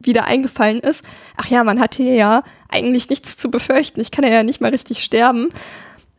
wieder 0.00 0.24
eingefallen 0.24 0.80
ist, 0.80 1.04
ach 1.36 1.46
ja, 1.46 1.64
man 1.64 1.80
hat 1.80 1.94
hier 1.94 2.14
ja 2.14 2.42
eigentlich 2.68 3.08
nichts 3.08 3.36
zu 3.36 3.50
befürchten. 3.50 4.00
Ich 4.00 4.10
kann 4.10 4.24
ja 4.24 4.42
nicht 4.42 4.60
mal 4.60 4.70
richtig 4.70 5.02
sterben. 5.02 5.48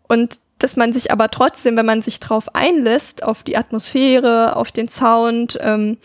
Und 0.07 0.39
dass 0.59 0.75
man 0.75 0.93
sich 0.93 1.11
aber 1.11 1.29
trotzdem, 1.31 1.75
wenn 1.77 1.85
man 1.85 2.01
sich 2.01 2.19
drauf 2.19 2.53
einlässt, 2.55 3.23
auf 3.23 3.43
die 3.43 3.57
Atmosphäre, 3.57 4.55
auf 4.55 4.71
den 4.71 4.89
Sound, 4.89 5.57
ähm, 5.61 5.97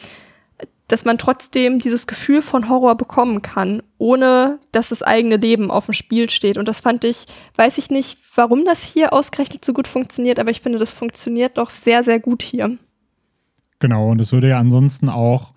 dass 0.88 1.04
man 1.04 1.18
trotzdem 1.18 1.80
dieses 1.80 2.06
Gefühl 2.06 2.42
von 2.42 2.68
Horror 2.68 2.94
bekommen 2.94 3.42
kann, 3.42 3.82
ohne 3.98 4.60
dass 4.70 4.90
das 4.90 5.02
eigene 5.02 5.36
Leben 5.36 5.70
auf 5.70 5.86
dem 5.86 5.94
Spiel 5.94 6.30
steht. 6.30 6.58
Und 6.58 6.68
das 6.68 6.80
fand 6.80 7.04
ich, 7.04 7.26
weiß 7.56 7.78
ich 7.78 7.90
nicht, 7.90 8.18
warum 8.34 8.64
das 8.64 8.84
hier 8.84 9.12
ausgerechnet 9.12 9.64
so 9.64 9.72
gut 9.72 9.88
funktioniert, 9.88 10.38
aber 10.38 10.50
ich 10.50 10.60
finde, 10.60 10.78
das 10.78 10.92
funktioniert 10.92 11.58
doch 11.58 11.70
sehr, 11.70 12.02
sehr 12.02 12.20
gut 12.20 12.42
hier. 12.42 12.78
Genau, 13.80 14.10
und 14.10 14.20
es 14.20 14.32
würde 14.32 14.48
ja 14.48 14.58
ansonsten 14.58 15.08
auch 15.08 15.52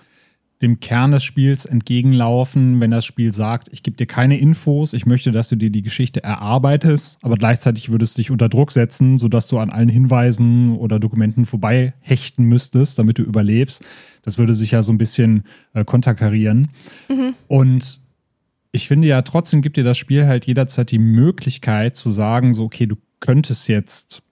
dem 0.61 0.81
Kern 0.81 1.11
des 1.11 1.23
Spiels 1.23 1.65
entgegenlaufen, 1.65 2.81
wenn 2.81 2.91
das 2.91 3.05
Spiel 3.05 3.33
sagt, 3.33 3.69
ich 3.71 3.81
gebe 3.81 3.95
dir 3.95 4.07
keine 4.07 4.37
Infos, 4.37 4.91
ich 4.91 5.05
möchte, 5.05 5.31
dass 5.31 5.47
du 5.47 5.55
dir 5.55 5.69
die 5.69 5.81
Geschichte 5.81 6.21
erarbeitest, 6.21 7.23
aber 7.23 7.35
gleichzeitig 7.35 7.89
würde 7.89 8.03
es 8.03 8.13
dich 8.13 8.29
unter 8.29 8.49
Druck 8.49 8.73
setzen, 8.73 9.17
sodass 9.17 9.47
du 9.47 9.57
an 9.59 9.69
allen 9.69 9.87
Hinweisen 9.87 10.75
oder 10.75 10.99
Dokumenten 10.99 11.45
vorbei 11.45 11.93
hechten 12.01 12.43
müsstest, 12.43 12.99
damit 12.99 13.17
du 13.17 13.23
überlebst. 13.23 13.85
Das 14.23 14.37
würde 14.37 14.53
sich 14.53 14.71
ja 14.71 14.83
so 14.83 14.91
ein 14.91 14.97
bisschen 14.97 15.43
äh, 15.73 15.85
konterkarieren. 15.85 16.69
Mhm. 17.07 17.35
Und 17.47 18.01
ich 18.73 18.87
finde 18.87 19.07
ja, 19.07 19.21
trotzdem 19.21 19.61
gibt 19.61 19.77
dir 19.77 19.85
das 19.85 19.97
Spiel 19.97 20.27
halt 20.27 20.45
jederzeit 20.45 20.91
die 20.91 20.99
Möglichkeit 20.99 21.95
zu 21.95 22.09
sagen, 22.09 22.53
so, 22.53 22.65
okay, 22.65 22.85
du 22.85 22.97
könntest 23.21 23.69
jetzt 23.69 24.23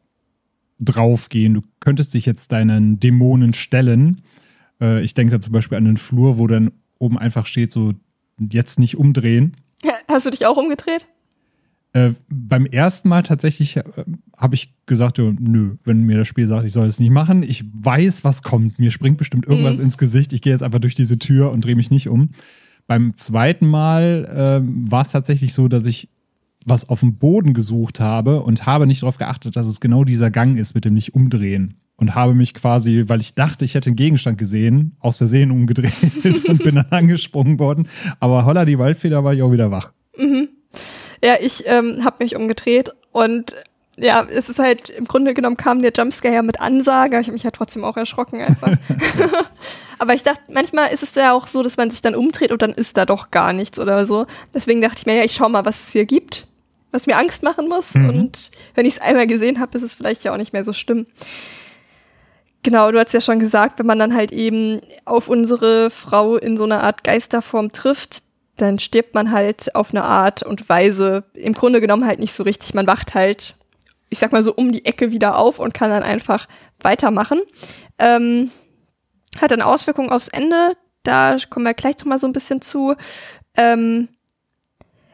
draufgehen, 0.79 1.53
du 1.53 1.61
könntest 1.79 2.13
dich 2.13 2.25
jetzt 2.25 2.51
deinen 2.51 2.99
Dämonen 2.99 3.53
stellen 3.53 4.21
äh, 4.81 5.01
ich 5.01 5.13
denke 5.13 5.31
da 5.31 5.41
zum 5.41 5.53
Beispiel 5.53 5.77
an 5.77 5.85
den 5.85 5.97
Flur, 5.97 6.37
wo 6.37 6.47
dann 6.47 6.71
oben 6.99 7.17
einfach 7.17 7.45
steht, 7.45 7.71
so 7.71 7.93
jetzt 8.39 8.79
nicht 8.79 8.97
umdrehen. 8.97 9.55
Hast 10.07 10.25
du 10.25 10.31
dich 10.31 10.45
auch 10.45 10.57
umgedreht? 10.57 11.07
Äh, 11.93 12.11
beim 12.29 12.65
ersten 12.65 13.09
Mal 13.09 13.23
tatsächlich 13.23 13.77
äh, 13.77 13.83
habe 14.35 14.55
ich 14.55 14.75
gesagt, 14.85 15.17
ja, 15.17 15.31
nö, 15.39 15.75
wenn 15.83 16.03
mir 16.03 16.17
das 16.17 16.27
Spiel 16.27 16.47
sagt, 16.47 16.65
ich 16.65 16.71
soll 16.71 16.87
es 16.87 16.99
nicht 16.99 17.11
machen, 17.11 17.43
ich 17.43 17.65
weiß, 17.73 18.23
was 18.23 18.43
kommt. 18.43 18.77
Mir 18.77 18.91
springt 18.91 19.17
bestimmt 19.17 19.47
irgendwas 19.47 19.77
mhm. 19.77 19.85
ins 19.85 19.97
Gesicht. 19.97 20.33
Ich 20.33 20.41
gehe 20.41 20.53
jetzt 20.53 20.63
einfach 20.63 20.79
durch 20.79 20.95
diese 20.95 21.17
Tür 21.17 21.51
und 21.51 21.65
drehe 21.65 21.75
mich 21.75 21.89
nicht 21.89 22.09
um. 22.09 22.29
Beim 22.87 23.15
zweiten 23.17 23.67
Mal 23.67 24.25
äh, 24.25 24.91
war 24.91 25.01
es 25.01 25.11
tatsächlich 25.11 25.53
so, 25.53 25.67
dass 25.67 25.85
ich 25.85 26.09
was 26.65 26.89
auf 26.89 26.99
dem 26.99 27.17
Boden 27.17 27.53
gesucht 27.53 27.99
habe 27.99 28.41
und 28.43 28.65
habe 28.65 28.87
nicht 28.87 29.01
darauf 29.01 29.17
geachtet, 29.17 29.55
dass 29.55 29.65
es 29.65 29.79
genau 29.79 30.03
dieser 30.03 30.29
Gang 30.31 30.57
ist 30.57 30.75
mit 30.75 30.83
dem 30.83 30.93
nicht 30.93 31.15
umdrehen 31.15 31.75
und 31.97 32.15
habe 32.15 32.33
mich 32.33 32.53
quasi, 32.53 33.05
weil 33.07 33.19
ich 33.19 33.35
dachte, 33.35 33.65
ich 33.65 33.75
hätte 33.75 33.89
einen 33.89 33.95
Gegenstand 33.95 34.37
gesehen, 34.37 34.95
aus 34.99 35.17
Versehen 35.17 35.51
umgedreht 35.51 35.93
und 36.47 36.63
bin 36.63 36.75
dann 36.75 36.87
angesprungen 36.91 37.59
worden. 37.59 37.87
Aber 38.19 38.45
holla, 38.45 38.65
die 38.65 38.79
Waldfeder 38.79 39.23
war 39.23 39.33
ich 39.33 39.41
auch 39.41 39.51
wieder 39.51 39.71
wach. 39.71 39.91
Mhm. 40.15 40.49
Ja, 41.23 41.35
ich 41.41 41.63
ähm, 41.65 42.03
habe 42.03 42.23
mich 42.23 42.35
umgedreht 42.35 42.91
und 43.11 43.55
ja, 43.99 44.23
es 44.29 44.47
ist 44.47 44.59
halt, 44.59 44.89
im 44.89 45.05
Grunde 45.05 45.33
genommen 45.33 45.57
kam 45.57 45.81
der 45.81 45.91
Jumpscare 45.91 46.35
ja 46.35 46.43
mit 46.43 46.61
Ansage. 46.61 47.19
Ich 47.19 47.27
habe 47.27 47.33
mich 47.33 47.41
ja 47.41 47.49
trotzdem 47.49 47.83
auch 47.83 47.97
erschrocken 47.97 48.41
einfach. 48.41 48.77
Aber 49.99 50.13
ich 50.13 50.21
dachte, 50.21 50.51
manchmal 50.51 50.93
ist 50.93 51.01
es 51.01 51.15
ja 51.15 51.33
auch 51.33 51.47
so, 51.47 51.63
dass 51.63 51.77
man 51.77 51.89
sich 51.89 52.03
dann 52.03 52.13
umdreht 52.13 52.51
und 52.51 52.61
dann 52.61 52.73
ist 52.73 52.95
da 52.97 53.07
doch 53.07 53.31
gar 53.31 53.53
nichts 53.53 53.79
oder 53.79 54.05
so. 54.05 54.27
Deswegen 54.53 54.81
dachte 54.81 54.97
ich 54.99 55.05
mir, 55.07 55.15
ja, 55.15 55.23
ich 55.23 55.33
schau 55.33 55.49
mal, 55.49 55.65
was 55.65 55.79
es 55.79 55.91
hier 55.91 56.05
gibt, 56.05 56.45
was 56.91 57.07
mir 57.07 57.17
Angst 57.17 57.41
machen 57.41 57.67
muss. 57.67 57.95
Mhm. 57.95 58.09
Und 58.09 58.51
wenn 58.75 58.85
ich 58.85 58.97
es 58.97 59.01
einmal 59.01 59.25
gesehen 59.25 59.59
habe, 59.59 59.75
ist 59.75 59.83
es 59.83 59.95
vielleicht 59.95 60.23
ja 60.23 60.31
auch 60.31 60.37
nicht 60.37 60.53
mehr 60.53 60.63
so 60.63 60.73
schlimm. 60.73 61.07
Genau, 62.63 62.91
du 62.91 62.99
hast 62.99 63.13
ja 63.13 63.21
schon 63.21 63.39
gesagt, 63.39 63.79
wenn 63.79 63.85
man 63.85 63.99
dann 63.99 64.13
halt 64.13 64.31
eben 64.31 64.81
auf 65.05 65.29
unsere 65.29 65.89
Frau 65.89 66.35
in 66.35 66.57
so 66.57 66.65
einer 66.65 66.83
Art 66.83 67.03
Geisterform 67.03 67.71
trifft, 67.71 68.23
dann 68.57 68.79
stirbt 68.79 69.13
man 69.13 69.31
halt 69.31 69.73
auf 69.75 69.91
eine 69.91 70.03
Art 70.03 70.43
und 70.43 70.67
Weise 70.67 71.23
im 71.33 71.53
Grunde 71.53 71.79
genommen 71.79 72.05
halt 72.05 72.19
nicht 72.19 72.33
so 72.33 72.43
richtig. 72.43 72.73
Man 72.73 72.87
wacht 72.87 73.15
halt, 73.15 73.55
ich 74.09 74.19
sag 74.19 74.31
mal 74.31 74.43
so, 74.43 74.53
um 74.53 74.71
die 74.71 74.85
Ecke 74.85 75.11
wieder 75.11 75.37
auf 75.37 75.59
und 75.59 75.73
kann 75.73 75.91
dann 75.91 76.03
einfach 76.03 76.47
weitermachen. 76.79 77.41
Ähm, 77.99 78.51
hat 79.39 79.51
dann 79.51 79.61
Auswirkungen 79.61 80.09
aufs 80.09 80.27
Ende, 80.27 80.75
da 81.03 81.37
kommen 81.49 81.65
wir 81.65 81.73
gleich 81.73 81.97
noch 81.99 82.05
mal 82.05 82.19
so 82.19 82.27
ein 82.27 82.33
bisschen 82.33 82.61
zu. 82.61 82.95
Ähm, 83.55 84.09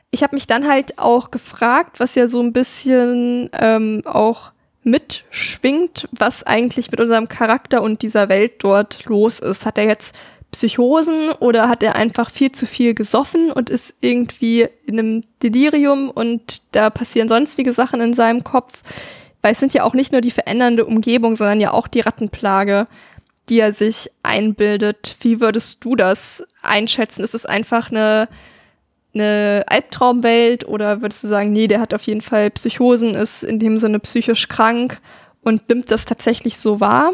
ich 0.09 0.23
habe 0.23 0.35
mich 0.35 0.47
dann 0.47 0.67
halt 0.67 0.97
auch 0.97 1.29
gefragt, 1.29 1.99
was 1.99 2.15
ja 2.15 2.27
so 2.27 2.41
ein 2.41 2.53
bisschen 2.53 3.49
ähm, 3.53 4.03
auch 4.05 4.52
mitschwingt, 4.84 6.07
was 6.11 6.43
eigentlich 6.43 6.91
mit 6.91 6.99
unserem 6.99 7.27
Charakter 7.27 7.81
und 7.81 8.01
dieser 8.01 8.29
Welt 8.29 8.55
dort 8.59 9.05
los 9.05 9.39
ist. 9.39 9.65
Hat 9.65 9.77
er 9.77 9.86
jetzt 9.86 10.15
Psychosen 10.51 11.31
oder 11.31 11.67
hat 11.67 11.84
er 11.84 11.95
einfach 11.95 12.29
viel 12.29 12.51
zu 12.51 12.65
viel 12.65 12.93
gesoffen 12.93 13.51
und 13.51 13.69
ist 13.69 13.95
irgendwie 14.01 14.67
in 14.86 14.99
einem 14.99 15.23
Delirium 15.41 16.09
und 16.09 16.61
da 16.75 16.89
passieren 16.89 17.27
sonstige 17.27 17.73
Sachen 17.73 18.01
in 18.01 18.13
seinem 18.13 18.43
Kopf? 18.43 18.81
Weil 19.41 19.53
es 19.53 19.59
sind 19.59 19.73
ja 19.73 19.84
auch 19.84 19.93
nicht 19.93 20.11
nur 20.11 20.21
die 20.21 20.31
verändernde 20.31 20.86
Umgebung, 20.86 21.36
sondern 21.36 21.59
ja 21.59 21.71
auch 21.71 21.88
die 21.88 21.99
Rattenplage, 21.99 22.88
die 23.49 23.59
er 23.59 23.73
sich 23.73 24.09
einbildet. 24.21 25.17
Wie 25.19 25.41
würdest 25.41 25.84
du 25.84 25.95
das 25.95 26.43
einschätzen? 26.61 27.23
Ist 27.23 27.36
es 27.36 27.45
einfach 27.45 27.91
eine 27.91 28.29
eine 29.14 29.64
Albtraumwelt 29.68 30.68
oder 30.68 31.01
würdest 31.01 31.24
du 31.24 31.28
sagen, 31.28 31.51
nee, 31.51 31.68
der 31.68 31.80
hat 31.80 31.93
auf 31.93 32.03
jeden 32.03 32.22
Fall 32.22 32.49
Psychosen, 32.51 33.16
ist 33.16 33.43
in 33.43 33.59
dem 33.59 33.80
Sinne 33.80 33.99
psychisch 33.99 34.47
krank 34.47 34.99
und 35.41 35.70
nimmt 35.70 35.91
das 35.91 36.05
tatsächlich 36.05 36.57
so 36.57 36.80
wahr? 36.80 37.14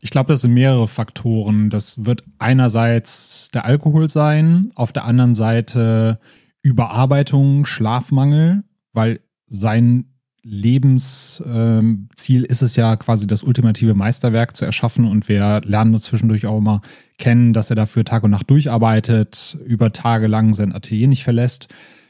Ich 0.00 0.10
glaube, 0.10 0.32
das 0.32 0.42
sind 0.42 0.54
mehrere 0.54 0.88
Faktoren. 0.88 1.70
Das 1.70 2.04
wird 2.04 2.22
einerseits 2.38 3.48
der 3.52 3.64
Alkohol 3.64 4.08
sein, 4.08 4.70
auf 4.74 4.92
der 4.92 5.04
anderen 5.04 5.34
Seite 5.34 6.20
Überarbeitung, 6.62 7.64
Schlafmangel, 7.64 8.62
weil 8.92 9.20
sein 9.46 10.12
Lebensziel 10.42 11.44
ähm, 11.48 12.08
ist 12.48 12.62
es 12.62 12.76
ja 12.76 12.96
quasi 12.96 13.26
das 13.26 13.42
ultimative 13.42 13.94
Meisterwerk 13.94 14.56
zu 14.56 14.64
erschaffen 14.64 15.06
und 15.06 15.28
wir 15.28 15.60
lernen 15.64 15.98
zwischendurch 15.98 16.46
auch 16.46 16.58
immer 16.58 16.82
kennen, 17.18 17.52
dass 17.52 17.70
er 17.70 17.76
dafür 17.76 18.04
Tag 18.04 18.24
und 18.24 18.30
Nacht 18.30 18.50
durcharbeitet, 18.50 19.56
über 19.64 19.92
Tage 19.92 20.26
lang 20.26 20.54
sein 20.54 20.74
Atelier 20.74 21.08
nicht 21.08 21.24
verlässt. 21.24 21.68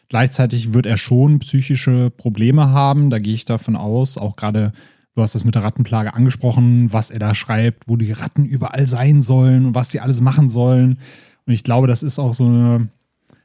Gleichzeitig 0.09 0.73
wird 0.73 0.87
er 0.87 0.97
schon 0.97 1.41
psychische 1.41 2.11
Probleme 2.11 2.71
haben, 2.71 3.11
da 3.11 3.19
gehe 3.19 3.35
ich 3.35 3.45
davon 3.45 3.77
aus, 3.77 4.19
auch 4.19 4.37
gerade 4.37 4.73
Du 5.17 5.23
hast 5.23 5.35
das 5.35 5.45
mit 5.45 5.55
der 5.55 5.63
Rattenplage 5.63 6.13
angesprochen, 6.13 6.93
was 6.93 7.11
er 7.11 7.19
da 7.19 7.35
schreibt, 7.35 7.89
wo 7.89 7.97
die 7.97 8.13
Ratten 8.13 8.45
überall 8.45 8.87
sein 8.87 9.23
sollen 9.23 9.65
und 9.65 9.75
was 9.75 9.91
sie 9.91 10.01
alles 10.01 10.21
machen 10.21 10.51
sollen. 10.51 10.99
Und 11.47 11.55
ich 11.55 11.65
glaube, 11.65 11.87
das 11.87 12.03
ist 12.03 12.19
auch 12.19 12.35
so 12.35 12.45
eine 12.45 12.89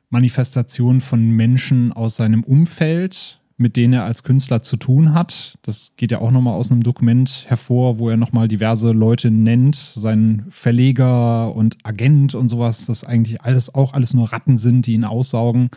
Manifestation 0.09 0.99
von 0.99 1.31
Menschen 1.31 1.93
aus 1.93 2.17
seinem 2.17 2.43
Umfeld, 2.43 3.39
mit 3.61 3.77
denen 3.77 3.93
er 3.93 4.03
als 4.03 4.23
Künstler 4.23 4.63
zu 4.63 4.75
tun 4.75 5.13
hat. 5.13 5.57
Das 5.61 5.93
geht 5.95 6.11
ja 6.11 6.19
auch 6.19 6.31
nochmal 6.31 6.55
aus 6.55 6.71
einem 6.71 6.83
Dokument 6.83 7.45
hervor, 7.47 7.99
wo 7.99 8.09
er 8.09 8.17
nochmal 8.17 8.47
diverse 8.47 8.91
Leute 8.91 9.31
nennt, 9.31 9.75
seinen 9.75 10.45
Verleger 10.49 11.55
und 11.55 11.77
Agent 11.83 12.35
und 12.35 12.49
sowas, 12.49 12.87
das 12.87 13.03
eigentlich 13.03 13.41
alles 13.41 13.73
auch 13.73 13.93
alles 13.93 14.13
nur 14.13 14.33
Ratten 14.33 14.57
sind, 14.57 14.87
die 14.87 14.93
ihn 14.93 15.05
aussaugen. 15.05 15.69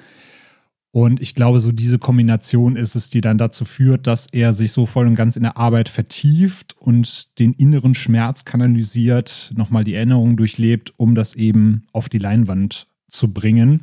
Und 0.91 1.21
ich 1.21 1.35
glaube, 1.35 1.59
so 1.59 1.73
diese 1.73 1.99
Kombination 1.99 2.77
ist 2.77 2.95
es, 2.95 3.11
die 3.11 3.21
dann 3.21 3.37
dazu 3.37 3.65
führt, 3.65 4.07
dass 4.07 4.29
er 4.29 4.53
sich 4.53 4.71
so 4.71 4.87
voll 4.87 5.09
und 5.09 5.17
ganz 5.17 5.35
in 5.35 5.43
der 5.43 5.57
Arbeit 5.57 5.89
vertieft 5.89 6.77
und 6.79 7.39
den 7.41 7.53
inneren 7.53 7.95
Schmerz 7.95 8.45
kanalisiert, 8.45 9.53
nochmal 9.57 9.83
die 9.83 9.95
Erinnerung 9.95 10.37
durchlebt, 10.37 10.95
um 10.97 11.17
das 11.17 11.35
eben 11.35 11.83
auf 11.93 12.09
die 12.09 12.19
Leinwand 12.19 12.87
zu 13.09 13.33
bringen. 13.33 13.81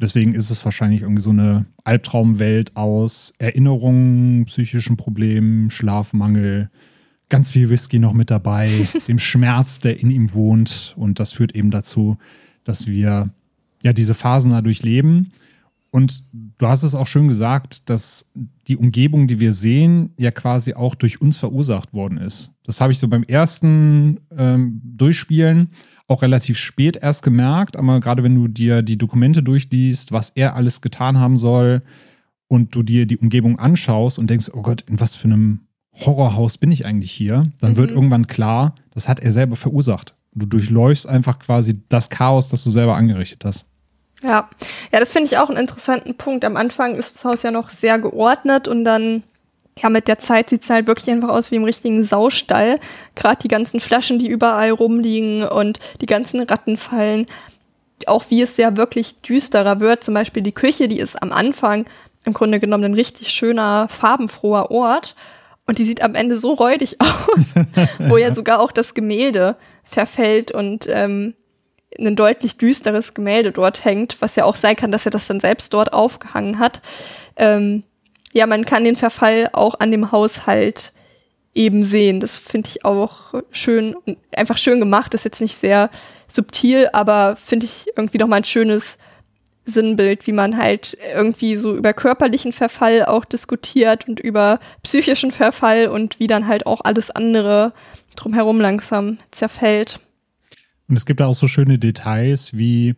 Deswegen 0.00 0.32
ist 0.34 0.50
es 0.50 0.64
wahrscheinlich 0.64 1.02
irgendwie 1.02 1.22
so 1.22 1.30
eine 1.30 1.66
Albtraumwelt 1.84 2.74
aus 2.74 3.34
Erinnerungen, 3.38 4.46
psychischen 4.46 4.96
Problemen, 4.96 5.70
Schlafmangel, 5.70 6.70
ganz 7.28 7.50
viel 7.50 7.68
Whisky 7.68 7.98
noch 7.98 8.14
mit 8.14 8.30
dabei, 8.30 8.88
dem 9.08 9.18
Schmerz, 9.18 9.78
der 9.78 10.00
in 10.00 10.10
ihm 10.10 10.32
wohnt. 10.32 10.94
Und 10.96 11.20
das 11.20 11.32
führt 11.32 11.54
eben 11.54 11.70
dazu, 11.70 12.16
dass 12.64 12.86
wir 12.86 13.30
ja 13.82 13.92
diese 13.92 14.14
Phasen 14.14 14.52
dadurch 14.52 14.82
leben. 14.82 15.32
Und 15.90 16.24
du 16.32 16.66
hast 16.66 16.82
es 16.82 16.94
auch 16.94 17.06
schön 17.06 17.28
gesagt, 17.28 17.90
dass 17.90 18.30
die 18.68 18.76
Umgebung, 18.76 19.26
die 19.26 19.40
wir 19.40 19.52
sehen, 19.52 20.14
ja 20.16 20.30
quasi 20.30 20.74
auch 20.74 20.94
durch 20.94 21.20
uns 21.20 21.36
verursacht 21.36 21.92
worden 21.92 22.16
ist. 22.16 22.54
Das 22.64 22.80
habe 22.80 22.92
ich 22.92 22.98
so 22.98 23.08
beim 23.08 23.24
ersten 23.24 24.20
ähm, 24.36 24.80
Durchspielen 24.84 25.70
auch 26.10 26.22
relativ 26.22 26.58
spät 26.58 26.96
erst 26.96 27.22
gemerkt, 27.22 27.76
aber 27.76 28.00
gerade 28.00 28.22
wenn 28.22 28.34
du 28.34 28.48
dir 28.48 28.82
die 28.82 28.96
Dokumente 28.96 29.42
durchliest, 29.42 30.12
was 30.12 30.30
er 30.30 30.56
alles 30.56 30.80
getan 30.80 31.18
haben 31.18 31.36
soll 31.36 31.82
und 32.48 32.74
du 32.74 32.82
dir 32.82 33.06
die 33.06 33.16
Umgebung 33.16 33.58
anschaust 33.58 34.18
und 34.18 34.28
denkst, 34.28 34.50
oh 34.52 34.62
Gott, 34.62 34.82
in 34.88 34.98
was 34.98 35.14
für 35.14 35.28
einem 35.28 35.60
Horrorhaus 35.94 36.58
bin 36.58 36.72
ich 36.72 36.84
eigentlich 36.84 37.12
hier, 37.12 37.50
dann 37.60 37.72
mhm. 37.72 37.76
wird 37.76 37.90
irgendwann 37.90 38.26
klar, 38.26 38.74
das 38.92 39.08
hat 39.08 39.20
er 39.20 39.32
selber 39.32 39.56
verursacht. 39.56 40.14
Du 40.34 40.46
durchläufst 40.46 41.08
einfach 41.08 41.38
quasi 41.38 41.80
das 41.88 42.10
Chaos, 42.10 42.48
das 42.48 42.64
du 42.64 42.70
selber 42.70 42.96
angerichtet 42.96 43.44
hast. 43.44 43.66
Ja, 44.22 44.50
ja, 44.92 45.00
das 45.00 45.12
finde 45.12 45.26
ich 45.26 45.38
auch 45.38 45.48
einen 45.48 45.58
interessanten 45.58 46.16
Punkt. 46.16 46.44
Am 46.44 46.56
Anfang 46.56 46.94
ist 46.96 47.16
das 47.16 47.24
Haus 47.24 47.42
ja 47.42 47.50
noch 47.50 47.70
sehr 47.70 47.98
geordnet 47.98 48.68
und 48.68 48.84
dann, 48.84 49.22
ja, 49.82 49.88
mit 49.88 50.08
der 50.08 50.18
Zeit 50.18 50.50
sieht 50.50 50.62
es 50.62 50.70
halt 50.70 50.86
wirklich 50.86 51.10
einfach 51.10 51.28
aus 51.28 51.50
wie 51.50 51.56
im 51.56 51.64
richtigen 51.64 52.04
Saustall. 52.04 52.78
Gerade 53.14 53.42
die 53.42 53.48
ganzen 53.48 53.80
Flaschen, 53.80 54.18
die 54.18 54.28
überall 54.28 54.70
rumliegen 54.70 55.44
und 55.44 55.78
die 56.00 56.06
ganzen 56.06 56.40
Rattenfallen. 56.40 57.26
Auch 58.06 58.24
wie 58.28 58.42
es 58.42 58.56
ja 58.56 58.76
wirklich 58.76 59.20
düsterer 59.20 59.80
wird. 59.80 60.04
Zum 60.04 60.14
Beispiel 60.14 60.42
die 60.42 60.52
Küche, 60.52 60.88
die 60.88 60.98
ist 60.98 61.22
am 61.22 61.32
Anfang 61.32 61.86
im 62.24 62.34
Grunde 62.34 62.60
genommen 62.60 62.84
ein 62.84 62.94
richtig 62.94 63.30
schöner, 63.30 63.88
farbenfroher 63.88 64.70
Ort. 64.70 65.14
Und 65.66 65.78
die 65.78 65.84
sieht 65.84 66.02
am 66.02 66.14
Ende 66.14 66.36
so 66.36 66.52
räudig 66.52 66.98
aus, 67.00 67.54
wo 67.98 68.16
ja 68.16 68.34
sogar 68.34 68.60
auch 68.60 68.72
das 68.72 68.94
Gemälde 68.94 69.56
verfällt 69.84 70.52
und 70.52 70.86
ähm, 70.88 71.34
ein 71.98 72.16
deutlich 72.16 72.56
düsteres 72.56 73.14
Gemälde 73.14 73.52
dort 73.52 73.84
hängt, 73.84 74.16
was 74.20 74.36
ja 74.36 74.44
auch 74.44 74.56
sein 74.56 74.76
kann, 74.76 74.92
dass 74.92 75.06
er 75.06 75.10
das 75.10 75.26
dann 75.26 75.40
selbst 75.40 75.72
dort 75.72 75.92
aufgehangen 75.92 76.58
hat. 76.58 76.82
Ähm, 77.36 77.84
ja, 78.32 78.46
man 78.46 78.64
kann 78.64 78.84
den 78.84 78.96
Verfall 78.96 79.50
auch 79.52 79.80
an 79.80 79.90
dem 79.90 80.12
Haushalt 80.12 80.92
eben 81.54 81.82
sehen. 81.82 82.20
Das 82.20 82.36
finde 82.36 82.68
ich 82.68 82.84
auch 82.84 83.34
schön 83.50 83.96
einfach 84.34 84.58
schön 84.58 84.78
gemacht. 84.78 85.14
Ist 85.14 85.24
jetzt 85.24 85.40
nicht 85.40 85.56
sehr 85.56 85.90
subtil, 86.28 86.88
aber 86.92 87.36
finde 87.36 87.66
ich 87.66 87.88
irgendwie 87.96 88.18
noch 88.18 88.28
mal 88.28 88.36
ein 88.36 88.44
schönes 88.44 88.98
Sinnbild, 89.64 90.26
wie 90.26 90.32
man 90.32 90.56
halt 90.56 90.96
irgendwie 91.14 91.56
so 91.56 91.76
über 91.76 91.92
körperlichen 91.92 92.52
Verfall 92.52 93.04
auch 93.04 93.24
diskutiert 93.24 94.08
und 94.08 94.20
über 94.20 94.58
psychischen 94.82 95.32
Verfall 95.32 95.88
und 95.88 96.18
wie 96.18 96.26
dann 96.26 96.46
halt 96.46 96.66
auch 96.66 96.80
alles 96.82 97.10
andere 97.10 97.72
drumherum 98.16 98.60
langsam 98.60 99.18
zerfällt. 99.30 100.00
Und 100.88 100.96
es 100.96 101.06
gibt 101.06 101.20
da 101.20 101.26
auch 101.26 101.34
so 101.34 101.46
schöne 101.46 101.78
Details 101.78 102.56
wie 102.56 102.96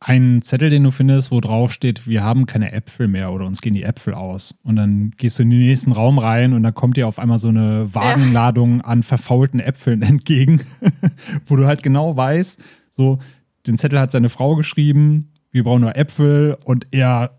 einen 0.00 0.40
Zettel, 0.40 0.70
den 0.70 0.82
du 0.82 0.90
findest, 0.90 1.30
wo 1.30 1.40
drauf 1.40 1.72
steht, 1.72 2.06
wir 2.06 2.24
haben 2.24 2.46
keine 2.46 2.72
Äpfel 2.72 3.06
mehr 3.06 3.32
oder 3.32 3.46
uns 3.46 3.60
gehen 3.60 3.74
die 3.74 3.82
Äpfel 3.82 4.14
aus. 4.14 4.54
Und 4.62 4.76
dann 4.76 5.12
gehst 5.18 5.38
du 5.38 5.42
in 5.42 5.50
den 5.50 5.58
nächsten 5.58 5.92
Raum 5.92 6.18
rein 6.18 6.54
und 6.54 6.62
dann 6.62 6.74
kommt 6.74 6.96
dir 6.96 7.06
auf 7.06 7.18
einmal 7.18 7.38
so 7.38 7.48
eine 7.48 7.94
Wagenladung 7.94 8.80
an 8.80 9.02
verfaulten 9.02 9.60
Äpfeln 9.60 10.00
entgegen, 10.02 10.62
wo 11.46 11.56
du 11.56 11.66
halt 11.66 11.82
genau 11.82 12.16
weißt, 12.16 12.60
so, 12.96 13.18
den 13.66 13.76
Zettel 13.76 14.00
hat 14.00 14.10
seine 14.10 14.30
Frau 14.30 14.56
geschrieben, 14.56 15.32
wir 15.52 15.64
brauchen 15.64 15.82
nur 15.82 15.96
Äpfel 15.96 16.56
und 16.64 16.86
er 16.92 17.38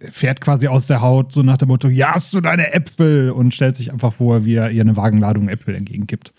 fährt 0.00 0.40
quasi 0.40 0.66
aus 0.66 0.88
der 0.88 1.00
Haut, 1.02 1.32
so 1.32 1.42
nach 1.42 1.56
dem 1.58 1.68
Motto, 1.68 1.88
ja, 1.88 2.14
hast 2.14 2.34
du 2.34 2.40
deine 2.40 2.72
Äpfel 2.72 3.30
und 3.30 3.54
stellt 3.54 3.76
sich 3.76 3.92
einfach 3.92 4.12
vor, 4.12 4.44
wie 4.44 4.54
er 4.54 4.70
ihr 4.70 4.80
eine 4.80 4.96
Wagenladung 4.96 5.48
Äpfel 5.48 5.76
entgegengibt. 5.76 6.32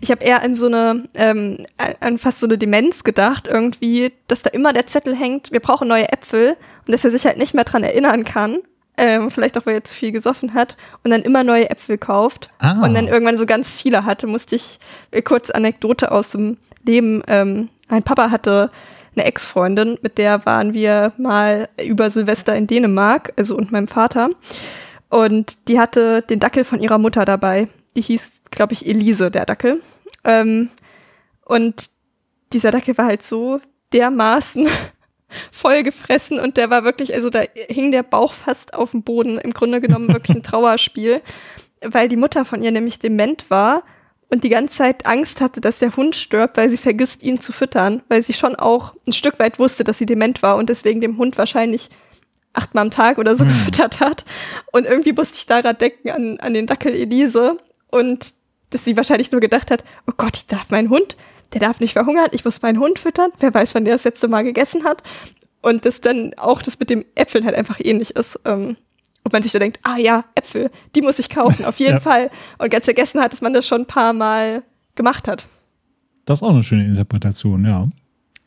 Ich 0.00 0.10
habe 0.10 0.24
eher 0.24 0.42
an 0.42 0.54
so 0.54 0.66
eine, 0.66 1.08
ähm, 1.14 1.66
an 2.00 2.18
fast 2.18 2.40
so 2.40 2.46
eine 2.46 2.58
Demenz 2.58 3.04
gedacht, 3.04 3.46
irgendwie, 3.46 4.12
dass 4.28 4.42
da 4.42 4.50
immer 4.50 4.72
der 4.72 4.86
Zettel 4.86 5.16
hängt, 5.16 5.52
wir 5.52 5.60
brauchen 5.60 5.88
neue 5.88 6.12
Äpfel 6.12 6.56
und 6.86 6.92
dass 6.92 7.04
er 7.04 7.10
sich 7.10 7.26
halt 7.26 7.38
nicht 7.38 7.54
mehr 7.54 7.64
dran 7.64 7.82
erinnern 7.82 8.24
kann. 8.24 8.58
Ähm, 8.96 9.30
vielleicht 9.30 9.56
auch, 9.56 9.64
weil 9.64 9.76
er 9.76 9.84
zu 9.84 9.94
viel 9.94 10.12
gesoffen 10.12 10.52
hat 10.52 10.76
und 11.04 11.10
dann 11.10 11.22
immer 11.22 11.42
neue 11.42 11.70
Äpfel 11.70 11.96
kauft 11.96 12.50
ah. 12.58 12.84
und 12.84 12.92
dann 12.92 13.08
irgendwann 13.08 13.38
so 13.38 13.46
ganz 13.46 13.70
viele 13.72 14.04
hatte, 14.04 14.26
musste 14.26 14.56
ich 14.56 14.78
äh, 15.10 15.22
kurz 15.22 15.48
Anekdote 15.48 16.12
aus 16.12 16.32
dem 16.32 16.58
Leben. 16.84 17.22
Ähm, 17.26 17.70
mein 17.88 18.02
Papa 18.02 18.30
hatte 18.30 18.70
eine 19.16 19.24
Ex-Freundin, 19.24 19.98
mit 20.02 20.18
der 20.18 20.44
waren 20.44 20.74
wir 20.74 21.12
mal 21.16 21.68
über 21.82 22.10
Silvester 22.10 22.54
in 22.54 22.66
Dänemark, 22.66 23.32
also 23.36 23.56
und 23.56 23.72
meinem 23.72 23.88
Vater. 23.88 24.30
Und 25.08 25.68
die 25.68 25.80
hatte 25.80 26.22
den 26.22 26.38
Dackel 26.38 26.64
von 26.64 26.80
ihrer 26.80 26.98
Mutter 26.98 27.24
dabei 27.24 27.68
die 27.96 28.02
hieß, 28.02 28.42
glaube 28.50 28.72
ich, 28.72 28.86
Elise, 28.86 29.30
der 29.30 29.46
Dackel. 29.46 29.82
Ähm, 30.24 30.70
und 31.44 31.90
dieser 32.52 32.70
Dackel 32.70 32.96
war 32.98 33.06
halt 33.06 33.22
so 33.22 33.60
dermaßen 33.92 34.68
vollgefressen 35.52 36.38
und 36.40 36.56
der 36.56 36.70
war 36.70 36.84
wirklich, 36.84 37.14
also 37.14 37.30
da 37.30 37.42
hing 37.68 37.92
der 37.92 38.02
Bauch 38.02 38.34
fast 38.34 38.74
auf 38.74 38.92
dem 38.92 39.02
Boden, 39.02 39.38
im 39.38 39.52
Grunde 39.52 39.80
genommen 39.80 40.08
wirklich 40.12 40.36
ein 40.36 40.42
Trauerspiel, 40.44 41.20
weil 41.82 42.08
die 42.08 42.16
Mutter 42.16 42.44
von 42.44 42.62
ihr 42.62 42.72
nämlich 42.72 42.98
dement 42.98 43.48
war 43.48 43.84
und 44.28 44.44
die 44.44 44.48
ganze 44.48 44.78
Zeit 44.78 45.06
Angst 45.06 45.40
hatte, 45.40 45.60
dass 45.60 45.80
der 45.80 45.96
Hund 45.96 46.14
stirbt, 46.14 46.56
weil 46.56 46.70
sie 46.70 46.76
vergisst, 46.76 47.22
ihn 47.22 47.40
zu 47.40 47.52
füttern, 47.52 48.02
weil 48.08 48.22
sie 48.22 48.32
schon 48.32 48.54
auch 48.54 48.94
ein 49.06 49.12
Stück 49.12 49.38
weit 49.38 49.58
wusste, 49.58 49.82
dass 49.84 49.98
sie 49.98 50.06
dement 50.06 50.42
war 50.42 50.56
und 50.56 50.68
deswegen 50.68 51.00
dem 51.00 51.18
Hund 51.18 51.36
wahrscheinlich 51.38 51.88
achtmal 52.52 52.84
am 52.84 52.90
Tag 52.90 53.18
oder 53.18 53.36
so 53.36 53.44
mhm. 53.44 53.48
gefüttert 53.48 54.00
hat. 54.00 54.24
Und 54.72 54.86
irgendwie 54.86 55.12
musste 55.12 55.36
ich 55.36 55.46
daran 55.46 55.78
denken 55.78 56.10
an, 56.10 56.40
an 56.40 56.54
den 56.54 56.66
Dackel 56.66 56.94
Elise 56.94 57.58
und 57.90 58.34
dass 58.70 58.84
sie 58.84 58.96
wahrscheinlich 58.96 59.32
nur 59.32 59.40
gedacht 59.40 59.70
hat, 59.70 59.84
oh 60.06 60.12
Gott, 60.16 60.36
ich 60.36 60.46
darf 60.46 60.70
meinen 60.70 60.90
Hund, 60.90 61.16
der 61.52 61.60
darf 61.60 61.80
nicht 61.80 61.92
verhungern, 61.94 62.28
ich 62.32 62.44
muss 62.44 62.62
meinen 62.62 62.78
Hund 62.78 62.98
füttern, 62.98 63.30
wer 63.40 63.52
weiß, 63.52 63.74
wann 63.74 63.84
der 63.84 63.94
das 63.94 64.04
letzte 64.04 64.28
Mal 64.28 64.42
gegessen 64.44 64.84
hat. 64.84 65.02
Und 65.62 65.84
dass 65.84 66.00
dann 66.00 66.32
auch 66.34 66.62
das 66.62 66.78
mit 66.78 66.88
dem 66.88 67.04
Äpfeln 67.14 67.44
halt 67.44 67.54
einfach 67.54 67.80
ähnlich 67.80 68.16
ist. 68.16 68.40
Ähm, 68.44 68.76
und 69.22 69.32
man 69.32 69.42
sich 69.42 69.52
da 69.52 69.58
denkt, 69.58 69.78
ah 69.82 69.98
ja, 69.98 70.24
Äpfel, 70.34 70.70
die 70.94 71.02
muss 71.02 71.18
ich 71.18 71.28
kaufen, 71.28 71.64
auf 71.66 71.78
jeden 71.78 71.92
ja. 71.94 72.00
Fall. 72.00 72.30
Und 72.58 72.70
ganz 72.70 72.86
vergessen 72.86 73.20
hat, 73.20 73.32
dass 73.32 73.42
man 73.42 73.52
das 73.52 73.66
schon 73.66 73.82
ein 73.82 73.86
paar 73.86 74.12
Mal 74.12 74.62
gemacht 74.94 75.28
hat. 75.28 75.46
Das 76.24 76.38
ist 76.38 76.42
auch 76.42 76.50
eine 76.50 76.62
schöne 76.62 76.86
Interpretation, 76.86 77.66
ja. 77.66 77.88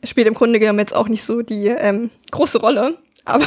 Spielt 0.02 0.26
im 0.26 0.34
Grunde 0.34 0.58
genommen 0.58 0.80
jetzt 0.80 0.94
auch 0.94 1.08
nicht 1.08 1.24
so 1.24 1.42
die 1.42 1.66
ähm, 1.68 2.10
große 2.30 2.58
Rolle, 2.58 2.98
aber 3.34 3.46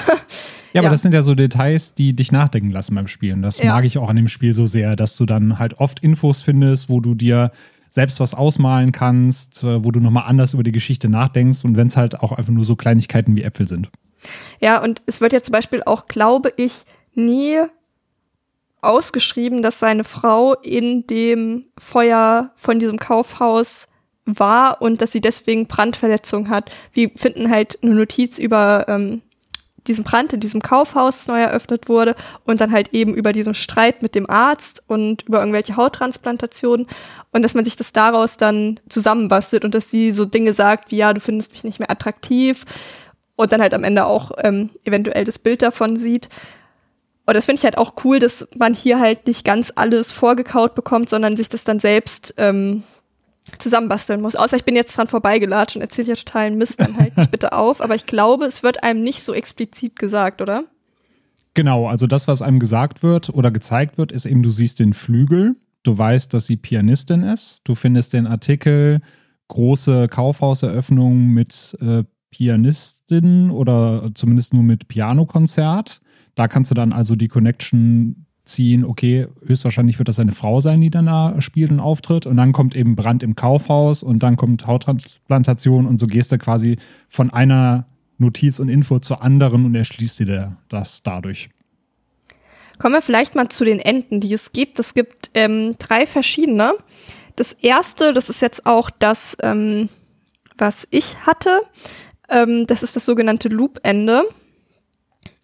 ja, 0.74 0.82
aber 0.82 0.90
das 0.90 1.02
sind 1.02 1.14
ja 1.14 1.22
so 1.24 1.34
Details, 1.34 1.96
die 1.96 2.16
dich 2.16 2.32
nachdenken 2.32 2.72
lassen 2.72 2.94
beim 2.94 3.08
Spielen. 3.08 3.42
Das 3.42 3.58
ja. 3.58 3.74
mag 3.74 3.86
ich 3.86 3.98
auch 3.98 4.10
an 4.10 4.16
dem 4.16 4.28
Spiel 4.28 4.54
so 4.54 4.66
sehr, 4.66 4.96
dass 4.96 5.18
du 5.18 5.26
dann 5.26 5.60
halt 5.60 5.80
oft 5.80 6.02
Infos 6.02 6.42
findest, 6.42 6.90
wo 6.90 7.00
du 7.00 7.16
dir 7.16 7.52
selbst 7.90 8.20
was 8.20 8.34
ausmalen 8.34 8.92
kannst, 8.92 9.64
äh, 9.64 9.84
wo 9.84 9.92
du 9.92 10.00
nochmal 10.00 10.26
anders 10.28 10.54
über 10.54 10.64
die 10.64 10.72
Geschichte 10.72 11.10
nachdenkst 11.10 11.64
und 11.64 11.78
wenn 11.78 11.88
es 11.88 11.98
halt 11.98 12.20
auch 12.20 12.32
einfach 12.32 12.54
nur 12.54 12.66
so 12.66 12.76
Kleinigkeiten 12.76 13.36
wie 13.36 13.44
Äpfel 13.44 13.68
sind. 13.68 13.90
Ja, 14.60 14.84
und 14.84 15.02
es 15.06 15.22
wird 15.22 15.34
ja 15.34 15.42
zum 15.42 15.54
Beispiel 15.54 15.84
auch, 15.84 16.08
glaube 16.08 16.54
ich, 16.58 16.84
nie 17.16 17.58
ausgeschrieben, 18.82 19.62
dass 19.62 19.80
seine 19.80 20.04
Frau 20.04 20.54
in 20.54 21.08
dem 21.08 21.66
Feuer 21.78 22.52
von 22.56 22.80
diesem 22.80 23.00
Kaufhaus 23.00 23.88
war 24.26 24.82
und 24.82 25.02
dass 25.02 25.14
sie 25.14 25.22
deswegen 25.22 25.68
Brandverletzung 25.68 26.50
hat. 26.50 26.70
Wir 26.92 27.10
finden 27.16 27.50
halt 27.50 27.82
eine 27.82 27.96
Notiz 27.96 28.38
über 28.38 28.86
ähm, 28.88 29.22
diesem 29.88 30.04
Brand 30.04 30.34
in 30.34 30.40
diesem 30.40 30.62
Kaufhaus, 30.62 31.28
neu 31.28 31.42
eröffnet 31.42 31.90
wurde, 31.90 32.16
und 32.46 32.62
dann 32.62 32.72
halt 32.72 32.94
eben 32.94 33.14
über 33.14 33.34
diesen 33.34 33.54
Streit 33.54 34.02
mit 34.02 34.16
dem 34.16 34.30
Arzt 34.30 34.84
und 34.88 35.24
über 35.24 35.40
irgendwelche 35.40 35.76
Hauttransplantationen 35.76 36.88
und 37.32 37.44
dass 37.44 37.54
man 37.54 37.66
sich 37.66 37.76
das 37.76 37.94
daraus 37.94 38.38
dann 38.38 38.80
zusammenbastelt 38.90 39.66
und 39.66 39.74
dass 39.74 39.92
sie 39.92 40.12
so 40.12 40.26
Dinge 40.26 40.54
sagt 40.54 40.92
wie, 40.92 40.98
ja, 40.98 41.14
du 41.14 41.20
findest 41.20 41.54
mich 41.54 41.64
nicht 41.64 41.80
mehr 41.80 41.92
attraktiv 41.92 42.66
und 43.36 43.52
dann 43.52 43.62
halt 43.62 43.74
am 43.74 43.84
Ende 43.84 44.06
auch 44.06 44.32
ähm, 44.40 44.70
eventuell 44.84 45.26
das 45.26 45.40
Bild 45.40 45.62
davon 45.62 45.98
sieht. 45.98 46.30
Und 47.26 47.36
das 47.36 47.46
finde 47.46 47.60
ich 47.60 47.66
halt 47.66 47.78
auch 47.78 47.94
cool, 48.04 48.20
dass 48.20 48.48
man 48.58 48.74
hier 48.74 49.00
halt 49.00 49.28
nicht 49.28 49.46
ganz 49.46 49.74
alles 49.76 50.12
vorgekaut 50.12 50.76
bekommt, 50.76 51.10
sondern 51.10 51.36
sich 51.36 51.50
das 51.50 51.66
dann 51.66 51.80
selbst 51.80 52.34
ähm, 52.38 52.84
zusammenbasteln 53.58 54.22
muss. 54.22 54.36
Außer 54.36 54.58
ich 54.58 54.66
bin 54.66 54.76
jetzt 54.76 54.96
dran 54.98 55.08
vorbeigelatscht 55.08 55.76
und 55.76 55.82
erzähle 55.82 56.08
hier 56.08 56.16
totalen 56.16 56.58
Mist, 56.58 56.80
dann 56.82 56.98
halt 56.98 57.16
mich 57.18 57.30
bitte 57.30 57.54
auf. 57.54 57.82
Aber 57.82 57.96
ich 57.96 58.06
glaube, 58.06 58.46
es 58.46 58.64
wird 58.64 58.84
einem 58.84 59.04
nicht 59.04 59.24
so 59.24 59.34
explizit 59.34 59.98
gesagt, 59.98 60.42
oder? 60.42 60.66
Genau, 61.54 61.88
also 61.88 62.06
das, 62.06 62.28
was 62.28 62.44
einem 62.44 62.60
gesagt 62.60 63.02
wird 63.02 63.30
oder 63.30 63.50
gezeigt 63.50 63.98
wird, 63.98 64.12
ist 64.12 64.26
eben, 64.26 64.44
du 64.44 64.50
siehst 64.50 64.80
den 64.80 64.94
Flügel, 64.94 65.56
du 65.84 65.98
weißt, 65.98 66.32
dass 66.34 66.46
sie 66.46 66.58
Pianistin 66.58 67.24
ist, 67.24 67.62
du 67.64 67.74
findest 67.74 68.14
den 68.14 68.28
Artikel 68.28 69.02
große 69.48 70.08
Kaufhauseröffnung 70.08 71.28
mit 71.30 71.76
äh, 71.82 72.04
Pianistin 72.30 73.50
oder 73.50 74.12
zumindest 74.14 74.54
nur 74.54 74.62
mit 74.62 74.88
Pianokonzert. 74.88 76.02
Da 76.36 76.48
kannst 76.48 76.70
du 76.70 76.76
dann 76.76 76.94
also 76.94 77.16
die 77.16 77.30
Connection 77.30 78.27
ziehen, 78.48 78.84
okay, 78.86 79.28
höchstwahrscheinlich 79.46 80.00
wird 80.00 80.08
das 80.08 80.20
eine 80.20 80.32
Frau 80.32 80.60
sein, 80.60 80.82
die 80.82 80.90
dann 80.90 81.06
da 81.06 81.40
spielt 81.40 81.72
und 81.72 81.80
auftritt. 81.80 82.26
Und 82.26 82.38
dann 82.38 82.54
kommt 82.54 82.76
eben 82.76 82.96
Brand 82.96 83.24
im 83.24 83.36
Kaufhaus 83.36 84.04
und 84.04 84.24
dann 84.24 84.38
kommt 84.38 84.68
Hauttransplantation 84.68 85.86
und 85.86 86.00
so 86.00 86.08
gehst 86.08 86.32
du 86.32 86.38
quasi 86.38 86.78
von 87.10 87.32
einer 87.32 87.86
Notiz 88.18 88.60
und 88.60 88.70
Info 88.70 89.00
zur 89.00 89.22
anderen 89.22 89.66
und 89.66 89.76
erschließt 89.76 90.20
dir 90.20 90.58
das 90.70 91.04
dadurch. 91.04 91.50
Kommen 92.80 92.94
wir 92.94 93.02
vielleicht 93.02 93.36
mal 93.36 93.50
zu 93.50 93.66
den 93.66 93.80
Enden, 93.80 94.20
die 94.20 94.34
es 94.34 94.52
gibt. 94.52 94.80
Es 94.80 94.94
gibt 94.94 95.32
ähm, 95.34 95.76
drei 95.80 96.06
verschiedene. 96.06 96.74
Das 97.36 97.52
erste, 97.52 98.14
das 98.14 98.30
ist 98.30 98.42
jetzt 98.42 98.66
auch 98.66 98.90
das, 98.90 99.38
ähm, 99.42 99.90
was 100.58 100.88
ich 100.92 101.26
hatte. 101.26 101.62
Ähm, 102.30 102.68
das 102.68 102.84
ist 102.84 102.96
das 102.96 103.06
sogenannte 103.06 103.50
Loop-Ende. 103.50 104.24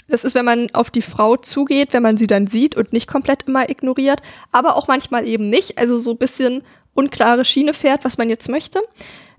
Das 0.07 0.23
ist, 0.23 0.35
wenn 0.35 0.45
man 0.45 0.69
auf 0.73 0.91
die 0.91 1.01
Frau 1.01 1.38
zugeht, 1.38 1.93
wenn 1.93 2.03
man 2.03 2.17
sie 2.17 2.27
dann 2.27 2.47
sieht 2.47 2.75
und 2.75 2.93
nicht 2.93 3.07
komplett 3.07 3.43
immer 3.43 3.69
ignoriert, 3.69 4.21
aber 4.51 4.75
auch 4.75 4.88
manchmal 4.88 5.27
eben 5.27 5.49
nicht. 5.49 5.77
Also 5.77 5.99
so 5.99 6.11
ein 6.11 6.17
bisschen 6.17 6.63
unklare 6.93 7.45
Schiene 7.45 7.73
fährt, 7.73 8.05
was 8.05 8.17
man 8.17 8.30
jetzt 8.30 8.49
möchte. 8.49 8.81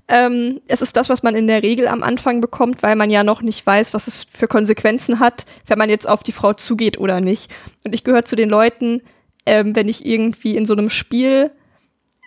Ähm, 0.06 0.60
es 0.66 0.82
ist 0.82 0.96
das, 0.96 1.08
was 1.08 1.22
man 1.22 1.34
in 1.34 1.46
der 1.46 1.62
Regel 1.62 1.88
am 1.88 2.02
Anfang 2.02 2.40
bekommt, 2.40 2.82
weil 2.82 2.96
man 2.96 3.10
ja 3.10 3.24
noch 3.24 3.40
nicht 3.40 3.66
weiß, 3.66 3.94
was 3.94 4.06
es 4.06 4.26
für 4.30 4.48
Konsequenzen 4.48 5.18
hat, 5.18 5.46
wenn 5.66 5.78
man 5.78 5.88
jetzt 5.88 6.08
auf 6.08 6.22
die 6.22 6.32
Frau 6.32 6.52
zugeht 6.52 6.98
oder 6.98 7.20
nicht. 7.20 7.50
Und 7.84 7.94
ich 7.94 8.04
gehöre 8.04 8.24
zu 8.24 8.36
den 8.36 8.50
Leuten, 8.50 9.00
ähm, 9.46 9.74
wenn 9.74 9.88
ich 9.88 10.04
irgendwie 10.04 10.56
in 10.56 10.66
so 10.66 10.74
einem 10.74 10.90
Spiel 10.90 11.50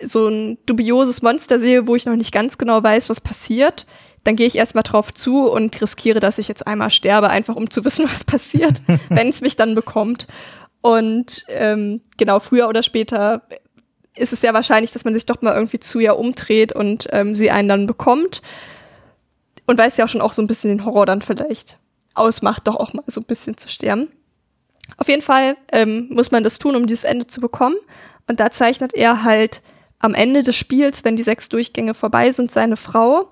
so 0.02 0.28
ein 0.28 0.58
dubioses 0.66 1.22
Monster 1.22 1.60
sehe, 1.60 1.88
wo 1.88 1.96
ich 1.96 2.06
noch 2.06 2.16
nicht 2.16 2.32
ganz 2.32 2.58
genau 2.58 2.82
weiß, 2.82 3.10
was 3.10 3.22
passiert, 3.22 3.86
dann 4.28 4.36
gehe 4.36 4.46
ich 4.46 4.58
erstmal 4.58 4.84
drauf 4.84 5.14
zu 5.14 5.50
und 5.50 5.82
riskiere, 5.82 6.20
dass 6.20 6.38
ich 6.38 6.50
jetzt 6.50 6.68
einmal 6.68 6.90
sterbe, 6.90 7.30
einfach 7.30 7.56
um 7.56 7.70
zu 7.70 7.86
wissen, 7.86 8.06
was 8.12 8.26
passiert, 8.26 8.82
wenn 9.08 9.30
es 9.30 9.40
mich 9.40 9.56
dann 9.56 9.74
bekommt. 9.74 10.28
Und 10.82 11.46
ähm, 11.48 12.02
genau, 12.18 12.42
früher 12.42 12.68
oder 12.68 12.84
später 12.84 13.44
ist 14.16 14.34
es 14.34 14.42
sehr 14.42 14.54
wahrscheinlich, 14.54 14.92
dass 14.92 15.06
man 15.06 15.14
sich 15.14 15.26
doch 15.26 15.42
mal 15.42 15.56
irgendwie 15.56 15.80
zu 15.80 16.00
ihr 16.00 16.18
umdreht 16.18 16.74
und 16.74 17.08
ähm, 17.12 17.36
sie 17.36 17.52
einen 17.52 17.70
dann 17.70 17.88
bekommt. 17.88 18.42
Und 19.66 19.78
weil 19.78 19.88
es 19.88 19.96
ja 19.96 20.06
auch 20.06 20.10
schon 20.10 20.22
auch 20.22 20.34
so 20.34 20.42
ein 20.42 20.48
bisschen 20.48 20.72
den 20.72 20.86
Horror 20.86 21.06
dann 21.06 21.22
vielleicht 21.22 21.78
ausmacht, 22.14 22.68
doch 22.68 22.76
auch 22.76 22.94
mal 22.94 23.04
so 23.08 23.22
ein 23.22 23.26
bisschen 23.26 23.58
zu 23.58 23.70
sterben. 23.70 24.10
Auf 24.98 25.08
jeden 25.08 25.22
Fall 25.22 25.56
ähm, 25.72 26.08
muss 26.10 26.32
man 26.32 26.44
das 26.44 26.60
tun, 26.60 26.76
um 26.76 26.86
dieses 26.86 27.06
Ende 27.06 27.28
zu 27.28 27.40
bekommen. 27.40 27.78
Und 28.28 28.42
da 28.42 28.52
zeichnet 28.52 28.94
er 28.94 29.24
halt 29.24 29.62
am 30.00 30.14
Ende 30.14 30.44
des 30.44 30.56
Spiels, 30.56 31.06
wenn 31.06 31.16
die 31.16 31.24
sechs 31.24 31.48
Durchgänge 31.48 31.94
vorbei 31.94 32.32
sind, 32.32 32.52
seine 32.52 32.76
Frau. 32.76 33.32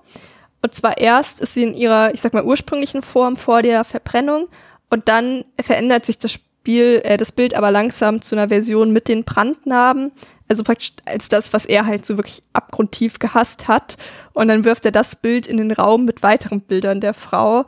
Und 0.66 0.74
zwar 0.74 0.98
erst 0.98 1.40
ist 1.40 1.54
sie 1.54 1.62
in 1.62 1.74
ihrer, 1.74 2.12
ich 2.12 2.20
sag 2.20 2.34
mal, 2.34 2.42
ursprünglichen 2.42 3.02
Form 3.02 3.36
vor 3.36 3.62
der 3.62 3.84
Verbrennung 3.84 4.48
und 4.90 5.08
dann 5.08 5.44
verändert 5.60 6.04
sich 6.04 6.18
das 6.18 6.32
Spiel, 6.32 7.02
äh, 7.04 7.16
das 7.16 7.30
Bild 7.30 7.54
aber 7.54 7.70
langsam 7.70 8.20
zu 8.20 8.34
einer 8.34 8.48
Version 8.48 8.90
mit 8.92 9.06
den 9.06 9.22
Brandnarben, 9.22 10.10
also 10.48 10.64
praktisch 10.64 10.94
als 11.04 11.28
das, 11.28 11.52
was 11.52 11.66
er 11.66 11.86
halt 11.86 12.04
so 12.04 12.18
wirklich 12.18 12.42
abgrundtief 12.52 13.20
gehasst 13.20 13.68
hat. 13.68 13.96
Und 14.32 14.48
dann 14.48 14.64
wirft 14.64 14.84
er 14.84 14.90
das 14.90 15.14
Bild 15.14 15.46
in 15.46 15.58
den 15.58 15.70
Raum 15.70 16.04
mit 16.04 16.24
weiteren 16.24 16.62
Bildern 16.62 17.00
der 17.00 17.14
Frau. 17.14 17.64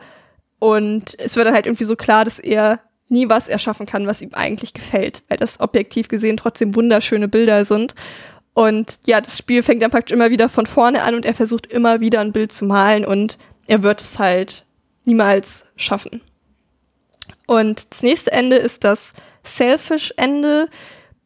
Und 0.59 1.17
es 1.21 1.37
wird 1.37 1.47
dann 1.47 1.55
halt 1.55 1.67
irgendwie 1.67 1.85
so 1.85 1.95
klar, 1.95 2.25
dass 2.25 2.41
er 2.41 2.81
nie 3.09 3.29
was 3.29 3.49
erschaffen 3.49 3.87
kann, 3.87 4.09
was 4.09 4.23
ihm 4.23 4.31
eigentlich 4.33 4.75
gefällt, 4.75 5.23
weil 5.29 5.39
das 5.39 5.61
objektiv 5.61 6.09
gesehen 6.09 6.37
trotzdem 6.37 6.75
wunderschöne 6.75 7.29
Bilder 7.29 7.65
sind. 7.65 7.95
Und 8.59 8.99
ja, 9.07 9.21
das 9.21 9.39
Spiel 9.39 9.63
fängt 9.63 9.83
dann 9.83 9.93
praktisch 9.93 10.13
immer 10.13 10.31
wieder 10.31 10.49
von 10.49 10.67
vorne 10.67 11.03
an 11.03 11.15
und 11.15 11.25
er 11.25 11.33
versucht 11.33 11.67
immer 11.67 12.01
wieder 12.01 12.19
ein 12.19 12.33
Bild 12.33 12.51
zu 12.51 12.65
malen 12.65 13.05
und 13.05 13.39
er 13.69 13.85
wird 13.85 14.01
es 14.01 14.19
halt 14.19 14.65
niemals 15.05 15.65
schaffen. 15.77 16.23
Und 17.47 17.87
das 17.91 18.03
nächste 18.03 18.33
Ende 18.33 18.57
ist 18.57 18.83
das 18.83 19.15
Selfish-Ende. 19.45 20.69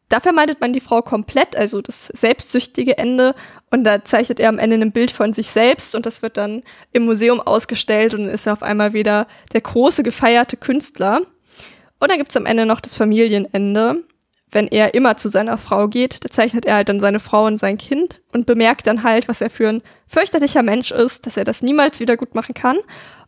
Da 0.09 0.19
vermeidet 0.19 0.61
man 0.61 0.73
die 0.73 0.79
Frau 0.79 1.01
komplett, 1.01 1.55
also 1.55 1.81
das 1.81 2.05
selbstsüchtige 2.05 2.99
Ende. 2.99 3.33
Und 3.71 3.83
da 3.83 4.05
zeichnet 4.05 4.39
er 4.39 4.49
am 4.49 4.59
Ende 4.59 4.75
ein 4.75 4.91
Bild 4.91 5.09
von 5.09 5.33
sich 5.33 5.47
selbst 5.47 5.95
und 5.95 6.05
das 6.05 6.21
wird 6.21 6.37
dann 6.37 6.61
im 6.91 7.05
Museum 7.05 7.41
ausgestellt 7.41 8.13
und 8.13 8.25
dann 8.25 8.29
ist 8.29 8.45
er 8.45 8.53
auf 8.53 8.61
einmal 8.61 8.93
wieder 8.93 9.25
der 9.53 9.61
große 9.61 10.03
gefeierte 10.03 10.55
Künstler. 10.55 11.21
Und 11.99 12.11
dann 12.11 12.19
gibt's 12.19 12.37
am 12.37 12.45
Ende 12.45 12.67
noch 12.67 12.79
das 12.79 12.93
Familienende. 12.93 14.03
Wenn 14.53 14.67
er 14.67 14.93
immer 14.93 15.17
zu 15.17 15.29
seiner 15.29 15.57
Frau 15.57 15.87
geht, 15.87 16.23
da 16.23 16.29
zeichnet 16.29 16.65
er 16.65 16.75
halt 16.75 16.89
dann 16.89 16.99
seine 16.99 17.19
Frau 17.19 17.45
und 17.45 17.59
sein 17.59 17.77
Kind 17.77 18.21
und 18.31 18.45
bemerkt 18.45 18.87
dann 18.87 19.03
halt, 19.03 19.27
was 19.27 19.41
er 19.41 19.49
für 19.49 19.67
ein 19.67 19.81
fürchterlicher 20.07 20.63
Mensch 20.63 20.91
ist, 20.91 21.25
dass 21.25 21.37
er 21.37 21.43
das 21.43 21.61
niemals 21.61 21.99
wieder 21.99 22.17
gut 22.17 22.35
machen 22.35 22.53
kann 22.53 22.77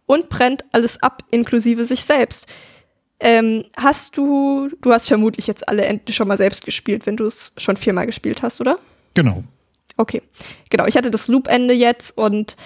und 0.06 0.30
brennt 0.30 0.64
alles 0.72 1.02
ab, 1.02 1.24
inklusive 1.32 1.84
sich 1.86 2.04
selbst. 2.04 2.48
Ähm, 3.20 3.66
hast 3.78 4.18
du, 4.18 4.70
du 4.82 4.92
hast 4.92 5.08
vermutlich 5.08 5.48
jetzt 5.48 5.68
alle 5.68 5.86
Enden 5.86 6.14
schon 6.14 6.28
mal 6.28 6.38
selbst 6.38 6.66
gespielt, 6.66 7.06
wenn 7.06 7.18
du 7.18 7.26
es 7.26 7.54
schon 7.58 7.78
viermal 7.78 8.06
gespielt 8.06 8.42
hast, 8.42 8.62
oder? 8.62 8.78
Genau. 9.14 9.44
Okay, 9.98 10.22
genau. 10.70 10.86
Ich 10.86 10.98
hatte 10.98 11.12
das 11.12 11.28
Loop-Ende 11.28 11.74
jetzt 11.74 12.18
und 12.18 12.58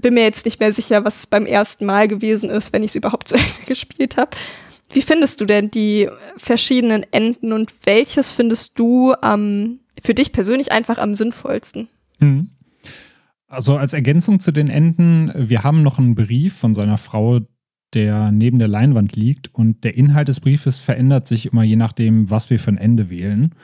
bin 0.00 0.14
mir 0.14 0.22
jetzt 0.22 0.44
nicht 0.44 0.60
mehr 0.60 0.72
sicher, 0.72 1.04
was 1.04 1.16
es 1.16 1.26
beim 1.26 1.46
ersten 1.46 1.86
Mal 1.86 2.06
gewesen 2.06 2.50
ist, 2.50 2.72
wenn 2.72 2.82
ich 2.82 2.92
es 2.92 2.94
überhaupt 2.94 3.28
zu 3.28 3.34
Ende 3.34 3.48
gespielt 3.66 4.16
habe. 4.16 4.30
Wie 4.90 5.02
findest 5.02 5.40
du 5.40 5.46
denn 5.46 5.70
die 5.70 6.08
verschiedenen 6.36 7.04
Enden 7.10 7.52
und 7.52 7.74
welches 7.84 8.32
findest 8.32 8.78
du 8.78 9.14
ähm, 9.22 9.80
für 10.02 10.14
dich 10.14 10.32
persönlich 10.32 10.72
einfach 10.72 10.98
am 10.98 11.14
sinnvollsten? 11.14 11.88
Hm. 12.20 12.50
Also 13.48 13.76
als 13.76 13.92
Ergänzung 13.92 14.40
zu 14.40 14.52
den 14.52 14.68
Enden, 14.68 15.32
wir 15.34 15.62
haben 15.62 15.82
noch 15.82 15.98
einen 15.98 16.14
Brief 16.14 16.56
von 16.56 16.74
seiner 16.74 16.98
Frau, 16.98 17.40
der 17.94 18.32
neben 18.32 18.58
der 18.58 18.68
Leinwand 18.68 19.14
liegt 19.14 19.54
und 19.54 19.84
der 19.84 19.96
Inhalt 19.96 20.28
des 20.28 20.40
Briefes 20.40 20.80
verändert 20.80 21.26
sich 21.26 21.46
immer 21.46 21.62
je 21.62 21.76
nachdem, 21.76 22.28
was 22.30 22.50
wir 22.50 22.58
für 22.58 22.70
ein 22.70 22.78
Ende 22.78 23.10
wählen 23.10 23.54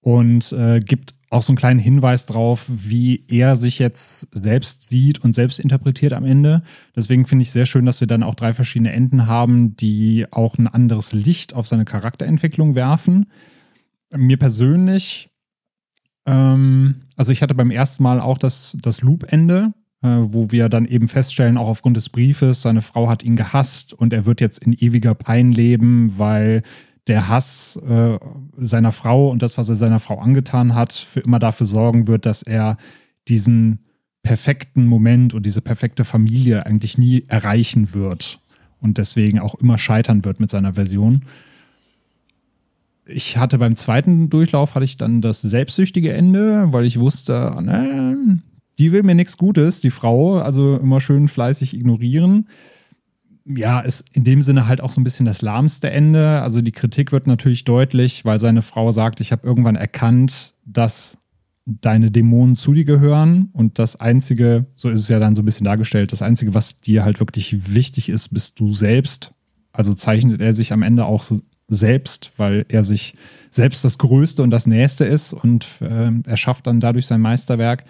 und 0.00 0.52
äh, 0.52 0.80
gibt 0.80 1.14
auch 1.32 1.42
so 1.42 1.52
einen 1.52 1.58
kleinen 1.58 1.80
Hinweis 1.80 2.26
drauf, 2.26 2.66
wie 2.68 3.24
er 3.28 3.56
sich 3.56 3.78
jetzt 3.78 4.28
selbst 4.32 4.88
sieht 4.88 5.20
und 5.20 5.34
selbst 5.34 5.58
interpretiert 5.60 6.12
am 6.12 6.24
Ende. 6.24 6.62
Deswegen 6.94 7.26
finde 7.26 7.42
ich 7.42 7.50
sehr 7.50 7.66
schön, 7.66 7.86
dass 7.86 8.00
wir 8.00 8.06
dann 8.06 8.22
auch 8.22 8.34
drei 8.34 8.52
verschiedene 8.52 8.92
Enden 8.92 9.26
haben, 9.26 9.76
die 9.76 10.26
auch 10.30 10.58
ein 10.58 10.68
anderes 10.68 11.12
Licht 11.12 11.54
auf 11.54 11.66
seine 11.66 11.84
Charakterentwicklung 11.84 12.74
werfen. 12.74 13.26
Mir 14.14 14.36
persönlich, 14.36 15.30
ähm, 16.26 17.02
also 17.16 17.32
ich 17.32 17.42
hatte 17.42 17.54
beim 17.54 17.70
ersten 17.70 18.02
Mal 18.02 18.20
auch 18.20 18.36
das, 18.36 18.76
das 18.82 19.00
Loop-Ende, 19.00 19.72
äh, 20.02 20.08
wo 20.08 20.50
wir 20.50 20.68
dann 20.68 20.84
eben 20.84 21.08
feststellen, 21.08 21.56
auch 21.56 21.68
aufgrund 21.68 21.96
des 21.96 22.10
Briefes, 22.10 22.60
seine 22.60 22.82
Frau 22.82 23.08
hat 23.08 23.22
ihn 23.22 23.36
gehasst 23.36 23.94
und 23.94 24.12
er 24.12 24.26
wird 24.26 24.40
jetzt 24.42 24.58
in 24.58 24.74
ewiger 24.74 25.14
Pein 25.14 25.50
leben, 25.50 26.18
weil 26.18 26.62
der 27.08 27.28
Hass 27.28 27.76
äh, 27.76 28.18
seiner 28.56 28.92
Frau 28.92 29.28
und 29.28 29.42
das, 29.42 29.58
was 29.58 29.68
er 29.68 29.74
seiner 29.74 29.98
Frau 29.98 30.18
angetan 30.18 30.74
hat, 30.74 30.92
für 30.92 31.20
immer 31.20 31.38
dafür 31.38 31.66
sorgen 31.66 32.06
wird, 32.06 32.26
dass 32.26 32.42
er 32.42 32.76
diesen 33.28 33.80
perfekten 34.22 34.86
Moment 34.86 35.34
und 35.34 35.44
diese 35.44 35.62
perfekte 35.62 36.04
Familie 36.04 36.64
eigentlich 36.64 36.98
nie 36.98 37.24
erreichen 37.26 37.92
wird 37.92 38.38
und 38.80 38.98
deswegen 38.98 39.40
auch 39.40 39.56
immer 39.56 39.78
scheitern 39.78 40.24
wird 40.24 40.38
mit 40.38 40.50
seiner 40.50 40.74
Version. 40.74 41.24
Ich 43.04 43.36
hatte 43.36 43.58
beim 43.58 43.74
zweiten 43.74 44.30
Durchlauf 44.30 44.76
hatte 44.76 44.84
ich 44.84 44.96
dann 44.96 45.20
das 45.20 45.42
selbstsüchtige 45.42 46.12
Ende, 46.12 46.72
weil 46.72 46.84
ich 46.84 47.00
wusste, 47.00 47.56
ne, 47.60 48.40
die 48.78 48.92
will 48.92 49.02
mir 49.02 49.16
nichts 49.16 49.36
Gutes, 49.36 49.80
die 49.80 49.90
Frau, 49.90 50.38
also 50.38 50.76
immer 50.76 51.00
schön 51.00 51.26
fleißig 51.26 51.74
ignorieren 51.74 52.46
ja, 53.44 53.80
ist 53.80 54.04
in 54.12 54.24
dem 54.24 54.42
Sinne 54.42 54.66
halt 54.66 54.80
auch 54.80 54.90
so 54.90 55.00
ein 55.00 55.04
bisschen 55.04 55.26
das 55.26 55.42
lahmste 55.42 55.90
Ende. 55.90 56.42
Also 56.42 56.62
die 56.62 56.72
Kritik 56.72 57.12
wird 57.12 57.26
natürlich 57.26 57.64
deutlich, 57.64 58.24
weil 58.24 58.38
seine 58.38 58.62
Frau 58.62 58.92
sagt, 58.92 59.20
ich 59.20 59.32
habe 59.32 59.46
irgendwann 59.46 59.76
erkannt, 59.76 60.54
dass 60.64 61.18
deine 61.64 62.10
Dämonen 62.10 62.56
zu 62.56 62.72
dir 62.72 62.84
gehören 62.84 63.50
und 63.52 63.78
das 63.78 64.00
Einzige, 64.00 64.66
so 64.76 64.88
ist 64.88 65.00
es 65.00 65.08
ja 65.08 65.18
dann 65.18 65.36
so 65.36 65.42
ein 65.42 65.44
bisschen 65.44 65.64
dargestellt, 65.64 66.12
das 66.12 66.22
Einzige, 66.22 66.54
was 66.54 66.80
dir 66.80 67.04
halt 67.04 67.20
wirklich 67.20 67.72
wichtig 67.74 68.08
ist, 68.08 68.30
bist 68.30 68.58
du 68.58 68.72
selbst. 68.72 69.32
Also 69.72 69.94
zeichnet 69.94 70.40
er 70.40 70.54
sich 70.54 70.72
am 70.72 70.82
Ende 70.82 71.06
auch 71.06 71.22
so 71.22 71.40
selbst, 71.68 72.32
weil 72.36 72.66
er 72.68 72.84
sich 72.84 73.14
selbst 73.50 73.84
das 73.84 73.98
Größte 73.98 74.42
und 74.42 74.50
das 74.50 74.66
Nächste 74.66 75.04
ist 75.04 75.32
und 75.32 75.66
äh, 75.80 76.10
er 76.24 76.36
schafft 76.36 76.66
dann 76.66 76.80
dadurch 76.80 77.06
sein 77.06 77.20
Meisterwerk. 77.20 77.84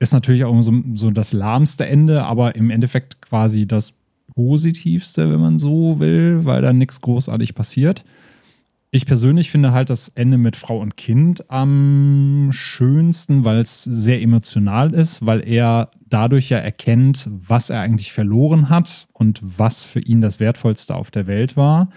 Ist 0.00 0.12
natürlich 0.12 0.44
auch 0.44 0.60
so, 0.60 0.72
so 0.94 1.10
das 1.10 1.32
lahmste 1.32 1.86
Ende, 1.86 2.24
aber 2.24 2.56
im 2.56 2.70
Endeffekt 2.70 3.22
quasi 3.22 3.66
das 3.66 3.98
Positivste, 4.34 5.30
wenn 5.32 5.40
man 5.40 5.58
so 5.58 6.00
will, 6.00 6.44
weil 6.44 6.62
da 6.62 6.72
nichts 6.72 7.00
großartig 7.00 7.54
passiert. 7.54 8.04
Ich 8.90 9.06
persönlich 9.06 9.50
finde 9.50 9.72
halt 9.72 9.90
das 9.90 10.08
Ende 10.08 10.38
mit 10.38 10.54
Frau 10.54 10.78
und 10.78 10.96
Kind 10.96 11.50
am 11.50 12.50
schönsten, 12.52 13.44
weil 13.44 13.58
es 13.58 13.82
sehr 13.82 14.22
emotional 14.22 14.92
ist, 14.92 15.26
weil 15.26 15.44
er 15.44 15.90
dadurch 16.08 16.50
ja 16.50 16.58
erkennt, 16.58 17.28
was 17.28 17.70
er 17.70 17.80
eigentlich 17.80 18.12
verloren 18.12 18.68
hat 18.68 19.08
und 19.12 19.40
was 19.42 19.84
für 19.84 19.98
ihn 19.98 20.20
das 20.20 20.38
Wertvollste 20.38 20.94
auf 20.94 21.10
der 21.10 21.26
Welt 21.26 21.56
war. 21.56 21.90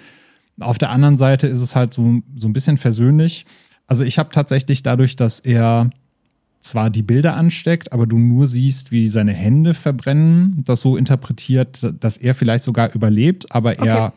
Auf 0.60 0.80
der 0.80 0.90
anderen 0.90 1.18
Seite 1.18 1.46
ist 1.46 1.62
es 1.62 1.76
halt 1.76 1.94
so, 1.94 2.22
so 2.36 2.48
ein 2.48 2.54
bisschen 2.54 2.80
versöhnlich. 2.80 3.46
Also 3.86 4.04
ich 4.04 4.18
habe 4.18 4.30
tatsächlich 4.32 4.82
dadurch, 4.82 5.16
dass 5.16 5.40
er 5.40 5.92
zwar 6.68 6.90
die 6.90 7.04
Bilder 7.04 7.36
ansteckt, 7.36 7.92
aber 7.92 8.06
du 8.06 8.18
nur 8.18 8.48
siehst, 8.48 8.92
wie 8.92 9.08
seine 9.08 9.34
Hände 9.34 9.74
verbrennen, 9.74 10.64
das 10.66 10.82
so 10.82 10.98
interpretiert, 10.98 11.94
dass 12.00 12.18
er 12.18 12.36
vielleicht 12.36 12.64
sogar 12.64 12.94
überlebt, 12.94 13.54
aber 13.54 13.72
okay. 13.72 13.88
er 13.88 14.14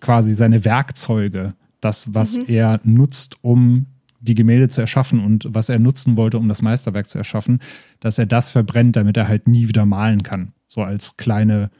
quasi 0.00 0.34
seine 0.34 0.64
Werkzeuge, 0.64 1.54
das, 1.80 2.14
was 2.14 2.38
mhm. 2.38 2.44
er 2.48 2.80
nutzt, 2.84 3.36
um 3.42 3.86
die 4.20 4.34
Gemälde 4.34 4.68
zu 4.68 4.80
erschaffen 4.80 5.24
und 5.24 5.46
was 5.48 5.68
er 5.68 5.78
nutzen 5.78 6.16
wollte, 6.16 6.38
um 6.38 6.48
das 6.48 6.62
Meisterwerk 6.62 7.08
zu 7.08 7.18
erschaffen, 7.18 7.60
dass 8.00 8.18
er 8.18 8.26
das 8.26 8.50
verbrennt, 8.50 8.96
damit 8.96 9.16
er 9.16 9.28
halt 9.28 9.46
nie 9.46 9.68
wieder 9.68 9.86
malen 9.86 10.22
kann. 10.22 10.52
So 10.66 10.82
als 10.82 11.16
kleine 11.16 11.70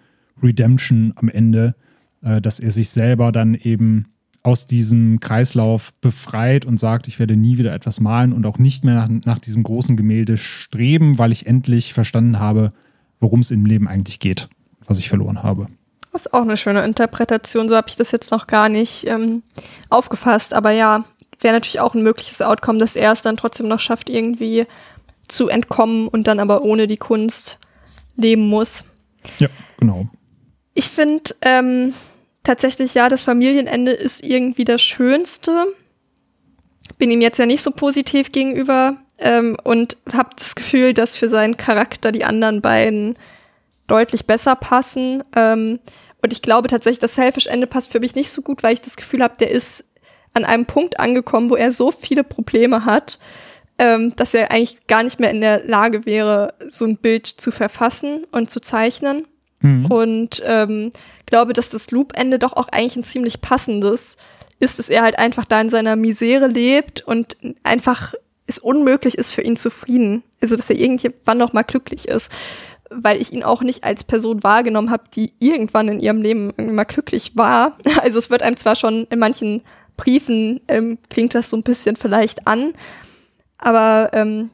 Redemption 0.43 1.13
am 1.17 1.29
Ende, 1.29 1.75
äh, 2.23 2.41
dass 2.41 2.61
er 2.61 2.71
sich 2.71 2.91
selber 2.91 3.33
dann 3.33 3.55
eben 3.55 4.07
aus 4.43 4.67
diesem 4.67 5.21
Kreislauf 5.21 5.93
befreit 6.01 6.65
und 6.65 6.79
sagt, 6.79 7.09
ich 7.09 7.19
werde 7.19 7.37
nie 7.37 7.59
wieder 7.59 7.75
etwas 7.75 8.01
malen 8.01 8.33
und 8.33 8.47
auch 8.47 8.59
nicht 8.59 8.85
mehr 8.85 8.95
nach, 8.95 9.09
nach 9.09 9.39
diesem 9.39 9.63
großen 9.63 9.97
Gemälde 9.97 10.37
streben, 10.37 11.19
weil 11.19 11.33
ich 11.33 11.47
endlich 11.47 11.93
verstanden 11.93 12.39
habe, 12.39 12.73
worum 13.21 13.41
es 13.41 13.51
im 13.51 13.67
Leben 13.67 13.89
eigentlich 13.89 14.21
geht, 14.21 14.49
was 14.87 14.99
ich 14.99 15.09
verloren 15.09 15.43
habe. 15.43 15.67
Das 16.13 16.27
ist 16.27 16.35
auch 16.35 16.43
eine 16.43 16.57
schöne 16.57 16.85
Interpretation. 16.85 17.69
So 17.69 17.77
habe 17.77 17.89
ich 17.89 17.97
das 17.97 18.11
jetzt 18.11 18.31
noch 18.31 18.47
gar 18.47 18.69
nicht 18.69 19.07
ähm, 19.07 19.43
aufgefasst. 19.91 20.55
Aber 20.55 20.71
ja, 20.71 21.05
wäre 21.41 21.55
natürlich 21.55 21.81
auch 21.81 21.95
ein 21.95 22.03
mögliches 22.03 22.41
Outcome, 22.43 22.79
dass 22.79 22.97
er 22.97 23.13
es 23.13 23.23
dann 23.23 23.37
trotzdem 23.37 23.69
noch 23.69 23.81
schafft, 23.81 24.09
irgendwie 24.09 24.67
zu 25.29 25.49
entkommen 25.49 26.09
und 26.09 26.27
dann 26.27 26.41
aber 26.41 26.63
ohne 26.63 26.87
die 26.87 26.97
Kunst 26.97 27.59
leben 28.17 28.49
muss. 28.49 28.85
Ja, 29.39 29.49
genau. 29.79 30.09
Ich 30.75 30.89
finde 30.89 31.35
ähm, 31.43 31.93
tatsächlich, 32.49 32.95
ja, 32.95 33.11
das 33.11 33.23
Familienende 33.23 33.93
ist 33.93 34.25
irgendwie 34.25 34.65
das 34.65 34.81
Schönste. 34.81 35.67
Bin 36.97 37.11
ihm 37.11 37.21
jetzt 37.21 37.39
ja 37.39 37.45
nicht 37.45 37.63
so 37.63 37.71
positiv 37.71 38.33
gegenüber 38.33 38.97
ähm, 39.19 39.57
und 39.65 39.99
habe 40.15 40.31
das 40.39 40.55
Gefühl, 40.55 40.95
dass 40.95 41.15
für 41.15 41.29
seinen 41.29 41.59
Charakter 41.59 42.11
die 42.11 42.25
anderen 42.25 42.63
beiden 42.63 43.19
deutlich 43.87 44.27
besser 44.27 44.57
passen. 44.57 45.23
Ähm, 45.37 45.79
und 46.23 46.33
ich 46.33 46.41
glaube 46.41 46.69
tatsächlich, 46.69 47.01
das 47.01 47.15
Selfish-Ende 47.17 47.67
passt 47.67 47.93
für 47.93 48.01
mich 48.01 48.15
nicht 48.15 48.31
so 48.31 48.41
gut, 48.41 48.63
weil 48.63 48.73
ich 48.73 48.81
das 48.81 48.97
Gefühl 48.97 49.23
habe, 49.23 49.35
der 49.39 49.51
ist 49.51 49.85
an 50.33 50.47
einem 50.47 50.65
Punkt 50.65 50.99
angekommen, 50.99 51.51
wo 51.51 51.57
er 51.57 51.73
so 51.73 51.93
viele 51.93 52.25
Probleme 52.25 52.87
hat, 52.87 53.19
ähm, 53.79 54.17
dass 54.17 54.33
er 54.33 54.51
eigentlich 54.51 54.87
gar 54.87 55.03
nicht 55.03 55.21
mehr 55.21 55.31
in 55.31 55.43
der 55.43 55.65
Lage 55.65 56.07
wäre, 56.07 56.55
so 56.69 56.87
ein 56.87 56.97
Bild 56.97 57.27
zu 57.27 57.51
verfassen 57.51 58.25
und 58.33 58.49
zu 58.49 58.61
zeichnen. 58.61 59.27
Mhm. 59.61 59.87
Und 59.87 60.43
ähm, 60.47 60.93
glaube, 61.27 61.53
dass 61.53 61.71
das 61.71 61.91
Loop-Ende 61.91 62.39
doch 62.39 62.53
auch 62.55 62.69
eigentlich 62.69 62.97
ein 62.97 63.05
ziemlich 63.05 63.41
passendes 63.41 64.17
ist, 64.61 64.79
dass 64.79 64.89
er 64.89 65.03
halt 65.03 65.19
einfach 65.19 65.45
da 65.45 65.61
in 65.61 65.71
seiner 65.71 65.97
Misere 65.97 66.47
lebt 66.47 67.01
und 67.07 67.37
einfach 67.63 68.15
es 68.47 68.59
unmöglich 68.59 69.17
ist 69.17 69.33
für 69.33 69.43
ihn 69.43 69.57
zufrieden. 69.57 70.23
Also, 70.41 70.57
dass 70.57 70.71
er 70.71 70.77
irgendwann 70.77 71.39
noch 71.39 71.53
mal 71.53 71.63
glücklich 71.63 72.09
ist 72.09 72.33
weil 72.91 73.21
ich 73.21 73.33
ihn 73.33 73.43
auch 73.43 73.63
nicht 73.63 73.85
als 73.85 74.05
Person 74.05 74.43
wahrgenommen 74.43 74.91
habe, 74.91 75.05
die 75.15 75.33
irgendwann 75.39 75.89
in 75.89 76.01
ihrem 76.01 76.23
Leben 76.23 76.53
mal 76.57 76.85
glücklich 76.85 77.37
war. 77.37 77.77
Also 78.01 78.19
es 78.19 78.31
wird 78.31 78.43
einem 78.43 78.57
zwar 78.57 78.77
schon 78.77 79.07
in 79.11 79.19
manchen 79.19 79.63
Briefen 79.97 80.61
ähm, 80.69 80.99
klingt 81.11 81.35
das 81.35 81.51
so 81.51 81.57
ein 81.57 81.63
bisschen 81.63 81.97
vielleicht 81.97 82.47
an, 82.47 82.73
aber 83.59 84.11
ähm, 84.13 84.51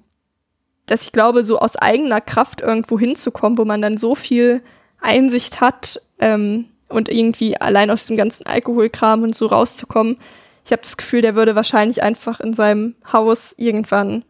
dass 0.86 1.02
ich 1.02 1.12
glaube, 1.12 1.44
so 1.44 1.58
aus 1.58 1.76
eigener 1.76 2.20
Kraft 2.20 2.62
irgendwo 2.62 2.98
hinzukommen, 2.98 3.58
wo 3.58 3.64
man 3.64 3.82
dann 3.82 3.98
so 3.98 4.14
viel 4.14 4.62
Einsicht 5.04 5.60
hat 5.60 6.00
ähm, 6.18 6.66
und 6.88 7.08
irgendwie 7.08 7.56
allein 7.56 7.90
aus 7.90 8.06
dem 8.06 8.16
ganzen 8.16 8.46
Alkoholkram 8.46 9.22
und 9.22 9.36
so 9.36 9.46
rauszukommen, 9.46 10.18
ich 10.64 10.72
habe 10.72 10.82
das 10.82 10.96
Gefühl, 10.96 11.20
der 11.20 11.34
würde 11.34 11.54
wahrscheinlich 11.54 12.02
einfach 12.02 12.40
in 12.40 12.54
seinem 12.54 12.94
Haus 13.12 13.54
irgendwann 13.58 14.24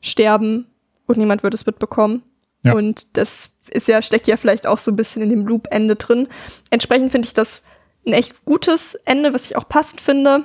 sterben 0.00 0.66
und 1.06 1.16
niemand 1.16 1.42
würde 1.42 1.54
es 1.54 1.64
mitbekommen. 1.66 2.22
Ja. 2.62 2.74
Und 2.74 3.06
das 3.14 3.50
ist 3.70 3.88
ja, 3.88 4.02
steckt 4.02 4.26
ja 4.26 4.36
vielleicht 4.36 4.66
auch 4.66 4.78
so 4.78 4.90
ein 4.90 4.96
bisschen 4.96 5.22
in 5.22 5.30
dem 5.30 5.46
Loop-Ende 5.46 5.96
drin. 5.96 6.28
Entsprechend 6.70 7.12
finde 7.12 7.26
ich 7.26 7.34
das 7.34 7.62
ein 8.06 8.12
echt 8.12 8.44
gutes 8.44 8.94
Ende, 9.06 9.32
was 9.32 9.46
ich 9.46 9.56
auch 9.56 9.68
passend 9.68 10.00
finde. 10.00 10.42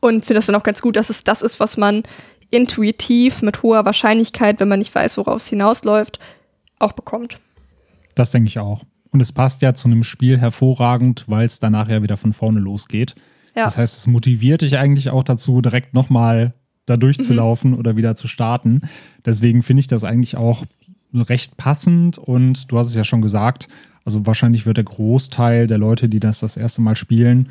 Und 0.00 0.24
finde 0.24 0.38
es 0.38 0.46
dann 0.46 0.56
auch 0.56 0.62
ganz 0.62 0.80
gut, 0.80 0.96
dass 0.96 1.10
es 1.10 1.24
das 1.24 1.42
ist, 1.42 1.60
was 1.60 1.76
man 1.76 2.02
intuitiv 2.50 3.42
mit 3.42 3.62
hoher 3.62 3.84
Wahrscheinlichkeit, 3.84 4.58
wenn 4.58 4.68
man 4.68 4.78
nicht 4.78 4.94
weiß, 4.94 5.16
worauf 5.16 5.36
es 5.36 5.46
hinausläuft, 5.46 6.18
auch 6.78 6.92
bekommt. 6.92 7.38
Das 8.20 8.32
denke 8.32 8.48
ich 8.48 8.58
auch. 8.58 8.84
Und 9.12 9.20
es 9.20 9.32
passt 9.32 9.62
ja 9.62 9.72
zu 9.72 9.88
einem 9.88 10.02
Spiel 10.02 10.36
hervorragend, 10.36 11.24
weil 11.26 11.46
es 11.46 11.58
danach 11.58 11.88
ja 11.88 12.02
wieder 12.02 12.18
von 12.18 12.34
vorne 12.34 12.60
losgeht. 12.60 13.14
Ja. 13.56 13.64
Das 13.64 13.78
heißt, 13.78 13.96
es 13.96 14.06
motiviert 14.06 14.60
dich 14.60 14.76
eigentlich 14.76 15.08
auch 15.08 15.24
dazu, 15.24 15.62
direkt 15.62 15.94
nochmal 15.94 16.52
da 16.84 16.98
durchzulaufen 16.98 17.70
mhm. 17.70 17.78
oder 17.78 17.96
wieder 17.96 18.16
zu 18.16 18.28
starten. 18.28 18.82
Deswegen 19.24 19.62
finde 19.62 19.80
ich 19.80 19.86
das 19.86 20.04
eigentlich 20.04 20.36
auch 20.36 20.66
recht 21.14 21.56
passend 21.56 22.18
und 22.18 22.70
du 22.70 22.78
hast 22.78 22.88
es 22.88 22.94
ja 22.94 23.04
schon 23.04 23.22
gesagt, 23.22 23.68
also 24.04 24.26
wahrscheinlich 24.26 24.66
wird 24.66 24.76
der 24.76 24.84
Großteil 24.84 25.66
der 25.66 25.78
Leute, 25.78 26.10
die 26.10 26.20
das 26.20 26.40
das 26.40 26.58
erste 26.58 26.82
Mal 26.82 26.96
spielen, 26.96 27.48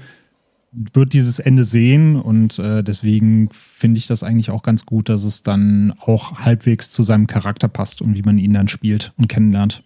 wird 0.71 1.13
dieses 1.13 1.39
Ende 1.39 1.63
sehen 1.63 2.15
und 2.15 2.59
äh, 2.59 2.83
deswegen 2.83 3.49
finde 3.51 3.97
ich 3.97 4.05
das 4.05 4.21
eigentlich 4.21 4.51
auch 4.51 4.61
ganz 4.61 4.85
gut, 4.85 5.09
dass 5.09 5.23
es 5.23 5.41
dann 5.41 5.95
auch 5.99 6.41
halbwegs 6.41 6.91
zu 6.91 7.01
seinem 7.01 7.25
Charakter 7.25 7.67
passt 7.67 8.03
und 8.03 8.15
wie 8.15 8.21
man 8.21 8.37
ihn 8.37 8.53
dann 8.53 8.67
spielt 8.67 9.13
und 9.17 9.27
kennenlernt. 9.27 9.83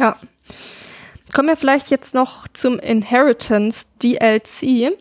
Ja. 0.00 0.16
Kommen 1.34 1.48
wir 1.48 1.56
vielleicht 1.56 1.90
jetzt 1.90 2.14
noch 2.14 2.48
zum 2.54 2.78
Inheritance 2.78 3.86
DLC, 4.02 4.96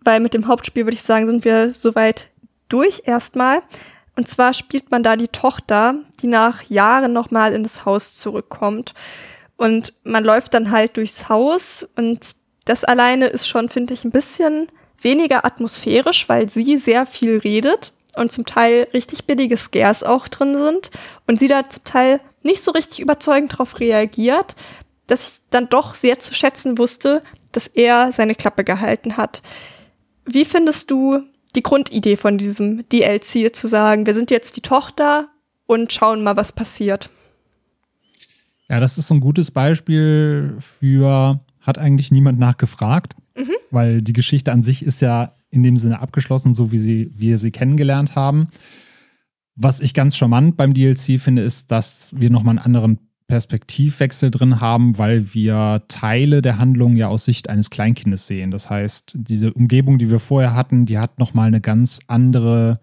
weil 0.00 0.18
mit 0.18 0.34
dem 0.34 0.48
Hauptspiel 0.48 0.84
würde 0.84 0.96
ich 0.96 1.02
sagen, 1.02 1.26
sind 1.26 1.44
wir 1.44 1.72
soweit 1.72 2.30
durch 2.68 3.02
erstmal. 3.06 3.62
Und 4.16 4.28
zwar 4.28 4.52
spielt 4.52 4.90
man 4.90 5.04
da 5.04 5.14
die 5.14 5.28
Tochter, 5.28 6.00
die 6.20 6.26
nach 6.26 6.64
Jahren 6.64 7.12
nochmal 7.12 7.52
in 7.52 7.62
das 7.62 7.84
Haus 7.84 8.16
zurückkommt. 8.16 8.92
Und 9.56 9.92
man 10.02 10.24
läuft 10.24 10.52
dann 10.52 10.72
halt 10.72 10.96
durchs 10.96 11.28
Haus 11.28 11.88
und 11.96 12.34
das 12.64 12.82
alleine 12.82 13.26
ist 13.26 13.46
schon, 13.46 13.68
finde 13.68 13.94
ich, 13.94 14.04
ein 14.04 14.10
bisschen 14.10 14.66
weniger 15.00 15.44
atmosphärisch, 15.44 16.28
weil 16.28 16.50
sie 16.50 16.76
sehr 16.78 17.06
viel 17.06 17.38
redet 17.38 17.92
und 18.16 18.32
zum 18.32 18.46
Teil 18.46 18.88
richtig 18.92 19.26
billige 19.26 19.56
Scares 19.56 20.02
auch 20.02 20.26
drin 20.26 20.58
sind 20.58 20.90
und 21.28 21.38
sie 21.38 21.48
da 21.48 21.68
zum 21.68 21.84
Teil 21.84 22.20
nicht 22.44 22.62
so 22.62 22.70
richtig 22.70 23.00
überzeugend 23.00 23.52
darauf 23.54 23.80
reagiert, 23.80 24.54
dass 25.06 25.28
ich 25.28 25.40
dann 25.50 25.68
doch 25.68 25.94
sehr 25.94 26.20
zu 26.20 26.34
schätzen 26.34 26.78
wusste, 26.78 27.22
dass 27.52 27.66
er 27.66 28.12
seine 28.12 28.34
Klappe 28.34 28.64
gehalten 28.64 29.16
hat. 29.16 29.42
Wie 30.24 30.44
findest 30.44 30.90
du 30.90 31.22
die 31.54 31.62
Grundidee 31.62 32.16
von 32.16 32.38
diesem 32.38 32.88
DLC 32.88 33.54
zu 33.54 33.68
sagen, 33.68 34.06
wir 34.06 34.14
sind 34.14 34.30
jetzt 34.30 34.56
die 34.56 34.60
Tochter 34.60 35.28
und 35.66 35.92
schauen 35.92 36.22
mal, 36.22 36.36
was 36.36 36.52
passiert. 36.52 37.10
Ja, 38.68 38.80
das 38.80 38.98
ist 38.98 39.06
so 39.06 39.14
ein 39.14 39.20
gutes 39.20 39.50
Beispiel 39.50 40.56
für, 40.58 41.40
hat 41.60 41.78
eigentlich 41.78 42.10
niemand 42.10 42.38
nachgefragt, 42.38 43.14
mhm. 43.36 43.54
weil 43.70 44.02
die 44.02 44.12
Geschichte 44.12 44.52
an 44.52 44.62
sich 44.62 44.84
ist 44.84 45.00
ja 45.00 45.34
in 45.50 45.62
dem 45.62 45.76
Sinne 45.76 46.00
abgeschlossen, 46.00 46.54
so 46.54 46.72
wie 46.72 46.78
sie, 46.78 47.10
wir 47.14 47.38
sie 47.38 47.50
kennengelernt 47.50 48.16
haben. 48.16 48.48
Was 49.56 49.80
ich 49.80 49.94
ganz 49.94 50.16
charmant 50.16 50.56
beim 50.56 50.74
DLC 50.74 51.20
finde, 51.20 51.42
ist, 51.42 51.70
dass 51.70 52.14
wir 52.16 52.30
nochmal 52.30 52.52
einen 52.52 52.64
anderen 52.64 52.98
Perspektivwechsel 53.26 54.30
drin 54.30 54.60
haben, 54.60 54.98
weil 54.98 55.32
wir 55.32 55.82
Teile 55.88 56.42
der 56.42 56.58
Handlung 56.58 56.96
ja 56.96 57.08
aus 57.08 57.24
Sicht 57.24 57.48
eines 57.48 57.70
Kleinkindes 57.70 58.26
sehen. 58.26 58.50
Das 58.50 58.68
heißt, 58.68 59.14
diese 59.16 59.52
Umgebung, 59.52 59.98
die 59.98 60.10
wir 60.10 60.18
vorher 60.18 60.54
hatten, 60.54 60.86
die 60.86 60.98
hat 60.98 61.18
nochmal 61.18 61.46
eine 61.46 61.60
ganz 61.60 62.00
andere 62.06 62.80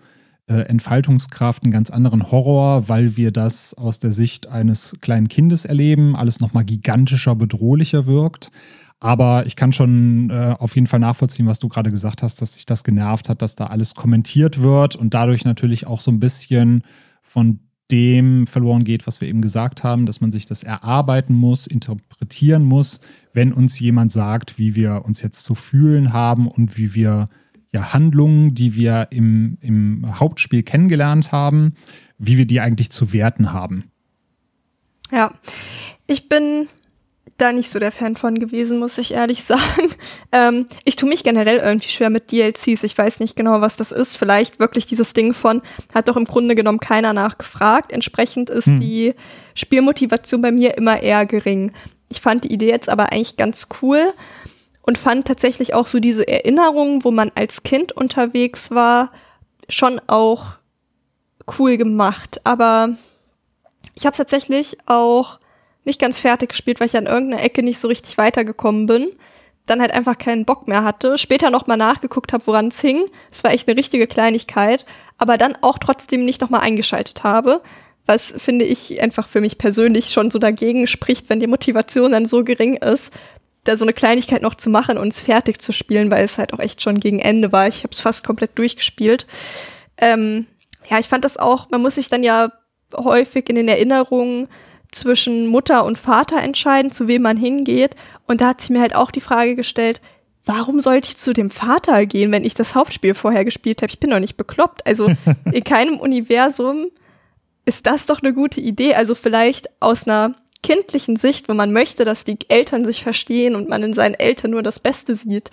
äh, 0.48 0.62
Entfaltungskraft, 0.62 1.64
einen 1.64 1.72
ganz 1.72 1.92
anderen 1.92 2.32
Horror, 2.32 2.90
weil 2.90 3.16
wir 3.18 3.32
das 3.32 3.74
aus 3.76 4.00
der 4.00 4.12
Sicht 4.12 4.48
eines 4.48 4.98
kleinen 5.02 5.28
Kindes 5.28 5.66
erleben, 5.66 6.16
alles 6.16 6.40
nochmal 6.40 6.66
gigantischer, 6.66 7.36
bedrohlicher 7.36 8.06
wirkt. 8.08 8.52
Aber 9.04 9.48
ich 9.48 9.56
kann 9.56 9.74
schon 9.74 10.30
äh, 10.30 10.56
auf 10.60 10.76
jeden 10.76 10.86
Fall 10.86 11.00
nachvollziehen, 11.00 11.48
was 11.48 11.58
du 11.58 11.68
gerade 11.68 11.90
gesagt 11.90 12.22
hast, 12.22 12.40
dass 12.40 12.54
sich 12.54 12.68
das 12.68 12.84
genervt 12.84 13.30
hat, 13.30 13.42
dass 13.42 13.56
da 13.56 13.66
alles 13.66 13.96
kommentiert 13.96 14.62
wird 14.62 14.96
und 14.96 15.16
dadurch 15.16 15.44
natürlich 15.44 15.88
auch 15.88 16.02
so 16.02 16.12
ein 16.12 16.20
bisschen 16.20 16.84
von 17.24 17.60
dem 17.92 18.46
verloren 18.46 18.84
geht, 18.84 19.08
was 19.08 19.20
wir 19.20 19.28
eben 19.28 19.42
gesagt 19.42 19.84
haben, 19.84 20.06
dass 20.06 20.22
man 20.22 20.32
sich 20.32 20.46
das 20.46 20.62
erarbeiten 20.62 21.34
muss, 21.34 21.66
interpretieren 21.66 22.64
muss, 22.64 23.02
wenn 23.34 23.52
uns 23.52 23.80
jemand 23.80 24.12
sagt, 24.12 24.60
wie 24.60 24.76
wir 24.76 25.04
uns 25.04 25.24
jetzt 25.24 25.46
zu 25.46 25.56
fühlen 25.56 26.14
haben 26.14 26.48
und 26.48 26.78
wie 26.78 26.94
wir 26.94 27.28
ja 27.74 27.94
Handlungen, 27.94 28.54
die 28.54 28.76
wir 28.76 29.08
im, 29.10 29.58
im 29.62 30.20
Hauptspiel 30.20 30.62
kennengelernt 30.62 31.32
haben, 31.32 31.74
wie 32.20 32.38
wir 32.38 32.46
die 32.46 32.62
eigentlich 32.62 32.92
zu 32.92 33.14
werten 33.14 33.52
haben. 33.52 33.86
Ja, 35.12 35.34
ich 36.06 36.30
bin 36.30 36.68
da 37.38 37.52
nicht 37.52 37.72
so 37.72 37.80
der 37.80 37.92
Fan 37.92 38.16
von 38.16 38.40
gewesen, 38.40 38.80
muss 38.80 38.98
ich 38.98 39.14
ehrlich 39.14 39.44
sagen. 39.46 39.94
Ähm, 40.32 40.68
ich 40.86 40.96
tue 40.96 41.10
mich 41.10 41.24
generell 41.24 41.58
irgendwie 41.58 41.90
schwer 41.90 42.10
mit 42.10 42.32
DLCs. 42.32 42.84
Ich 42.84 42.98
weiß 42.98 43.20
nicht 43.20 43.36
genau, 43.36 43.62
was 43.62 43.78
das 43.78 43.92
ist. 43.92 44.18
Vielleicht 44.18 44.60
wirklich 44.60 44.86
dieses 44.86 45.14
Ding 45.14 45.34
von, 45.34 45.62
hat 45.94 46.08
doch 46.08 46.18
im 46.18 46.26
Grunde 46.26 46.56
genommen 46.56 46.80
keiner 46.80 47.14
nachgefragt. 47.14 47.92
Entsprechend 47.92 48.50
ist 48.50 48.68
hm. 48.68 48.80
die 48.80 49.16
Spielmotivation 49.56 50.42
bei 50.42 50.52
mir 50.52 50.78
immer 50.78 51.02
eher 51.02 51.26
gering. 51.26 51.72
Ich 52.10 52.22
fand 52.22 52.44
die 52.44 52.54
Idee 52.54 52.70
jetzt 52.70 52.90
aber 52.90 53.12
eigentlich 53.12 53.38
ganz 53.38 53.68
cool 53.82 54.14
und 54.84 54.98
fand 54.98 55.28
tatsächlich 55.28 55.74
auch 55.74 55.88
so 55.88 56.00
diese 56.00 56.28
Erinnerungen, 56.28 57.04
wo 57.04 57.12
man 57.12 57.32
als 57.36 57.64
Kind 57.64 57.92
unterwegs 57.92 58.72
war, 58.72 59.12
schon 59.70 60.02
auch 60.08 60.58
cool 61.58 61.78
gemacht. 61.78 62.42
Aber 62.44 62.96
ich 63.96 64.06
habe 64.06 64.18
tatsächlich 64.18 64.78
auch 64.86 65.40
nicht 65.84 66.00
ganz 66.00 66.20
fertig 66.20 66.50
gespielt, 66.50 66.80
weil 66.80 66.88
ich 66.88 66.98
an 66.98 67.08
irgendeiner 67.08 67.44
Ecke 67.44 67.64
nicht 67.64 67.80
so 67.80 67.88
richtig 67.88 68.18
weitergekommen 68.18 68.86
bin. 68.86 69.10
Dann 69.66 69.82
halt 69.82 69.94
einfach 69.94 70.18
keinen 70.18 70.46
Bock 70.46 70.68
mehr 70.68 70.84
hatte. 70.84 71.18
Später 71.18 71.50
nochmal 71.50 71.78
nachgeguckt 71.78 72.34
habe, 72.34 72.46
woran 72.48 72.68
es 72.68 72.82
hing. 72.82 73.06
Es 73.32 73.44
war 73.44 73.52
echt 73.52 73.68
eine 73.68 73.78
richtige 73.78 74.08
Kleinigkeit. 74.08 74.86
Aber 75.18 75.38
dann 75.38 75.58
auch 75.62 75.78
trotzdem 75.78 76.26
nicht 76.26 76.42
nochmal 76.42 76.62
eingeschaltet 76.62 77.24
habe. 77.24 77.62
Was 78.06 78.34
finde 78.38 78.66
ich 78.66 79.02
einfach 79.02 79.28
für 79.28 79.42
mich 79.42 79.58
persönlich 79.58 80.12
schon 80.12 80.32
so 80.32 80.40
dagegen 80.40 80.88
spricht, 80.88 81.30
wenn 81.30 81.40
die 81.40 81.48
Motivation 81.48 82.12
dann 82.12 82.26
so 82.26 82.44
gering 82.44 82.76
ist, 82.76 83.14
da 83.64 83.78
so 83.78 83.86
eine 83.86 83.94
Kleinigkeit 83.94 84.42
noch 84.42 84.56
zu 84.56 84.70
machen 84.70 84.98
und 84.98 85.10
es 85.10 85.20
fertig 85.20 85.62
zu 85.62 85.72
spielen, 85.72 86.10
weil 86.10 86.26
es 86.26 86.38
halt 86.38 86.54
auch 86.54 86.60
echt 86.60 86.82
schon 86.82 87.00
gegen 87.00 87.20
Ende 87.20 87.52
war. 87.52 87.68
Ich 87.68 87.84
habe 87.84 87.92
es 87.92 88.02
fast 88.02 88.24
komplett 88.24 88.58
durchgespielt. 88.58 89.28
Ähm, 89.98 90.48
ja, 90.90 90.98
ich 91.00 91.08
fand 91.08 91.24
das 91.26 91.38
auch, 91.38 91.70
man 91.70 91.82
muss 91.82 91.96
sich 91.96 92.10
dann 92.10 92.24
ja 92.24 92.52
häufig 92.96 93.50
in 93.50 93.56
den 93.56 93.68
Erinnerungen 93.68 94.48
zwischen 94.92 95.48
Mutter 95.48 95.86
und 95.86 95.98
Vater 95.98 96.42
entscheiden, 96.42 96.92
zu 96.92 97.08
wem 97.08 97.24
man 97.24 97.38
hingeht. 97.38 97.96
Und 98.28 98.42
da 98.42 98.50
hat 98.50 98.62
sie 98.62 98.74
mir 98.74 98.82
halt 98.82 98.96
auch 98.96 99.12
die 99.12 99.22
Frage 99.22 99.56
gestellt, 99.56 100.02
warum 100.46 100.82
sollte 100.82 101.10
ich 101.10 101.18
zu 101.18 101.34
dem 101.34 101.50
Vater 101.50 102.06
gehen, 102.06 102.32
wenn 102.32 102.44
ich 102.44 102.54
das 102.54 102.76
Hauptspiel 102.76 103.14
vorher 103.14 103.46
gespielt 103.46 103.82
habe? 103.82 103.92
Ich 103.92 104.00
bin 104.00 104.10
doch 104.10 104.20
nicht 104.20 104.38
bekloppt. 104.38 104.86
Also 104.86 105.10
in 105.52 105.64
keinem 105.64 106.00
Universum 106.00 106.88
ist 107.66 107.86
das 107.86 108.06
doch 108.06 108.22
eine 108.22 108.34
gute 108.34 108.60
Idee. 108.60 108.96
Also 108.96 109.16
vielleicht 109.16 109.70
aus 109.80 110.08
einer 110.08 110.36
kindlichen 110.64 111.16
Sicht, 111.16 111.50
wo 111.50 111.54
man 111.54 111.72
möchte, 111.72 112.06
dass 112.06 112.24
die 112.24 112.38
Eltern 112.50 112.86
sich 112.86 113.04
verstehen 113.04 113.56
und 113.56 113.70
man 113.70 113.84
in 113.84 113.94
seinen 113.94 114.16
Eltern 114.16 114.52
nur 114.52 114.64
das 114.64 114.80
Beste 114.80 115.16
sieht, 115.16 115.52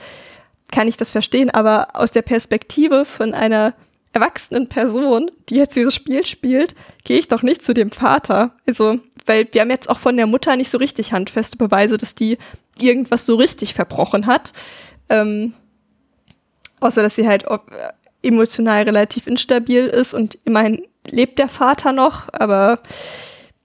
kann 0.71 0.89
ich 0.89 0.97
das 0.97 1.11
verstehen. 1.11 1.51
Aber 1.51 1.89
aus 1.95 2.11
der 2.11 2.23
Perspektive 2.23 3.05
von 3.05 3.35
einer 3.35 3.75
erwachsenen 4.13 4.69
Person, 4.69 5.31
die 5.49 5.57
jetzt 5.57 5.77
dieses 5.77 5.95
Spiel 5.95 6.27
spielt, 6.27 6.75
gehe 7.05 7.19
ich 7.19 7.29
doch 7.29 7.43
nicht 7.43 7.63
zu 7.63 7.75
dem 7.75 7.91
Vater. 7.91 8.55
Also, 8.67 8.99
weil 9.29 9.47
wir 9.53 9.61
haben 9.61 9.71
jetzt 9.71 9.89
auch 9.89 9.99
von 9.99 10.17
der 10.17 10.27
Mutter 10.27 10.57
nicht 10.57 10.71
so 10.71 10.79
richtig 10.79 11.13
handfeste 11.13 11.57
Beweise, 11.57 11.97
dass 11.97 12.15
die 12.15 12.39
irgendwas 12.79 13.27
so 13.27 13.37
richtig 13.37 13.75
verbrochen 13.75 14.27
hat. 14.27 14.53
Ähm, 15.09 15.55
außer, 16.81 17.03
dass 17.03 17.17
sie 17.17 17.29
halt 17.29 17.45
emotional 18.23 18.83
relativ 18.83 19.27
instabil 19.27 19.87
ist 19.87 20.15
und 20.15 20.39
immerhin 20.45 20.83
lebt 21.11 21.39
der 21.39 21.49
Vater 21.49 21.93
noch, 21.93 22.29
aber 22.33 22.81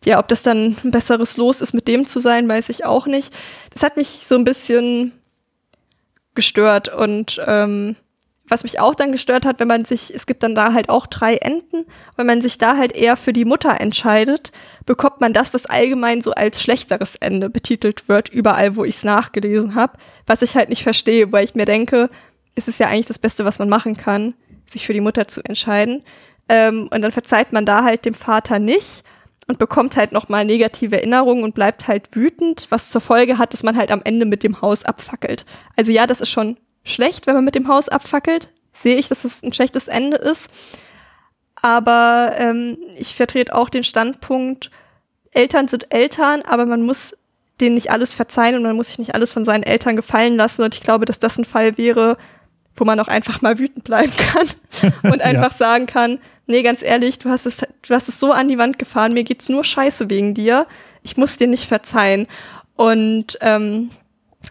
ja, 0.05 0.19
ob 0.19 0.27
das 0.27 0.43
dann 0.43 0.77
ein 0.83 0.91
besseres 0.91 1.37
Los 1.37 1.61
ist, 1.61 1.73
mit 1.73 1.87
dem 1.87 2.05
zu 2.05 2.19
sein, 2.19 2.47
weiß 2.47 2.69
ich 2.69 2.85
auch 2.85 3.07
nicht. 3.07 3.33
Das 3.73 3.83
hat 3.83 3.97
mich 3.97 4.07
so 4.07 4.35
ein 4.35 4.43
bisschen 4.43 5.13
gestört 6.35 6.89
und 6.89 7.41
ähm, 7.45 7.95
was 8.47 8.63
mich 8.63 8.79
auch 8.79 8.93
dann 8.93 9.11
gestört 9.11 9.45
hat, 9.45 9.59
wenn 9.59 9.67
man 9.67 9.85
sich, 9.85 10.13
es 10.13 10.25
gibt 10.25 10.43
dann 10.43 10.53
da 10.53 10.73
halt 10.73 10.89
auch 10.89 11.07
drei 11.07 11.35
Enden, 11.35 11.85
wenn 12.17 12.25
man 12.25 12.41
sich 12.41 12.57
da 12.57 12.77
halt 12.77 12.91
eher 12.91 13.15
für 13.15 13.31
die 13.31 13.45
Mutter 13.45 13.79
entscheidet, 13.79 14.51
bekommt 14.85 15.21
man 15.21 15.33
das, 15.33 15.53
was 15.53 15.65
allgemein 15.65 16.21
so 16.21 16.31
als 16.31 16.61
schlechteres 16.61 17.15
Ende 17.15 17.49
betitelt 17.49 18.09
wird, 18.09 18.29
überall, 18.29 18.75
wo 18.75 18.83
ich 18.83 18.95
es 18.97 19.03
nachgelesen 19.03 19.75
habe, 19.75 19.97
was 20.27 20.41
ich 20.41 20.55
halt 20.55 20.69
nicht 20.69 20.83
verstehe, 20.83 21.31
weil 21.31 21.45
ich 21.45 21.55
mir 21.55 21.65
denke, 21.65 22.09
es 22.55 22.67
ist 22.67 22.79
ja 22.79 22.87
eigentlich 22.87 23.07
das 23.07 23.19
Beste, 23.19 23.45
was 23.45 23.59
man 23.59 23.69
machen 23.69 23.95
kann, 23.95 24.33
sich 24.65 24.85
für 24.85 24.93
die 24.93 25.01
Mutter 25.01 25.27
zu 25.27 25.41
entscheiden. 25.41 26.03
Ähm, 26.49 26.89
und 26.91 27.01
dann 27.01 27.11
verzeiht 27.11 27.53
man 27.53 27.65
da 27.65 27.83
halt 27.83 28.05
dem 28.05 28.13
Vater 28.13 28.59
nicht 28.59 29.03
und 29.47 29.57
bekommt 29.57 29.95
halt 29.95 30.11
nochmal 30.11 30.45
negative 30.45 30.97
Erinnerungen 30.97 31.43
und 31.43 31.55
bleibt 31.55 31.87
halt 31.87 32.15
wütend, 32.15 32.67
was 32.69 32.89
zur 32.89 33.01
Folge 33.01 33.37
hat, 33.37 33.53
dass 33.53 33.63
man 33.63 33.77
halt 33.77 33.91
am 33.91 34.01
Ende 34.03 34.25
mit 34.25 34.43
dem 34.43 34.61
Haus 34.61 34.83
abfackelt. 34.83 35.45
Also 35.77 35.91
ja, 35.91 36.07
das 36.07 36.21
ist 36.21 36.29
schon 36.29 36.57
schlecht, 36.83 37.27
wenn 37.27 37.35
man 37.35 37.45
mit 37.45 37.55
dem 37.55 37.67
Haus 37.67 37.89
abfackelt. 37.89 38.49
Sehe 38.73 38.97
ich, 38.97 39.07
dass 39.07 39.23
es 39.23 39.43
ein 39.43 39.53
schlechtes 39.53 39.87
Ende 39.87 40.17
ist. 40.17 40.51
Aber 41.61 42.33
ähm, 42.37 42.77
ich 42.97 43.15
vertrete 43.15 43.55
auch 43.55 43.69
den 43.69 43.83
Standpunkt, 43.83 44.69
Eltern 45.31 45.67
sind 45.67 45.93
Eltern, 45.93 46.41
aber 46.43 46.65
man 46.65 46.81
muss 46.81 47.17
denen 47.61 47.75
nicht 47.75 47.91
alles 47.91 48.13
verzeihen 48.13 48.55
und 48.55 48.63
man 48.63 48.75
muss 48.75 48.89
sich 48.89 48.99
nicht 48.99 49.15
alles 49.15 49.31
von 49.31 49.45
seinen 49.45 49.63
Eltern 49.63 49.95
gefallen 49.95 50.35
lassen. 50.35 50.63
Und 50.63 50.75
ich 50.75 50.81
glaube, 50.81 51.05
dass 51.05 51.19
das 51.19 51.37
ein 51.37 51.45
Fall 51.45 51.77
wäre, 51.77 52.17
wo 52.75 52.85
man 52.85 52.99
auch 52.99 53.07
einfach 53.07 53.41
mal 53.41 53.59
wütend 53.59 53.83
bleiben 53.83 54.11
kann 54.15 54.47
und 55.11 55.21
einfach 55.21 55.51
ja. 55.51 55.57
sagen 55.57 55.85
kann, 55.85 56.19
nee, 56.47 56.63
ganz 56.63 56.81
ehrlich, 56.81 57.19
du 57.19 57.29
hast 57.29 57.45
es, 57.45 57.57
du 57.57 57.93
hast 57.93 58.09
es 58.09 58.19
so 58.19 58.31
an 58.31 58.47
die 58.47 58.57
Wand 58.57 58.79
gefahren, 58.79 59.13
mir 59.13 59.23
geht's 59.23 59.49
nur 59.49 59.63
scheiße 59.63 60.09
wegen 60.09 60.33
dir. 60.33 60.67
Ich 61.03 61.17
muss 61.17 61.37
dir 61.37 61.47
nicht 61.47 61.67
verzeihen. 61.67 62.27
Und 62.75 63.37
ähm, 63.41 63.89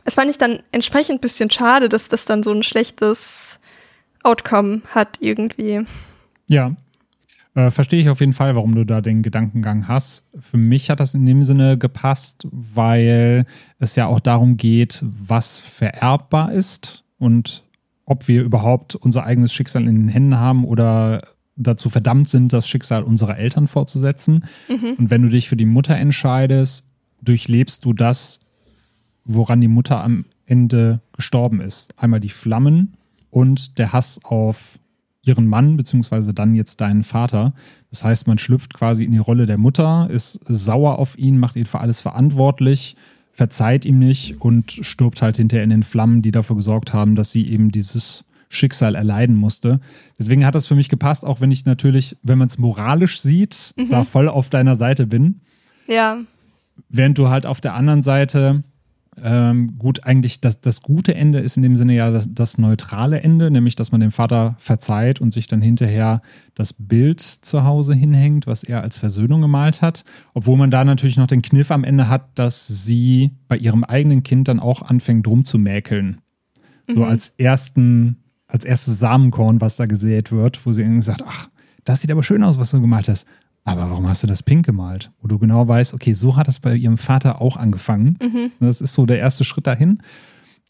es 0.04 0.14
fand 0.14 0.30
ich 0.30 0.38
dann 0.38 0.60
entsprechend 0.72 1.20
bisschen 1.20 1.50
schade, 1.50 1.88
dass 1.88 2.08
das 2.08 2.24
dann 2.24 2.42
so 2.42 2.52
ein 2.52 2.62
schlechtes 2.62 3.60
Outcome 4.22 4.82
hat 4.90 5.18
irgendwie. 5.20 5.84
Ja. 6.48 6.76
Äh, 7.54 7.70
Verstehe 7.70 8.00
ich 8.00 8.08
auf 8.08 8.20
jeden 8.20 8.32
Fall, 8.32 8.54
warum 8.54 8.74
du 8.74 8.84
da 8.84 9.00
den 9.00 9.22
Gedankengang 9.22 9.88
hast. 9.88 10.26
Für 10.38 10.56
mich 10.56 10.90
hat 10.90 11.00
das 11.00 11.14
in 11.14 11.26
dem 11.26 11.44
Sinne 11.44 11.76
gepasst, 11.76 12.46
weil 12.50 13.44
es 13.78 13.94
ja 13.96 14.06
auch 14.06 14.20
darum 14.20 14.56
geht, 14.56 15.02
was 15.02 15.60
vererbbar 15.60 16.52
ist 16.52 17.04
und 17.18 17.64
ob 18.06 18.26
wir 18.26 18.42
überhaupt 18.42 18.94
unser 18.96 19.24
eigenes 19.24 19.52
Schicksal 19.52 19.86
in 19.86 19.94
den 19.94 20.08
Händen 20.08 20.38
haben 20.38 20.64
oder 20.64 21.22
dazu 21.56 21.90
verdammt 21.90 22.28
sind, 22.28 22.52
das 22.52 22.68
Schicksal 22.68 23.02
unserer 23.02 23.38
Eltern 23.38 23.68
fortzusetzen. 23.68 24.44
Mhm. 24.68 24.94
Und 24.98 25.10
wenn 25.10 25.22
du 25.22 25.28
dich 25.28 25.48
für 25.48 25.56
die 25.56 25.66
Mutter 25.66 25.96
entscheidest, 25.96 26.88
durchlebst 27.20 27.84
du 27.84 27.92
das, 27.92 28.40
woran 29.24 29.60
die 29.60 29.68
Mutter 29.68 30.02
am 30.02 30.24
Ende 30.46 31.00
gestorben 31.12 31.60
ist. 31.60 31.94
Einmal 31.98 32.20
die 32.20 32.28
Flammen 32.28 32.96
und 33.30 33.78
der 33.78 33.92
Hass 33.92 34.20
auf 34.24 34.78
ihren 35.24 35.46
Mann, 35.46 35.76
beziehungsweise 35.76 36.34
dann 36.34 36.54
jetzt 36.54 36.80
deinen 36.80 37.04
Vater. 37.04 37.54
Das 37.90 38.02
heißt, 38.02 38.26
man 38.26 38.38
schlüpft 38.38 38.74
quasi 38.74 39.04
in 39.04 39.12
die 39.12 39.18
Rolle 39.18 39.46
der 39.46 39.58
Mutter, 39.58 40.08
ist 40.10 40.40
sauer 40.46 40.98
auf 40.98 41.16
ihn, 41.16 41.38
macht 41.38 41.56
ihn 41.56 41.66
für 41.66 41.80
alles 41.80 42.00
verantwortlich, 42.00 42.96
verzeiht 43.30 43.84
ihm 43.84 43.98
nicht 43.98 44.40
und 44.40 44.72
stirbt 44.72 45.22
halt 45.22 45.36
hinterher 45.36 45.64
in 45.64 45.70
den 45.70 45.82
Flammen, 45.84 46.22
die 46.22 46.32
dafür 46.32 46.56
gesorgt 46.56 46.92
haben, 46.92 47.14
dass 47.14 47.30
sie 47.30 47.48
eben 47.48 47.70
dieses 47.70 48.24
Schicksal 48.48 48.94
erleiden 48.94 49.36
musste. 49.36 49.80
Deswegen 50.18 50.44
hat 50.44 50.54
das 50.54 50.66
für 50.66 50.74
mich 50.74 50.90
gepasst, 50.90 51.24
auch 51.24 51.40
wenn 51.40 51.50
ich 51.50 51.64
natürlich, 51.64 52.16
wenn 52.22 52.36
man 52.38 52.48
es 52.48 52.58
moralisch 52.58 53.20
sieht, 53.20 53.72
mhm. 53.76 53.88
da 53.88 54.04
voll 54.04 54.28
auf 54.28 54.50
deiner 54.50 54.76
Seite 54.76 55.06
bin. 55.06 55.40
Ja. 55.86 56.18
Während 56.88 57.16
du 57.16 57.28
halt 57.28 57.46
auf 57.46 57.60
der 57.60 57.74
anderen 57.74 58.02
Seite 58.02 58.64
ähm, 59.22 59.78
gut, 59.78 60.04
eigentlich 60.04 60.40
das, 60.40 60.62
das 60.62 60.80
gute 60.80 61.14
Ende 61.14 61.38
ist 61.38 61.58
in 61.58 61.62
dem 61.62 61.76
Sinne 61.76 61.94
ja 61.94 62.10
das, 62.10 62.30
das, 62.30 62.56
neutrale 62.56 63.20
Ende, 63.20 63.50
nämlich 63.50 63.76
dass 63.76 63.92
man 63.92 64.00
dem 64.00 64.10
Vater 64.10 64.56
verzeiht 64.58 65.20
und 65.20 65.34
sich 65.34 65.46
dann 65.46 65.60
hinterher 65.60 66.22
das 66.54 66.72
Bild 66.72 67.20
zu 67.20 67.64
Hause 67.64 67.94
hinhängt, 67.94 68.46
was 68.46 68.64
er 68.64 68.80
als 68.80 68.96
Versöhnung 68.96 69.42
gemalt 69.42 69.82
hat. 69.82 70.04
Obwohl 70.32 70.56
man 70.56 70.70
da 70.70 70.84
natürlich 70.84 71.18
noch 71.18 71.26
den 71.26 71.42
Kniff 71.42 71.70
am 71.70 71.84
Ende 71.84 72.08
hat, 72.08 72.30
dass 72.36 72.66
sie 72.66 73.32
bei 73.48 73.58
ihrem 73.58 73.84
eigenen 73.84 74.22
Kind 74.22 74.48
dann 74.48 74.60
auch 74.60 74.80
anfängt, 74.80 75.26
drum 75.26 75.44
zu 75.44 75.58
mäkeln. 75.58 76.22
So 76.88 77.00
mhm. 77.00 77.04
als 77.04 77.34
ersten, 77.36 78.16
als 78.46 78.64
erstes 78.64 78.98
Samenkorn, 78.98 79.60
was 79.60 79.76
da 79.76 79.84
gesät 79.84 80.32
wird, 80.32 80.64
wo 80.64 80.72
sie 80.72 80.82
irgendwie 80.82 81.02
sagt, 81.02 81.22
ach, 81.26 81.48
das 81.84 82.00
sieht 82.00 82.10
aber 82.10 82.22
schön 82.22 82.42
aus, 82.42 82.58
was 82.58 82.70
du 82.70 82.80
gemalt 82.80 83.08
hast 83.08 83.26
aber 83.64 83.90
warum 83.90 84.08
hast 84.08 84.22
du 84.22 84.26
das 84.26 84.42
pink 84.42 84.66
gemalt? 84.66 85.10
Wo 85.20 85.28
du 85.28 85.38
genau 85.38 85.66
weißt, 85.66 85.94
okay, 85.94 86.14
so 86.14 86.36
hat 86.36 86.48
das 86.48 86.60
bei 86.60 86.74
ihrem 86.74 86.98
Vater 86.98 87.40
auch 87.40 87.56
angefangen. 87.56 88.18
Mhm. 88.20 88.50
Das 88.60 88.80
ist 88.80 88.94
so 88.94 89.06
der 89.06 89.18
erste 89.18 89.44
Schritt 89.44 89.66
dahin. 89.66 90.02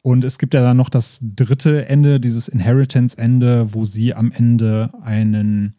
Und 0.03 0.25
es 0.25 0.39
gibt 0.39 0.53
ja 0.53 0.63
dann 0.63 0.77
noch 0.77 0.91
das 0.91 1.21
dritte 1.23 1.89
Ende, 1.89 2.21
dieses 2.21 2.49
Inheritance-Ende, 2.49 3.73
wo 3.73 3.85
sie 3.85 4.15
am 4.15 4.33
Ende 4.33 4.91
einen 5.01 5.75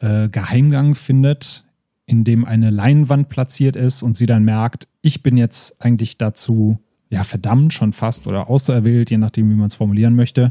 äh, 0.00 0.28
Geheimgang 0.28 0.94
findet, 0.94 1.64
in 2.04 2.24
dem 2.24 2.44
eine 2.44 2.70
Leinwand 2.70 3.28
platziert 3.28 3.76
ist 3.76 4.02
und 4.02 4.16
sie 4.16 4.26
dann 4.26 4.44
merkt, 4.44 4.88
ich 5.00 5.22
bin 5.22 5.36
jetzt 5.36 5.80
eigentlich 5.80 6.18
dazu, 6.18 6.80
ja, 7.08 7.24
verdammt 7.24 7.72
schon 7.72 7.92
fast 7.92 8.26
oder 8.26 8.50
auserwählt, 8.50 9.10
je 9.10 9.18
nachdem, 9.18 9.48
wie 9.48 9.54
man 9.54 9.68
es 9.68 9.76
formulieren 9.76 10.16
möchte, 10.16 10.50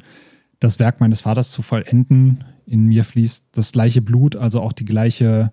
das 0.59 0.79
Werk 0.79 1.01
meines 1.01 1.21
Vaters 1.21 1.51
zu 1.51 1.61
vollenden. 1.61 2.45
In 2.65 2.85
mir 2.85 3.03
fließt 3.03 3.49
das 3.51 3.73
gleiche 3.73 4.01
Blut, 4.01 4.37
also 4.37 4.61
auch 4.61 4.71
die 4.71 4.85
gleiche 4.85 5.51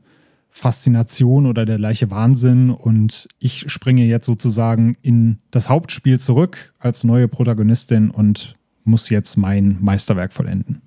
Faszination 0.51 1.47
oder 1.47 1.65
der 1.65 1.77
gleiche 1.77 2.11
Wahnsinn 2.11 2.71
und 2.71 3.29
ich 3.39 3.71
springe 3.71 4.05
jetzt 4.05 4.27
sozusagen 4.27 4.97
in 5.03 5.39
das 5.51 5.69
Hauptspiel 5.69 6.19
zurück 6.19 6.73
als 6.79 7.05
neue 7.05 7.29
Protagonistin 7.29 8.11
und 8.11 8.57
muss 8.85 9.11
jetzt 9.11 9.37
mein 9.37 9.79
Meisterwerk 9.81 10.33
vollenden. 10.33 10.83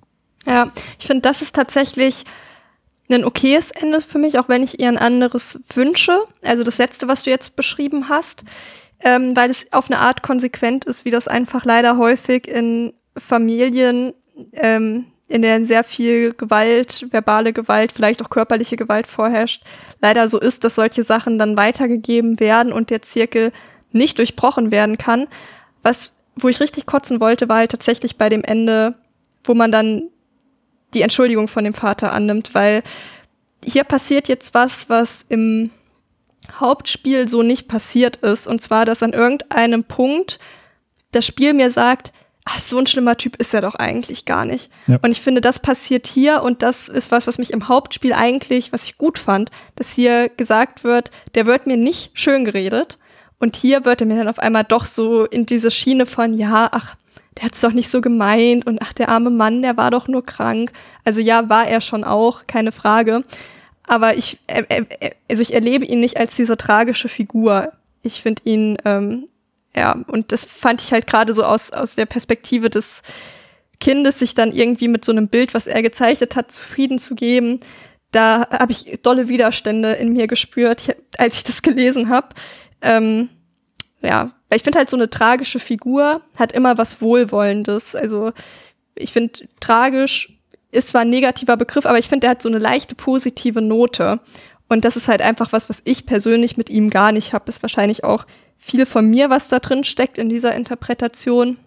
Ja, 0.46 0.72
ich 0.98 1.06
finde, 1.06 1.22
das 1.22 1.40
ist 1.40 1.54
tatsächlich 1.54 2.24
ein 3.10 3.24
okayes 3.24 3.70
Ende 3.70 4.00
für 4.00 4.18
mich, 4.18 4.38
auch 4.38 4.48
wenn 4.48 4.62
ich 4.62 4.80
ihr 4.80 4.88
ein 4.88 4.98
anderes 4.98 5.62
wünsche. 5.72 6.18
Also 6.42 6.64
das 6.64 6.78
letzte, 6.78 7.08
was 7.08 7.22
du 7.22 7.30
jetzt 7.30 7.56
beschrieben 7.56 8.08
hast, 8.08 8.42
ähm, 9.00 9.36
weil 9.36 9.50
es 9.50 9.72
auf 9.72 9.90
eine 9.90 10.00
Art 10.00 10.22
konsequent 10.22 10.84
ist, 10.84 11.04
wie 11.04 11.10
das 11.10 11.28
einfach 11.28 11.64
leider 11.64 11.96
häufig 11.98 12.48
in 12.48 12.92
Familien 13.16 14.14
ähm, 14.52 15.06
in 15.32 15.40
der 15.40 15.64
sehr 15.64 15.82
viel 15.82 16.34
Gewalt, 16.34 17.06
verbale 17.10 17.54
Gewalt, 17.54 17.92
vielleicht 17.92 18.22
auch 18.22 18.28
körperliche 18.28 18.76
Gewalt 18.76 19.06
vorherrscht, 19.06 19.62
leider 20.02 20.28
so 20.28 20.38
ist, 20.38 20.62
dass 20.62 20.74
solche 20.74 21.02
Sachen 21.02 21.38
dann 21.38 21.56
weitergegeben 21.56 22.38
werden 22.38 22.72
und 22.72 22.90
der 22.90 23.00
Zirkel 23.00 23.50
nicht 23.92 24.18
durchbrochen 24.18 24.70
werden 24.70 24.98
kann. 24.98 25.28
Was, 25.82 26.16
wo 26.36 26.48
ich 26.48 26.60
richtig 26.60 26.84
kotzen 26.84 27.18
wollte, 27.18 27.48
war 27.48 27.56
halt 27.56 27.70
tatsächlich 27.70 28.18
bei 28.18 28.28
dem 28.28 28.44
Ende, 28.44 28.94
wo 29.42 29.54
man 29.54 29.72
dann 29.72 30.10
die 30.92 31.00
Entschuldigung 31.00 31.48
von 31.48 31.64
dem 31.64 31.72
Vater 31.72 32.12
annimmt, 32.12 32.54
weil 32.54 32.82
hier 33.64 33.84
passiert 33.84 34.28
jetzt 34.28 34.52
was, 34.52 34.90
was 34.90 35.24
im 35.30 35.70
Hauptspiel 36.60 37.26
so 37.26 37.42
nicht 37.42 37.68
passiert 37.68 38.16
ist. 38.16 38.46
Und 38.46 38.60
zwar, 38.60 38.84
dass 38.84 39.02
an 39.02 39.14
irgendeinem 39.14 39.84
Punkt 39.84 40.38
das 41.12 41.24
Spiel 41.24 41.54
mir 41.54 41.70
sagt, 41.70 42.12
ach, 42.44 42.58
so 42.58 42.78
ein 42.78 42.86
schlimmer 42.86 43.16
Typ 43.16 43.36
ist 43.36 43.54
er 43.54 43.60
doch 43.60 43.74
eigentlich 43.74 44.24
gar 44.24 44.44
nicht. 44.44 44.70
Ja. 44.86 44.98
Und 45.02 45.10
ich 45.12 45.20
finde, 45.20 45.40
das 45.40 45.58
passiert 45.60 46.06
hier 46.06 46.42
und 46.42 46.62
das 46.62 46.88
ist 46.88 47.12
was, 47.12 47.26
was 47.26 47.38
mich 47.38 47.52
im 47.52 47.68
Hauptspiel 47.68 48.12
eigentlich, 48.12 48.72
was 48.72 48.84
ich 48.84 48.98
gut 48.98 49.18
fand, 49.18 49.50
dass 49.76 49.92
hier 49.92 50.28
gesagt 50.28 50.84
wird, 50.84 51.10
der 51.34 51.46
wird 51.46 51.66
mir 51.66 51.76
nicht 51.76 52.10
schön 52.14 52.44
geredet 52.44 52.98
Und 53.38 53.56
hier 53.56 53.84
wird 53.84 54.00
er 54.00 54.06
mir 54.06 54.16
dann 54.16 54.28
auf 54.28 54.38
einmal 54.38 54.62
doch 54.62 54.86
so 54.86 55.24
in 55.24 55.46
diese 55.46 55.72
Schiene 55.72 56.06
von, 56.06 56.32
ja, 56.32 56.68
ach, 56.70 56.96
der 57.36 57.46
hat's 57.46 57.60
doch 57.60 57.72
nicht 57.72 57.90
so 57.90 58.00
gemeint 58.00 58.66
und 58.66 58.80
ach, 58.82 58.92
der 58.92 59.08
arme 59.08 59.30
Mann, 59.30 59.62
der 59.62 59.76
war 59.76 59.90
doch 59.90 60.06
nur 60.06 60.24
krank. 60.24 60.70
Also 61.04 61.20
ja, 61.20 61.48
war 61.48 61.66
er 61.66 61.80
schon 61.80 62.04
auch, 62.04 62.46
keine 62.46 62.70
Frage. 62.70 63.24
Aber 63.84 64.16
ich, 64.16 64.38
äh, 64.46 64.62
äh, 64.68 65.10
also 65.28 65.42
ich 65.42 65.54
erlebe 65.54 65.84
ihn 65.84 65.98
nicht 65.98 66.18
als 66.18 66.36
diese 66.36 66.56
tragische 66.56 67.08
Figur. 67.08 67.72
Ich 68.02 68.22
finde 68.22 68.42
ihn, 68.44 68.78
ähm, 68.84 69.26
ja, 69.76 69.92
und 70.06 70.32
das 70.32 70.44
fand 70.44 70.82
ich 70.82 70.92
halt 70.92 71.06
gerade 71.06 71.34
so 71.34 71.44
aus, 71.44 71.72
aus 71.72 71.94
der 71.94 72.06
Perspektive 72.06 72.70
des 72.70 73.02
Kindes, 73.80 74.18
sich 74.18 74.34
dann 74.34 74.52
irgendwie 74.52 74.88
mit 74.88 75.04
so 75.04 75.12
einem 75.12 75.28
Bild, 75.28 75.54
was 75.54 75.66
er 75.66 75.82
gezeichnet 75.82 76.36
hat, 76.36 76.52
zufrieden 76.52 76.98
zu 76.98 77.14
geben. 77.14 77.60
Da 78.12 78.48
habe 78.50 78.72
ich 78.72 79.00
dolle 79.02 79.28
Widerstände 79.28 79.92
in 79.92 80.12
mir 80.12 80.26
gespürt, 80.26 80.94
als 81.18 81.38
ich 81.38 81.44
das 81.44 81.62
gelesen 81.62 82.10
habe. 82.10 82.28
Ähm, 82.82 83.30
ja, 84.02 84.32
ich 84.52 84.62
finde 84.62 84.78
halt 84.78 84.90
so 84.90 84.96
eine 84.96 85.08
tragische 85.08 85.58
Figur 85.58 86.20
hat 86.36 86.52
immer 86.52 86.76
was 86.76 87.00
Wohlwollendes. 87.00 87.94
Also 87.94 88.32
ich 88.94 89.12
finde 89.12 89.48
tragisch 89.60 90.28
ist 90.72 90.88
zwar 90.88 91.02
ein 91.02 91.10
negativer 91.10 91.56
Begriff, 91.56 91.86
aber 91.86 91.98
ich 91.98 92.08
finde, 92.08 92.26
er 92.26 92.30
hat 92.30 92.42
so 92.42 92.48
eine 92.48 92.58
leichte 92.58 92.94
positive 92.94 93.60
Note. 93.60 94.20
Und 94.68 94.86
das 94.86 94.96
ist 94.96 95.06
halt 95.06 95.20
einfach 95.20 95.52
was, 95.52 95.68
was 95.68 95.82
ich 95.84 96.06
persönlich 96.06 96.56
mit 96.56 96.70
ihm 96.70 96.88
gar 96.88 97.12
nicht 97.12 97.34
habe. 97.34 97.50
Ist 97.50 97.62
wahrscheinlich 97.62 98.04
auch 98.04 98.26
viel 98.62 98.86
von 98.86 99.10
mir, 99.10 99.28
was 99.28 99.48
da 99.48 99.58
drin 99.58 99.82
steckt 99.82 100.18
in 100.18 100.28
dieser 100.28 100.54
Interpretation. 100.54 101.58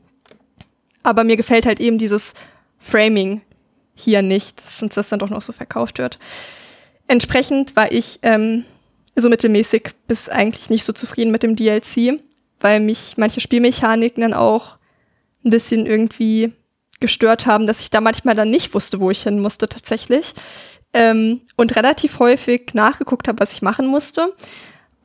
Aber 1.03 1.25
mir 1.25 1.35
gefällt 1.35 1.65
halt 1.65 1.81
eben 1.81 1.97
dieses 1.97 2.33
Framing 2.79 3.41
hier 3.93 4.21
nicht, 4.21 4.63
dass 4.65 4.83
das 4.95 5.09
dann 5.09 5.19
doch 5.19 5.29
noch 5.29 5.41
so 5.41 5.51
verkauft 5.51 5.99
wird. 5.99 6.19
Entsprechend 7.07 7.75
war 7.75 7.91
ich 7.91 8.19
ähm, 8.23 8.63
so 9.13 9.29
mittelmäßig 9.29 9.89
bis 10.07 10.29
eigentlich 10.29 10.69
nicht 10.69 10.85
so 10.85 10.93
zufrieden 10.93 11.31
mit 11.31 11.43
dem 11.43 11.57
DLC, 11.57 12.21
weil 12.61 12.79
mich 12.79 13.15
manche 13.17 13.41
Spielmechaniken 13.41 14.21
dann 14.21 14.33
auch 14.33 14.77
ein 15.43 15.49
bisschen 15.49 15.85
irgendwie 15.85 16.53
gestört 17.01 17.45
haben, 17.45 17.67
dass 17.67 17.81
ich 17.81 17.89
da 17.89 17.99
manchmal 17.99 18.35
dann 18.35 18.49
nicht 18.49 18.73
wusste, 18.73 19.01
wo 19.01 19.11
ich 19.11 19.23
hin 19.23 19.41
musste 19.41 19.67
tatsächlich. 19.67 20.33
Ähm, 20.93 21.41
und 21.57 21.75
relativ 21.75 22.19
häufig 22.19 22.73
nachgeguckt 22.73 23.27
habe, 23.27 23.41
was 23.41 23.51
ich 23.51 23.61
machen 23.61 23.85
musste. 23.85 24.33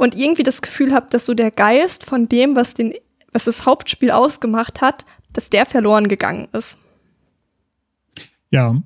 Und 0.00 0.16
irgendwie 0.16 0.44
das 0.44 0.62
Gefühl 0.62 0.94
habe, 0.94 1.08
dass 1.10 1.26
so 1.26 1.34
der 1.34 1.50
Geist 1.50 2.04
von 2.04 2.26
dem, 2.26 2.56
was, 2.56 2.72
den, 2.72 2.94
was 3.34 3.44
das 3.44 3.66
Hauptspiel 3.66 4.10
ausgemacht 4.10 4.80
hat, 4.80 5.04
dass 5.34 5.50
der 5.50 5.66
verloren 5.66 6.08
gegangen 6.08 6.48
ist. 6.54 6.78
Ja. 8.48 8.82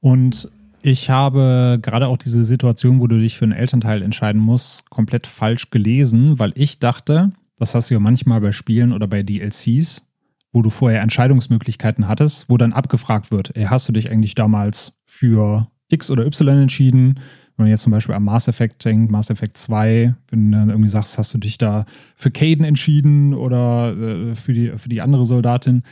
Und 0.00 0.50
ich 0.80 1.10
habe 1.10 1.78
gerade 1.82 2.06
auch 2.06 2.16
diese 2.16 2.42
Situation, 2.46 3.00
wo 3.00 3.06
du 3.06 3.18
dich 3.18 3.36
für 3.36 3.44
einen 3.44 3.52
Elternteil 3.52 4.00
entscheiden 4.00 4.40
musst, 4.40 4.88
komplett 4.88 5.26
falsch 5.26 5.68
gelesen, 5.68 6.38
weil 6.38 6.52
ich 6.54 6.78
dachte, 6.78 7.32
das 7.58 7.74
hast 7.74 7.90
du 7.90 7.94
ja 7.94 8.00
manchmal 8.00 8.40
bei 8.40 8.52
Spielen 8.52 8.94
oder 8.94 9.08
bei 9.08 9.22
DLCs, 9.22 10.06
wo 10.54 10.62
du 10.62 10.70
vorher 10.70 11.02
Entscheidungsmöglichkeiten 11.02 12.08
hattest, 12.08 12.48
wo 12.48 12.56
dann 12.56 12.72
abgefragt 12.72 13.30
wird, 13.30 13.54
ey, 13.58 13.66
hast 13.66 13.86
du 13.86 13.92
dich 13.92 14.10
eigentlich 14.10 14.34
damals 14.34 14.94
für 15.04 15.70
X 15.88 16.10
oder 16.10 16.24
Y 16.24 16.62
entschieden? 16.62 17.20
Wenn 17.58 17.64
man 17.64 17.70
jetzt 17.70 17.82
zum 17.82 17.92
Beispiel 17.92 18.14
am 18.14 18.24
Mass 18.24 18.46
Effect 18.46 18.84
denkt, 18.84 19.10
Mass 19.10 19.30
Effect 19.30 19.58
2, 19.58 20.14
wenn 20.30 20.52
du 20.52 20.58
dann 20.58 20.70
irgendwie 20.70 20.88
sagst, 20.88 21.18
hast 21.18 21.34
du 21.34 21.38
dich 21.38 21.58
da 21.58 21.86
für 22.14 22.30
Caden 22.30 22.64
entschieden 22.64 23.34
oder 23.34 23.96
äh, 23.96 24.34
für, 24.36 24.52
die, 24.52 24.70
für 24.76 24.88
die 24.88 25.00
andere 25.00 25.24
Soldatin? 25.24 25.82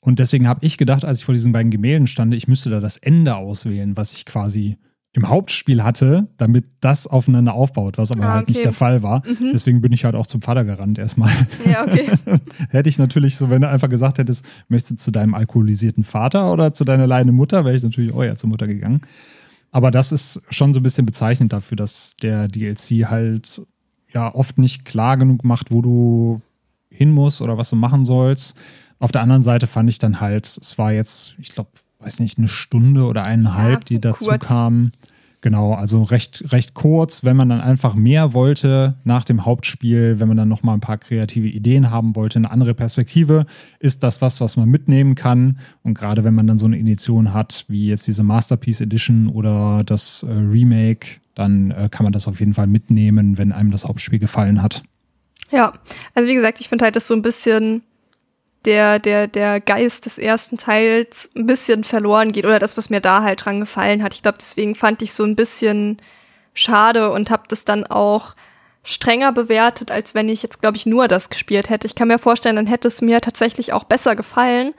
Und 0.00 0.20
deswegen 0.20 0.46
habe 0.46 0.64
ich 0.64 0.78
gedacht, 0.78 1.04
als 1.04 1.18
ich 1.18 1.24
vor 1.24 1.34
diesen 1.34 1.50
beiden 1.50 1.72
Gemälden 1.72 2.06
stand, 2.06 2.34
ich 2.34 2.46
müsste 2.46 2.70
da 2.70 2.78
das 2.78 2.98
Ende 2.98 3.34
auswählen, 3.34 3.96
was 3.96 4.12
ich 4.12 4.26
quasi 4.26 4.76
im 5.12 5.28
Hauptspiel 5.28 5.82
hatte, 5.82 6.28
damit 6.36 6.66
das 6.80 7.08
aufeinander 7.08 7.54
aufbaut, 7.54 7.98
was 7.98 8.12
aber 8.12 8.24
ah, 8.24 8.32
halt 8.34 8.42
okay. 8.42 8.52
nicht 8.52 8.64
der 8.64 8.72
Fall 8.72 9.02
war. 9.02 9.26
Mhm. 9.26 9.50
Deswegen 9.52 9.80
bin 9.80 9.92
ich 9.92 10.04
halt 10.04 10.14
auch 10.14 10.26
zum 10.28 10.40
Vater 10.40 10.64
gerannt 10.64 11.00
erstmal. 11.00 11.32
Ja, 11.68 11.82
okay. 11.82 12.10
Hätte 12.70 12.88
ich 12.88 12.98
natürlich 12.98 13.34
so, 13.34 13.50
wenn 13.50 13.62
du 13.62 13.68
einfach 13.68 13.88
gesagt 13.88 14.18
hättest, 14.18 14.44
möchtest 14.68 14.92
du 14.92 14.96
zu 14.96 15.10
deinem 15.10 15.34
alkoholisierten 15.34 16.04
Vater 16.04 16.52
oder 16.52 16.72
zu 16.72 16.84
deiner 16.84 17.08
leidenden 17.08 17.34
Mutter, 17.34 17.64
wäre 17.64 17.74
ich 17.74 17.82
natürlich 17.82 18.14
auch 18.14 18.22
ja 18.22 18.36
zur 18.36 18.50
Mutter 18.50 18.68
gegangen. 18.68 19.00
Aber 19.70 19.90
das 19.90 20.12
ist 20.12 20.42
schon 20.50 20.72
so 20.72 20.80
ein 20.80 20.82
bisschen 20.82 21.06
bezeichnend 21.06 21.52
dafür, 21.52 21.76
dass 21.76 22.16
der 22.16 22.48
DLC 22.48 23.08
halt 23.10 23.62
ja 24.12 24.34
oft 24.34 24.58
nicht 24.58 24.84
klar 24.84 25.16
genug 25.16 25.44
macht, 25.44 25.70
wo 25.70 25.82
du 25.82 26.40
hin 26.90 27.10
musst 27.10 27.42
oder 27.42 27.58
was 27.58 27.70
du 27.70 27.76
machen 27.76 28.04
sollst. 28.04 28.56
Auf 28.98 29.12
der 29.12 29.22
anderen 29.22 29.42
Seite 29.42 29.66
fand 29.66 29.88
ich 29.90 29.98
dann 29.98 30.20
halt, 30.20 30.46
es 30.46 30.78
war 30.78 30.92
jetzt, 30.92 31.34
ich 31.38 31.54
glaube, 31.54 31.70
weiß 32.00 32.20
nicht, 32.20 32.38
eine 32.38 32.48
Stunde 32.48 33.04
oder 33.04 33.24
eineinhalb, 33.24 33.80
ja, 33.80 33.84
die 33.88 34.00
dazu 34.00 34.30
kurz. 34.30 34.46
kamen. 34.46 34.92
Genau, 35.40 35.72
also 35.72 36.02
recht, 36.02 36.44
recht 36.52 36.74
kurz, 36.74 37.22
wenn 37.22 37.36
man 37.36 37.48
dann 37.48 37.60
einfach 37.60 37.94
mehr 37.94 38.34
wollte 38.34 38.96
nach 39.04 39.22
dem 39.22 39.44
Hauptspiel, 39.44 40.18
wenn 40.18 40.26
man 40.26 40.36
dann 40.36 40.48
nochmal 40.48 40.74
ein 40.74 40.80
paar 40.80 40.98
kreative 40.98 41.46
Ideen 41.46 41.90
haben 41.90 42.16
wollte, 42.16 42.40
eine 42.40 42.50
andere 42.50 42.74
Perspektive, 42.74 43.46
ist 43.78 44.02
das 44.02 44.20
was, 44.20 44.40
was 44.40 44.56
man 44.56 44.68
mitnehmen 44.68 45.14
kann. 45.14 45.60
Und 45.84 45.94
gerade 45.94 46.24
wenn 46.24 46.34
man 46.34 46.48
dann 46.48 46.58
so 46.58 46.66
eine 46.66 46.76
Edition 46.76 47.32
hat, 47.32 47.66
wie 47.68 47.86
jetzt 47.86 48.08
diese 48.08 48.24
Masterpiece 48.24 48.80
Edition 48.80 49.28
oder 49.28 49.84
das 49.86 50.24
äh, 50.24 50.32
Remake, 50.32 51.20
dann 51.36 51.70
äh, 51.70 51.88
kann 51.88 52.02
man 52.02 52.12
das 52.12 52.26
auf 52.26 52.40
jeden 52.40 52.54
Fall 52.54 52.66
mitnehmen, 52.66 53.38
wenn 53.38 53.52
einem 53.52 53.70
das 53.70 53.84
Hauptspiel 53.84 54.18
gefallen 54.18 54.60
hat. 54.60 54.82
Ja, 55.52 55.72
also 56.14 56.28
wie 56.28 56.34
gesagt, 56.34 56.60
ich 56.60 56.68
finde 56.68 56.84
halt 56.84 56.96
das 56.96 57.06
so 57.06 57.14
ein 57.14 57.22
bisschen 57.22 57.82
der, 58.64 58.98
der, 58.98 59.26
der 59.28 59.60
Geist 59.60 60.06
des 60.06 60.18
ersten 60.18 60.58
Teils 60.58 61.30
ein 61.36 61.46
bisschen 61.46 61.84
verloren 61.84 62.32
geht 62.32 62.44
oder 62.44 62.58
das, 62.58 62.76
was 62.76 62.90
mir 62.90 63.00
da 63.00 63.22
halt 63.22 63.44
dran 63.44 63.60
gefallen 63.60 64.02
hat. 64.02 64.14
Ich 64.14 64.22
glaube, 64.22 64.38
deswegen 64.38 64.74
fand 64.74 65.02
ich 65.02 65.12
so 65.12 65.24
ein 65.24 65.36
bisschen 65.36 65.98
schade 66.54 67.10
und 67.10 67.30
habe 67.30 67.44
das 67.48 67.64
dann 67.64 67.86
auch 67.86 68.34
strenger 68.82 69.32
bewertet, 69.32 69.90
als 69.90 70.14
wenn 70.14 70.28
ich 70.28 70.42
jetzt, 70.42 70.60
glaube 70.60 70.76
ich, 70.76 70.86
nur 70.86 71.08
das 71.08 71.30
gespielt 71.30 71.70
hätte. 71.70 71.86
Ich 71.86 71.94
kann 71.94 72.08
mir 72.08 72.18
vorstellen, 72.18 72.56
dann 72.56 72.66
hätte 72.66 72.88
es 72.88 73.02
mir 73.02 73.20
tatsächlich 73.20 73.72
auch 73.72 73.84
besser 73.84 74.16
gefallen, 74.16 74.74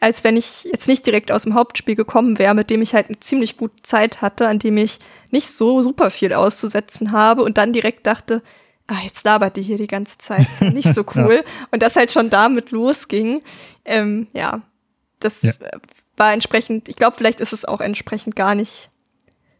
als 0.00 0.24
wenn 0.24 0.36
ich 0.36 0.64
jetzt 0.64 0.88
nicht 0.88 1.06
direkt 1.06 1.30
aus 1.30 1.44
dem 1.44 1.54
Hauptspiel 1.54 1.94
gekommen 1.94 2.38
wäre, 2.38 2.54
mit 2.54 2.68
dem 2.68 2.82
ich 2.82 2.94
halt 2.94 3.08
eine 3.08 3.20
ziemlich 3.20 3.56
gute 3.56 3.80
Zeit 3.82 4.22
hatte, 4.22 4.48
an 4.48 4.58
dem 4.58 4.76
ich 4.76 4.98
nicht 5.30 5.50
so 5.50 5.82
super 5.82 6.10
viel 6.10 6.32
auszusetzen 6.32 7.12
habe 7.12 7.42
und 7.42 7.56
dann 7.56 7.72
direkt 7.72 8.06
dachte, 8.06 8.42
ah, 8.86 9.00
jetzt 9.04 9.24
labert 9.24 9.56
die 9.56 9.62
hier 9.62 9.78
die 9.78 9.86
ganze 9.86 10.18
Zeit. 10.18 10.46
Nicht 10.60 10.92
so 10.92 11.04
cool. 11.14 11.36
ja. 11.36 11.66
Und 11.70 11.82
das 11.82 11.96
halt 11.96 12.12
schon 12.12 12.30
damit 12.30 12.70
losging. 12.70 13.42
Ähm, 13.84 14.28
ja, 14.32 14.62
das 15.20 15.42
ja. 15.42 15.52
war 16.16 16.32
entsprechend, 16.32 16.88
ich 16.88 16.96
glaube, 16.96 17.16
vielleicht 17.16 17.40
ist 17.40 17.52
es 17.52 17.64
auch 17.64 17.80
entsprechend 17.80 18.36
gar 18.36 18.54
nicht 18.54 18.90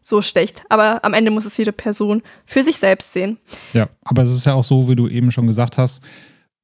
so 0.01 0.21
schlecht. 0.21 0.63
Aber 0.69 1.03
am 1.03 1.13
Ende 1.13 1.31
muss 1.31 1.45
es 1.45 1.57
jede 1.57 1.71
Person 1.71 2.21
für 2.45 2.63
sich 2.63 2.77
selbst 2.77 3.13
sehen. 3.13 3.39
Ja, 3.73 3.89
aber 4.03 4.23
es 4.23 4.31
ist 4.31 4.45
ja 4.45 4.53
auch 4.53 4.63
so, 4.63 4.87
wie 4.87 4.95
du 4.95 5.07
eben 5.07 5.31
schon 5.31 5.47
gesagt 5.47 5.77
hast, 5.77 6.03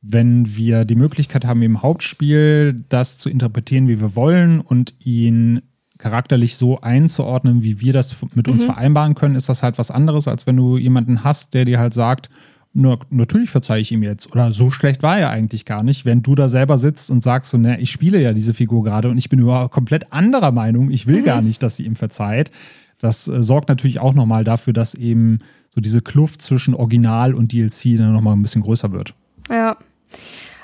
wenn 0.01 0.55
wir 0.55 0.85
die 0.85 0.95
Möglichkeit 0.95 1.45
haben, 1.45 1.61
im 1.61 1.81
Hauptspiel 1.81 2.83
das 2.89 3.17
zu 3.17 3.29
interpretieren, 3.29 3.88
wie 3.88 4.01
wir 4.01 4.15
wollen 4.15 4.61
und 4.61 4.95
ihn 4.99 5.61
charakterlich 6.01 6.55
so 6.55 6.81
einzuordnen, 6.81 7.63
wie 7.63 7.79
wir 7.79 7.93
das 7.93 8.17
mit 8.33 8.47
uns 8.47 8.63
mhm. 8.63 8.67
vereinbaren 8.67 9.15
können, 9.15 9.35
ist 9.35 9.49
das 9.49 9.63
halt 9.63 9.77
was 9.77 9.91
anderes, 9.91 10.27
als 10.27 10.47
wenn 10.47 10.57
du 10.57 10.77
jemanden 10.77 11.23
hast, 11.23 11.53
der 11.53 11.65
dir 11.65 11.79
halt 11.79 11.93
sagt, 11.93 12.29
na, 12.73 12.97
natürlich 13.09 13.49
verzeihe 13.49 13.81
ich 13.81 13.91
ihm 13.91 14.01
jetzt. 14.01 14.31
Oder 14.31 14.51
so 14.53 14.71
schlecht 14.71 15.03
war 15.03 15.19
er 15.19 15.29
eigentlich 15.29 15.65
gar 15.65 15.83
nicht. 15.83 16.05
Wenn 16.05 16.23
du 16.23 16.35
da 16.35 16.49
selber 16.49 16.77
sitzt 16.77 17.11
und 17.11 17.21
sagst 17.21 17.51
so, 17.51 17.57
ne, 17.57 17.79
ich 17.79 17.91
spiele 17.91 18.21
ja 18.21 18.33
diese 18.33 18.53
Figur 18.53 18.83
gerade 18.83 19.09
und 19.09 19.17
ich 19.17 19.29
bin 19.29 19.39
überhaupt 19.39 19.73
komplett 19.73 20.11
anderer 20.13 20.51
Meinung, 20.51 20.89
ich 20.89 21.05
will 21.05 21.21
mhm. 21.21 21.25
gar 21.25 21.41
nicht, 21.41 21.61
dass 21.61 21.75
sie 21.75 21.85
ihm 21.85 21.95
verzeiht. 21.95 22.51
Das 22.97 23.27
äh, 23.27 23.43
sorgt 23.43 23.69
natürlich 23.69 23.99
auch 23.99 24.13
nochmal 24.13 24.43
dafür, 24.43 24.73
dass 24.73 24.95
eben 24.95 25.39
so 25.69 25.81
diese 25.81 26.01
Kluft 26.01 26.41
zwischen 26.41 26.73
Original 26.73 27.33
und 27.33 27.51
DLC 27.51 27.97
dann 27.97 28.13
nochmal 28.13 28.35
ein 28.35 28.41
bisschen 28.41 28.61
größer 28.61 28.91
wird. 28.91 29.13
Ja. 29.49 29.77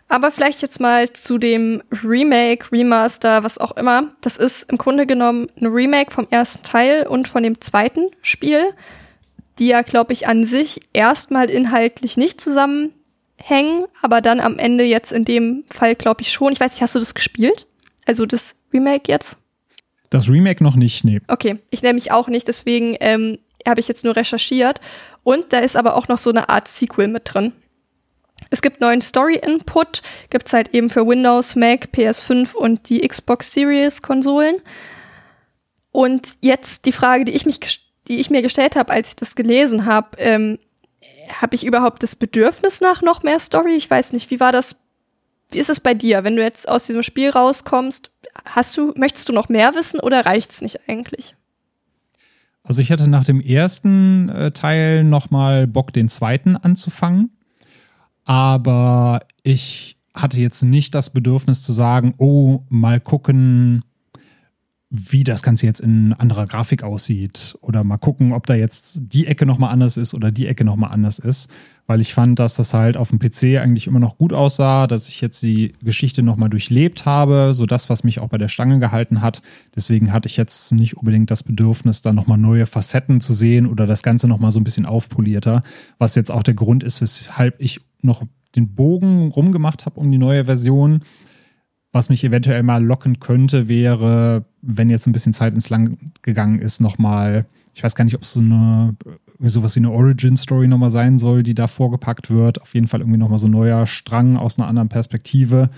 Aber 0.09 0.31
vielleicht 0.31 0.61
jetzt 0.61 0.79
mal 0.79 1.11
zu 1.11 1.37
dem 1.37 1.83
Remake, 2.03 2.71
Remaster, 2.71 3.43
was 3.43 3.57
auch 3.57 3.75
immer. 3.75 4.13
Das 4.21 4.37
ist 4.37 4.71
im 4.71 4.77
Grunde 4.77 5.05
genommen 5.05 5.47
ein 5.59 5.67
Remake 5.67 6.11
vom 6.11 6.27
ersten 6.29 6.63
Teil 6.63 7.05
und 7.07 7.27
von 7.27 7.43
dem 7.43 7.59
zweiten 7.59 8.09
Spiel 8.21 8.73
die 9.59 9.67
ja, 9.67 9.81
glaube 9.81 10.13
ich, 10.13 10.27
an 10.27 10.45
sich 10.45 10.81
erstmal 10.93 11.49
inhaltlich 11.49 12.17
nicht 12.17 12.39
zusammenhängen, 12.39 13.85
aber 14.01 14.21
dann 14.21 14.39
am 14.39 14.59
Ende 14.59 14.83
jetzt 14.83 15.11
in 15.11 15.25
dem 15.25 15.63
Fall, 15.69 15.95
glaube 15.95 16.21
ich, 16.21 16.31
schon. 16.31 16.51
Ich 16.51 16.59
weiß 16.59 16.73
nicht, 16.73 16.81
hast 16.81 16.95
du 16.95 16.99
das 16.99 17.15
gespielt? 17.15 17.65
Also 18.05 18.25
das 18.25 18.55
Remake 18.73 19.11
jetzt? 19.11 19.37
Das 20.09 20.29
Remake 20.29 20.63
noch 20.63 20.75
nicht, 20.75 21.03
nee. 21.03 21.19
Okay, 21.27 21.59
ich 21.69 21.81
nehme 21.81 21.95
mich 21.95 22.11
auch 22.11 22.27
nicht, 22.27 22.47
deswegen 22.47 22.95
ähm, 22.99 23.39
habe 23.67 23.79
ich 23.79 23.87
jetzt 23.87 24.03
nur 24.03 24.15
recherchiert. 24.15 24.79
Und 25.23 25.51
da 25.51 25.59
ist 25.59 25.75
aber 25.75 25.95
auch 25.95 26.07
noch 26.07 26.17
so 26.17 26.29
eine 26.29 26.49
Art 26.49 26.67
Sequel 26.67 27.07
mit 27.07 27.33
drin. 27.33 27.51
Es 28.49 28.61
gibt 28.61 28.81
neuen 28.81 29.01
Story-Input, 29.01 30.01
gibt 30.29 30.47
es 30.47 30.53
halt 30.53 30.73
eben 30.73 30.89
für 30.89 31.05
Windows, 31.05 31.55
Mac, 31.55 31.89
PS5 31.93 32.53
und 32.53 32.89
die 32.89 33.07
Xbox 33.07 33.53
Series-Konsolen. 33.53 34.55
Und 35.91 36.37
jetzt 36.41 36.85
die 36.85 36.91
Frage, 36.91 37.25
die 37.25 37.33
ich 37.33 37.45
mich 37.45 37.59
die 38.07 38.19
ich 38.19 38.29
mir 38.29 38.41
gestellt 38.41 38.75
habe, 38.75 38.93
als 38.93 39.09
ich 39.09 39.15
das 39.15 39.35
gelesen 39.35 39.85
habe, 39.85 40.17
ähm, 40.17 40.59
habe 41.41 41.55
ich 41.55 41.65
überhaupt 41.65 42.03
das 42.03 42.15
Bedürfnis 42.15 42.81
nach 42.81 43.01
noch 43.01 43.23
mehr 43.23 43.39
Story? 43.39 43.75
Ich 43.75 43.89
weiß 43.89 44.13
nicht, 44.13 44.31
wie 44.31 44.39
war 44.39 44.51
das? 44.51 44.81
Wie 45.51 45.59
ist 45.59 45.69
es 45.69 45.79
bei 45.79 45.93
dir, 45.93 46.23
wenn 46.23 46.35
du 46.35 46.43
jetzt 46.43 46.67
aus 46.67 46.85
diesem 46.85 47.03
Spiel 47.03 47.29
rauskommst? 47.29 48.11
Hast 48.45 48.77
du, 48.77 48.93
möchtest 48.95 49.29
du 49.29 49.33
noch 49.33 49.49
mehr 49.49 49.75
wissen 49.75 49.99
oder 49.99 50.25
reicht 50.25 50.51
es 50.51 50.61
nicht 50.61 50.81
eigentlich? 50.87 51.35
Also 52.63 52.81
ich 52.81 52.91
hatte 52.91 53.09
nach 53.09 53.23
dem 53.23 53.39
ersten 53.39 54.27
äh, 54.29 54.51
Teil 54.51 55.05
noch 55.05 55.31
mal 55.31 55.67
Bock, 55.67 55.93
den 55.93 56.09
zweiten 56.09 56.57
anzufangen. 56.57 57.36
Aber 58.27 59.21
ich 59.41 59.97
hatte 60.13 60.39
jetzt 60.39 60.61
nicht 60.61 60.93
das 60.93 61.09
Bedürfnis 61.09 61.63
zu 61.63 61.71
sagen, 61.71 62.13
oh, 62.17 62.59
mal 62.67 62.99
gucken, 62.99 63.85
wie 64.89 65.23
das 65.23 65.43
Ganze 65.43 65.65
jetzt 65.65 65.79
in 65.79 66.11
anderer 66.11 66.45
Grafik 66.45 66.83
aussieht. 66.83 67.57
Oder 67.61 67.85
mal 67.85 67.97
gucken, 67.97 68.33
ob 68.33 68.45
da 68.45 68.53
jetzt 68.53 68.99
die 69.01 69.27
Ecke 69.27 69.45
nochmal 69.45 69.71
anders 69.71 69.95
ist 69.95 70.13
oder 70.13 70.31
die 70.31 70.45
Ecke 70.45 70.65
nochmal 70.65 70.91
anders 70.91 71.19
ist, 71.19 71.49
weil 71.87 72.01
ich 72.01 72.13
fand, 72.13 72.37
dass 72.37 72.55
das 72.55 72.73
halt 72.73 72.97
auf 72.97 73.09
dem 73.09 73.19
PC 73.19 73.59
eigentlich 73.59 73.87
immer 73.87 73.99
noch 73.99 74.17
gut 74.17 74.33
aussah, 74.33 74.87
dass 74.87 75.07
ich 75.07 75.21
jetzt 75.21 75.41
die 75.41 75.73
Geschichte 75.81 76.21
nochmal 76.21 76.49
durchlebt 76.49 77.05
habe, 77.05 77.53
so 77.53 77.65
das, 77.65 77.89
was 77.89 78.03
mich 78.03 78.19
auch 78.19 78.27
bei 78.27 78.37
der 78.37 78.49
Stange 78.49 78.79
gehalten 78.79 79.21
hat. 79.21 79.41
Deswegen 79.75 80.13
hatte 80.13 80.27
ich 80.27 80.37
jetzt 80.37 80.73
nicht 80.73 80.97
unbedingt 80.97 81.31
das 81.31 81.43
Bedürfnis, 81.43 82.01
da 82.01 82.13
nochmal 82.13 82.37
neue 82.37 82.65
Facetten 82.65 83.21
zu 83.21 83.33
sehen 83.33 83.65
oder 83.65 83.87
das 83.87 84.03
Ganze 84.03 84.27
nochmal 84.27 84.51
so 84.51 84.59
ein 84.59 84.65
bisschen 84.65 84.85
aufpolierter, 84.85 85.63
was 85.97 86.15
jetzt 86.15 86.31
auch 86.31 86.43
der 86.43 86.53
Grund 86.53 86.83
ist, 86.83 87.01
weshalb 87.01 87.55
ich 87.59 87.79
noch 88.01 88.23
den 88.55 88.75
Bogen 88.75 89.29
rumgemacht 89.29 89.85
habe 89.85 89.99
um 89.99 90.11
die 90.11 90.17
neue 90.17 90.45
Version 90.45 91.01
was 91.97 92.09
mich 92.09 92.23
eventuell 92.23 92.63
mal 92.63 92.83
locken 92.83 93.19
könnte, 93.19 93.67
wäre, 93.67 94.45
wenn 94.61 94.89
jetzt 94.89 95.07
ein 95.07 95.13
bisschen 95.13 95.33
Zeit 95.33 95.53
ins 95.53 95.69
Land 95.69 95.97
gegangen 96.21 96.59
ist, 96.59 96.79
nochmal, 96.79 97.45
ich 97.73 97.83
weiß 97.83 97.95
gar 97.95 98.05
nicht, 98.05 98.15
ob 98.15 98.23
es 98.23 98.33
so 98.33 98.39
eine, 98.39 98.95
sowas 99.39 99.75
wie 99.75 99.79
eine 99.79 99.91
Origin-Story 99.91 100.67
nochmal 100.67 100.91
sein 100.91 101.17
soll, 101.17 101.43
die 101.43 101.55
da 101.55 101.67
vorgepackt 101.67 102.29
wird. 102.29 102.61
Auf 102.61 102.73
jeden 102.73 102.87
Fall 102.87 103.01
irgendwie 103.01 103.19
nochmal 103.19 103.39
so 103.39 103.47
ein 103.47 103.51
neuer 103.51 103.87
Strang 103.87 104.37
aus 104.37 104.57
einer 104.57 104.67
anderen 104.67 104.89
Perspektive. 104.89 105.69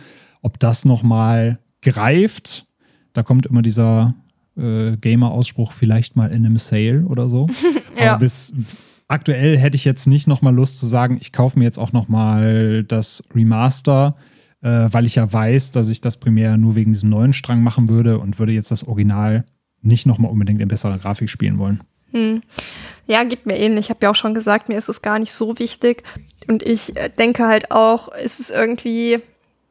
Ob 0.42 0.60
das 0.60 0.86
nochmal 0.86 1.60
greift, 1.82 2.66
da 3.14 3.24
kommt 3.24 3.46
immer 3.46 3.62
dieser 3.62 4.16
äh, 4.58 4.96
Gamer-Ausspruch, 4.98 5.72
vielleicht 5.72 6.16
mal 6.16 6.30
in 6.30 6.46
einem 6.46 6.58
Sale 6.58 7.06
oder 7.06 7.28
so. 7.28 7.48
ja. 7.98 8.12
Aber 8.12 8.20
bis 8.20 8.54
aktuell 9.08 9.58
hätte 9.58 9.76
ich 9.76 9.86
jetzt 9.86 10.08
nicht 10.08 10.28
nochmal 10.28 10.54
Lust 10.54 10.80
zu 10.80 10.86
sagen, 10.86 11.18
ich 11.20 11.32
kaufe 11.32 11.60
mir 11.60 11.66
jetzt 11.66 11.80
auch 11.80 11.94
nochmal 11.94 12.84
das 12.84 13.24
Remaster 13.36 14.16
äh, 14.62 14.88
weil 14.92 15.06
ich 15.06 15.16
ja 15.16 15.32
weiß, 15.32 15.72
dass 15.72 15.90
ich 15.90 16.02
das 16.02 16.18
primär 16.18 16.58
nur 16.58 16.76
wegen 16.76 16.92
diesem 16.92 17.10
neuen 17.10 17.34
Strang 17.34 17.64
machen 17.64 17.90
würde 17.90 18.20
und 18.20 18.40
würde 18.40 18.52
jetzt 18.52 18.72
das 18.72 18.88
Original 18.88 19.46
nicht 19.82 20.06
nochmal 20.06 20.32
unbedingt 20.32 20.62
in 20.62 20.68
besserer 20.68 20.98
Grafik 20.98 21.30
spielen 21.30 21.58
wollen. 21.58 21.84
Hm. 22.12 22.42
Ja, 23.10 23.24
geht 23.24 23.48
mir 23.48 23.58
ähnlich. 23.58 23.88
Ich 23.88 23.90
habe 23.90 24.02
ja 24.04 24.12
auch 24.12 24.16
schon 24.16 24.36
gesagt, 24.36 24.70
mir 24.70 24.78
ist 24.78 24.88
es 24.88 25.02
gar 25.02 25.18
nicht 25.18 25.34
so 25.34 25.58
wichtig. 25.58 26.04
Und 26.48 26.62
ich 26.62 26.96
äh, 26.96 27.10
denke 27.10 27.48
halt 27.48 27.72
auch, 27.72 28.10
ist 28.10 28.40
es 28.40 28.52
irgendwie 28.52 29.18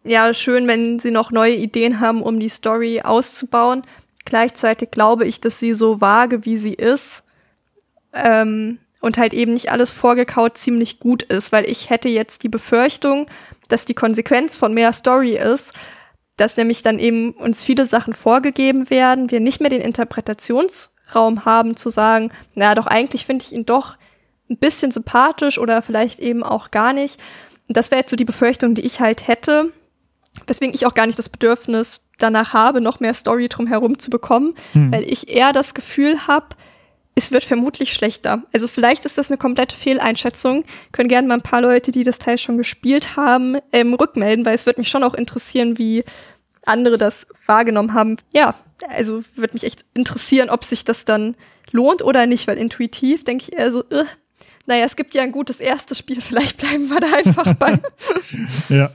ja 0.02 0.34
schön, 0.34 0.66
wenn 0.66 0.98
sie 0.98 1.12
noch 1.12 1.30
neue 1.30 1.54
Ideen 1.54 2.00
haben, 2.00 2.24
um 2.24 2.40
die 2.40 2.48
Story 2.48 3.02
auszubauen. 3.02 3.82
Gleichzeitig 4.24 4.90
glaube 4.90 5.24
ich, 5.24 5.40
dass 5.40 5.60
sie 5.60 5.74
so 5.74 6.00
vage, 6.00 6.44
wie 6.46 6.56
sie 6.56 6.74
ist, 6.74 7.22
ähm, 8.12 8.78
und 9.00 9.18
halt 9.18 9.32
eben 9.32 9.54
nicht 9.54 9.70
alles 9.70 9.92
vorgekaut 9.92 10.58
ziemlich 10.58 10.98
gut 10.98 11.22
ist, 11.22 11.52
weil 11.52 11.64
ich 11.70 11.90
hätte 11.90 12.08
jetzt 12.08 12.42
die 12.42 12.48
Befürchtung, 12.48 13.28
dass 13.68 13.84
die 13.84 13.94
Konsequenz 13.94 14.56
von 14.56 14.74
mehr 14.74 14.92
Story 14.92 15.36
ist, 15.36 15.74
dass 16.36 16.56
nämlich 16.56 16.82
dann 16.82 16.98
eben 16.98 17.30
uns 17.34 17.62
viele 17.62 17.86
Sachen 17.86 18.14
vorgegeben 18.14 18.90
werden, 18.90 19.30
wir 19.30 19.38
nicht 19.38 19.60
mehr 19.60 19.70
den 19.70 19.80
Interpretationsraum 21.08 21.44
haben 21.44 21.76
zu 21.76 21.90
sagen, 21.90 22.30
na 22.54 22.74
doch 22.74 22.86
eigentlich 22.86 23.26
finde 23.26 23.44
ich 23.44 23.52
ihn 23.52 23.66
doch 23.66 23.96
ein 24.50 24.56
bisschen 24.56 24.90
sympathisch 24.90 25.58
oder 25.58 25.82
vielleicht 25.82 26.20
eben 26.20 26.42
auch 26.42 26.70
gar 26.70 26.92
nicht. 26.92 27.20
Und 27.68 27.76
das 27.76 27.90
wäre 27.90 28.00
jetzt 28.00 28.10
so 28.10 28.16
die 28.16 28.24
Befürchtung, 28.24 28.74
die 28.74 28.86
ich 28.86 29.00
halt 29.00 29.26
hätte, 29.26 29.72
weswegen 30.46 30.74
ich 30.74 30.86
auch 30.86 30.94
gar 30.94 31.06
nicht 31.06 31.18
das 31.18 31.28
Bedürfnis 31.28 32.04
danach 32.18 32.52
habe, 32.52 32.80
noch 32.80 33.00
mehr 33.00 33.14
Story 33.14 33.48
drumherum 33.48 33.98
zu 33.98 34.10
bekommen, 34.10 34.54
hm. 34.72 34.92
weil 34.92 35.04
ich 35.04 35.28
eher 35.28 35.52
das 35.52 35.74
Gefühl 35.74 36.26
habe, 36.26 36.56
es 37.14 37.32
wird 37.32 37.44
vermutlich 37.44 37.92
schlechter. 37.92 38.42
Also 38.54 38.68
vielleicht 38.68 39.04
ist 39.04 39.18
das 39.18 39.28
eine 39.28 39.38
komplette 39.38 39.74
Fehleinschätzung. 39.74 40.64
Können 40.92 41.08
gerne 41.08 41.26
mal 41.26 41.34
ein 41.34 41.42
paar 41.42 41.60
Leute, 41.60 41.90
die 41.90 42.04
das 42.04 42.18
Teil 42.18 42.38
schon 42.38 42.56
gespielt 42.56 43.16
haben, 43.16 43.58
ähm, 43.72 43.92
rückmelden, 43.94 44.46
weil 44.46 44.54
es 44.54 44.66
wird 44.66 44.78
mich 44.78 44.88
schon 44.88 45.02
auch 45.02 45.14
interessieren, 45.14 45.78
wie 45.78 46.04
andere 46.64 46.96
das 46.96 47.26
wahrgenommen 47.46 47.92
haben. 47.92 48.18
Ja, 48.32 48.54
also 48.88 49.22
wird 49.34 49.54
mich 49.54 49.64
echt 49.64 49.84
interessieren, 49.94 50.50
ob 50.50 50.64
sich 50.64 50.84
das 50.84 51.04
dann 51.04 51.34
lohnt 51.70 52.02
oder 52.02 52.26
nicht, 52.26 52.46
weil 52.46 52.56
intuitiv 52.56 53.24
denke 53.24 53.44
ich 53.48 53.52
eher 53.58 53.72
so, 53.72 53.80
äh, 53.90 54.04
naja, 54.66 54.84
es 54.84 54.96
gibt 54.96 55.14
ja 55.14 55.22
ein 55.22 55.32
gutes 55.32 55.60
erstes 55.60 55.98
Spiel, 55.98 56.20
vielleicht 56.22 56.58
bleiben 56.58 56.88
wir 56.88 57.00
da 57.00 57.12
einfach 57.12 57.54
bei. 57.54 57.80
ja. 58.68 58.90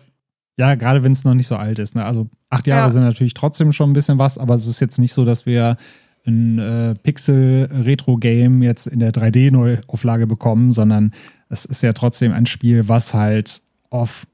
Ja, 0.56 0.76
gerade 0.76 1.02
wenn 1.02 1.14
es 1.14 1.24
noch 1.24 1.34
nicht 1.34 1.48
so 1.48 1.56
alt 1.56 1.80
ist. 1.80 1.96
Ne? 1.96 2.06
Also 2.06 2.30
acht 2.52 2.68
Jahre 2.68 2.84
ja. 2.84 2.90
sind 2.92 3.02
natürlich 3.02 3.34
trotzdem 3.34 3.72
schon 3.72 3.90
ein 3.90 3.94
bisschen 3.94 4.20
was, 4.20 4.38
aber 4.38 4.54
es 4.54 4.68
ist 4.68 4.80
jetzt 4.82 5.00
nicht 5.00 5.12
so, 5.12 5.26
dass 5.26 5.48
wir 5.48 5.78
ein 6.28 6.60
äh, 6.60 6.94
Pixel-Retro-Game 6.94 8.62
jetzt 8.62 8.86
in 8.86 9.00
der 9.00 9.12
3D-Neuauflage 9.12 10.28
bekommen, 10.28 10.72
sondern 10.72 11.12
es 11.50 11.66
ist 11.66 11.82
ja 11.82 11.94
trotzdem 11.94 12.34
ein 12.34 12.46
Spiel, 12.46 12.88
was 12.88 13.16
halt 13.16 13.64
auf 13.90 14.28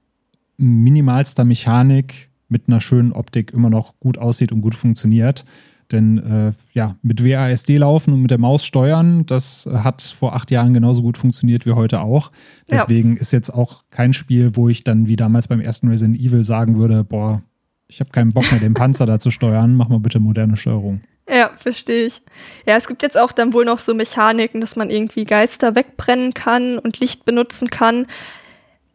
minimalster 0.57 1.45
Mechanik 1.45 2.28
mit 2.49 2.63
einer 2.67 2.81
schönen 2.81 3.13
Optik 3.13 3.53
immer 3.53 3.69
noch 3.69 3.97
gut 3.97 4.17
aussieht 4.17 4.51
und 4.51 4.61
gut 4.61 4.75
funktioniert. 4.75 5.45
Denn 5.91 6.17
äh, 6.19 6.51
ja, 6.73 6.97
mit 7.01 7.23
WASD 7.23 7.77
laufen 7.77 8.13
und 8.13 8.21
mit 8.21 8.29
der 8.29 8.37
Maus 8.37 8.63
steuern, 8.63 9.25
das 9.25 9.67
hat 9.71 10.01
vor 10.01 10.35
acht 10.35 10.51
Jahren 10.51 10.73
genauso 10.73 11.01
gut 11.01 11.17
funktioniert 11.17 11.65
wie 11.65 11.71
heute 11.71 12.01
auch. 12.01 12.31
Deswegen 12.69 13.15
ja. 13.15 13.21
ist 13.21 13.31
jetzt 13.31 13.49
auch 13.49 13.83
kein 13.89 14.13
Spiel, 14.13 14.55
wo 14.55 14.69
ich 14.69 14.83
dann 14.83 15.07
wie 15.07 15.15
damals 15.15 15.47
beim 15.47 15.61
ersten 15.61 15.87
Resident 15.87 16.19
Evil 16.19 16.43
sagen 16.43 16.77
würde, 16.77 17.03
boah, 17.03 17.41
ich 17.87 17.99
habe 18.01 18.11
keinen 18.11 18.33
Bock 18.33 18.51
mehr, 18.51 18.59
den 18.59 18.75
Panzer 18.75 19.07
da 19.07 19.19
zu 19.19 19.31
steuern, 19.31 19.75
mach 19.75 19.89
mal 19.89 19.99
bitte 19.99 20.19
moderne 20.19 20.57
Steuerung. 20.57 21.01
Ja, 21.27 21.51
verstehe 21.57 22.05
ich. 22.05 22.21
Ja, 22.67 22.75
es 22.75 22.87
gibt 22.87 23.01
jetzt 23.01 23.17
auch 23.17 23.31
dann 23.31 23.53
wohl 23.53 23.65
noch 23.65 23.79
so 23.79 23.93
Mechaniken, 23.93 24.61
dass 24.61 24.75
man 24.75 24.89
irgendwie 24.89 25.25
Geister 25.25 25.75
wegbrennen 25.75 26.33
kann 26.33 26.77
und 26.77 26.99
Licht 26.99 27.25
benutzen 27.25 27.69
kann. 27.69 28.05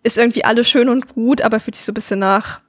Ist 0.05 0.18
irgendwie 0.18 0.44
alles 0.44 0.68
schön 0.68 0.89
und 0.89 1.14
gut, 1.14 1.43
aber 1.43 1.60
fühlt 1.60 1.76
sich 1.76 1.85
so 1.85 1.93
ein 1.93 1.94
bisschen 1.94 2.20
nach 2.20 2.60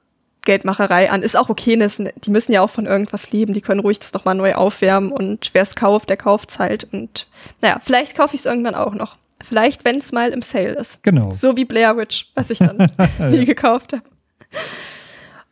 Geldmacherei 0.46 1.10
an. 1.10 1.22
Ist 1.22 1.36
auch 1.36 1.50
okay, 1.50 1.76
die 1.76 2.30
müssen 2.30 2.52
ja 2.52 2.62
auch 2.62 2.70
von 2.70 2.86
irgendwas 2.86 3.30
leben, 3.30 3.52
die 3.52 3.60
können 3.60 3.80
ruhig 3.80 3.98
das 3.98 4.12
doch 4.12 4.24
mal 4.24 4.34
neu 4.34 4.54
aufwärmen 4.54 5.12
und 5.12 5.50
wer 5.52 5.62
es 5.62 5.74
kauft, 5.76 6.08
der 6.08 6.16
kauft 6.16 6.50
es 6.50 6.58
halt. 6.58 6.88
Und 6.90 7.26
naja, 7.60 7.78
vielleicht 7.84 8.16
kaufe 8.16 8.34
ich 8.34 8.40
es 8.40 8.46
irgendwann 8.46 8.74
auch 8.74 8.94
noch. 8.94 9.18
Vielleicht, 9.42 9.84
wenn 9.84 9.98
es 9.98 10.12
mal 10.12 10.30
im 10.30 10.40
Sale 10.40 10.72
ist. 10.72 11.02
Genau. 11.02 11.34
So 11.34 11.58
wie 11.58 11.66
Blair 11.66 11.98
Witch, 11.98 12.30
was 12.34 12.48
ich 12.48 12.58
dann 12.58 12.90
nie 13.30 13.44
gekauft 13.44 13.92
habe. 13.92 14.02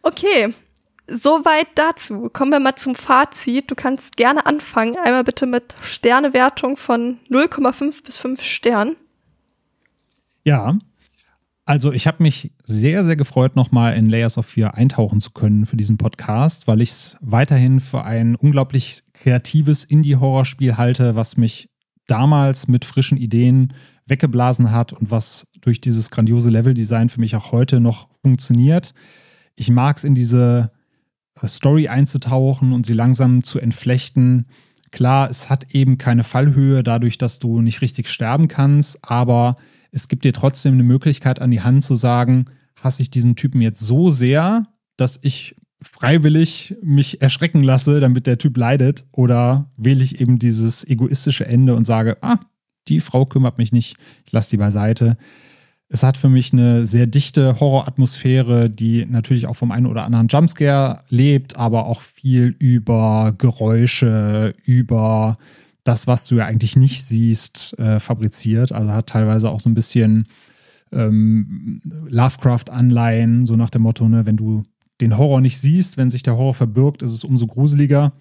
Okay, 0.00 0.54
Soweit 1.06 1.66
dazu. 1.74 2.30
Kommen 2.32 2.50
wir 2.50 2.60
mal 2.60 2.76
zum 2.76 2.94
Fazit. 2.94 3.70
Du 3.70 3.74
kannst 3.74 4.16
gerne 4.16 4.46
anfangen. 4.46 4.96
Einmal 4.96 5.24
bitte 5.24 5.44
mit 5.46 5.74
Sternewertung 5.82 6.78
von 6.78 7.18
0,5 7.28 8.02
bis 8.02 8.16
5 8.16 8.42
Sternen. 8.42 8.96
Ja. 10.44 10.78
Also 11.66 11.92
ich 11.92 12.06
habe 12.06 12.22
mich 12.22 12.52
sehr, 12.64 13.04
sehr 13.04 13.16
gefreut, 13.16 13.56
nochmal 13.56 13.96
in 13.96 14.10
Layers 14.10 14.36
of 14.36 14.46
Fear 14.46 14.74
eintauchen 14.74 15.20
zu 15.22 15.30
können 15.30 15.64
für 15.64 15.78
diesen 15.78 15.96
Podcast, 15.96 16.68
weil 16.68 16.82
ich 16.82 16.90
es 16.90 17.16
weiterhin 17.20 17.80
für 17.80 18.04
ein 18.04 18.36
unglaublich 18.36 19.02
kreatives 19.14 19.84
Indie-Horrorspiel 19.84 20.76
halte, 20.76 21.16
was 21.16 21.38
mich 21.38 21.70
damals 22.06 22.68
mit 22.68 22.84
frischen 22.84 23.16
Ideen 23.16 23.72
weggeblasen 24.06 24.72
hat 24.72 24.92
und 24.92 25.10
was 25.10 25.46
durch 25.62 25.80
dieses 25.80 26.10
grandiose 26.10 26.50
Leveldesign 26.50 27.08
für 27.08 27.20
mich 27.20 27.34
auch 27.34 27.52
heute 27.52 27.80
noch 27.80 28.08
funktioniert. 28.20 28.92
Ich 29.56 29.70
mag 29.70 29.96
es 29.96 30.04
in 30.04 30.14
diese 30.14 30.70
äh, 31.40 31.48
Story 31.48 31.88
einzutauchen 31.88 32.74
und 32.74 32.84
sie 32.84 32.92
langsam 32.92 33.42
zu 33.42 33.58
entflechten. 33.58 34.46
Klar, 34.90 35.30
es 35.30 35.48
hat 35.48 35.74
eben 35.74 35.96
keine 35.96 36.24
Fallhöhe 36.24 36.82
dadurch, 36.82 37.16
dass 37.16 37.38
du 37.38 37.62
nicht 37.62 37.80
richtig 37.80 38.08
sterben 38.08 38.48
kannst, 38.48 39.10
aber 39.10 39.56
es 39.94 40.08
gibt 40.08 40.24
dir 40.24 40.32
trotzdem 40.32 40.74
eine 40.74 40.82
Möglichkeit 40.82 41.40
an 41.40 41.52
die 41.52 41.60
Hand 41.60 41.84
zu 41.84 41.94
sagen, 41.94 42.46
hasse 42.80 43.00
ich 43.00 43.10
diesen 43.10 43.36
Typen 43.36 43.60
jetzt 43.60 43.80
so 43.80 44.10
sehr, 44.10 44.64
dass 44.96 45.20
ich 45.22 45.54
freiwillig 45.80 46.76
mich 46.82 47.22
erschrecken 47.22 47.62
lasse, 47.62 48.00
damit 48.00 48.26
der 48.26 48.38
Typ 48.38 48.56
leidet, 48.56 49.04
oder 49.12 49.70
wähle 49.76 50.02
ich 50.02 50.20
eben 50.20 50.38
dieses 50.38 50.86
egoistische 50.86 51.46
Ende 51.46 51.76
und 51.76 51.84
sage, 51.84 52.16
ah, 52.22 52.40
die 52.88 53.00
Frau 53.00 53.24
kümmert 53.24 53.58
mich 53.58 53.72
nicht, 53.72 53.96
ich 54.26 54.32
lasse 54.32 54.50
die 54.50 54.56
beiseite. 54.56 55.16
Es 55.88 56.02
hat 56.02 56.16
für 56.16 56.28
mich 56.28 56.52
eine 56.52 56.86
sehr 56.86 57.06
dichte 57.06 57.60
Horroratmosphäre, 57.60 58.70
die 58.70 59.06
natürlich 59.06 59.46
auch 59.46 59.54
vom 59.54 59.70
einen 59.70 59.86
oder 59.86 60.04
anderen 60.04 60.26
Jumpscare 60.26 61.02
lebt, 61.08 61.56
aber 61.56 61.86
auch 61.86 62.02
viel 62.02 62.56
über 62.58 63.32
Geräusche, 63.38 64.54
über 64.64 65.36
das, 65.84 66.06
was 66.06 66.26
du 66.26 66.36
ja 66.36 66.46
eigentlich 66.46 66.76
nicht 66.76 67.04
siehst, 67.04 67.78
äh, 67.78 68.00
fabriziert. 68.00 68.72
Also 68.72 68.90
hat 68.90 69.08
teilweise 69.08 69.50
auch 69.50 69.60
so 69.60 69.70
ein 69.70 69.74
bisschen 69.74 70.26
ähm, 70.92 71.80
Lovecraft-Anleihen, 72.08 73.46
so 73.46 73.54
nach 73.56 73.70
dem 73.70 73.82
Motto, 73.82 74.08
ne, 74.08 74.26
wenn 74.26 74.36
du 74.36 74.62
den 75.00 75.18
Horror 75.18 75.40
nicht 75.40 75.58
siehst, 75.58 75.96
wenn 75.96 76.10
sich 76.10 76.22
der 76.22 76.36
Horror 76.36 76.54
verbirgt, 76.54 77.02
ist 77.02 77.12
es 77.12 77.24
umso 77.24 77.46
gruseliger. 77.46 78.12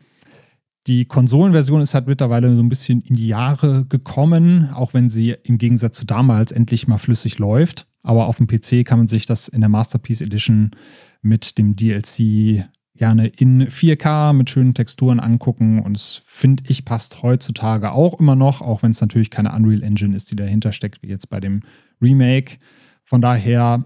Die 0.87 1.05
Konsolenversion 1.05 1.81
ist 1.81 1.93
halt 1.93 2.07
mittlerweile 2.07 2.53
so 2.55 2.61
ein 2.61 2.67
bisschen 2.67 3.01
in 3.01 3.15
die 3.15 3.27
Jahre 3.27 3.85
gekommen, 3.85 4.69
auch 4.73 4.93
wenn 4.93 5.09
sie 5.09 5.35
im 5.43 5.57
Gegensatz 5.57 5.97
zu 5.97 6.05
damals 6.05 6.51
endlich 6.51 6.87
mal 6.87 6.97
flüssig 6.97 7.39
läuft. 7.39 7.87
Aber 8.01 8.27
auf 8.27 8.37
dem 8.37 8.47
PC 8.47 8.85
kann 8.85 8.99
man 8.99 9.07
sich 9.07 9.25
das 9.25 9.47
in 9.47 9.61
der 9.61 9.69
Masterpiece 9.69 10.21
Edition 10.21 10.71
mit 11.21 11.57
dem 11.57 11.77
DLC 11.77 12.65
gerne 12.95 13.27
in 13.27 13.67
4K 13.67 14.33
mit 14.33 14.49
schönen 14.49 14.73
Texturen 14.73 15.19
angucken. 15.19 15.79
Und 15.79 15.97
es 15.97 16.21
finde 16.25 16.63
ich 16.67 16.85
passt 16.85 17.23
heutzutage 17.23 17.91
auch 17.91 18.19
immer 18.19 18.35
noch, 18.35 18.61
auch 18.61 18.83
wenn 18.83 18.91
es 18.91 19.01
natürlich 19.01 19.29
keine 19.29 19.53
Unreal 19.53 19.83
Engine 19.83 20.15
ist, 20.15 20.31
die 20.31 20.35
dahinter 20.35 20.71
steckt, 20.73 21.01
wie 21.01 21.07
jetzt 21.07 21.29
bei 21.29 21.39
dem 21.39 21.61
Remake. 22.01 22.57
Von 23.03 23.21
daher 23.21 23.85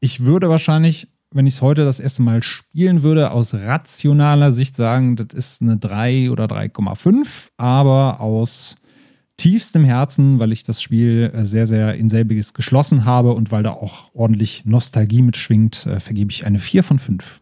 Ich 0.00 0.20
würde 0.20 0.48
wahrscheinlich, 0.48 1.08
wenn 1.30 1.46
ich 1.46 1.54
es 1.54 1.62
heute 1.62 1.84
das 1.84 2.00
erste 2.00 2.22
Mal 2.22 2.42
spielen 2.42 3.02
würde, 3.02 3.30
aus 3.30 3.54
rationaler 3.54 4.50
Sicht 4.50 4.74
sagen, 4.74 5.14
das 5.16 5.28
ist 5.32 5.62
eine 5.62 5.76
3 5.76 6.30
oder 6.30 6.46
3,5, 6.46 7.50
aber 7.56 8.20
aus 8.20 8.76
tiefstem 9.36 9.84
Herzen, 9.84 10.38
weil 10.38 10.52
ich 10.52 10.64
das 10.64 10.82
Spiel 10.82 11.30
äh, 11.34 11.44
sehr, 11.44 11.66
sehr 11.66 11.94
in 11.94 12.08
selbiges 12.08 12.54
geschlossen 12.54 13.04
habe 13.04 13.32
und 13.32 13.50
weil 13.50 13.62
da 13.62 13.70
auch 13.70 14.14
ordentlich 14.14 14.64
Nostalgie 14.64 15.22
mitschwingt, 15.22 15.86
äh, 15.86 16.00
vergebe 16.00 16.30
ich 16.30 16.46
eine 16.46 16.58
4 16.58 16.82
von 16.82 16.98
5. 16.98 17.41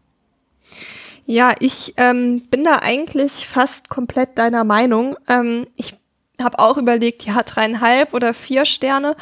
Ja, 1.25 1.53
ich 1.59 1.93
ähm, 1.97 2.41
bin 2.49 2.63
da 2.63 2.79
eigentlich 2.81 3.47
fast 3.47 3.89
komplett 3.89 4.37
deiner 4.37 4.63
Meinung. 4.63 5.15
Ähm, 5.27 5.67
ich 5.75 5.93
habe 6.41 6.59
auch 6.59 6.77
überlegt, 6.77 7.23
ja, 7.23 7.41
dreieinhalb 7.43 8.13
oder 8.13 8.33
vier 8.33 8.65
Sterne. 8.65 9.15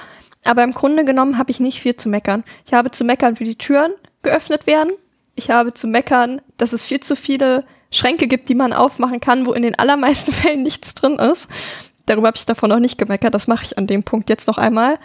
Aber 0.46 0.64
im 0.64 0.74
Grunde 0.74 1.04
genommen 1.04 1.38
habe 1.38 1.52
ich 1.52 1.60
nicht 1.60 1.82
viel 1.82 1.96
zu 1.96 2.10
meckern. 2.10 2.44
Ich 2.66 2.74
habe 2.74 2.92
zu 2.92 3.04
meckern, 3.04 3.40
wie 3.40 3.44
die 3.44 3.58
Türen 3.58 3.94
geöffnet 4.22 4.68
werden. 4.68 4.94
Ich 5.36 5.50
habe 5.50 5.74
zu 5.74 5.88
meckern, 5.88 6.42
dass 6.58 6.74
es 6.74 6.84
viel 6.84 7.00
zu 7.00 7.16
viele 7.16 7.66
Schränke 7.92 8.28
gibt, 8.28 8.50
die 8.50 8.56
man 8.56 8.74
aufmachen 8.74 9.20
kann, 9.20 9.46
wo 9.46 9.54
in 9.54 9.64
den 9.64 9.78
allermeisten 9.78 10.32
Fällen 10.34 10.64
nichts 10.64 10.96
drin 10.96 11.16
ist. 11.16 11.50
Darüber 12.06 12.28
habe 12.28 12.38
ich 12.38 12.46
davon 12.46 12.70
noch 12.70 12.80
nicht 12.80 12.98
gemeckert. 12.98 13.34
Das 13.34 13.48
mache 13.48 13.66
ich 13.66 13.78
an 13.78 13.88
dem 13.88 14.04
Punkt 14.04 14.30
jetzt 14.30 14.48
noch 14.48 14.58
einmal. 14.58 14.98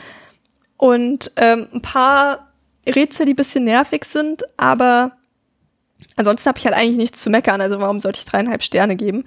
Und 0.76 1.32
ähm, 1.36 1.68
ein 1.72 1.82
paar 1.82 2.52
Rätsel, 2.86 3.26
die 3.26 3.34
bisschen 3.34 3.64
nervig 3.64 4.04
sind, 4.04 4.42
aber 4.56 5.12
ansonsten 6.16 6.48
habe 6.48 6.58
ich 6.58 6.66
halt 6.66 6.76
eigentlich 6.76 6.96
nichts 6.96 7.22
zu 7.22 7.30
meckern. 7.30 7.60
Also 7.60 7.80
warum 7.80 8.00
sollte 8.00 8.18
ich 8.18 8.24
dreieinhalb 8.24 8.62
Sterne 8.62 8.96
geben? 8.96 9.24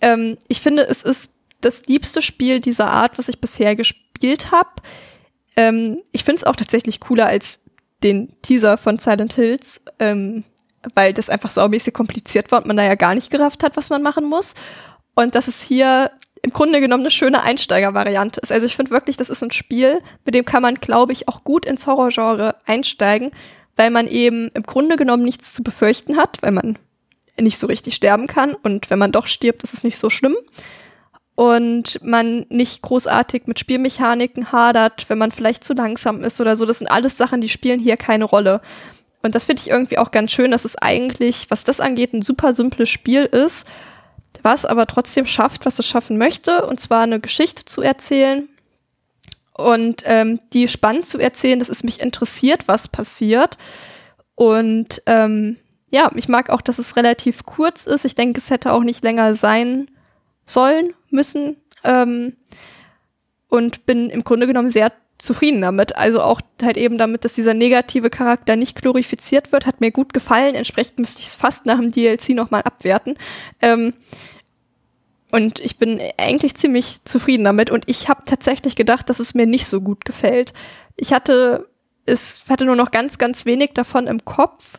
Ähm, 0.00 0.38
ich 0.48 0.60
finde, 0.60 0.86
es 0.86 1.02
ist 1.02 1.30
das 1.60 1.86
liebste 1.86 2.22
Spiel 2.22 2.60
dieser 2.60 2.90
Art, 2.90 3.18
was 3.18 3.28
ich 3.28 3.40
bisher 3.40 3.74
gespielt 3.76 4.50
habe. 4.50 4.70
Ähm, 5.56 5.98
ich 6.12 6.24
finde 6.24 6.38
es 6.38 6.44
auch 6.44 6.56
tatsächlich 6.56 7.00
cooler 7.00 7.26
als 7.26 7.60
den 8.02 8.40
Teaser 8.42 8.78
von 8.78 8.98
Silent 8.98 9.32
Hills, 9.32 9.82
ähm, 9.98 10.44
weil 10.94 11.12
das 11.12 11.30
einfach 11.30 11.50
saumäßig 11.50 11.92
kompliziert 11.94 12.52
war 12.52 12.60
und 12.60 12.66
man 12.66 12.76
da 12.76 12.84
ja 12.84 12.94
gar 12.94 13.14
nicht 13.14 13.30
gerafft 13.30 13.64
hat, 13.64 13.76
was 13.76 13.90
man 13.90 14.02
machen 14.02 14.24
muss. 14.24 14.54
Und 15.14 15.34
das 15.34 15.48
ist 15.48 15.62
hier 15.62 16.12
im 16.42 16.52
Grunde 16.52 16.80
genommen 16.80 17.02
eine 17.02 17.10
schöne 17.10 17.42
Einsteigervariante 17.42 18.40
ist. 18.40 18.52
Also 18.52 18.66
ich 18.66 18.76
finde 18.76 18.92
wirklich, 18.92 19.16
das 19.16 19.30
ist 19.30 19.42
ein 19.42 19.50
Spiel, 19.50 20.00
mit 20.24 20.36
dem 20.36 20.44
kann 20.44 20.62
man, 20.62 20.76
glaube 20.76 21.12
ich, 21.12 21.26
auch 21.26 21.42
gut 21.42 21.66
ins 21.66 21.88
Horrorgenre 21.88 22.54
einsteigen, 22.64 23.32
weil 23.78 23.90
man 23.90 24.08
eben 24.08 24.50
im 24.54 24.64
Grunde 24.64 24.96
genommen 24.96 25.22
nichts 25.22 25.54
zu 25.54 25.62
befürchten 25.62 26.16
hat, 26.16 26.38
weil 26.42 26.50
man 26.50 26.78
nicht 27.40 27.58
so 27.58 27.68
richtig 27.68 27.94
sterben 27.94 28.26
kann 28.26 28.54
und 28.54 28.90
wenn 28.90 28.98
man 28.98 29.12
doch 29.12 29.28
stirbt, 29.28 29.62
ist 29.62 29.72
es 29.72 29.84
nicht 29.84 29.98
so 29.98 30.10
schlimm 30.10 30.36
und 31.36 32.02
man 32.02 32.44
nicht 32.48 32.82
großartig 32.82 33.46
mit 33.46 33.60
Spielmechaniken 33.60 34.50
hadert, 34.50 35.08
wenn 35.08 35.18
man 35.18 35.30
vielleicht 35.30 35.62
zu 35.62 35.74
langsam 35.74 36.24
ist 36.24 36.40
oder 36.40 36.56
so. 36.56 36.66
Das 36.66 36.78
sind 36.78 36.88
alles 36.88 37.16
Sachen, 37.16 37.40
die 37.40 37.48
spielen 37.48 37.78
hier 37.78 37.96
keine 37.96 38.24
Rolle. 38.24 38.60
Und 39.22 39.36
das 39.36 39.44
finde 39.44 39.62
ich 39.62 39.70
irgendwie 39.70 39.98
auch 39.98 40.10
ganz 40.10 40.32
schön, 40.32 40.50
dass 40.50 40.64
es 40.64 40.74
eigentlich, 40.76 41.48
was 41.48 41.62
das 41.62 41.78
angeht, 41.78 42.12
ein 42.12 42.22
super 42.22 42.54
simples 42.54 42.88
Spiel 42.88 43.22
ist, 43.24 43.68
was 44.42 44.64
aber 44.64 44.86
trotzdem 44.88 45.26
schafft, 45.26 45.64
was 45.64 45.78
es 45.78 45.86
schaffen 45.86 46.18
möchte, 46.18 46.66
und 46.66 46.80
zwar 46.80 47.02
eine 47.02 47.20
Geschichte 47.20 47.64
zu 47.64 47.82
erzählen 47.82 48.48
und 49.58 50.04
ähm, 50.06 50.38
die 50.52 50.68
spannend 50.68 51.04
zu 51.04 51.18
erzählen, 51.18 51.58
dass 51.58 51.68
es 51.68 51.82
mich 51.82 52.00
interessiert, 52.00 52.68
was 52.68 52.86
passiert. 52.86 53.58
Und 54.36 55.02
ähm, 55.06 55.56
ja, 55.90 56.10
ich 56.14 56.28
mag 56.28 56.48
auch, 56.48 56.60
dass 56.60 56.78
es 56.78 56.96
relativ 56.96 57.44
kurz 57.44 57.84
ist. 57.84 58.04
Ich 58.04 58.14
denke, 58.14 58.38
es 58.38 58.50
hätte 58.50 58.72
auch 58.72 58.84
nicht 58.84 59.02
länger 59.02 59.34
sein 59.34 59.90
sollen, 60.46 60.94
müssen. 61.10 61.56
Ähm, 61.82 62.36
und 63.48 63.84
bin 63.84 64.10
im 64.10 64.22
Grunde 64.22 64.46
genommen 64.46 64.70
sehr 64.70 64.92
zufrieden 65.18 65.60
damit. 65.60 65.96
Also 65.96 66.22
auch 66.22 66.40
halt 66.62 66.76
eben 66.76 66.96
damit, 66.96 67.24
dass 67.24 67.34
dieser 67.34 67.54
negative 67.54 68.10
Charakter 68.10 68.54
nicht 68.54 68.80
glorifiziert 68.80 69.50
wird, 69.50 69.66
hat 69.66 69.80
mir 69.80 69.90
gut 69.90 70.14
gefallen. 70.14 70.54
Entsprechend 70.54 71.00
müsste 71.00 71.20
ich 71.20 71.28
es 71.28 71.34
fast 71.34 71.66
nach 71.66 71.80
dem 71.80 71.90
DLC 71.90 72.30
nochmal 72.30 72.62
abwerten. 72.62 73.18
Ähm, 73.60 73.92
und 75.30 75.60
ich 75.60 75.78
bin 75.78 76.00
eigentlich 76.16 76.56
ziemlich 76.56 77.00
zufrieden 77.04 77.44
damit. 77.44 77.70
Und 77.70 77.88
ich 77.88 78.08
habe 78.08 78.24
tatsächlich 78.24 78.76
gedacht, 78.76 79.10
dass 79.10 79.20
es 79.20 79.34
mir 79.34 79.46
nicht 79.46 79.66
so 79.66 79.80
gut 79.80 80.04
gefällt. 80.04 80.54
Ich 80.96 81.12
hatte 81.12 81.68
es 82.08 82.42
hatte 82.48 82.64
nur 82.64 82.76
noch 82.76 82.90
ganz, 82.90 83.18
ganz 83.18 83.44
wenig 83.44 83.72
davon 83.74 84.06
im 84.06 84.24
Kopf 84.24 84.78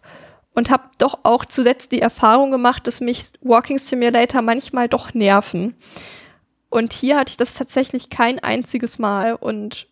und 0.53 0.69
habe 0.69 0.89
doch 0.97 1.19
auch 1.23 1.45
zuletzt 1.45 1.91
die 1.91 2.01
Erfahrung 2.01 2.51
gemacht, 2.51 2.87
dass 2.87 3.01
mich 3.01 3.31
Walking 3.41 3.77
Simulator 3.77 4.41
manchmal 4.41 4.89
doch 4.89 5.13
nerven. 5.13 5.75
Und 6.69 6.93
hier 6.93 7.17
hatte 7.17 7.29
ich 7.29 7.37
das 7.37 7.53
tatsächlich 7.53 8.09
kein 8.09 8.39
einziges 8.39 8.99
Mal 8.99 9.35
und 9.35 9.87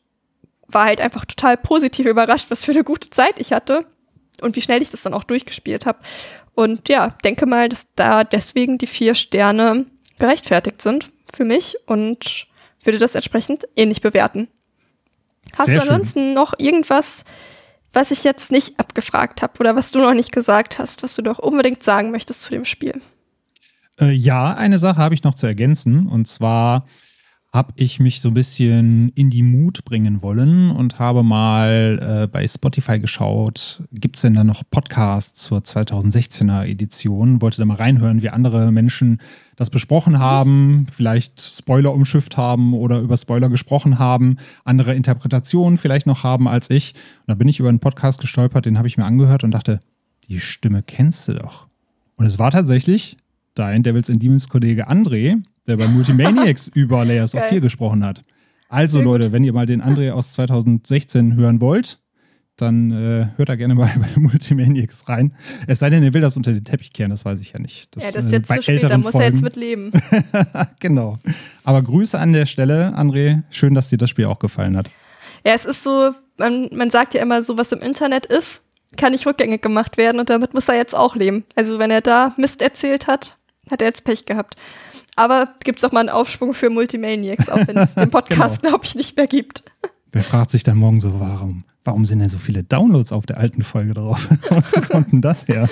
war 0.68 0.86
halt 0.86 1.00
einfach 1.00 1.26
total 1.26 1.58
positiv 1.58 2.06
überrascht, 2.06 2.48
was 2.50 2.64
für 2.64 2.72
eine 2.72 2.84
gute 2.84 3.10
Zeit 3.10 3.40
ich 3.40 3.54
hatte 3.54 3.86
und 4.42 4.56
wie 4.56 4.62
schnell 4.62 4.82
ich 4.82 4.92
das 4.92 5.04
dann 5.04 5.14
auch 5.14 5.24
durchgespielt 5.24 5.86
habe. 5.86 6.00
Und 6.54 6.90
ja, 6.90 7.16
denke 7.24 7.46
mal, 7.46 7.70
dass 7.70 7.94
da 7.96 8.24
deswegen 8.24 8.78
die 8.78 8.88
vier 8.88 9.16
Sterne 9.16 9.86
gerechtfertigt 10.20 10.82
sind 10.82 11.12
für 11.34 11.46
mich 11.46 11.78
und 11.86 12.48
würde 12.84 13.00
das 13.00 13.16
entsprechend 13.16 13.68
ähnlich 13.76 14.02
bewerten. 14.02 14.48
Hast 15.58 15.68
Sehr 15.68 15.76
du 15.76 15.82
ansonsten 15.82 16.20
schön. 16.20 16.34
noch 16.34 16.54
irgendwas, 16.58 17.26
was 17.94 18.12
ich 18.12 18.24
jetzt 18.24 18.52
nicht 18.52 18.80
abgefragt 18.80 19.42
habe 19.42 19.60
oder 19.60 19.76
was 19.76 19.92
du 19.92 20.00
noch 20.00 20.14
nicht 20.14 20.32
gesagt 20.32 20.80
hast, 20.80 21.04
was 21.04 21.16
du 21.16 21.22
doch 21.22 21.40
unbedingt 21.40 21.84
sagen 21.84 22.12
möchtest 22.12 22.44
zu 22.44 22.52
dem 22.52 22.66
Spiel? 22.66 23.02
Äh, 24.00 24.12
ja, 24.12 24.54
eine 24.54 24.80
Sache 24.80 24.98
habe 24.98 25.16
ich 25.16 25.24
noch 25.24 25.36
zu 25.36 25.48
ergänzen 25.48 26.08
und 26.08 26.28
zwar 26.28 26.86
habe 27.58 27.74
ich 27.76 28.00
mich 28.00 28.22
so 28.22 28.30
ein 28.30 28.36
bisschen 28.36 29.10
in 29.16 29.32
die 29.32 29.42
Mut 29.42 29.84
bringen 29.84 30.22
wollen 30.22 30.70
und 30.70 31.00
habe 31.00 31.24
mal 31.24 31.98
äh, 32.00 32.28
bei 32.28 32.46
Spotify 32.46 33.00
geschaut, 33.00 33.82
gibt 33.92 34.16
es 34.16 34.22
denn 34.22 34.36
da 34.36 34.44
noch 34.44 34.62
Podcasts 34.70 35.42
zur 35.42 35.62
2016er 35.62 36.66
Edition? 36.68 37.42
Wollte 37.42 37.58
da 37.58 37.66
mal 37.66 37.78
reinhören, 37.78 38.22
wie 38.22 38.30
andere 38.30 38.72
Menschen 38.72 39.18
das 39.56 39.72
besprochen 39.72 40.20
haben, 40.20 40.86
vielleicht 40.92 41.42
Spoiler 41.42 41.96
umschifft 41.96 42.38
haben 42.38 42.76
oder 42.76 43.00
über 43.00 43.18
Spoiler 43.18 43.50
gesprochen 43.50 43.98
haben, 43.98 44.38
andere 44.64 44.94
Interpretationen 44.94 45.80
vielleicht 45.80 46.06
noch 46.06 46.22
haben 46.22 46.48
als 46.48 46.70
ich. 46.70 46.94
Und 47.22 47.30
da 47.30 47.34
bin 47.34 47.48
ich 47.48 47.60
über 47.60 47.70
einen 47.70 47.80
Podcast 47.80 48.22
gestolpert, 48.22 48.68
den 48.68 48.78
habe 48.78 48.88
ich 48.88 48.98
mir 48.98 49.06
angehört 49.06 49.44
und 49.44 49.50
dachte, 49.50 49.80
die 50.30 50.40
Stimme 50.40 50.84
kennst 50.84 51.28
du 51.28 51.34
doch. 51.34 51.66
Und 52.18 52.28
es 52.28 52.38
war 52.38 52.52
tatsächlich 52.52 53.18
dein 53.56 53.82
Devils 53.82 54.12
and 54.12 54.22
Demons 54.22 54.48
Kollege 54.48 54.88
André, 54.92 55.42
der 55.68 55.78
bei 55.78 55.88
Multimaniacs 55.88 56.68
über 56.74 57.06
Layers 57.06 57.36
of 57.36 57.44
4 57.46 57.62
gesprochen 57.62 58.06
hat. 58.06 58.22
Also 58.70 59.02
Leute, 59.02 59.32
wenn 59.32 59.44
ihr 59.44 59.54
mal 59.54 59.66
den 59.66 59.82
André 59.82 60.12
aus 60.12 60.34
2016 60.34 61.36
hören 61.36 61.62
wollt, 61.62 62.00
dann 62.58 62.92
äh, 62.92 63.28
hört 63.38 63.50
da 63.50 63.56
gerne 63.56 63.76
mal 63.76 63.92
bei 64.16 64.20
Multimaniacs 64.20 65.08
rein. 65.08 65.34
Es 65.68 65.80
sei 65.80 65.90
denn, 65.90 66.04
er 66.04 66.14
will 66.14 66.22
das 66.22 66.36
unter 66.36 66.52
den 66.52 66.64
Teppich 66.64 66.92
kehren, 66.92 67.12
das 67.12 67.24
weiß 67.24 67.40
ich 67.40 67.54
ja 67.54 67.60
nicht. 67.60 67.96
Das, 67.96 68.06
ja, 68.06 68.12
das 68.14 68.26
ist 68.26 68.32
jetzt 68.32 68.52
äh, 68.52 68.56
zu 68.56 68.64
spät, 68.64 68.84
da 68.84 68.98
muss 68.98 69.12
Folgen. 69.12 69.24
er 69.24 69.30
jetzt 69.30 69.42
mit 69.44 69.56
leben. 69.56 69.92
genau. 70.80 71.18
Aber 71.64 71.82
Grüße 71.82 72.20
an 72.20 72.34
der 72.34 72.46
Stelle, 72.46 72.94
André. 72.98 73.44
Schön, 73.50 73.74
dass 73.76 73.90
dir 73.90 73.98
das 73.98 74.10
Spiel 74.10 74.26
auch 74.26 74.40
gefallen 74.40 74.76
hat. 74.76 74.90
Ja, 75.46 75.54
es 75.54 75.66
ist 75.66 75.84
so, 75.84 76.12
man, 76.38 76.70
man 76.74 76.90
sagt 76.90 77.14
ja 77.14 77.22
immer 77.22 77.44
so, 77.44 77.58
was 77.58 77.72
im 77.72 77.82
Internet 77.82 78.26
ist, 78.26 78.64
kann 78.96 79.12
nicht 79.12 79.26
rückgängig 79.26 79.62
gemacht 79.62 79.98
werden 79.98 80.20
und 80.20 80.30
damit 80.30 80.54
muss 80.54 80.68
er 80.68 80.76
jetzt 80.76 80.96
auch 80.96 81.16
leben. 81.16 81.46
Also 81.56 81.78
wenn 81.78 81.92
er 81.92 82.02
da 82.02 82.34
Mist 82.38 82.62
erzählt 82.62 83.08
hat, 83.08 83.38
hat 83.70 83.82
er 83.82 83.88
jetzt 83.88 84.04
Pech 84.04 84.26
gehabt. 84.26 84.56
Aber 85.18 85.50
gibt 85.64 85.80
es 85.80 85.84
auch 85.84 85.92
mal 85.92 86.02
einen 86.02 86.10
Aufschwung 86.10 86.54
für 86.54 86.70
Multimaniacs, 86.70 87.50
auch 87.50 87.68
wenn 87.68 87.76
es 87.76 87.96
den 87.96 88.10
Podcast, 88.12 88.62
genau. 88.62 88.74
glaube 88.74 88.86
ich, 88.86 88.96
nicht 88.96 89.18
mehr 89.18 89.26
gibt. 89.26 89.64
Wer 90.12 90.24
fragt 90.24 90.52
sich 90.52 90.64
dann 90.64 90.78
morgen 90.78 91.00
so, 91.00 91.20
warum, 91.20 91.66
warum 91.84 92.06
sind 92.06 92.20
denn 92.20 92.30
so 92.30 92.38
viele 92.38 92.64
Downloads 92.64 93.12
auf 93.12 93.26
der 93.26 93.38
alten 93.38 93.64
Folge 93.64 93.96
drauf? 93.96 94.28
Wo 94.50 94.82
kommt 94.82 95.12
denn 95.12 95.22
das 95.22 95.48
her? 95.48 95.68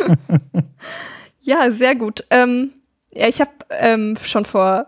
ja, 1.41 1.69
sehr 1.69 1.95
gut. 1.95 2.26
Ähm, 2.31 2.72
ja, 3.11 3.27
ich 3.27 3.39
habe 3.39 3.51
ähm, 3.69 4.17
schon 4.22 4.45
vor 4.45 4.88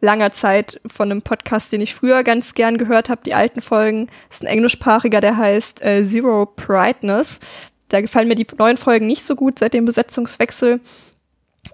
langer 0.00 0.30
Zeit 0.30 0.80
von 0.86 1.10
einem 1.10 1.22
Podcast, 1.22 1.72
den 1.72 1.80
ich 1.80 1.94
früher 1.94 2.22
ganz 2.22 2.54
gern 2.54 2.78
gehört 2.78 3.10
habe, 3.10 3.22
die 3.26 3.34
alten 3.34 3.60
Folgen. 3.60 4.06
Das 4.28 4.38
ist 4.38 4.46
ein 4.46 4.52
englischsprachiger, 4.52 5.20
der 5.20 5.36
heißt 5.36 5.82
äh, 5.82 6.06
Zero 6.06 6.46
Brightness. 6.46 7.40
Da 7.88 8.00
gefallen 8.00 8.28
mir 8.28 8.36
die 8.36 8.46
neuen 8.56 8.76
Folgen 8.76 9.08
nicht 9.08 9.24
so 9.24 9.34
gut 9.34 9.58
seit 9.58 9.74
dem 9.74 9.84
Besetzungswechsel. 9.84 10.80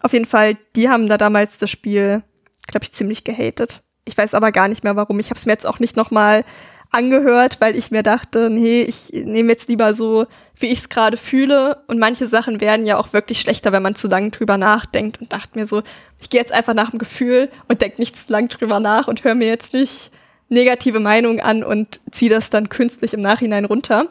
Auf 0.03 0.13
jeden 0.13 0.27
Fall, 0.27 0.57
die 0.77 0.89
haben 0.89 1.09
da 1.09 1.17
damals 1.17 1.59
das 1.59 1.71
Spiel, 1.71 2.23
glaube 2.67 2.85
ich, 2.85 2.93
ziemlich 2.93 3.25
gehatet. 3.25 3.83
Ich 4.05 4.19
weiß 4.19 4.35
aber 4.35 4.51
gar 4.51 4.69
nicht 4.69 4.83
mehr 4.83 4.97
warum. 4.97 5.21
Ich 5.21 5.31
habe 5.31 5.39
es 5.39 5.47
mir 5.47 5.53
jetzt 5.53 5.67
auch 5.67 5.79
nicht 5.79 5.97
noch 5.97 6.11
mal 6.11 6.45
angehört, 6.91 7.61
weil 7.61 7.77
ich 7.77 7.91
mir 7.91 8.03
dachte, 8.03 8.51
nee, 8.51 8.83
ich 8.83 9.11
nehme 9.13 9.51
jetzt 9.51 9.69
lieber 9.69 9.95
so, 9.95 10.27
wie 10.57 10.67
ich 10.67 10.81
es 10.81 10.89
gerade 10.89 11.17
fühle. 11.17 11.83
Und 11.87 11.99
manche 11.99 12.27
Sachen 12.27 12.61
werden 12.61 12.85
ja 12.85 12.99
auch 12.99 13.13
wirklich 13.13 13.41
schlechter, 13.41 13.73
wenn 13.73 13.83
man 13.83 13.95
zu 13.95 14.09
lange 14.09 14.31
drüber 14.31 14.59
nachdenkt. 14.59 15.21
Und 15.21 15.33
dachte 15.33 15.59
mir 15.59 15.67
so, 15.67 15.83
ich 16.21 16.31
gehe 16.31 16.41
jetzt 16.41 16.53
einfach 16.53 16.75
nach 16.75 16.91
dem 16.91 16.99
Gefühl 16.99 17.49
und 17.69 17.81
denke 17.81 18.01
nicht 18.01 18.17
zu 18.17 18.31
lange 18.33 18.49
drüber 18.49 18.81
nach 18.81 19.09
und 19.09 19.25
höre 19.25 19.35
mir 19.35 19.49
jetzt 19.49 19.73
nicht 19.73 20.11
negative 20.49 21.01
Meinungen 21.01 21.41
an 21.41 21.65
und 21.65 22.01
ziehe 22.11 22.31
das 22.31 22.51
dann 22.51 22.69
künstlich 22.69 23.15
im 23.15 23.23
Nachhinein 23.23 23.65
runter. 23.65 24.09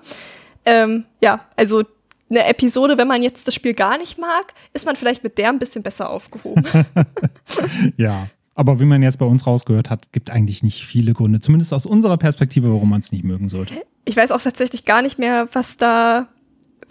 Ähm, 0.66 1.06
ja, 1.22 1.46
also 1.56 1.84
eine 2.32 2.46
Episode, 2.46 2.98
wenn 2.98 3.08
man 3.08 3.22
jetzt 3.22 3.48
das 3.48 3.54
Spiel 3.54 3.74
gar 3.74 3.98
nicht 3.98 4.18
mag, 4.18 4.54
ist 4.74 4.86
man 4.86 4.96
vielleicht 4.96 5.24
mit 5.24 5.38
der 5.38 5.50
ein 5.50 5.60
bisschen 5.60 5.84
besser 5.84 6.10
aufgehoben. 6.10 6.64
ja. 7.98 8.28
Aber 8.56 8.80
wie 8.80 8.86
man 8.86 9.02
jetzt 9.02 9.18
bei 9.18 9.26
uns 9.26 9.48
rausgehört 9.48 9.90
hat, 9.90 10.12
gibt 10.12 10.30
eigentlich 10.30 10.64
nicht 10.64 10.86
viele 10.86 11.14
Gründe, 11.14 11.40
zumindest 11.40 11.74
aus 11.74 11.86
unserer 11.86 12.18
Perspektive, 12.18 12.72
warum 12.72 12.90
man 12.90 13.00
es 13.00 13.12
nicht 13.12 13.24
mögen 13.24 13.48
sollte. 13.48 13.74
Ich 14.04 14.18
weiß 14.18 14.32
auch 14.32 14.42
tatsächlich 14.42 14.84
gar 14.84 15.02
nicht 15.02 15.20
mehr, 15.20 15.48
was 15.54 15.78
da 15.78 16.28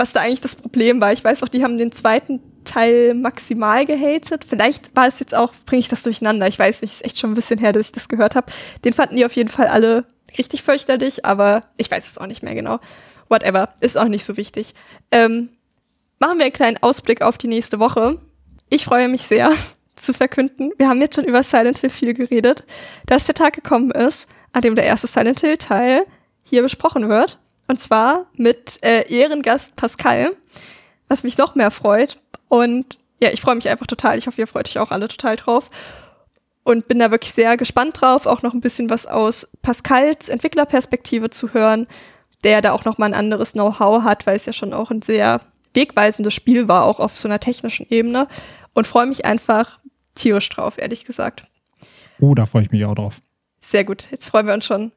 was 0.01 0.15
da 0.15 0.21
eigentlich 0.21 0.41
das 0.41 0.57
Problem 0.57 1.01
war. 1.01 1.12
Ich 1.12 1.23
weiß 1.23 1.43
auch, 1.43 1.49
die 1.49 1.62
haben 1.62 1.77
den 1.77 1.93
zweiten 1.93 2.41
Teil 2.65 3.12
maximal 3.15 3.85
gehatet. 3.85 4.47
Vielleicht 4.49 4.97
war 4.97 5.07
es 5.07 5.21
jetzt 5.21 5.35
auch, 5.35 5.53
bringe 5.67 5.81
ich 5.81 5.89
das 5.89 6.03
durcheinander. 6.03 6.49
Ich 6.49 6.59
weiß 6.59 6.81
nicht, 6.81 6.95
ist 6.95 7.05
echt 7.05 7.19
schon 7.19 7.33
ein 7.33 7.35
bisschen 7.35 7.59
her, 7.59 7.73
dass 7.73 7.89
ich 7.89 7.93
das 7.93 8.09
gehört 8.09 8.35
habe. 8.35 8.51
Den 8.85 8.95
fanden 8.95 9.17
die 9.17 9.27
auf 9.27 9.37
jeden 9.37 9.51
Fall 9.51 9.67
alle 9.67 10.07
richtig 10.39 10.62
fürchterlich, 10.62 11.27
aber 11.27 11.61
ich 11.77 11.91
weiß 11.91 12.07
es 12.07 12.17
auch 12.17 12.27
nicht 12.27 12.43
mehr 12.43 12.55
genau. 12.55 12.81
Whatever, 13.31 13.70
ist 13.81 13.97
auch 13.97 14.09
nicht 14.09 14.24
so 14.24 14.36
wichtig. 14.36 14.74
Ähm, 15.11 15.48
machen 16.19 16.39
wir 16.39 16.44
einen 16.44 16.52
kleinen 16.52 16.82
Ausblick 16.82 17.23
auf 17.23 17.39
die 17.39 17.48
nächste 17.48 17.78
Woche. 17.78 18.20
Ich 18.69 18.85
freue 18.85 19.09
mich 19.09 19.23
sehr 19.23 19.52
zu 19.97 20.12
verkünden. 20.12 20.73
Wir 20.77 20.89
haben 20.89 21.01
jetzt 21.01 21.15
schon 21.15 21.24
über 21.24 21.43
Silent 21.43 21.78
Hill 21.78 21.90
viel 21.90 22.12
geredet, 22.12 22.65
dass 23.07 23.27
der 23.27 23.35
Tag 23.35 23.55
gekommen 23.55 23.93
ist, 23.93 24.28
an 24.52 24.62
dem 24.62 24.74
der 24.74 24.85
erste 24.85 25.07
Silent 25.07 25.40
Hill 25.40 25.57
Teil 25.57 26.05
hier 26.43 26.62
besprochen 26.62 27.09
wird. 27.09 27.39
Und 27.69 27.81
zwar 27.81 28.27
mit 28.35 28.81
äh, 28.82 29.09
Ehrengast 29.09 29.77
Pascal, 29.77 30.36
was 31.07 31.23
mich 31.23 31.39
noch 31.39 31.55
mehr 31.55 31.70
freut. 31.70 32.19
Und 32.48 32.98
ja, 33.23 33.31
ich 33.31 33.40
freue 33.40 33.55
mich 33.55 33.69
einfach 33.69 33.86
total. 33.86 34.19
Ich 34.19 34.27
hoffe, 34.27 34.40
ihr 34.40 34.48
freut 34.48 34.69
euch 34.69 34.78
auch 34.81 34.90
alle 34.90 35.07
total 35.07 35.36
drauf. 35.36 35.70
Und 36.65 36.89
bin 36.89 36.98
da 36.98 37.12
wirklich 37.12 37.32
sehr 37.32 37.57
gespannt 37.57 38.01
drauf, 38.01 38.27
auch 38.27 38.43
noch 38.43 38.55
ein 38.55 38.61
bisschen 38.61 38.90
was 38.90 39.07
aus 39.07 39.52
Pascals 39.62 40.28
Entwicklerperspektive 40.28 41.31
zu 41.31 41.55
hören, 41.55 41.86
der 42.45 42.62
da 42.62 42.73
auch 42.73 42.85
noch 42.85 42.99
mal 42.99 43.07
ein 43.07 43.15
anderes 43.15 43.53
Know-how 43.53 44.03
hat, 44.03 44.27
weil 44.27 44.37
es 44.37 44.47
ja 44.47 44.53
schon 44.53 44.73
auch 44.73 44.91
ein 44.91 45.03
sehr 45.03 45.41
wegweisendes 45.75 46.35
Spiel 46.35 46.69
war, 46.69 46.85
auch 46.85 47.01
auf 47.01 47.17
so 47.17 47.29
einer 47.29 47.41
technischen 47.41 47.87
Ebene. 47.91 48.29
Und 48.73 48.87
freue 48.87 49.07
mich 49.07 49.25
einfach 49.25 49.81
tierisch 50.15 50.49
drauf, 50.49 50.79
ehrlich 50.79 51.05
gesagt. 51.05 51.43
Oh, 52.21 52.35
da 52.35 52.47
freue 52.47 52.62
ich 52.62 52.71
mich 52.71 52.85
auch 52.85 52.95
drauf. 52.95 53.21
Sehr 53.61 53.85
gut. 53.85 54.09
Jetzt 54.11 54.29
freuen 54.31 54.47
wir 54.47 54.55
uns 54.55 54.65
schon. 54.65 54.93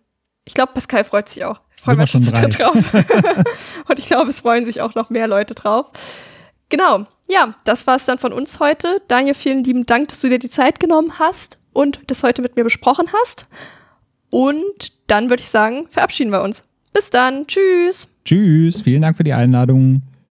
Ich 0.46 0.54
glaube, 0.54 0.74
Pascal 0.74 1.04
freut 1.04 1.30
sich 1.30 1.46
auch. 1.46 1.60
Freuen 1.78 1.98
wir 1.98 2.02
uns 2.02 2.12
schon 2.12 2.22
drauf. 2.50 2.76
Und 3.88 4.00
ich 4.00 4.06
glaube, 4.08 4.30
es 4.30 4.42
freuen 4.42 4.66
sich 4.66 4.82
auch 4.82 4.96
noch 4.96 5.10
mehr 5.10 5.28
Leute 5.28 5.54
drauf. 5.54 5.92
Genau. 6.70 7.06
Ja, 7.30 7.56
das 7.64 7.88
war 7.88 7.96
es 7.96 8.06
dann 8.06 8.20
von 8.20 8.34
uns 8.34 8.60
heute. 8.60 9.02
Daniel, 9.08 9.34
vielen 9.34 9.64
lieben 9.64 9.86
Dank, 9.86 10.10
dass 10.10 10.20
du 10.20 10.30
dir 10.30 10.40
die 10.40 10.50
Zeit 10.50 10.80
genommen 10.80 11.20
hast 11.20 11.58
und 11.72 12.00
das 12.08 12.24
heute 12.24 12.42
mit 12.42 12.56
mir 12.56 12.64
besprochen 12.64 13.08
hast. 13.22 13.46
Und 14.30 14.94
dann 15.08 15.30
würde 15.30 15.42
ich 15.42 15.50
sagen, 15.50 15.88
verabschieden 15.90 16.32
wir 16.32 16.42
uns. 16.42 16.64
Bis 16.94 17.10
dann. 17.10 17.48
Tschüss. 17.48 18.08
Tschüss. 18.24 18.82
Vielen 18.82 19.02
Dank 19.02 19.18
für 19.18 19.24
die 19.24 19.34
Einladung. 19.34 20.02